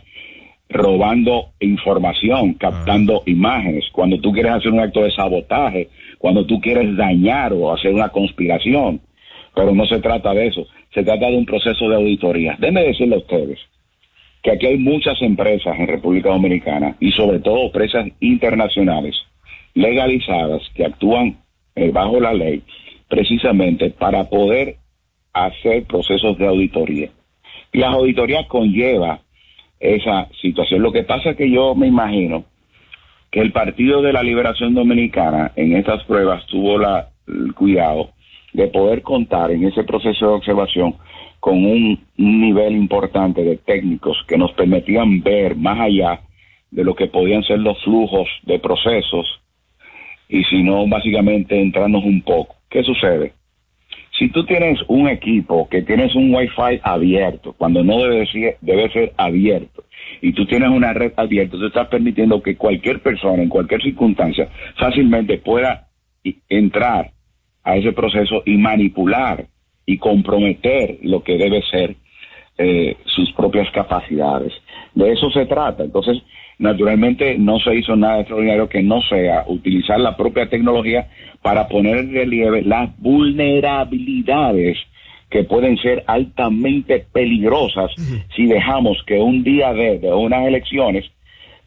robando 0.69 1.49
información, 1.59 2.53
captando 2.53 3.17
ah. 3.17 3.23
imágenes, 3.29 3.85
cuando 3.91 4.19
tú 4.19 4.31
quieres 4.31 4.53
hacer 4.53 4.71
un 4.71 4.79
acto 4.79 5.03
de 5.03 5.11
sabotaje, 5.11 5.89
cuando 6.23 6.45
tú 6.45 6.61
quieres 6.61 6.95
dañar 6.95 7.51
o 7.51 7.73
hacer 7.73 7.93
una 7.93 8.07
conspiración. 8.07 9.01
Pero 9.53 9.75
no 9.75 9.85
se 9.85 9.99
trata 9.99 10.33
de 10.33 10.47
eso, 10.47 10.65
se 10.93 11.03
trata 11.03 11.27
de 11.27 11.35
un 11.35 11.45
proceso 11.45 11.89
de 11.89 11.97
auditoría. 11.97 12.55
Déjenme 12.59 12.83
decirle 12.83 13.15
a 13.15 13.17
ustedes 13.17 13.59
que 14.41 14.51
aquí 14.51 14.67
hay 14.67 14.77
muchas 14.77 15.21
empresas 15.21 15.77
en 15.77 15.85
República 15.85 16.29
Dominicana 16.29 16.95
y 17.01 17.11
sobre 17.11 17.39
todo 17.39 17.65
empresas 17.65 18.07
internacionales 18.21 19.17
legalizadas 19.73 20.61
que 20.73 20.85
actúan 20.85 21.39
eh, 21.75 21.91
bajo 21.91 22.21
la 22.21 22.33
ley 22.33 22.63
precisamente 23.09 23.89
para 23.89 24.29
poder 24.29 24.77
hacer 25.33 25.83
procesos 25.83 26.37
de 26.37 26.47
auditoría. 26.47 27.09
Y 27.73 27.79
las 27.79 27.93
auditorías 27.95 28.47
conlleva 28.47 29.19
esa 29.77 30.29
situación. 30.41 30.83
Lo 30.83 30.93
que 30.93 31.03
pasa 31.03 31.31
es 31.31 31.35
que 31.35 31.51
yo 31.51 31.75
me 31.75 31.87
imagino 31.87 32.45
que 33.33 33.41
el 33.41 33.51
Partido 33.51 34.03
de 34.03 34.13
la 34.13 34.21
Liberación 34.21 34.75
Dominicana 34.75 35.51
en 35.55 35.75
estas 35.75 36.03
pruebas 36.03 36.45
tuvo 36.45 36.77
la, 36.77 37.09
el 37.27 37.55
cuidado 37.55 38.11
de 38.53 38.67
poder 38.67 39.01
contar 39.01 39.49
en 39.49 39.63
ese 39.63 39.83
proceso 39.83 40.27
de 40.27 40.33
observación 40.33 40.95
con 41.39 41.65
un, 41.65 41.99
nivel 42.15 42.75
importante 42.75 43.43
de 43.43 43.57
técnicos 43.57 44.23
que 44.27 44.37
nos 44.37 44.51
permitían 44.51 45.23
ver 45.23 45.55
más 45.55 45.79
allá 45.79 46.21
de 46.69 46.83
lo 46.83 46.93
que 46.93 47.07
podían 47.07 47.41
ser 47.41 47.57
los 47.57 47.83
flujos 47.83 48.29
de 48.43 48.59
procesos 48.59 49.25
y 50.29 50.43
si 50.43 50.61
no, 50.61 50.87
básicamente 50.87 51.59
entrarnos 51.59 52.03
un 52.03 52.21
poco. 52.21 52.55
¿Qué 52.69 52.83
sucede? 52.83 53.33
Si 54.19 54.29
tú 54.29 54.45
tienes 54.45 54.79
un 54.87 55.09
equipo 55.09 55.67
que 55.69 55.81
tienes 55.81 56.13
un 56.13 56.33
Wi-Fi 56.35 56.81
abierto, 56.83 57.53
cuando 57.53 57.83
no 57.83 57.97
debe 58.03 58.27
ser, 58.27 58.57
debe 58.61 58.91
ser 58.91 59.11
abierto, 59.17 59.83
y 60.21 60.33
tú 60.33 60.45
tienes 60.45 60.69
una 60.69 60.93
red 60.93 61.13
abierta, 61.15 61.57
tú 61.57 61.65
estás 61.65 61.87
permitiendo 61.87 62.41
que 62.41 62.55
cualquier 62.55 63.01
persona, 63.01 63.43
en 63.43 63.49
cualquier 63.49 63.81
circunstancia, 63.81 64.49
fácilmente 64.77 65.37
pueda 65.37 65.87
entrar 66.49 67.11
a 67.63 67.77
ese 67.77 67.91
proceso 67.93 68.43
y 68.45 68.57
manipular 68.57 69.45
y 69.85 69.97
comprometer 69.97 70.99
lo 71.01 71.23
que 71.23 71.37
debe 71.37 71.61
ser 71.63 71.95
eh, 72.57 72.97
sus 73.05 73.31
propias 73.33 73.69
capacidades. 73.71 74.53
De 74.93 75.11
eso 75.11 75.31
se 75.31 75.45
trata. 75.45 75.83
Entonces, 75.83 76.21
naturalmente 76.59 77.37
no 77.37 77.59
se 77.59 77.75
hizo 77.75 77.95
nada 77.95 78.19
extraordinario 78.19 78.69
que 78.69 78.83
no 78.83 79.01
sea 79.01 79.43
utilizar 79.47 79.99
la 79.99 80.15
propia 80.15 80.49
tecnología 80.49 81.09
para 81.41 81.67
poner 81.67 81.97
en 81.97 82.13
relieve 82.13 82.61
las 82.61 82.95
vulnerabilidades 82.99 84.77
que 85.33 85.43
pueden 85.43 85.77
ser 85.77 86.03
altamente 86.05 87.07
peligrosas 87.11 87.89
si 88.35 88.45
dejamos 88.45 89.01
que 89.07 89.19
un 89.19 89.43
día 89.43 89.73
de, 89.73 89.97
de, 89.97 90.13
unas 90.13 90.45
elecciones 90.45 91.05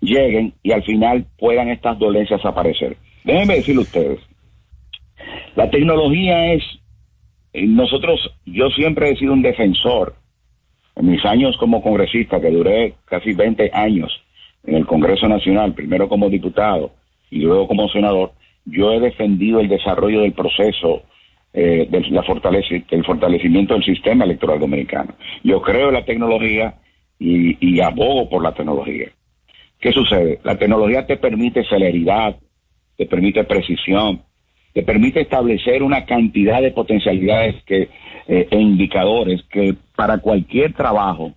lleguen 0.00 0.54
y 0.62 0.70
al 0.70 0.84
final 0.84 1.26
puedan 1.36 1.68
estas 1.70 1.98
dolencias 1.98 2.44
aparecer. 2.44 2.96
Déjenme 3.24 3.56
decirle 3.56 3.82
ustedes, 3.82 4.20
la 5.56 5.68
tecnología 5.68 6.52
es, 6.52 6.62
eh, 7.54 7.66
nosotros, 7.66 8.20
yo 8.44 8.70
siempre 8.70 9.10
he 9.10 9.16
sido 9.16 9.32
un 9.32 9.42
defensor, 9.42 10.14
en 10.94 11.10
mis 11.10 11.24
años 11.24 11.56
como 11.56 11.82
congresista, 11.82 12.40
que 12.40 12.50
duré 12.50 12.94
casi 13.06 13.32
20 13.32 13.72
años 13.74 14.12
en 14.64 14.76
el 14.76 14.86
Congreso 14.86 15.26
Nacional, 15.26 15.74
primero 15.74 16.08
como 16.08 16.30
diputado 16.30 16.92
y 17.32 17.40
luego 17.40 17.66
como 17.66 17.88
senador, 17.88 18.30
yo 18.64 18.92
he 18.92 19.00
defendido 19.00 19.58
el 19.58 19.68
desarrollo 19.68 20.20
del 20.20 20.34
proceso 20.34 21.02
eh, 21.56 21.88
del, 21.90 22.12
la 22.12 22.22
fortalece, 22.22 22.84
el 22.90 23.04
fortalecimiento 23.04 23.74
del 23.74 23.82
sistema 23.82 24.24
electoral 24.24 24.60
dominicano. 24.60 25.14
Yo 25.42 25.62
creo 25.62 25.88
en 25.88 25.94
la 25.94 26.04
tecnología 26.04 26.74
y, 27.18 27.56
y 27.66 27.80
abogo 27.80 28.28
por 28.28 28.42
la 28.42 28.52
tecnología. 28.52 29.08
¿Qué 29.80 29.90
sucede? 29.90 30.38
La 30.44 30.58
tecnología 30.58 31.06
te 31.06 31.16
permite 31.16 31.64
celeridad, 31.64 32.36
te 32.96 33.06
permite 33.06 33.42
precisión, 33.44 34.20
te 34.74 34.82
permite 34.82 35.22
establecer 35.22 35.82
una 35.82 36.04
cantidad 36.04 36.60
de 36.60 36.72
potencialidades 36.72 37.62
que, 37.64 37.88
eh, 38.28 38.48
e 38.50 38.60
indicadores 38.60 39.42
que 39.50 39.74
para 39.94 40.18
cualquier 40.18 40.74
trabajo 40.74 41.32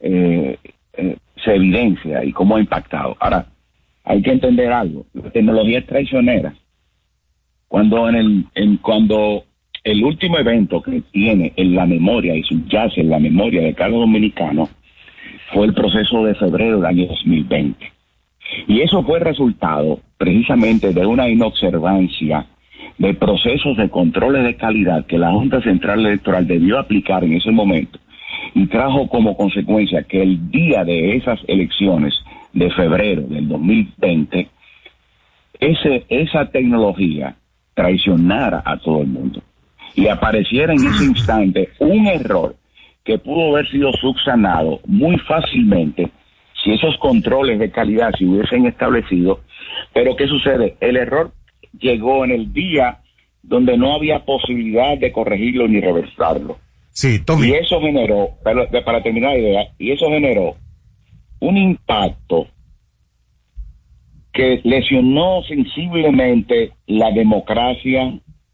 eh, 0.00 0.58
eh, 0.94 1.16
se 1.44 1.54
evidencia 1.54 2.24
y 2.24 2.32
cómo 2.32 2.56
ha 2.56 2.60
impactado. 2.60 3.16
Ahora, 3.20 3.46
hay 4.02 4.20
que 4.22 4.32
entender 4.32 4.72
algo, 4.72 5.06
la 5.14 5.30
tecnología 5.30 5.78
es 5.78 5.86
traicionera. 5.86 6.54
Cuando 7.68 8.08
en 8.08 8.14
el, 8.16 8.44
en, 8.56 8.76
cuando 8.78 9.44
el 9.84 10.04
último 10.04 10.38
evento 10.38 10.80
que 10.80 11.02
tiene 11.10 11.52
en 11.56 11.74
la 11.74 11.86
memoria 11.86 12.36
y 12.36 12.42
subyace 12.44 13.00
en 13.00 13.10
la 13.10 13.18
memoria 13.18 13.62
de 13.62 13.74
cada 13.74 13.90
dominicano 13.90 14.68
fue 15.52 15.66
el 15.66 15.74
proceso 15.74 16.24
de 16.24 16.34
febrero 16.36 16.76
del 16.76 16.86
año 16.86 17.06
2020. 17.08 17.92
Y 18.68 18.80
eso 18.80 19.02
fue 19.02 19.18
resultado 19.18 20.00
precisamente 20.18 20.92
de 20.92 21.04
una 21.04 21.28
inobservancia 21.28 22.46
de 22.98 23.14
procesos 23.14 23.76
de 23.76 23.88
controles 23.90 24.44
de 24.44 24.56
calidad 24.56 25.06
que 25.06 25.18
la 25.18 25.32
Junta 25.32 25.60
Central 25.62 26.06
Electoral 26.06 26.46
debió 26.46 26.78
aplicar 26.78 27.24
en 27.24 27.32
ese 27.32 27.50
momento 27.50 27.98
y 28.54 28.66
trajo 28.66 29.08
como 29.08 29.36
consecuencia 29.36 30.04
que 30.04 30.22
el 30.22 30.50
día 30.50 30.84
de 30.84 31.16
esas 31.16 31.40
elecciones 31.48 32.14
de 32.52 32.70
febrero 32.70 33.22
del 33.22 33.48
2020, 33.48 34.48
ese, 35.58 36.04
esa 36.08 36.50
tecnología 36.50 37.34
traicionara 37.74 38.62
a 38.64 38.76
todo 38.76 39.00
el 39.02 39.08
mundo 39.08 39.42
y 39.94 40.08
apareciera 40.08 40.72
en 40.72 40.86
ese 40.86 41.04
instante 41.04 41.70
un 41.78 42.06
error 42.06 42.56
que 43.04 43.18
pudo 43.18 43.52
haber 43.52 43.70
sido 43.70 43.92
subsanado 43.92 44.80
muy 44.86 45.18
fácilmente 45.18 46.10
si 46.62 46.72
esos 46.72 46.96
controles 46.98 47.58
de 47.58 47.70
calidad 47.70 48.12
se 48.16 48.24
hubiesen 48.24 48.66
establecido. 48.66 49.40
Pero 49.92 50.14
¿qué 50.16 50.26
sucede? 50.26 50.76
El 50.80 50.96
error 50.96 51.32
llegó 51.78 52.24
en 52.24 52.30
el 52.30 52.52
día 52.52 52.98
donde 53.42 53.76
no 53.76 53.94
había 53.94 54.24
posibilidad 54.24 54.96
de 54.96 55.10
corregirlo 55.10 55.66
ni 55.66 55.80
reversarlo. 55.80 56.58
Sí, 56.90 57.24
Tommy. 57.24 57.48
Y 57.48 57.52
eso 57.54 57.80
generó, 57.80 58.30
para, 58.44 58.68
para 58.84 59.02
terminar 59.02 59.32
la 59.32 59.38
idea, 59.38 59.68
y 59.78 59.90
eso 59.90 60.08
generó 60.08 60.56
un 61.40 61.56
impacto 61.56 62.46
que 64.32 64.60
lesionó 64.62 65.42
sensiblemente 65.42 66.72
la 66.86 67.10
democracia, 67.10 68.12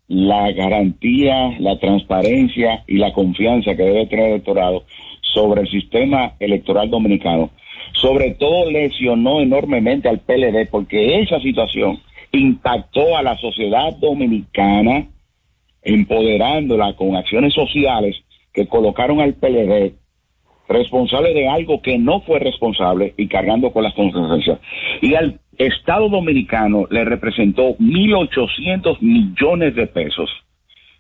la 0.08 0.50
garantía, 0.52 1.54
la 1.60 1.78
transparencia 1.78 2.82
y 2.86 2.96
la 2.96 3.12
confianza 3.12 3.76
que 3.76 3.82
debe 3.82 4.06
tener 4.06 4.26
el 4.26 4.32
electorado 4.32 4.84
sobre 5.20 5.62
el 5.62 5.70
sistema 5.70 6.32
electoral 6.40 6.88
dominicano. 6.88 7.50
Sobre 7.92 8.32
todo 8.34 8.70
lesionó 8.70 9.40
enormemente 9.40 10.08
al 10.08 10.20
PLD 10.20 10.68
porque 10.70 11.20
esa 11.20 11.40
situación 11.40 12.00
impactó 12.32 13.16
a 13.16 13.22
la 13.22 13.36
sociedad 13.36 13.94
dominicana 13.96 15.08
empoderándola 15.82 16.94
con 16.94 17.16
acciones 17.16 17.54
sociales 17.54 18.16
que 18.52 18.66
colocaron 18.66 19.20
al 19.20 19.34
PLD 19.34 19.94
responsable 20.68 21.32
de 21.32 21.48
algo 21.48 21.80
que 21.80 21.98
no 21.98 22.20
fue 22.20 22.38
responsable 22.38 23.14
y 23.16 23.26
cargando 23.28 23.72
con 23.72 23.82
las 23.84 23.94
consecuencias. 23.94 24.58
Y 25.00 25.14
al 25.14 25.40
Estado 25.58 26.08
Dominicano 26.08 26.86
le 26.88 27.04
representó 27.04 27.76
1.800 27.78 29.00
millones 29.00 29.74
de 29.74 29.88
pesos 29.88 30.30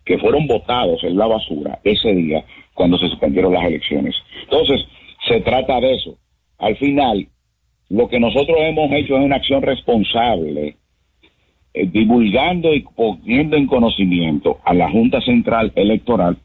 que 0.04 0.18
fueron 0.18 0.48
votados 0.48 1.04
en 1.04 1.16
la 1.16 1.26
basura 1.26 1.78
ese 1.84 2.12
día 2.12 2.44
cuando 2.74 2.98
se 2.98 3.08
suspendieron 3.08 3.52
las 3.52 3.64
elecciones. 3.66 4.16
Entonces, 4.42 4.84
se 5.28 5.40
trata 5.40 5.80
de 5.80 5.94
eso. 5.94 6.18
Al 6.58 6.76
final, 6.76 7.28
lo 7.88 8.08
que 8.08 8.18
nosotros 8.18 8.56
hemos 8.60 8.90
hecho 8.92 9.16
es 9.16 9.24
una 9.24 9.36
acción 9.36 9.62
responsable, 9.62 10.76
eh, 11.72 11.86
divulgando 11.86 12.74
y 12.74 12.80
poniendo 12.96 13.56
en 13.56 13.66
conocimiento 13.66 14.58
a 14.64 14.74
la 14.74 14.90
Junta 14.90 15.20
Central 15.20 15.72
Electoral 15.76 16.36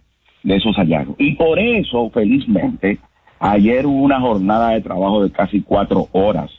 de 0.44 0.58
esos 0.58 0.76
hallazgos. 0.76 1.16
Y 1.18 1.32
por 1.32 1.58
eso, 1.58 2.12
felizmente, 2.12 3.00
ayer 3.40 3.88
hubo 3.88 4.04
una 4.04 4.20
jornada 4.20 4.72
de 4.72 4.82
trabajo 4.82 5.24
de 5.24 5.32
casi 5.32 5.62
cuatro 5.62 6.08
horas 6.12 6.52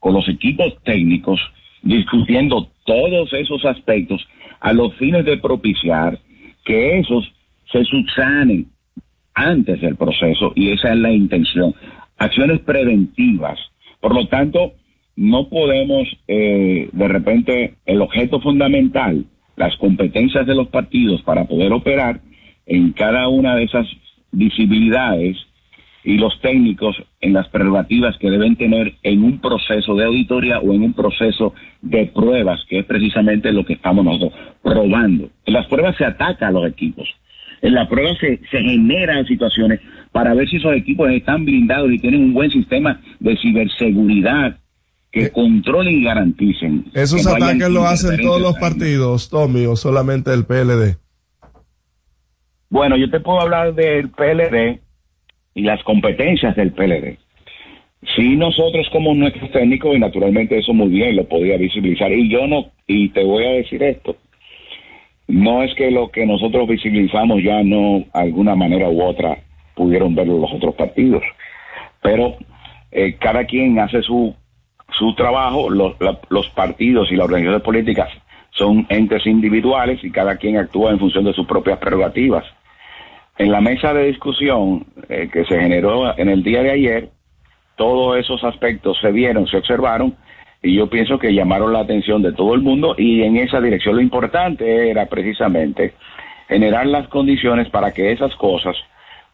con 0.00 0.14
los 0.14 0.28
equipos 0.28 0.74
técnicos 0.84 1.40
discutiendo 1.82 2.68
todos 2.84 3.32
esos 3.32 3.64
aspectos 3.64 4.26
a 4.60 4.72
los 4.72 4.94
fines 4.94 5.24
de 5.24 5.38
propiciar 5.38 6.18
que 6.64 6.98
esos 6.98 7.32
se 7.70 7.84
subsanen 7.84 8.66
antes 9.34 9.80
del 9.80 9.96
proceso 9.96 10.52
y 10.54 10.70
esa 10.70 10.92
es 10.92 10.98
la 10.98 11.12
intención. 11.12 11.74
Acciones 12.16 12.60
preventivas. 12.60 13.58
Por 14.00 14.14
lo 14.14 14.26
tanto, 14.26 14.72
no 15.16 15.48
podemos, 15.48 16.08
eh, 16.26 16.88
de 16.92 17.08
repente, 17.08 17.74
el 17.86 18.00
objeto 18.00 18.40
fundamental, 18.40 19.24
las 19.56 19.76
competencias 19.76 20.46
de 20.46 20.54
los 20.54 20.68
partidos 20.68 21.22
para 21.22 21.44
poder 21.44 21.72
operar, 21.72 22.20
en 22.66 22.92
cada 22.92 23.28
una 23.28 23.56
de 23.56 23.64
esas 23.64 23.86
visibilidades 24.30 25.36
y 26.04 26.16
los 26.16 26.40
técnicos 26.40 26.96
en 27.20 27.32
las 27.32 27.48
prerrogativas 27.48 28.16
que 28.18 28.30
deben 28.30 28.56
tener 28.56 28.94
en 29.02 29.22
un 29.24 29.40
proceso 29.40 29.94
de 29.94 30.04
auditoría 30.04 30.58
o 30.60 30.72
en 30.72 30.82
un 30.82 30.92
proceso 30.92 31.54
de 31.82 32.06
pruebas, 32.06 32.60
que 32.68 32.80
es 32.80 32.84
precisamente 32.84 33.52
lo 33.52 33.64
que 33.64 33.74
estamos 33.74 34.04
nosotros 34.04 34.32
probando. 34.62 35.28
En 35.44 35.54
las 35.54 35.66
pruebas 35.66 35.96
se 35.96 36.04
ataca 36.04 36.48
a 36.48 36.50
los 36.50 36.66
equipos. 36.66 37.08
En 37.60 37.74
las 37.74 37.88
pruebas 37.88 38.16
se, 38.18 38.40
se 38.50 38.60
generan 38.60 39.26
situaciones 39.26 39.80
para 40.12 40.32
ver 40.34 40.48
si 40.48 40.56
esos 40.56 40.72
equipos 40.74 41.10
están 41.10 41.44
blindados 41.44 41.90
y 41.92 41.98
tienen 41.98 42.22
un 42.22 42.32
buen 42.32 42.50
sistema 42.50 43.00
de 43.18 43.36
ciberseguridad 43.36 44.58
que 45.10 45.24
Eh, 45.24 45.30
controlen 45.30 45.94
y 45.94 46.04
garanticen. 46.04 46.84
Esos 46.92 47.24
no 47.24 47.30
ataques 47.32 47.70
lo 47.70 47.84
hacen 47.86 48.20
todos 48.20 48.40
los 48.42 48.56
partidos, 48.58 49.30
Tommy, 49.30 49.64
o 49.64 49.74
solamente 49.74 50.32
el 50.34 50.44
PLD. 50.44 50.98
Bueno, 52.70 52.96
yo 52.96 53.10
te 53.10 53.18
puedo 53.20 53.40
hablar 53.40 53.74
del 53.74 54.10
PLD 54.10 54.80
y 55.58 55.62
las 55.62 55.82
competencias 55.82 56.54
del 56.56 56.72
PLD. 56.72 57.18
Sí, 58.14 58.36
nosotros 58.36 58.88
como 58.92 59.12
nuestros 59.12 59.50
técnicos, 59.50 59.96
y 59.96 59.98
naturalmente 59.98 60.56
eso 60.56 60.72
muy 60.72 60.88
bien 60.88 61.16
lo 61.16 61.24
podía 61.24 61.56
visibilizar, 61.56 62.12
y 62.12 62.28
yo 62.30 62.46
no, 62.46 62.66
y 62.86 63.08
te 63.08 63.24
voy 63.24 63.44
a 63.44 63.50
decir 63.50 63.82
esto, 63.82 64.16
no 65.26 65.62
es 65.64 65.74
que 65.74 65.90
lo 65.90 66.10
que 66.10 66.24
nosotros 66.24 66.68
visibilizamos 66.68 67.42
ya 67.42 67.62
no, 67.64 68.04
alguna 68.12 68.54
manera 68.54 68.88
u 68.88 69.02
otra, 69.02 69.38
pudieron 69.74 70.14
verlo 70.14 70.38
los 70.38 70.52
otros 70.52 70.74
partidos, 70.76 71.22
pero 72.00 72.36
eh, 72.92 73.16
cada 73.18 73.44
quien 73.44 73.78
hace 73.80 74.00
su, 74.02 74.34
su 74.96 75.14
trabajo, 75.16 75.68
los, 75.68 76.00
la- 76.00 76.20
los 76.30 76.48
partidos 76.50 77.10
y 77.10 77.16
las 77.16 77.24
organizaciones 77.26 77.62
políticas 77.62 78.08
son 78.52 78.86
entes 78.88 79.26
individuales 79.26 80.02
y 80.04 80.10
cada 80.10 80.36
quien 80.36 80.56
actúa 80.56 80.92
en 80.92 80.98
función 81.00 81.24
de 81.24 81.32
sus 81.34 81.46
propias 81.46 81.78
prerrogativas. 81.78 82.44
En 83.38 83.52
la 83.52 83.60
mesa 83.60 83.94
de 83.94 84.04
discusión 84.06 84.86
eh, 85.08 85.30
que 85.32 85.44
se 85.44 85.60
generó 85.60 86.18
en 86.18 86.28
el 86.28 86.42
día 86.42 86.62
de 86.62 86.72
ayer, 86.72 87.10
todos 87.76 88.18
esos 88.18 88.42
aspectos 88.44 88.98
se 89.00 89.12
vieron, 89.12 89.46
se 89.46 89.56
observaron 89.56 90.16
y 90.62 90.74
yo 90.74 90.90
pienso 90.90 91.18
que 91.18 91.32
llamaron 91.32 91.72
la 91.72 91.80
atención 91.80 92.20
de 92.22 92.32
todo 92.32 92.54
el 92.54 92.60
mundo 92.60 92.94
y 92.98 93.22
en 93.22 93.36
esa 93.36 93.60
dirección 93.60 93.96
lo 93.96 94.02
importante 94.02 94.90
era 94.90 95.06
precisamente 95.06 95.94
generar 96.48 96.86
las 96.86 97.06
condiciones 97.08 97.70
para 97.70 97.92
que 97.92 98.10
esas 98.10 98.34
cosas 98.36 98.76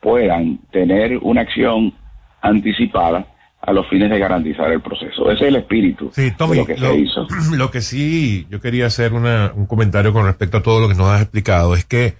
puedan 0.00 0.58
tener 0.70 1.16
una 1.18 1.40
acción 1.40 1.94
anticipada 2.42 3.26
a 3.62 3.72
los 3.72 3.88
fines 3.88 4.10
de 4.10 4.18
garantizar 4.18 4.70
el 4.70 4.82
proceso. 4.82 5.30
Ese 5.30 5.44
es 5.44 5.48
el 5.48 5.56
espíritu 5.56 6.10
Sí, 6.12 6.30
Tommy, 6.36 6.56
de 6.56 6.58
lo 6.58 6.66
que 6.66 6.76
lo, 6.76 6.92
se 6.92 6.96
hizo. 6.98 7.26
lo 7.56 7.70
que 7.70 7.80
sí 7.80 8.46
yo 8.50 8.60
quería 8.60 8.86
hacer 8.86 9.14
una, 9.14 9.52
un 9.54 9.64
comentario 9.66 10.12
con 10.12 10.26
respecto 10.26 10.58
a 10.58 10.62
todo 10.62 10.80
lo 10.80 10.88
que 10.88 10.94
nos 10.94 11.08
has 11.08 11.22
explicado 11.22 11.74
es 11.74 11.86
que, 11.86 12.14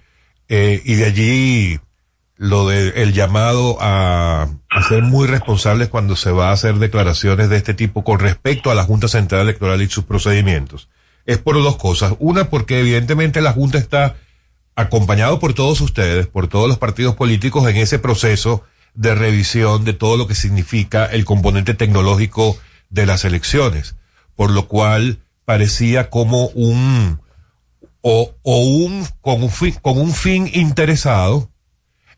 eh, 0.48 0.82
y 0.84 0.94
de 0.94 1.04
allí 1.04 1.80
lo 2.36 2.68
de 2.68 3.02
el 3.02 3.12
llamado 3.12 3.78
a, 3.80 4.48
ser 4.88 5.02
muy 5.02 5.26
responsables 5.26 5.88
cuando 5.88 6.16
se 6.16 6.30
va 6.30 6.50
a 6.50 6.52
hacer 6.52 6.74
declaraciones 6.76 7.48
de 7.48 7.56
este 7.56 7.74
tipo 7.74 8.02
con 8.04 8.18
respecto 8.18 8.70
a 8.70 8.74
la 8.74 8.84
Junta 8.84 9.08
Central 9.08 9.42
Electoral 9.42 9.80
y 9.82 9.88
sus 9.88 10.04
procedimientos. 10.04 10.88
Es 11.26 11.38
por 11.38 11.54
dos 11.54 11.76
cosas. 11.76 12.14
Una, 12.18 12.50
porque 12.50 12.80
evidentemente 12.80 13.40
la 13.40 13.52
Junta 13.52 13.78
está 13.78 14.16
acompañado 14.76 15.38
por 15.38 15.54
todos 15.54 15.80
ustedes, 15.80 16.26
por 16.26 16.48
todos 16.48 16.68
los 16.68 16.78
partidos 16.78 17.14
políticos 17.14 17.68
en 17.68 17.76
ese 17.76 17.98
proceso 17.98 18.64
de 18.94 19.14
revisión 19.14 19.84
de 19.84 19.92
todo 19.92 20.16
lo 20.16 20.26
que 20.26 20.34
significa 20.34 21.06
el 21.06 21.24
componente 21.24 21.74
tecnológico 21.74 22.58
de 22.90 23.06
las 23.06 23.24
elecciones, 23.24 23.96
por 24.36 24.50
lo 24.50 24.68
cual 24.68 25.20
parecía 25.44 26.10
como 26.10 26.46
un 26.48 27.20
o, 28.06 28.32
o 28.42 28.58
un 28.58 29.02
con 29.22 29.42
un 29.42 29.48
fin, 29.48 29.72
con 29.80 29.98
un 29.98 30.12
fin 30.12 30.46
interesado 30.52 31.48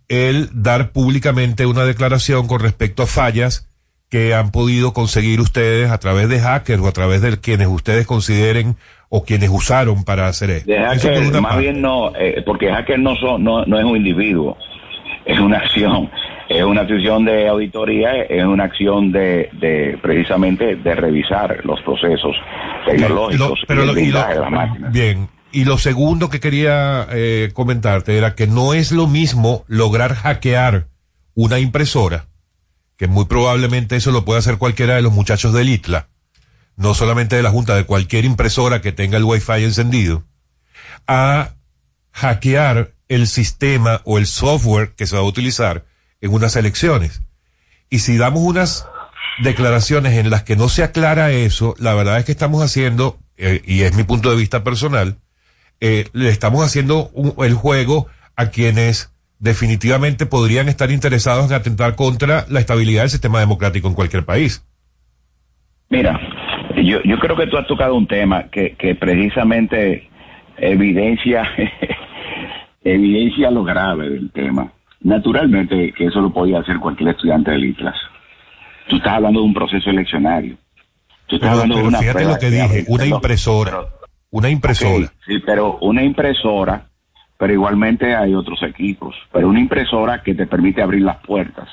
el 0.09 0.49
dar 0.53 0.91
públicamente 0.91 1.65
una 1.67 1.85
declaración 1.85 2.49
con 2.49 2.59
respecto 2.61 3.05
a 3.05 3.07
fallas 3.07 3.69
que 4.09 4.35
han 4.35 4.51
podido 4.51 4.93
conseguir 4.93 5.41
ustedes 5.41 5.91
a 5.91 5.99
través 5.99 6.29
de 6.29 6.41
hackers 6.41 6.81
o 6.83 6.89
a 6.89 6.93
través 6.93 7.23
de 7.23 7.39
quienes 7.41 7.67
ustedes 7.69 8.07
consideren 8.07 8.77
o 9.09 9.25
quienes 9.25 9.49
usaron 9.51 10.05
para 10.05 10.27
hacer 10.27 10.51
esto. 10.51 10.71
De 10.71 10.77
Eso 10.77 11.09
hacker, 11.09 11.23
una 11.29 11.41
más 11.41 11.51
parte. 11.53 11.63
bien 11.63 11.81
no, 11.83 12.13
eh, 12.17 12.43
porque 12.45 12.71
hacker 12.73 12.99
no, 12.99 13.15
son, 13.17 13.43
no, 13.45 13.65
no 13.65 13.79
es 13.79 13.85
un 13.85 13.97
individuo, 13.97 14.57
es 15.25 15.39
una 15.39 15.59
acción, 15.59 16.11
es 16.49 16.63
una 16.65 16.81
acción 16.83 17.25
de 17.25 17.49
auditoría, 17.49 18.23
es 18.23 18.45
una 18.45 18.65
acción 18.65 19.11
de, 19.13 19.51
de 19.61 19.99
precisamente 20.03 20.75
de 20.77 20.95
revisar 20.95 21.61
los 21.65 21.81
procesos 21.83 22.35
tecnológicos 22.87 23.61
Lo- 23.61 23.67
pero 23.67 23.81
y 23.81 23.83
el 23.83 23.87
lo- 23.87 23.93
y 23.93 23.95
lo- 23.97 24.03
blindaje 24.03 24.35
de 24.35 24.41
las 24.41 24.51
máquinas. 24.51 24.93
Bien. 24.93 25.29
Y 25.57 25.65
lo 25.65 25.79
segundo 25.79 26.29
que 26.29 26.39
quería 26.39 27.07
eh, 27.11 27.51
comentarte 27.55 28.19
era 28.19 28.35
que 28.35 28.47
no 28.47 28.75
es 28.75 28.93
lo 28.93 29.07
mismo 29.07 29.65
lograr 29.69 30.15
hackear 30.15 30.89
una 31.33 31.59
impresora, 31.59 32.27
que 32.99 33.07
muy 33.07 33.25
probablemente 33.25 33.97
eso 33.97 34.11
lo 34.11 34.27
puede 34.27 34.41
hacer 34.41 34.59
cualquiera 34.59 34.97
de 34.97 35.01
los 35.01 35.15
muchachos 35.15 35.55
del 35.55 35.71
ITLA, 35.71 36.11
no 36.77 36.93
solamente 36.93 37.37
de 37.37 37.43
la 37.43 37.49
Junta, 37.49 37.75
de 37.75 37.85
cualquier 37.85 38.27
impresora 38.27 38.83
que 38.83 38.93
tenga 38.93 39.17
el 39.17 39.25
Wi-Fi 39.25 39.65
encendido, 39.65 40.25
a 41.07 41.55
hackear 42.13 42.93
el 43.09 43.27
sistema 43.27 44.03
o 44.05 44.19
el 44.19 44.27
software 44.27 44.95
que 44.95 45.07
se 45.07 45.17
va 45.17 45.23
a 45.23 45.25
utilizar 45.25 45.87
en 46.21 46.35
unas 46.35 46.55
elecciones. 46.57 47.23
Y 47.89 48.01
si 48.01 48.19
damos 48.19 48.43
unas 48.43 48.87
declaraciones 49.43 50.19
en 50.19 50.29
las 50.29 50.43
que 50.43 50.55
no 50.55 50.69
se 50.69 50.83
aclara 50.83 51.33
eso, 51.33 51.75
la 51.79 51.95
verdad 51.95 52.19
es 52.19 52.27
que 52.27 52.33
estamos 52.33 52.63
haciendo, 52.63 53.19
eh, 53.39 53.63
y 53.65 53.85
es 53.85 53.95
mi 53.95 54.03
punto 54.03 54.29
de 54.29 54.37
vista 54.37 54.63
personal, 54.63 55.17
eh, 55.81 56.07
le 56.13 56.29
estamos 56.29 56.65
haciendo 56.65 57.09
un- 57.13 57.35
el 57.45 57.55
juego 57.55 58.07
a 58.37 58.47
quienes 58.47 59.13
definitivamente 59.39 60.25
podrían 60.27 60.69
estar 60.69 60.91
interesados 60.91 61.51
en 61.51 61.55
atentar 61.57 61.95
contra 61.95 62.47
la 62.49 62.61
estabilidad 62.61 63.03
del 63.03 63.11
sistema 63.11 63.39
democrático 63.41 63.87
en 63.89 63.95
cualquier 63.95 64.25
país. 64.25 64.65
Mira, 65.91 66.19
yo, 66.83 66.99
yo 67.05 67.19
creo 67.19 67.37
que 67.37 67.47
tú 67.47 67.57
has 67.59 67.67
tocado 67.67 67.95
un 67.95 68.07
tema 68.07 68.49
que, 68.51 68.75
que 68.77 68.95
precisamente 68.95 70.09
evidencia, 70.57 71.43
evidencia 72.85 73.51
lo 73.51 73.65
grave 73.65 74.09
del 74.11 74.31
tema. 74.31 74.73
Naturalmente 75.03 75.93
que 75.97 76.07
eso 76.07 76.21
lo 76.21 76.33
podía 76.33 76.61
hacer 76.61 76.79
cualquier 76.79 77.11
estudiante 77.11 77.51
del 77.51 77.65
ITLAS. 77.67 77.97
Tú 78.89 78.97
estás 78.97 79.15
hablando 79.15 79.41
de 79.41 79.47
un 79.47 79.55
proceso 79.55 79.91
eleccionario. 79.91 80.57
Tú 81.27 81.37
estás 81.37 81.51
Pero, 81.51 81.63
hablando 81.63 81.77
de 81.83 81.89
una 81.89 81.99
fíjate 81.99 82.25
lo 82.25 82.39
que 82.39 82.51
dije, 82.51 82.85
una 82.89 83.07
impresora, 83.07 83.81
una 84.37 84.51
impresora. 84.51 85.11
Sí, 85.27 85.39
pero 85.47 85.79
una 85.81 86.03
impresora, 86.03 86.87
pero 87.39 87.55
igualmente 87.55 88.15
hay 88.15 88.35
otros 88.35 88.63
equipos, 88.63 89.17
pero 89.33 89.49
una 89.49 89.61
impresora 89.61 90.23
que 90.23 90.35
te 90.35 90.47
permite 90.47 90.83
abrir 90.83 91.03
las 91.03 91.17
puertas. 91.19 91.69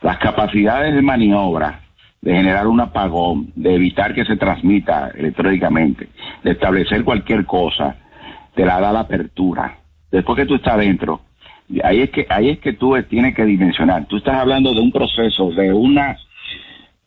Las 0.00 0.18
capacidades 0.18 0.94
de 0.94 1.02
maniobra, 1.02 1.80
de 2.20 2.32
generar 2.32 2.68
un 2.68 2.80
apagón, 2.80 3.52
de 3.56 3.74
evitar 3.74 4.14
que 4.14 4.24
se 4.24 4.36
transmita 4.36 5.10
electrónicamente, 5.16 6.08
de 6.44 6.52
establecer 6.52 7.02
cualquier 7.02 7.44
cosa, 7.44 7.96
te 8.54 8.64
la 8.64 8.80
da 8.80 8.92
la 8.92 9.00
apertura. 9.00 9.78
Después 10.12 10.36
que 10.36 10.46
tú 10.46 10.54
estás 10.54 10.78
dentro, 10.78 11.22
ahí 11.82 12.02
es 12.02 12.10
que 12.10 12.24
ahí 12.30 12.50
es 12.50 12.60
que 12.60 12.74
tú 12.74 12.94
tienes 13.08 13.34
que 13.34 13.44
dimensionar. 13.44 14.06
Tú 14.06 14.18
estás 14.18 14.36
hablando 14.36 14.72
de 14.72 14.80
un 14.80 14.92
proceso, 14.92 15.50
de 15.50 15.72
una 15.72 16.16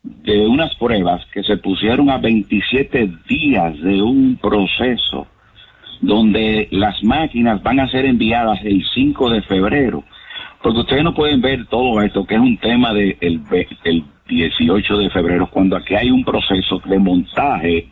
de 0.03 0.45
unas 0.47 0.75
pruebas 0.75 1.25
que 1.34 1.43
se 1.43 1.57
pusieron 1.57 2.09
a 2.09 2.17
27 2.17 3.09
días 3.27 3.80
de 3.81 4.01
un 4.01 4.38
proceso 4.41 5.27
donde 6.01 6.67
las 6.71 7.01
máquinas 7.03 7.63
van 7.63 7.80
a 7.80 7.89
ser 7.89 8.05
enviadas 8.05 8.59
el 8.63 8.84
5 8.93 9.30
de 9.30 9.41
febrero. 9.43 10.03
Porque 10.61 10.80
ustedes 10.80 11.03
no 11.03 11.13
pueden 11.13 11.41
ver 11.41 11.65
todo 11.67 12.01
esto, 12.01 12.25
que 12.25 12.35
es 12.35 12.41
un 12.41 12.57
tema 12.57 12.93
del 12.93 13.17
de 13.17 13.27
el, 13.27 13.41
el 13.84 14.03
18 14.27 14.97
de 14.97 15.09
febrero, 15.09 15.49
cuando 15.49 15.75
aquí 15.77 15.95
hay 15.95 16.09
un 16.09 16.23
proceso 16.23 16.81
de 16.85 16.99
montaje, 16.99 17.88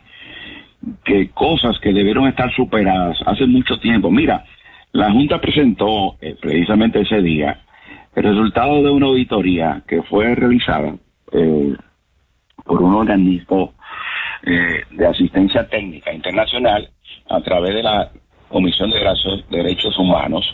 que 1.04 1.30
cosas 1.30 1.78
que 1.78 1.92
debieron 1.92 2.26
estar 2.26 2.52
superadas 2.52 3.18
hace 3.26 3.46
mucho 3.46 3.78
tiempo. 3.78 4.10
Mira, 4.10 4.44
la 4.92 5.10
Junta 5.10 5.40
presentó 5.40 6.16
eh, 6.20 6.36
precisamente 6.40 7.00
ese 7.00 7.22
día 7.22 7.60
el 8.14 8.24
resultado 8.24 8.82
de 8.82 8.90
una 8.90 9.06
auditoría 9.06 9.82
que 9.86 10.02
fue 10.02 10.34
realizada 10.34 10.96
eh, 11.32 11.74
por 12.64 12.82
un 12.82 12.94
organismo 12.94 13.74
eh, 14.44 14.82
de 14.90 15.06
asistencia 15.06 15.68
técnica 15.68 16.12
internacional 16.12 16.88
a 17.28 17.40
través 17.40 17.74
de 17.74 17.82
la 17.82 18.10
Comisión 18.48 18.90
de 18.90 18.98
Derechos, 19.50 19.98
Humanos, 19.98 20.44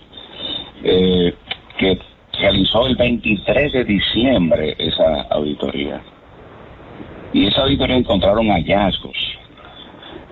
eh, 0.85 1.35
que 1.79 1.99
realizó 2.39 2.87
el 2.87 2.97
23 2.97 3.73
de 3.73 3.85
diciembre 3.85 4.77
esa 4.79 5.23
auditoría. 5.31 6.01
Y 7.33 7.47
esa 7.47 7.63
auditoría 7.63 7.97
encontraron 7.97 8.49
hallazgos. 8.49 9.17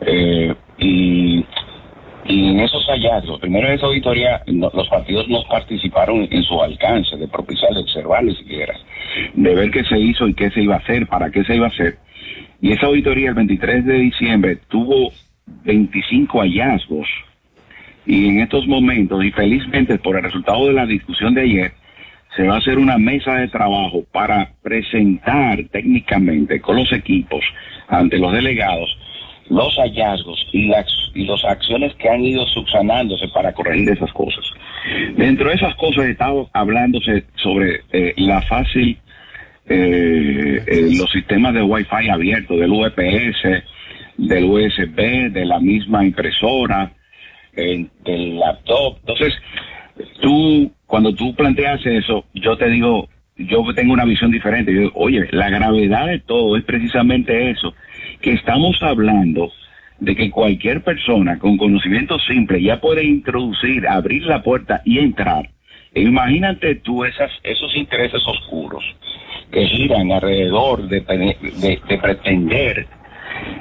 Eh, 0.03 0.55
y, 0.79 1.45
y 2.29 2.49
en 2.49 2.61
esos 2.61 2.85
hallazgos, 2.87 3.41
primero 3.41 3.69
en 3.69 3.75
esa 3.75 3.87
auditoría, 3.87 4.43
los 4.47 4.89
partidos 4.89 5.29
no 5.29 5.43
participaron 5.49 6.27
en 6.31 6.43
su 6.43 6.61
alcance 6.61 7.17
de 7.17 7.29
propiciar, 7.29 7.73
de 7.73 7.81
observar 7.81 8.25
ni 8.25 8.35
siquiera, 8.35 8.75
de 9.35 9.55
ver 9.55 9.71
qué 9.71 9.85
se 9.85 9.99
hizo 9.99 10.27
y 10.27 10.35
qué 10.35 10.51
se 10.51 10.63
iba 10.63 10.75
a 10.75 10.79
hacer, 10.79 11.07
para 11.07 11.31
qué 11.31 11.45
se 11.45 11.55
iba 11.55 11.67
a 11.67 11.71
hacer. 11.71 11.99
Y 12.61 12.73
esa 12.73 12.87
auditoría 12.87 13.29
el 13.29 13.35
23 13.35 13.85
de 13.85 13.95
diciembre 13.95 14.59
tuvo 14.69 15.13
25 15.65 16.41
hallazgos. 16.41 17.07
Y 18.07 18.29
en 18.29 18.41
estos 18.41 18.67
momentos, 18.67 19.25
y 19.25 19.31
felizmente 19.31 19.99
por 19.99 20.17
el 20.17 20.23
resultado 20.23 20.67
de 20.67 20.73
la 20.73 20.87
discusión 20.87 21.35
de 21.35 21.43
ayer, 21.43 21.73
se 22.37 22.47
va 22.47 22.57
a 22.57 22.59
hacer 22.59 22.79
una 22.79 22.99
mesa 22.99 23.35
de 23.37 23.49
trabajo 23.49 24.05
para 24.13 24.53
presentar 24.63 25.65
técnicamente 25.71 26.61
con 26.61 26.77
los 26.77 26.93
equipos 26.93 27.45
ante 27.89 28.19
los 28.19 28.33
delegados 28.33 28.97
los 29.49 29.75
hallazgos 29.77 30.47
y 30.53 30.69
las 30.69 30.87
y 31.15 31.25
las 31.25 31.45
acciones 31.45 31.95
que 31.95 32.09
han 32.09 32.23
ido 32.23 32.45
subsanándose 32.47 33.29
para 33.29 33.53
corregir 33.53 33.91
esas 33.91 34.13
cosas. 34.13 34.45
Dentro 35.17 35.49
de 35.49 35.55
esas 35.55 35.75
cosas 35.77 36.07
he 36.07 36.11
estado 36.11 36.49
hablándose 36.53 37.25
sobre 37.37 37.81
eh, 37.93 38.15
la 38.19 38.43
fácil 38.43 38.99
eh, 39.69 40.63
eh, 40.67 40.89
los 40.97 41.11
sistemas 41.11 41.55
de 41.55 41.63
Wi-Fi 41.63 42.09
abiertos, 42.09 42.59
del 42.59 42.71
UPS, 42.71 43.65
del 44.17 44.45
USB, 44.45 45.33
de 45.33 45.45
la 45.45 45.59
misma 45.59 46.05
impresora, 46.05 46.93
del 47.55 48.39
laptop. 48.39 48.99
Entonces, 49.01 49.33
tú, 50.21 50.71
cuando 50.87 51.15
tú 51.15 51.35
planteas 51.35 51.85
eso, 51.87 52.27
yo 52.35 52.57
te 52.57 52.69
digo, 52.69 53.09
yo 53.37 53.65
tengo 53.75 53.93
una 53.93 54.05
visión 54.05 54.31
diferente. 54.31 54.73
Yo 54.73 54.81
digo, 54.81 54.93
oye, 54.95 55.27
la 55.33 55.51
gravedad 55.51 56.07
de 56.07 56.21
todo 56.21 56.57
es 56.57 56.65
precisamente 56.65 57.51
eso, 57.51 57.75
que 58.27 58.33
estamos 58.33 58.77
hablando 58.83 59.53
de 60.01 60.17
que 60.17 60.31
cualquier 60.33 60.83
persona 60.83 61.39
con 61.39 61.57
conocimiento 61.57 62.19
simple 62.19 62.61
ya 62.61 62.81
puede 62.81 63.05
introducir, 63.05 63.87
abrir 63.87 64.25
la 64.25 64.43
puerta 64.43 64.83
y 64.85 64.99
entrar. 64.99 65.49
E 65.95 66.03
imagínate 66.03 66.75
tú 66.75 67.05
esas, 67.05 67.31
esos 67.45 67.77
intereses 67.77 68.21
oscuros 68.27 68.83
que 69.53 69.65
giran 69.69 70.11
alrededor 70.11 70.89
de, 70.89 71.03
de- 71.03 71.81
de 71.89 71.99
pretender. 71.99 72.89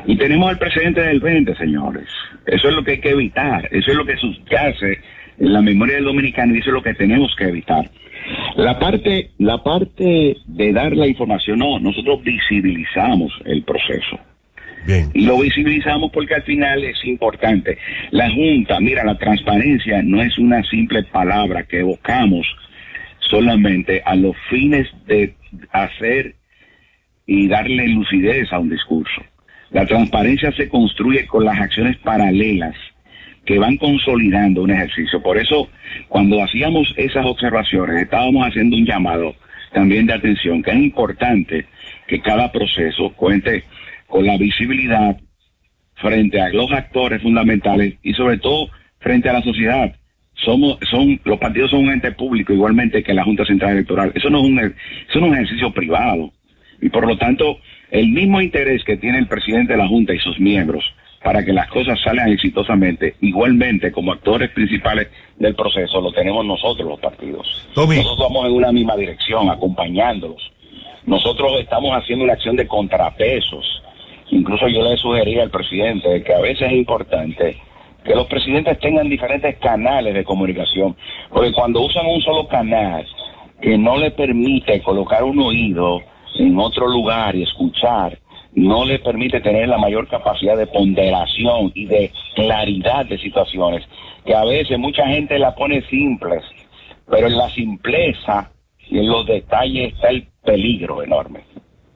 Y 0.07 0.15
tenemos 0.15 0.51
el 0.51 0.57
precedente 0.57 1.01
del 1.01 1.19
20, 1.19 1.53
señores. 1.57 2.07
Eso 2.47 2.67
es 2.69 2.73
lo 2.75 2.83
que 2.83 2.93
hay 2.93 2.99
que 3.01 3.11
evitar. 3.11 3.69
Eso 3.71 3.91
es 3.91 3.95
lo 3.97 4.03
que 4.03 4.17
subyace 4.17 4.97
en 5.37 5.53
la 5.53 5.61
memoria 5.61 5.93
del 5.97 6.05
dominicano 6.05 6.55
y 6.55 6.57
eso 6.57 6.71
es 6.71 6.73
lo 6.73 6.81
que 6.81 6.95
tenemos 6.95 7.35
que 7.35 7.43
evitar. 7.49 7.87
La 8.55 8.79
parte, 8.79 9.29
la 9.37 9.59
parte 9.63 10.37
de 10.47 10.73
dar 10.73 10.95
la 10.95 11.05
información, 11.05 11.59
no, 11.59 11.77
nosotros 11.77 12.23
visibilizamos 12.23 13.31
el 13.45 13.61
proceso. 13.61 14.17
Y 15.14 15.26
lo 15.26 15.40
visibilizamos 15.40 16.12
porque 16.12 16.36
al 16.36 16.44
final 16.44 16.84
es 16.84 17.03
importante. 17.06 17.78
La 18.12 18.30
Junta, 18.30 18.80
mira, 18.80 19.03
la 19.03 19.18
transparencia 19.18 20.02
no 20.03 20.22
es 20.22 20.38
una 20.38 20.64
simple 20.64 21.03
palabra 21.03 21.64
que 21.64 21.80
evocamos 21.80 22.45
solamente 23.20 24.02
a 24.06 24.16
los 24.16 24.36
fines 24.49 24.88
de 25.07 25.34
hacer 25.72 26.36
y 27.26 27.48
darle 27.48 27.88
lucidez 27.88 28.52
a 28.53 28.60
un 28.60 28.70
discurso. 28.70 29.24
La 29.72 29.86
transparencia 29.86 30.52
se 30.52 30.70
construye 30.70 31.26
con 31.26 31.44
las 31.44 31.60
acciones 31.60 31.98
paralelas 31.98 32.76
que 33.45 33.60
van 33.60 33.78
consolidando 33.78 34.64
un 34.64 34.72
ejercicio. 34.72 35.22
Por 35.22 35.38
eso, 35.38 35.70
cuando 36.07 36.44
hacíamos 36.44 36.94
esas 36.98 37.26
observaciones, 37.26 38.03
estábamos 38.03 38.48
haciendo 38.48 38.76
un 38.76 38.86
llamado 38.86 39.36
también 39.74 40.06
de 40.06 40.14
atención, 40.14 40.64
que 40.64 40.72
es 40.72 40.78
importante 40.78 41.66
que 42.07 42.22
cada 42.22 42.52
proceso 42.52 43.12
cuente 43.16 43.64
con 44.07 44.26
la 44.26 44.38
visibilidad 44.38 45.18
frente 45.95 46.41
a 46.41 46.49
los 46.49 46.72
actores 46.72 47.22
fundamentales 47.22 47.95
y 48.03 48.14
sobre 48.14 48.38
todo 48.38 48.69
frente 48.99 49.30
a 49.30 49.34
la 49.34 49.41
sociedad. 49.41 49.95
Somos, 50.34 50.77
son, 50.91 51.19
los 51.23 51.40
partidos 51.40 51.72
son 51.72 51.86
un 51.86 51.91
ente 51.91 52.11
público 52.11 52.52
igualmente 52.52 53.03
que 53.03 53.14
la 53.14 53.23
Junta 53.23 53.45
Central 53.45 53.72
Electoral. 53.72 54.11
Eso 54.15 54.30
no 54.30 54.40
es 54.40 54.44
un, 54.44 54.60
eso 54.60 55.19
no 55.19 55.27
es 55.27 55.32
un 55.32 55.34
ejercicio 55.34 55.72
privado. 55.72 56.32
Y 56.82 56.90
por 56.90 57.07
lo 57.07 57.18
tanto, 57.18 57.60
el 57.90 58.10
mismo 58.10 58.41
interés 58.41 58.84
que 58.84 58.98
tiene 58.98 59.19
el 59.19 59.27
presidente 59.27 59.73
de 59.73 59.80
la 59.80 59.88
Junta 59.88 60.14
y 60.14 60.19
sus 60.19 60.40
miembros 60.40 60.84
para 61.23 61.44
que 61.44 61.53
las 61.53 61.68
cosas 61.69 61.99
salgan 62.03 62.30
exitosamente, 62.30 63.15
igualmente 63.22 63.91
como 63.91 64.11
actores 64.11 64.52
principales 64.52 65.07
del 65.40 65.56
proceso, 65.56 65.99
lo 65.99 66.11
tenemos 66.11 66.45
nosotros 66.45 66.88
los 66.88 66.99
partidos. 66.99 67.68
Nosotros 67.76 68.18
vamos 68.19 68.45
en 68.45 68.52
una 68.52 68.72
misma 68.72 68.95
dirección, 68.95 69.49
acompañándolos 69.49 70.52
nosotros 71.06 71.60
estamos 71.60 71.91
haciendo 71.91 72.26
una 72.26 72.34
acción 72.34 72.56
de 72.56 72.68
contrapesos. 72.68 73.84
Incluso 74.30 74.68
yo 74.68 74.81
le 74.81 74.97
sugería 74.97 75.43
al 75.43 75.52
presidente 75.52 76.23
que 76.23 76.34
a 76.34 76.39
veces 76.39 76.68
es 76.68 76.73
importante 76.73 77.57
que 78.03 78.15
los 78.15 78.27
presidentes 78.27 78.80
tengan 78.80 79.10
diferentes 79.10 79.57
canales 79.57 80.14
de 80.14 80.23
comunicación, 80.23 80.95
porque 81.30 81.52
cuando 81.52 81.81
usan 81.81 82.06
un 82.06 82.22
solo 82.22 82.47
canal 82.47 83.06
que 83.61 83.77
no 83.77 83.97
le 83.97 84.11
permite 84.11 84.81
colocar 84.81 85.23
un 85.23 85.39
oído 85.39 86.02
en 86.38 86.57
otro 86.60 86.88
lugar 86.88 87.35
y 87.35 87.43
escuchar, 87.43 88.18
no 88.53 88.85
le 88.85 88.99
permite 88.99 89.41
tener 89.41 89.68
la 89.68 89.77
mayor 89.77 90.07
capacidad 90.07 90.56
de 90.56 90.68
ponderación 90.68 91.72
y 91.73 91.85
de 91.85 92.11
claridad 92.35 93.06
de 93.06 93.18
situaciones, 93.18 93.84
que 94.26 94.34
a 94.34 94.45
veces 94.45 94.77
mucha 94.80 95.07
gente 95.07 95.38
la 95.39 95.56
pone 95.56 95.81
simples, 95.89 96.43
pero 97.10 97.27
en 97.27 97.38
la 97.38 97.49
simpleza 97.49 98.52
y 98.89 98.99
en 98.99 99.07
los 99.07 99.26
detalles 99.26 99.93
está 99.93 100.10
el 100.10 100.27
peligro 100.43 101.03
enorme. 101.03 101.41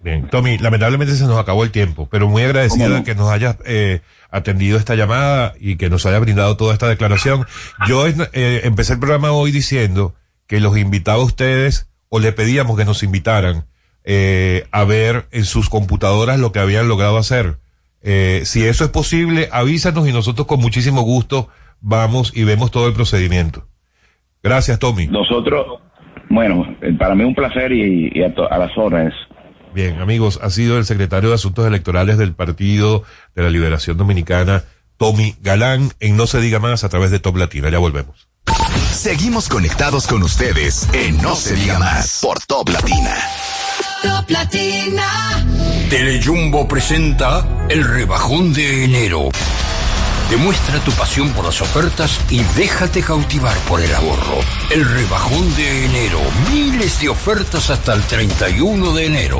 Bien, 0.01 0.27
Tommy, 0.29 0.57
lamentablemente 0.57 1.13
se 1.15 1.25
nos 1.25 1.37
acabó 1.37 1.63
el 1.65 1.71
tiempo, 1.71 2.07
pero 2.09 2.29
muy 2.29 2.43
agradecido 2.43 2.89
de 2.89 3.03
que 3.03 3.15
nos 3.15 3.29
hayas 3.31 3.57
eh, 3.65 3.99
atendido 4.31 4.77
esta 4.77 4.95
llamada 4.95 5.53
y 5.59 5.75
que 5.75 5.89
nos 5.89 6.05
haya 6.05 6.19
brindado 6.19 6.55
toda 6.55 6.71
esta 6.73 6.87
declaración. 6.87 7.45
Yo 7.87 8.07
eh, 8.07 8.61
empecé 8.63 8.93
el 8.93 8.99
programa 8.99 9.31
hoy 9.31 9.51
diciendo 9.51 10.15
que 10.47 10.61
los 10.61 10.77
invitaba 10.77 11.21
a 11.21 11.25
ustedes 11.25 11.89
o 12.07 12.19
le 12.19 12.31
pedíamos 12.31 12.77
que 12.77 12.85
nos 12.85 13.03
invitaran 13.03 13.65
eh, 14.05 14.65
a 14.71 14.85
ver 14.85 15.27
en 15.31 15.43
sus 15.43 15.69
computadoras 15.69 16.39
lo 16.39 16.51
que 16.53 16.59
habían 16.59 16.87
logrado 16.87 17.17
hacer. 17.17 17.57
Eh, 18.01 18.43
si 18.45 18.65
eso 18.65 18.85
es 18.85 18.91
posible, 18.91 19.49
avísanos 19.51 20.07
y 20.07 20.13
nosotros 20.13 20.47
con 20.47 20.61
muchísimo 20.61 21.01
gusto 21.01 21.49
vamos 21.81 22.31
y 22.33 22.45
vemos 22.45 22.71
todo 22.71 22.87
el 22.87 22.93
procedimiento. 22.93 23.67
Gracias, 24.41 24.79
Tommy. 24.79 25.07
Nosotros, 25.07 25.81
bueno, 26.29 26.65
para 26.97 27.13
mí 27.15 27.25
un 27.25 27.35
placer 27.35 27.73
y, 27.73 28.09
y 28.13 28.23
a, 28.23 28.33
to- 28.33 28.49
a 28.49 28.57
las 28.57 28.71
órdenes. 28.77 29.13
Bien, 29.73 30.01
amigos, 30.01 30.39
ha 30.41 30.49
sido 30.49 30.77
el 30.77 30.85
secretario 30.85 31.29
de 31.29 31.35
Asuntos 31.35 31.65
Electorales 31.65 32.17
del 32.17 32.33
Partido 32.33 33.03
de 33.35 33.43
la 33.43 33.49
Liberación 33.49 33.97
Dominicana, 33.97 34.63
Tommy 34.97 35.35
Galán, 35.41 35.93
en 35.99 36.17
No 36.17 36.27
se 36.27 36.41
diga 36.41 36.59
más 36.59 36.83
a 36.83 36.89
través 36.89 37.11
de 37.11 37.19
Top 37.19 37.37
Latina. 37.37 37.69
Ya 37.69 37.77
volvemos. 37.77 38.27
Seguimos 38.91 39.47
conectados 39.47 40.07
con 40.07 40.23
ustedes 40.23 40.87
en 40.93 41.21
No 41.21 41.35
se 41.35 41.55
diga 41.55 41.77
más 41.79 42.19
por 42.21 42.39
Top 42.41 42.69
Latina. 42.69 43.15
Top 44.01 44.29
Latina. 44.29 45.45
Telejumbo 45.89 46.67
presenta 46.67 47.47
el 47.69 47.83
rebajón 47.83 48.53
de 48.53 48.85
enero. 48.85 49.29
Demuestra 50.29 50.79
tu 50.81 50.91
pasión 50.91 51.29
por 51.29 51.45
las 51.45 51.59
ofertas 51.59 52.19
y 52.29 52.43
déjate 52.55 53.01
cautivar 53.01 53.57
por 53.67 53.81
el 53.81 53.93
ahorro. 53.95 54.37
El 54.69 54.85
rebajón 54.85 55.55
de 55.55 55.85
enero. 55.85 56.19
Miles 56.51 57.01
de 57.01 57.09
ofertas 57.09 57.71
hasta 57.71 57.95
el 57.95 58.03
31 58.03 58.93
de 58.93 59.05
enero. 59.07 59.39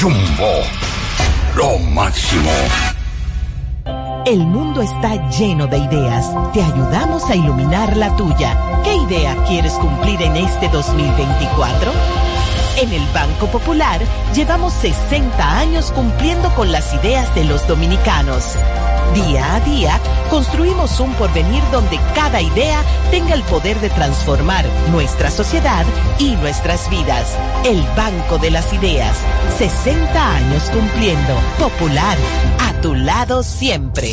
Jumbo. 0.00 0.62
Lo 1.56 1.76
máximo. 1.78 2.52
El 4.24 4.46
mundo 4.46 4.80
está 4.80 5.28
lleno 5.30 5.66
de 5.66 5.78
ideas. 5.78 6.30
Te 6.52 6.62
ayudamos 6.62 7.28
a 7.28 7.34
iluminar 7.34 7.96
la 7.96 8.14
tuya. 8.16 8.56
¿Qué 8.84 8.94
idea 8.94 9.36
quieres 9.48 9.72
cumplir 9.72 10.22
en 10.22 10.36
este 10.36 10.68
2024? 10.68 11.92
En 12.76 12.92
el 12.92 13.04
Banco 13.12 13.48
Popular 13.48 14.00
llevamos 14.32 14.72
60 14.74 15.58
años 15.58 15.90
cumpliendo 15.90 16.54
con 16.54 16.70
las 16.70 16.94
ideas 16.94 17.34
de 17.34 17.44
los 17.44 17.66
dominicanos. 17.66 18.56
Día 19.14 19.56
a 19.56 19.60
día 19.60 20.00
construimos 20.30 20.98
un 20.98 21.12
porvenir 21.14 21.62
donde 21.70 22.00
cada 22.14 22.40
idea 22.40 22.82
tenga 23.10 23.34
el 23.34 23.42
poder 23.42 23.78
de 23.80 23.90
transformar 23.90 24.64
nuestra 24.90 25.30
sociedad 25.30 25.84
y 26.18 26.34
nuestras 26.36 26.88
vidas. 26.88 27.36
El 27.64 27.82
Banco 27.94 28.38
de 28.38 28.50
las 28.50 28.72
Ideas. 28.72 29.18
60 29.58 30.36
años 30.36 30.62
cumpliendo. 30.72 31.34
Popular. 31.58 32.16
A 32.60 32.72
tu 32.80 32.94
lado 32.94 33.42
siempre. 33.42 34.12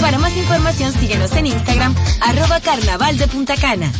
Para 0.00 0.18
más 0.18 0.34
información 0.36 0.92
síguenos 0.92 1.32
en 1.32 1.46
Instagram, 1.46 1.94
arroba 2.20 2.58
carnaval 2.60 3.18
de 3.18 3.28
Punta 3.28 3.54
Cana. 3.56 3.92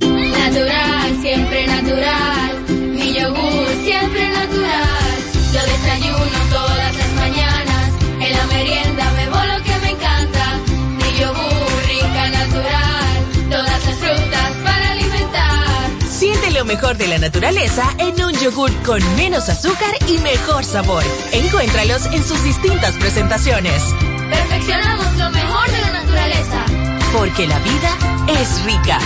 Natural, 0.00 1.22
siempre 1.22 1.66
natural. 1.66 2.64
Mi 2.68 3.14
yogur, 3.14 3.68
siempre 3.84 4.28
natural. 4.30 5.18
Lo 5.54 5.60
desayuno 5.62 6.38
todas 6.50 6.96
las 6.96 7.12
mañanas. 7.14 7.92
En 8.20 8.36
la 8.36 8.46
merienda 8.46 9.12
bebo 9.12 9.36
lo 9.36 9.64
que 9.64 9.78
me 9.78 9.90
encanta. 9.90 10.58
Mi 10.96 11.20
yogur, 11.20 11.86
rica, 11.86 12.28
natural. 12.30 13.48
Todas 13.50 13.86
las 13.86 13.94
frutas 13.96 14.52
para 14.64 14.90
alimentar. 14.90 15.90
Siente 16.10 16.50
lo 16.50 16.64
mejor 16.64 16.96
de 16.96 17.08
la 17.08 17.18
naturaleza 17.18 17.84
en 17.98 18.22
un 18.22 18.32
yogur 18.34 18.74
con 18.82 19.00
menos 19.16 19.48
azúcar 19.48 19.94
y 20.08 20.18
mejor 20.18 20.64
sabor. 20.64 21.04
Encuéntralos 21.32 22.06
en 22.06 22.24
sus 22.24 22.42
distintas 22.42 22.94
presentaciones. 22.96 23.82
Perfeccionamos 24.30 25.16
lo 25.16 25.30
mejor 25.30 25.70
de 25.70 25.80
la 25.80 25.92
naturaleza. 25.92 26.64
Porque 27.12 27.46
la 27.46 27.58
vida 27.60 27.96
es 28.40 28.62
rica. 28.64 28.98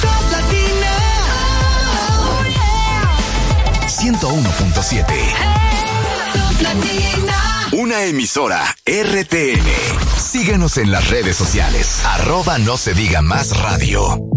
Top 0.00 0.30
Latina. 0.32 0.92
101.7. 3.88 5.04
Top 6.32 6.62
Latina. 6.62 7.68
Una 7.72 8.02
emisora 8.04 8.76
RTN. 8.86 9.66
Síguenos 10.16 10.78
en 10.78 10.90
las 10.90 11.08
redes 11.08 11.36
sociales. 11.36 12.04
Arroba 12.04 12.58
no 12.58 12.76
se 12.76 12.94
diga 12.94 13.22
más 13.22 13.56
radio. 13.58 14.35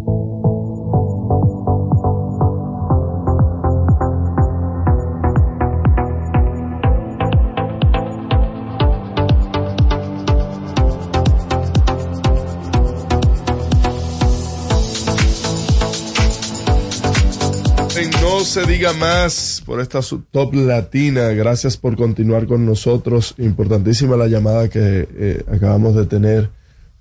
Se 18.50 18.66
diga 18.66 18.94
más 18.94 19.62
por 19.64 19.80
esta 19.80 20.00
top 20.32 20.56
latina. 20.56 21.30
Gracias 21.30 21.78
por 21.78 21.96
continuar 21.96 22.48
con 22.48 22.66
nosotros. 22.66 23.36
Importantísima 23.38 24.18
la 24.18 24.26
llamada 24.26 24.70
que 24.70 25.08
eh, 25.16 25.44
acabamos 25.52 25.94
de 25.94 26.08
tener 26.08 26.50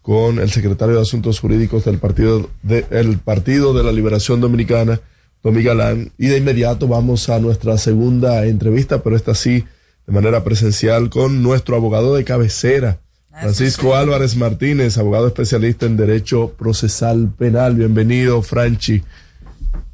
con 0.03 0.41
el 0.41 0.51
secretario 0.51 0.97
de 0.97 1.01
Asuntos 1.01 1.41
Jurídicos 1.41 1.87
del 1.87 1.97
Partido 1.97 2.51
de, 2.63 2.85
el 2.91 3.17
Partido 3.17 3.73
de 3.73 3.83
la 3.83 3.93
Liberación 3.93 4.43
Dominicana, 4.43 5.01
Tommy 5.41 5.63
Galán. 5.63 6.13
Y 6.19 6.27
de 6.27 6.37
inmediato 6.37 6.87
vamos 6.87 7.31
a 7.31 7.39
nuestra 7.39 7.79
segunda 7.79 8.45
entrevista, 8.45 9.03
pero 9.03 9.17
esta 9.17 9.35
sí 9.35 9.65
de 10.07 10.13
manera 10.13 10.45
presencial 10.45 11.09
con 11.09 11.43
nuestro 11.43 11.77
abogado 11.77 12.15
de 12.15 12.25
cabecera, 12.25 13.01
Francisco 13.31 13.97
Álvarez 13.97 14.37
Martínez, 14.37 14.99
abogado 14.99 15.29
especialista 15.29 15.87
en 15.87 15.97
Derecho 15.97 16.53
Procesal 16.59 17.33
Penal. 17.39 17.75
Bienvenido, 17.75 18.43
Franchi. 18.43 19.03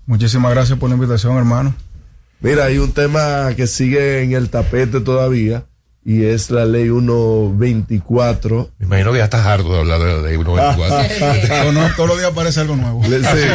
Muchísimas 0.07 0.53
gracias 0.53 0.79
por 0.79 0.89
la 0.91 0.97
invitación, 0.97 1.37
hermano. 1.37 1.75
Mira, 2.41 2.65
hay 2.67 2.79
un 2.79 2.93
tema 2.93 3.49
que 3.57 3.67
sigue 3.67 4.23
en 4.23 4.33
el 4.33 4.51
tapete 4.51 5.01
todavía 5.01 5.65
y 6.05 6.25
es 6.25 6.51
la 6.51 6.67
ley 6.67 6.89
124. 6.91 8.71
Me 8.79 8.87
imagino 8.87 9.13
que 9.13 9.19
ya 9.19 9.25
estás 9.25 9.47
harto 9.47 9.73
de 9.73 9.79
hablar 9.81 10.01
de 10.01 10.07
la 10.17 10.23
ley 10.23 10.37
124. 10.37 10.97
Todos 11.49 11.75
los- 11.75 11.97
todos 11.97 12.09
los 12.11 12.19
días 12.19 12.31
aparece 12.33 12.61
algo 12.61 12.77
nuevo. 12.77 13.03
Le- 13.09 13.21
sí, 13.23 13.49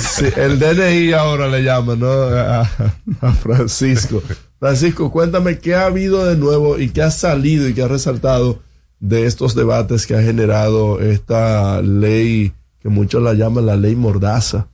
sí, 0.00 0.24
el 0.36 0.58
DNI 0.58 1.12
ahora 1.12 1.48
le 1.48 1.62
llama, 1.62 1.94
¿no? 1.96 2.10
A, 2.10 2.60
a 3.20 3.32
Francisco. 3.32 4.22
Francisco, 4.58 5.10
cuéntame 5.10 5.58
qué 5.58 5.74
ha 5.74 5.86
habido 5.86 6.24
de 6.24 6.36
nuevo 6.36 6.78
y 6.78 6.88
qué 6.90 7.02
ha 7.02 7.10
salido 7.10 7.68
y 7.68 7.74
qué 7.74 7.82
ha 7.82 7.88
resaltado 7.88 8.60
de 9.00 9.26
estos 9.26 9.54
debates 9.54 10.06
que 10.06 10.14
ha 10.14 10.22
generado 10.22 11.00
esta 11.00 11.82
ley 11.82 12.54
que 12.80 12.88
muchos 12.88 13.22
la 13.22 13.34
llaman 13.34 13.66
la 13.66 13.76
ley 13.76 13.94
mordaza. 13.96 14.68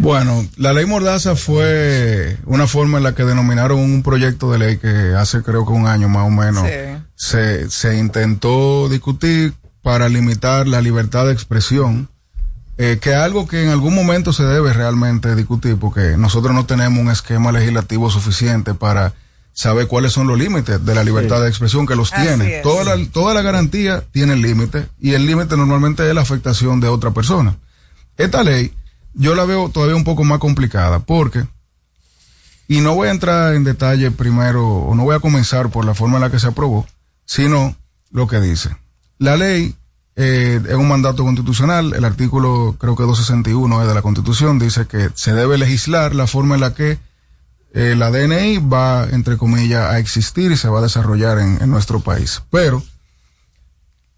Bueno, 0.00 0.44
la 0.56 0.72
ley 0.72 0.86
Mordaza 0.86 1.34
fue 1.36 2.36
una 2.46 2.66
forma 2.66 2.98
en 2.98 3.04
la 3.04 3.14
que 3.14 3.24
denominaron 3.24 3.78
un 3.78 4.02
proyecto 4.02 4.50
de 4.52 4.58
ley 4.58 4.76
que 4.78 5.14
hace 5.16 5.42
creo 5.42 5.64
que 5.66 5.72
un 5.72 5.86
año 5.86 6.08
más 6.08 6.26
o 6.26 6.30
menos 6.30 6.64
se, 7.14 7.68
se 7.70 7.98
intentó 7.98 8.88
discutir 8.88 9.54
para 9.82 10.08
limitar 10.08 10.68
la 10.68 10.80
libertad 10.80 11.26
de 11.26 11.32
expresión 11.32 12.08
eh, 12.78 12.98
que 13.00 13.14
algo 13.14 13.46
que 13.46 13.62
en 13.64 13.70
algún 13.70 13.94
momento 13.94 14.32
se 14.32 14.42
debe 14.44 14.72
realmente 14.72 15.34
discutir, 15.34 15.76
porque 15.76 16.16
nosotros 16.16 16.54
no 16.54 16.64
tenemos 16.64 16.98
un 16.98 17.10
esquema 17.10 17.52
legislativo 17.52 18.08
suficiente 18.10 18.72
para 18.74 19.12
saber 19.52 19.86
cuáles 19.86 20.12
son 20.12 20.26
los 20.28 20.38
límites 20.38 20.82
de 20.84 20.94
la 20.94 21.04
libertad 21.04 21.36
Sí. 21.36 21.42
de 21.42 21.48
expresión 21.48 21.86
que 21.86 21.94
los 21.96 22.10
Así 22.12 22.22
tiene. 22.22 22.56
es. 22.58 22.62
Toda 22.62 22.84
la, 22.96 23.04
toda 23.12 23.34
la 23.34 23.42
garantía 23.42 24.02
tiene 24.12 24.34
límite 24.36 24.86
y 24.98 25.12
el 25.12 25.26
límite 25.26 25.56
normalmente 25.58 26.08
es 26.08 26.14
la 26.14 26.22
afectación 26.22 26.80
de 26.80 26.88
otra 26.88 27.10
persona. 27.10 27.56
Esta 28.16 28.42
ley 28.42 28.72
yo 29.14 29.34
la 29.34 29.44
veo 29.44 29.68
todavía 29.68 29.96
un 29.96 30.04
poco 30.04 30.24
más 30.24 30.38
complicada 30.38 31.00
porque, 31.00 31.44
y 32.68 32.80
no 32.80 32.94
voy 32.94 33.08
a 33.08 33.12
entrar 33.12 33.54
en 33.54 33.64
detalle 33.64 34.10
primero, 34.10 34.66
o 34.66 34.94
no 34.94 35.04
voy 35.04 35.16
a 35.16 35.20
comenzar 35.20 35.70
por 35.70 35.84
la 35.84 35.94
forma 35.94 36.16
en 36.16 36.22
la 36.22 36.30
que 36.30 36.38
se 36.38 36.48
aprobó, 36.48 36.86
sino 37.24 37.76
lo 38.10 38.26
que 38.26 38.40
dice. 38.40 38.76
La 39.18 39.36
ley 39.36 39.74
eh, 40.16 40.60
es 40.68 40.74
un 40.74 40.88
mandato 40.88 41.24
constitucional, 41.24 41.94
el 41.94 42.04
artículo 42.04 42.76
creo 42.78 42.96
que 42.96 43.02
261 43.02 43.82
es 43.82 43.88
de 43.88 43.94
la 43.94 44.02
constitución, 44.02 44.58
dice 44.58 44.86
que 44.86 45.10
se 45.14 45.32
debe 45.32 45.58
legislar 45.58 46.14
la 46.14 46.26
forma 46.26 46.54
en 46.54 46.60
la 46.60 46.74
que 46.74 46.98
eh, 47.72 47.94
la 47.96 48.10
DNI 48.10 48.58
va, 48.58 49.08
entre 49.10 49.36
comillas, 49.36 49.90
a 49.90 49.98
existir 49.98 50.50
y 50.52 50.56
se 50.56 50.68
va 50.68 50.80
a 50.80 50.82
desarrollar 50.82 51.38
en, 51.38 51.58
en 51.60 51.70
nuestro 51.70 52.00
país. 52.00 52.42
Pero 52.50 52.82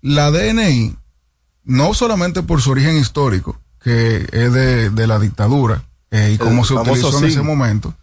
la 0.00 0.30
DNI, 0.30 0.96
no 1.64 1.94
solamente 1.94 2.42
por 2.42 2.60
su 2.60 2.70
origen 2.70 2.96
histórico, 2.96 3.61
que 3.82 4.26
es 4.30 4.52
de, 4.52 4.90
de 4.90 5.06
la 5.06 5.18
dictadura, 5.18 5.82
eh, 6.10 6.28
y 6.30 6.32
El 6.32 6.38
cómo 6.38 6.64
se 6.64 6.74
utilizó 6.92 7.08
en 7.18 7.24
ese 7.30 7.42
momento, 7.42 7.94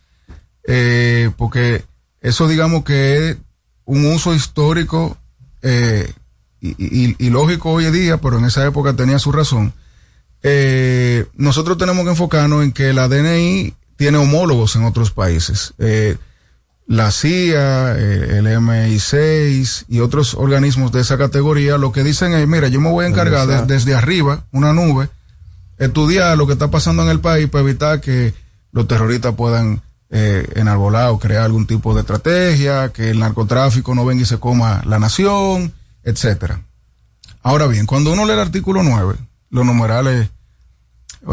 eh, 0.67 1.31
porque 1.37 1.85
eso 2.21 2.47
digamos 2.47 2.83
que 2.83 3.29
es 3.29 3.37
un 3.85 4.05
uso 4.07 4.33
histórico 4.33 5.17
eh, 5.61 6.11
y, 6.61 6.69
y- 6.77 7.15
y 7.17 7.29
lógico 7.29 7.71
hoy 7.71 7.85
en 7.85 7.93
día, 7.93 8.17
pero 8.17 8.37
en 8.39 8.45
esa 8.45 8.65
época 8.65 8.93
tenía 8.95 9.19
su 9.19 9.31
razón. 9.31 9.73
Nosotros 11.35 11.77
tenemos 11.77 12.03
que 12.03 12.11
enfocarnos 12.11 12.63
en 12.63 12.71
que 12.71 12.93
la 12.93 13.07
DNI 13.07 13.73
tiene 13.95 14.17
homólogos 14.17 14.75
en 14.75 14.83
otros 14.85 15.11
países. 15.11 15.73
La 16.87 17.11
CIA, 17.11 17.91
el 17.97 18.47
MI6 18.47 19.85
y 19.87 19.99
otros 19.99 20.33
organismos 20.33 20.91
de 20.91 21.01
esa 21.01 21.17
categoría 21.19 21.77
lo 21.77 21.91
que 21.91 22.03
dicen 22.03 22.33
es, 22.33 22.47
mira, 22.47 22.67
yo 22.67 22.81
me 22.81 22.89
voy 22.89 23.05
a 23.05 23.09
encargar 23.09 23.47
de- 23.47 23.53
desde 23.75 23.93
arriba, 23.95 24.45
una 24.51 24.73
nube, 24.73 25.07
estudiar 25.79 26.37
lo 26.37 26.45
que 26.45 26.53
está 26.53 26.69
pasando 26.69 27.01
en 27.03 27.09
el 27.09 27.21
país 27.21 27.49
para 27.49 27.63
evitar 27.63 28.01
que 28.01 28.33
los 28.71 28.87
terroristas 28.87 29.33
puedan 29.33 29.81
eh, 30.11 30.47
enarbolar 30.55 31.09
o 31.09 31.19
crear 31.19 31.43
algún 31.43 31.65
tipo 31.65 31.93
de 31.93 32.01
estrategia, 32.01 32.89
que 32.89 33.09
el 33.09 33.19
narcotráfico 33.19 33.95
no 33.95 34.05
venga 34.05 34.23
y 34.23 34.25
se 34.25 34.37
coma 34.37 34.81
la 34.85 34.99
nación, 34.99 35.73
etcétera. 36.03 36.61
Ahora 37.41 37.67
bien, 37.67 37.85
cuando 37.85 38.11
uno 38.11 38.25
lee 38.25 38.33
el 38.33 38.39
artículo 38.39 38.83
9, 38.83 39.15
los 39.49 39.65
numerales 39.65 40.29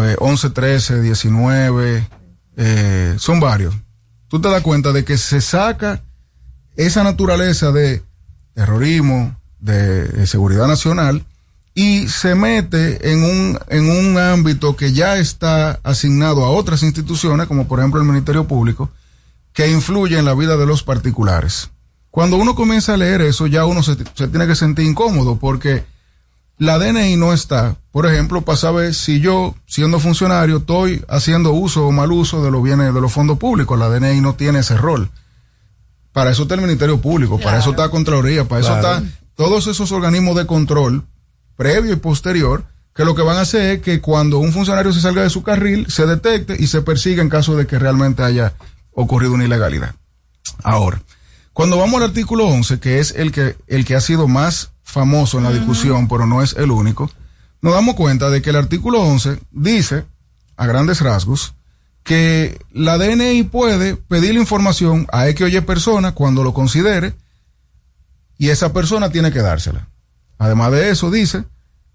eh, 0.01 0.17
11, 0.19 0.51
13, 0.51 1.03
19, 1.03 2.09
eh, 2.57 3.17
son 3.19 3.41
varios. 3.41 3.75
Tú 4.29 4.41
te 4.41 4.49
das 4.49 4.63
cuenta 4.63 4.93
de 4.93 5.05
que 5.05 5.19
se 5.19 5.41
saca 5.41 6.03
esa 6.77 7.03
naturaleza 7.03 7.73
de 7.73 8.03
terrorismo, 8.55 9.37
de, 9.59 10.05
de 10.05 10.27
seguridad 10.27 10.67
nacional, 10.69 11.25
y 11.79 12.09
se 12.09 12.35
mete 12.35 13.13
en 13.13 13.23
un, 13.23 13.59
en 13.69 13.91
un 13.91 14.19
ámbito 14.19 14.77
que 14.77 14.95
ya 14.95 15.19
está 15.19 15.79
asignado 15.83 16.43
a 16.43 16.51
otras 16.51 16.83
instituciones, 16.83 17.47
como 17.47 17.69
por 17.69 17.81
ejemplo 17.81 18.01
el 18.01 18.07
Ministerio 18.07 18.49
Público, 18.49 18.89
que 19.53 19.71
influye 19.71 20.19
en 20.19 20.25
la 20.25 20.35
vida 20.35 20.57
de 20.57 20.65
los 20.65 20.83
particulares. 20.83 21.69
Cuando 22.11 22.39
uno 22.39 22.55
comienza 22.55 22.95
a 22.95 22.97
leer 22.97 23.21
eso, 23.21 23.47
ya 23.47 23.67
uno 23.67 23.83
se, 23.83 23.95
se 24.15 24.27
tiene 24.29 24.47
que 24.47 24.55
sentir 24.55 24.87
incómodo 24.87 25.37
porque 25.37 25.85
la 26.57 26.79
DNI 26.79 27.17
no 27.17 27.35
está, 27.35 27.77
por 27.91 28.07
ejemplo, 28.07 28.41
para 28.41 28.57
saber 28.57 28.95
si 28.95 29.21
yo, 29.21 29.55
siendo 29.67 30.01
funcionario, 30.01 30.57
estoy 30.57 31.05
haciendo 31.09 31.53
uso 31.53 31.87
o 31.87 31.93
mal 31.93 32.11
uso 32.11 32.43
de 32.43 32.51
los 32.51 32.63
bienes 32.63 32.95
de 32.95 33.01
los 33.03 33.13
fondos 33.13 33.37
públicos. 33.37 33.79
La 33.79 33.91
DNI 33.91 34.23
no 34.23 34.35
tiene 34.35 34.61
ese 34.61 34.79
rol. 34.79 35.11
Para 36.13 36.31
eso 36.31 36.45
está 36.45 36.55
el 36.55 36.63
Ministerio 36.63 37.03
Público, 37.03 37.39
para 37.39 37.59
eso 37.59 37.73
está 37.73 37.91
Contraloría, 37.91 38.49
para 38.49 38.63
eso 38.63 38.75
está 38.75 39.03
todos 39.35 39.67
esos 39.67 39.93
organismos 39.93 40.37
de 40.37 40.47
control, 40.47 41.05
previo 41.57 41.93
y 41.93 41.97
posterior, 41.97 42.65
que 42.95 43.05
lo 43.05 43.15
que 43.15 43.23
van 43.23 43.37
a 43.37 43.43
hacer 43.43 43.77
es 43.77 43.83
que 43.83 44.01
cuando 44.01 44.39
un 44.39 44.53
funcionario 44.53 44.93
se 44.93 45.01
salga 45.01 45.23
de 45.23 45.31
su 45.31 45.43
carril, 45.43 45.87
se 45.91 46.07
detecte 46.07 46.57
y 46.59 46.67
se 46.67 46.83
persiga 46.83 47.23
en 47.23 47.29
caso 47.29 47.57
de 47.57 47.67
que 47.67 47.79
realmente 47.79 48.23
haya 48.23 48.55
ocurrido 48.93 49.35
una 49.35 49.45
ilegalidad. 49.45 49.95
Ahora, 50.63 51.03
cuando 51.53 51.79
vamos 51.79 51.97
al 51.97 52.09
artículo 52.09 52.47
11, 52.47 52.81
que 52.81 52.99
es 52.99 53.13
el 53.17 53.33
que, 53.33 53.57
el 53.67 53.85
que 53.85 53.97
ha 53.97 54.01
sido 54.01 54.29
más 54.29 54.73
famoso 54.83 55.39
en 55.39 55.45
la 55.45 55.53
discusión, 55.53 56.09
pero 56.09 56.27
no 56.27 56.43
es 56.43 56.55
el 56.55 56.71
único, 56.71 57.11
nos 57.61 57.75
damos 57.75 57.97
cuenta 57.97 58.31
de 58.31 58.43
que 58.43 58.51
el 58.51 58.57
artículo 58.57 59.01
11 59.01 59.41
dice, 59.51 60.05
a 60.57 60.67
grandes 60.67 61.01
rasgos, 61.01 61.55
que 62.03 62.59
la 62.73 62.99
DNI 62.99 63.43
puede 63.45 63.97
pedir 63.97 64.35
la 64.35 64.41
información 64.41 65.07
a 65.13 65.29
X 65.29 65.47
o 65.47 65.49
Y 65.49 65.61
persona 65.63 66.13
cuando 66.13 66.45
lo 66.45 66.55
considere 66.55 67.15
y 68.39 68.51
esa 68.51 68.73
persona 68.73 69.11
tiene 69.11 69.33
que 69.33 69.41
dársela. 69.41 69.89
Además 70.39 70.73
de 70.73 70.91
eso, 70.91 71.11
dice 71.11 71.45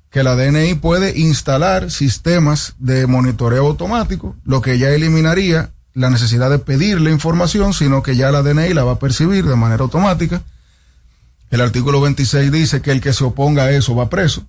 que 0.09 0.23
la 0.23 0.35
DNI 0.35 0.75
puede 0.75 1.17
instalar 1.17 1.89
sistemas 1.89 2.75
de 2.79 3.07
monitoreo 3.07 3.67
automático, 3.67 4.35
lo 4.43 4.61
que 4.61 4.77
ya 4.77 4.89
eliminaría 4.89 5.71
la 5.93 6.09
necesidad 6.09 6.49
de 6.49 6.59
pedirle 6.59 7.11
información, 7.11 7.73
sino 7.73 8.03
que 8.03 8.15
ya 8.15 8.31
la 8.31 8.43
DNI 8.43 8.73
la 8.73 8.83
va 8.83 8.93
a 8.93 8.99
percibir 8.99 9.45
de 9.45 9.55
manera 9.55 9.83
automática. 9.83 10.41
El 11.49 11.61
artículo 11.61 12.01
26 12.01 12.51
dice 12.51 12.81
que 12.81 12.91
el 12.91 13.01
que 13.01 13.13
se 13.13 13.23
oponga 13.23 13.63
a 13.63 13.71
eso 13.71 13.95
va 13.95 14.09
preso. 14.09 14.43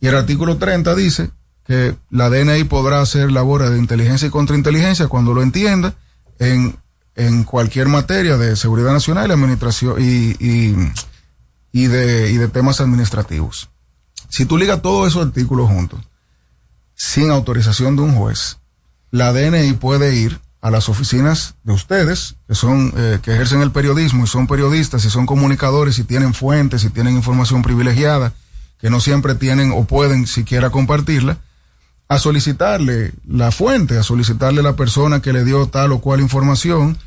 Y 0.00 0.06
el 0.06 0.16
artículo 0.16 0.56
30 0.56 0.94
dice 0.94 1.30
que 1.66 1.94
la 2.10 2.30
DNI 2.30 2.64
podrá 2.64 3.00
hacer 3.00 3.30
labores 3.30 3.70
de 3.70 3.78
inteligencia 3.78 4.28
y 4.28 4.30
contrainteligencia 4.30 5.08
cuando 5.08 5.34
lo 5.34 5.42
entienda 5.42 5.94
en, 6.38 6.76
en 7.14 7.44
cualquier 7.44 7.88
materia 7.88 8.38
de 8.38 8.56
seguridad 8.56 8.92
nacional 8.92 9.28
y 9.28 9.32
administración 9.32 9.96
y, 9.98 10.36
y, 10.40 10.74
y 11.72 11.86
de, 11.86 12.30
y 12.30 12.36
de 12.36 12.48
temas 12.48 12.80
administrativos. 12.80 13.68
Si 14.28 14.44
tú 14.44 14.58
ligas 14.58 14.82
todos 14.82 15.08
esos 15.08 15.26
artículos 15.26 15.68
juntos, 15.68 16.00
sin 16.94 17.30
autorización 17.30 17.96
de 17.96 18.02
un 18.02 18.14
juez, 18.14 18.58
la 19.10 19.32
DNI 19.32 19.72
puede 19.74 20.16
ir 20.16 20.40
a 20.60 20.70
las 20.70 20.88
oficinas 20.88 21.54
de 21.62 21.72
ustedes, 21.72 22.34
que 22.46 22.54
son, 22.54 22.92
eh, 22.96 23.20
que 23.22 23.32
ejercen 23.32 23.62
el 23.62 23.70
periodismo 23.70 24.24
y 24.24 24.26
son 24.26 24.46
periodistas 24.46 25.04
y 25.04 25.10
son 25.10 25.24
comunicadores 25.24 25.98
y 25.98 26.04
tienen 26.04 26.34
fuentes 26.34 26.84
y 26.84 26.90
tienen 26.90 27.14
información 27.14 27.62
privilegiada, 27.62 28.32
que 28.80 28.90
no 28.90 29.00
siempre 29.00 29.34
tienen 29.34 29.72
o 29.72 29.84
pueden 29.84 30.26
siquiera 30.26 30.70
compartirla, 30.70 31.38
a 32.08 32.18
solicitarle 32.18 33.12
la 33.26 33.52
fuente, 33.52 33.98
a 33.98 34.02
solicitarle 34.02 34.62
la 34.62 34.76
persona 34.76 35.20
que 35.20 35.32
le 35.32 35.44
dio 35.44 35.66
tal 35.66 35.92
o 35.92 36.00
cual 36.00 36.20
información, 36.20 36.98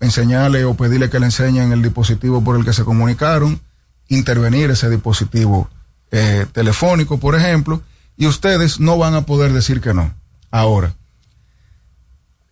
enseñarle 0.00 0.64
o 0.64 0.74
pedirle 0.74 1.08
que 1.08 1.20
le 1.20 1.26
enseñen 1.26 1.72
el 1.72 1.82
dispositivo 1.82 2.42
por 2.42 2.56
el 2.56 2.64
que 2.64 2.72
se 2.72 2.84
comunicaron, 2.84 3.60
intervenir 4.08 4.70
ese 4.70 4.90
dispositivo 4.90 5.68
eh, 6.10 6.46
telefónico, 6.52 7.18
por 7.18 7.34
ejemplo, 7.34 7.82
y 8.16 8.26
ustedes 8.26 8.80
no 8.80 8.98
van 8.98 9.14
a 9.14 9.26
poder 9.26 9.52
decir 9.52 9.80
que 9.80 9.94
no. 9.94 10.12
Ahora, 10.50 10.94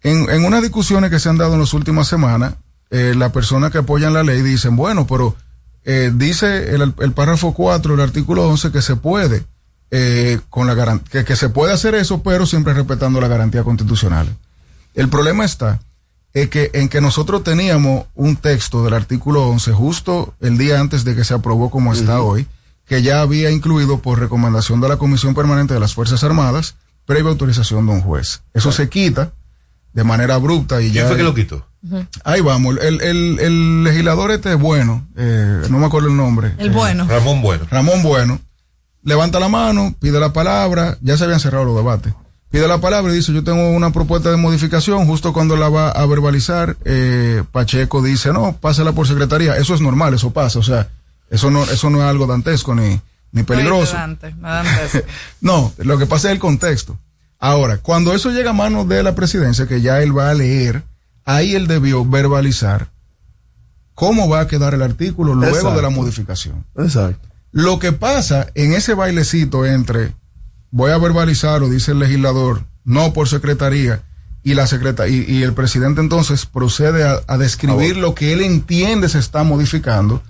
en, 0.02 0.28
en 0.30 0.44
unas 0.44 0.62
discusiones 0.62 1.10
que 1.10 1.20
se 1.20 1.28
han 1.28 1.38
dado 1.38 1.54
en 1.54 1.60
las 1.60 1.74
últimas 1.74 2.08
semanas, 2.08 2.54
eh, 2.92 3.14
la 3.16 3.32
persona 3.32 3.70
que 3.70 3.78
apoyan 3.78 4.12
la 4.12 4.22
ley 4.22 4.42
dicen, 4.42 4.76
bueno, 4.76 5.06
pero 5.06 5.34
eh, 5.84 6.12
dice 6.14 6.74
el, 6.74 7.12
párrafo 7.12 7.54
4 7.54 7.96
del 7.96 8.04
artículo 8.04 8.46
11 8.48 8.70
que 8.70 8.82
se 8.82 8.96
puede, 8.96 9.46
eh, 9.90 10.38
con 10.50 10.66
la 10.66 11.00
que, 11.10 11.24
que 11.24 11.34
se 11.34 11.48
puede 11.48 11.72
hacer 11.72 11.94
eso, 11.94 12.22
pero 12.22 12.44
siempre 12.44 12.74
respetando 12.74 13.18
la 13.18 13.28
garantía 13.28 13.64
constitucional. 13.64 14.28
El 14.94 15.08
problema 15.08 15.46
está 15.46 15.80
en 16.34 16.48
que, 16.48 16.70
en 16.74 16.88
que 16.88 17.00
nosotros 17.00 17.44
teníamos 17.44 18.06
un 18.14 18.36
texto 18.36 18.84
del 18.84 18.94
artículo 18.94 19.46
11 19.48 19.72
justo 19.72 20.34
el 20.40 20.56
día 20.58 20.80
antes 20.80 21.04
de 21.04 21.14
que 21.14 21.24
se 21.24 21.34
aprobó 21.34 21.70
como 21.70 21.92
está 21.92 22.22
hoy, 22.22 22.46
que 22.86 23.02
ya 23.02 23.20
había 23.20 23.50
incluido 23.50 23.98
por 23.98 24.18
recomendación 24.18 24.80
de 24.80 24.88
la 24.88 24.96
Comisión 24.96 25.34
Permanente 25.34 25.74
de 25.74 25.80
las 25.80 25.94
Fuerzas 25.94 26.24
Armadas, 26.24 26.76
previa 27.04 27.30
autorización 27.30 27.86
de 27.86 27.92
un 27.92 28.00
juez. 28.00 28.42
Eso 28.54 28.72
se 28.72 28.88
quita 28.88 29.32
de 29.92 30.04
manera 30.04 30.34
abrupta 30.34 30.80
y 30.80 30.90
¿Quién 30.90 31.04
ya... 31.04 31.08
fue 31.08 31.16
que 31.16 31.22
lo 31.22 31.34
quitó? 31.34 31.66
Ahí 32.24 32.40
vamos, 32.40 32.76
el, 32.80 33.00
el, 33.02 33.40
el 33.40 33.82
legislador 33.84 34.30
este 34.30 34.52
es 34.52 34.58
bueno, 34.58 35.04
eh, 35.16 35.62
no 35.68 35.78
me 35.78 35.86
acuerdo 35.86 36.08
el 36.08 36.16
nombre. 36.16 36.54
El 36.58 36.70
bueno. 36.70 37.06
Ramón 37.08 37.42
Bueno. 37.42 37.66
Ramón 37.70 38.02
Bueno, 38.04 38.40
levanta 39.02 39.40
la 39.40 39.48
mano, 39.48 39.92
pide 39.98 40.20
la 40.20 40.32
palabra, 40.32 40.96
ya 41.00 41.16
se 41.16 41.24
habían 41.24 41.40
cerrado 41.40 41.64
los 41.64 41.74
debates. 41.74 42.14
Pide 42.52 42.68
la 42.68 42.82
palabra 42.82 43.10
y 43.10 43.16
dice, 43.16 43.32
yo 43.32 43.42
tengo 43.42 43.70
una 43.70 43.92
propuesta 43.92 44.30
de 44.30 44.36
modificación, 44.36 45.06
justo 45.06 45.32
cuando 45.32 45.56
la 45.56 45.70
va 45.70 45.90
a 45.90 46.04
verbalizar, 46.04 46.76
eh, 46.84 47.42
Pacheco 47.50 48.02
dice, 48.02 48.30
no, 48.30 48.58
pásala 48.58 48.92
por 48.92 49.06
secretaría. 49.08 49.56
Eso 49.56 49.74
es 49.74 49.80
normal, 49.80 50.12
eso 50.12 50.34
pasa, 50.34 50.58
o 50.58 50.62
sea, 50.62 50.90
eso 51.30 51.50
no, 51.50 51.64
eso 51.64 51.88
no 51.88 52.00
es 52.00 52.04
algo 52.04 52.26
dantesco 52.26 52.74
ni, 52.74 53.00
ni 53.32 53.42
peligroso. 53.42 53.96
No, 55.40 55.72
lo 55.78 55.96
que 55.96 56.04
pasa 56.04 56.28
es 56.28 56.34
el 56.34 56.40
contexto. 56.40 56.98
Ahora, 57.38 57.78
cuando 57.78 58.12
eso 58.14 58.30
llega 58.30 58.50
a 58.50 58.52
manos 58.52 58.86
de 58.86 59.02
la 59.02 59.14
presidencia, 59.14 59.66
que 59.66 59.80
ya 59.80 60.02
él 60.02 60.16
va 60.16 60.28
a 60.28 60.34
leer, 60.34 60.82
ahí 61.24 61.54
él 61.54 61.66
debió 61.66 62.04
verbalizar 62.04 62.88
cómo 63.94 64.28
va 64.28 64.40
a 64.40 64.46
quedar 64.46 64.74
el 64.74 64.82
artículo 64.82 65.34
luego 65.34 65.56
Exacto. 65.56 65.76
de 65.76 65.82
la 65.82 65.88
modificación. 65.88 66.66
Exacto. 66.76 67.28
Lo 67.50 67.78
que 67.78 67.92
pasa 67.92 68.48
en 68.54 68.74
ese 68.74 68.92
bailecito 68.92 69.64
entre 69.64 70.12
voy 70.72 70.90
a 70.90 70.98
verbalizarlo, 70.98 71.68
dice 71.68 71.92
el 71.92 72.00
legislador, 72.00 72.64
no 72.84 73.12
por 73.12 73.28
secretaría, 73.28 74.02
y 74.42 74.54
la 74.54 74.66
secreta 74.66 75.06
y, 75.06 75.24
y 75.28 75.44
el 75.44 75.52
presidente 75.52 76.00
entonces 76.00 76.46
procede 76.46 77.04
a, 77.04 77.20
a 77.28 77.38
describir 77.38 77.96
lo 77.96 78.16
que 78.16 78.32
él 78.32 78.40
entiende 78.40 79.08
se 79.08 79.20
está 79.20 79.44
modificando, 79.44 80.20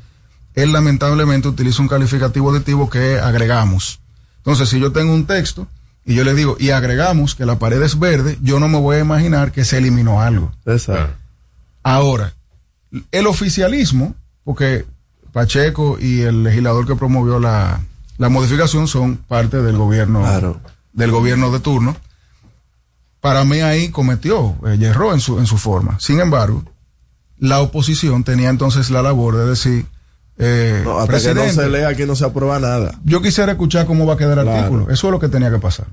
él 0.55 0.73
lamentablemente 0.73 1.49
utiliza 1.49 1.81
un 1.81 1.89
calificativo 1.89 2.51
aditivo 2.51 2.91
que 2.91 3.19
agregamos. 3.19 4.01
Entonces, 4.39 4.69
si 4.69 4.79
yo 4.79 4.93
tengo 4.93 5.15
un 5.15 5.25
texto 5.25 5.67
y 6.05 6.15
yo 6.15 6.25
le 6.25 6.35
digo, 6.35 6.57
y 6.59 6.71
agregamos 6.71 7.35
que 7.35 7.47
la 7.47 7.59
pared 7.59 7.81
es 7.81 7.99
verde, 7.99 8.37
yo 8.43 8.59
no 8.61 8.69
me 8.69 8.79
voy 8.79 8.97
a 8.97 9.01
imaginar 9.01 9.53
que 9.53 9.65
se 9.65 9.79
eliminó 9.79 10.21
algo. 10.21 10.53
Exacto. 10.67 11.17
Ahora, 11.83 12.35
el 13.13 13.27
oficialismo, 13.27 14.15
porque 14.45 14.85
Pacheco 15.33 15.97
y 15.99 16.21
el 16.21 16.43
legislador 16.43 16.87
que 16.87 16.97
promovió 16.97 17.39
la, 17.39 17.81
la 18.23 18.29
modificación 18.29 18.87
son 18.87 19.17
parte 19.17 19.61
del 19.63 19.77
gobierno, 19.77 20.23
del 20.93 21.11
gobierno 21.11 21.51
de 21.51 21.59
turno. 21.59 21.97
Para 23.21 23.45
mí 23.45 23.59
ahí 23.61 23.89
cometió, 23.89 24.55
eh, 24.65 24.79
erró 24.81 25.13
en 25.13 25.19
su, 25.19 25.41
en 25.41 25.47
su 25.47 25.59
forma. 25.59 25.99
Sin 25.99 26.21
embargo, 26.21 26.63
la 27.39 27.61
oposición 27.61 28.23
tenía 28.23 28.49
entonces 28.49 28.91
la 28.91 29.03
labor 29.03 29.37
de 29.37 29.47
decir, 29.47 29.87
eh, 30.39 30.83
No, 30.85 30.93
hasta 31.01 31.07
que 31.07 31.11
presidente, 31.13 31.57
no 31.57 31.63
se 31.63 31.69
lea 31.69 31.89
aquí 31.89 32.05
no 32.07 32.15
se 32.15 32.25
aprueba 32.25 32.61
nada. 32.61 32.97
yo 33.05 33.21
quisiera 33.23 33.51
escuchar 33.53 33.87
cómo 33.87 34.07
va 34.07 34.15
a 34.15 34.17
quedar 34.17 34.39
el 34.39 34.45
Claro. 34.45 34.59
artículo. 34.61 34.85
Eso 34.91 35.09
es 35.09 35.11
lo 35.13 35.19
que 35.19 35.29
tenía 35.29 35.51
que 35.51 35.59
pasar. 35.59 35.87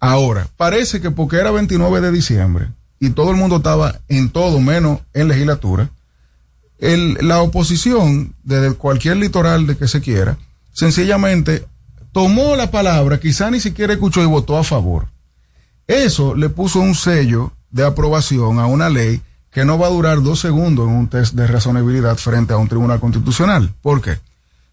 Ahora, 0.00 0.48
parece 0.56 1.02
que 1.02 1.10
porque 1.10 1.36
era 1.36 1.50
29 1.50 2.00
de 2.00 2.10
diciembre 2.12 2.68
y 2.98 3.10
todo 3.10 3.30
el 3.30 3.36
mundo 3.36 3.56
estaba 3.56 4.00
en 4.08 4.30
todo 4.30 4.58
menos 4.60 5.00
en 5.12 5.28
legislatura, 5.28 5.90
el- 6.78 7.18
la 7.20 7.42
oposición, 7.42 8.34
desde 8.42 8.72
cualquier 8.74 9.18
litoral 9.18 9.66
de 9.66 9.76
que 9.76 9.86
se 9.86 10.00
quiera, 10.00 10.38
sencillamente 10.72 11.66
tomó 12.12 12.56
la 12.56 12.70
palabra, 12.70 13.20
quizá 13.20 13.50
ni 13.50 13.60
siquiera 13.60 13.92
escuchó 13.92 14.22
y 14.22 14.26
votó 14.26 14.58
a 14.58 14.64
favor. 14.64 15.06
Eso 15.86 16.34
le 16.34 16.48
puso 16.48 16.80
un 16.80 16.94
sello 16.94 17.52
de 17.70 17.84
aprobación 17.84 18.58
a 18.58 18.66
una 18.66 18.88
ley 18.88 19.20
que 19.50 19.64
no 19.64 19.78
va 19.78 19.86
a 19.86 19.90
durar 19.90 20.22
dos 20.22 20.40
segundos 20.40 20.88
en 20.88 20.94
un 20.94 21.08
test 21.08 21.34
de 21.34 21.46
razonabilidad 21.46 22.16
frente 22.16 22.52
a 22.52 22.56
un 22.56 22.68
tribunal 22.68 23.00
constitucional. 23.00 23.72
¿Por 23.82 24.00
qué? 24.00 24.18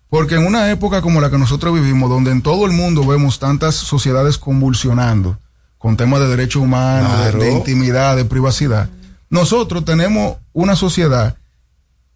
Porque 0.10 0.36
en 0.36 0.46
una 0.46 0.72
época 0.72 1.02
como 1.02 1.22
la 1.22 1.30
que 1.30 1.38
nosotros 1.38 1.74
vivimos, 1.74 2.10
donde 2.10 2.32
en 2.32 2.42
todo 2.42 2.66
el 2.66 2.72
mundo 2.72 3.06
vemos 3.06 3.40
tantas 3.40 3.76
sociedades 3.76 4.38
convulsionando 4.38 5.38
con 5.78 5.98
temas 5.98 6.20
de 6.22 6.28
derechos 6.28 6.62
humanos, 6.64 7.12
de- 7.34 7.52
intimidad, 7.52 8.16
de 8.16 8.26
privacidad, 8.26 8.90
nosotros 9.30 9.86
tenemos 9.86 10.38
una 10.54 10.76
sociedad, 10.76 11.38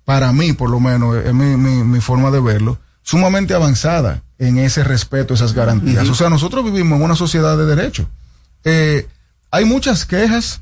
para 0.05 0.33
mí 0.33 0.53
por 0.53 0.69
lo 0.69 0.79
menos, 0.79 1.17
es 1.23 1.33
mi, 1.33 1.55
mi- 1.57 1.83
mi 1.83 2.01
forma 2.01 2.31
de 2.31 2.39
verlo, 2.41 2.77
sumamente 3.03 3.53
avanzada 3.53 4.23
en 4.39 4.57
ese 4.57 4.83
respeto, 4.83 5.33
esas 5.33 5.53
garantías. 5.53 6.09
O 6.09 6.15
sea, 6.15 6.29
nosotros 6.29 6.65
vivimos 6.65 6.97
en 6.97 7.05
una 7.05 7.15
sociedad 7.15 7.57
de 7.57 7.65
derecho. 7.65 8.09
Eh, 8.63 9.07
hay 9.51 9.65
muchas 9.65 10.05
quejas 10.05 10.61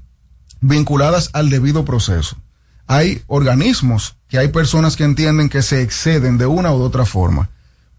vinculadas 0.60 1.30
al 1.34 1.50
debido 1.50 1.86
proceso. 1.86 2.36
Hay 2.88 3.24
organismos 3.28 4.18
que 4.28 4.38
hay 4.38 4.50
personas 4.50 4.98
que 4.98 5.04
entienden 5.04 5.50
que 5.50 5.62
se 5.62 5.82
exceden 5.82 6.38
de 6.38 6.46
una 6.46 6.74
u 6.74 6.80
de 6.80 6.86
otra 6.86 7.06
forma. 7.06 7.50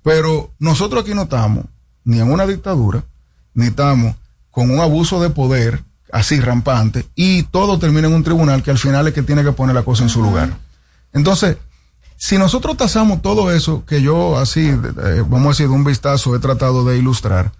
Pero 0.03 0.53
nosotros 0.59 1.03
aquí 1.03 1.15
no 1.15 1.23
estamos 1.23 1.65
ni 2.05 2.21
en 2.21 2.31
una 2.31 2.47
dictadura, 2.47 3.05
ni 3.55 3.67
estamos 3.67 4.17
con 4.51 4.71
un 4.71 4.81
abuso 4.81 5.23
de 5.23 5.31
poder 5.31 5.83
así 6.13 6.41
rampante 6.41 7.07
y 7.15 7.45
todo 7.45 7.79
termina 7.79 8.09
en 8.09 8.15
un 8.15 8.23
tribunal 8.23 8.63
que 8.63 8.71
al 8.71 8.79
final 8.79 9.09
es 9.09 9.15
que 9.15 9.23
tiene 9.23 9.43
que 9.43 9.53
poner 9.53 9.75
la 9.75 9.83
cosa 9.83 10.03
en 10.03 10.11
su 10.11 10.23
lugar. 10.23 10.51
Entonces, 11.13 11.57
si 12.23 12.39
nosotros 12.39 12.77
tasamos 12.77 13.21
todo 13.21 13.51
eso 13.51 13.85
que 13.85 14.01
yo 14.01 14.39
así, 14.39 14.69
eh, 14.69 15.25
vamos 15.27 15.47
a 15.47 15.49
decir, 15.49 15.67
de 15.67 15.75
un 15.75 15.83
vistazo 15.83 16.37
he 16.37 16.39
tratado 16.39 16.85
de 16.85 16.97
ilustrar, 16.97 17.51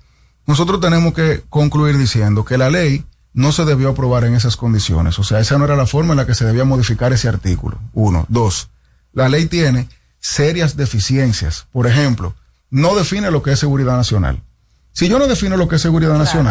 nosotros 0.47 0.79
tenemos 0.79 1.15
que 1.15 1.43
concluir 1.49 1.99
diciendo 1.99 2.45
que 2.45 2.57
la 2.57 2.71
ley 2.71 3.05
no 3.35 3.51
se 3.51 3.65
debió 3.65 3.89
aprobar 3.89 4.23
en 4.23 4.37
esas 4.37 4.57
condiciones. 4.57 5.19
O 5.19 5.25
sea, 5.25 5.41
esa 5.41 5.59
no 5.59 5.65
era 5.65 5.75
la 5.75 5.87
forma 5.87 6.13
en 6.13 6.19
la 6.19 6.27
que 6.27 6.37
se 6.37 6.45
debía 6.45 6.65
modificar 6.65 7.13
ese 7.13 7.29
artículo. 7.29 7.81
Uno. 7.93 8.25
Dos. 8.29 8.69
La 9.13 9.29
ley 9.29 9.47
tiene 9.47 9.89
serias 10.21 10.77
deficiencias. 10.77 11.67
Por 11.73 11.89
ejemplo, 11.89 12.37
no 12.71 12.95
define 12.95 13.33
lo 13.33 13.43
que 13.43 13.51
es 13.51 13.59
seguridad 13.59 13.97
nacional. 13.97 14.45
Si 14.93 15.09
yo 15.09 15.19
no 15.19 15.27
defino 15.27 15.57
lo 15.57 15.67
que 15.67 15.75
es 15.75 15.83
seguridad 15.83 16.17
nacional, 16.17 16.51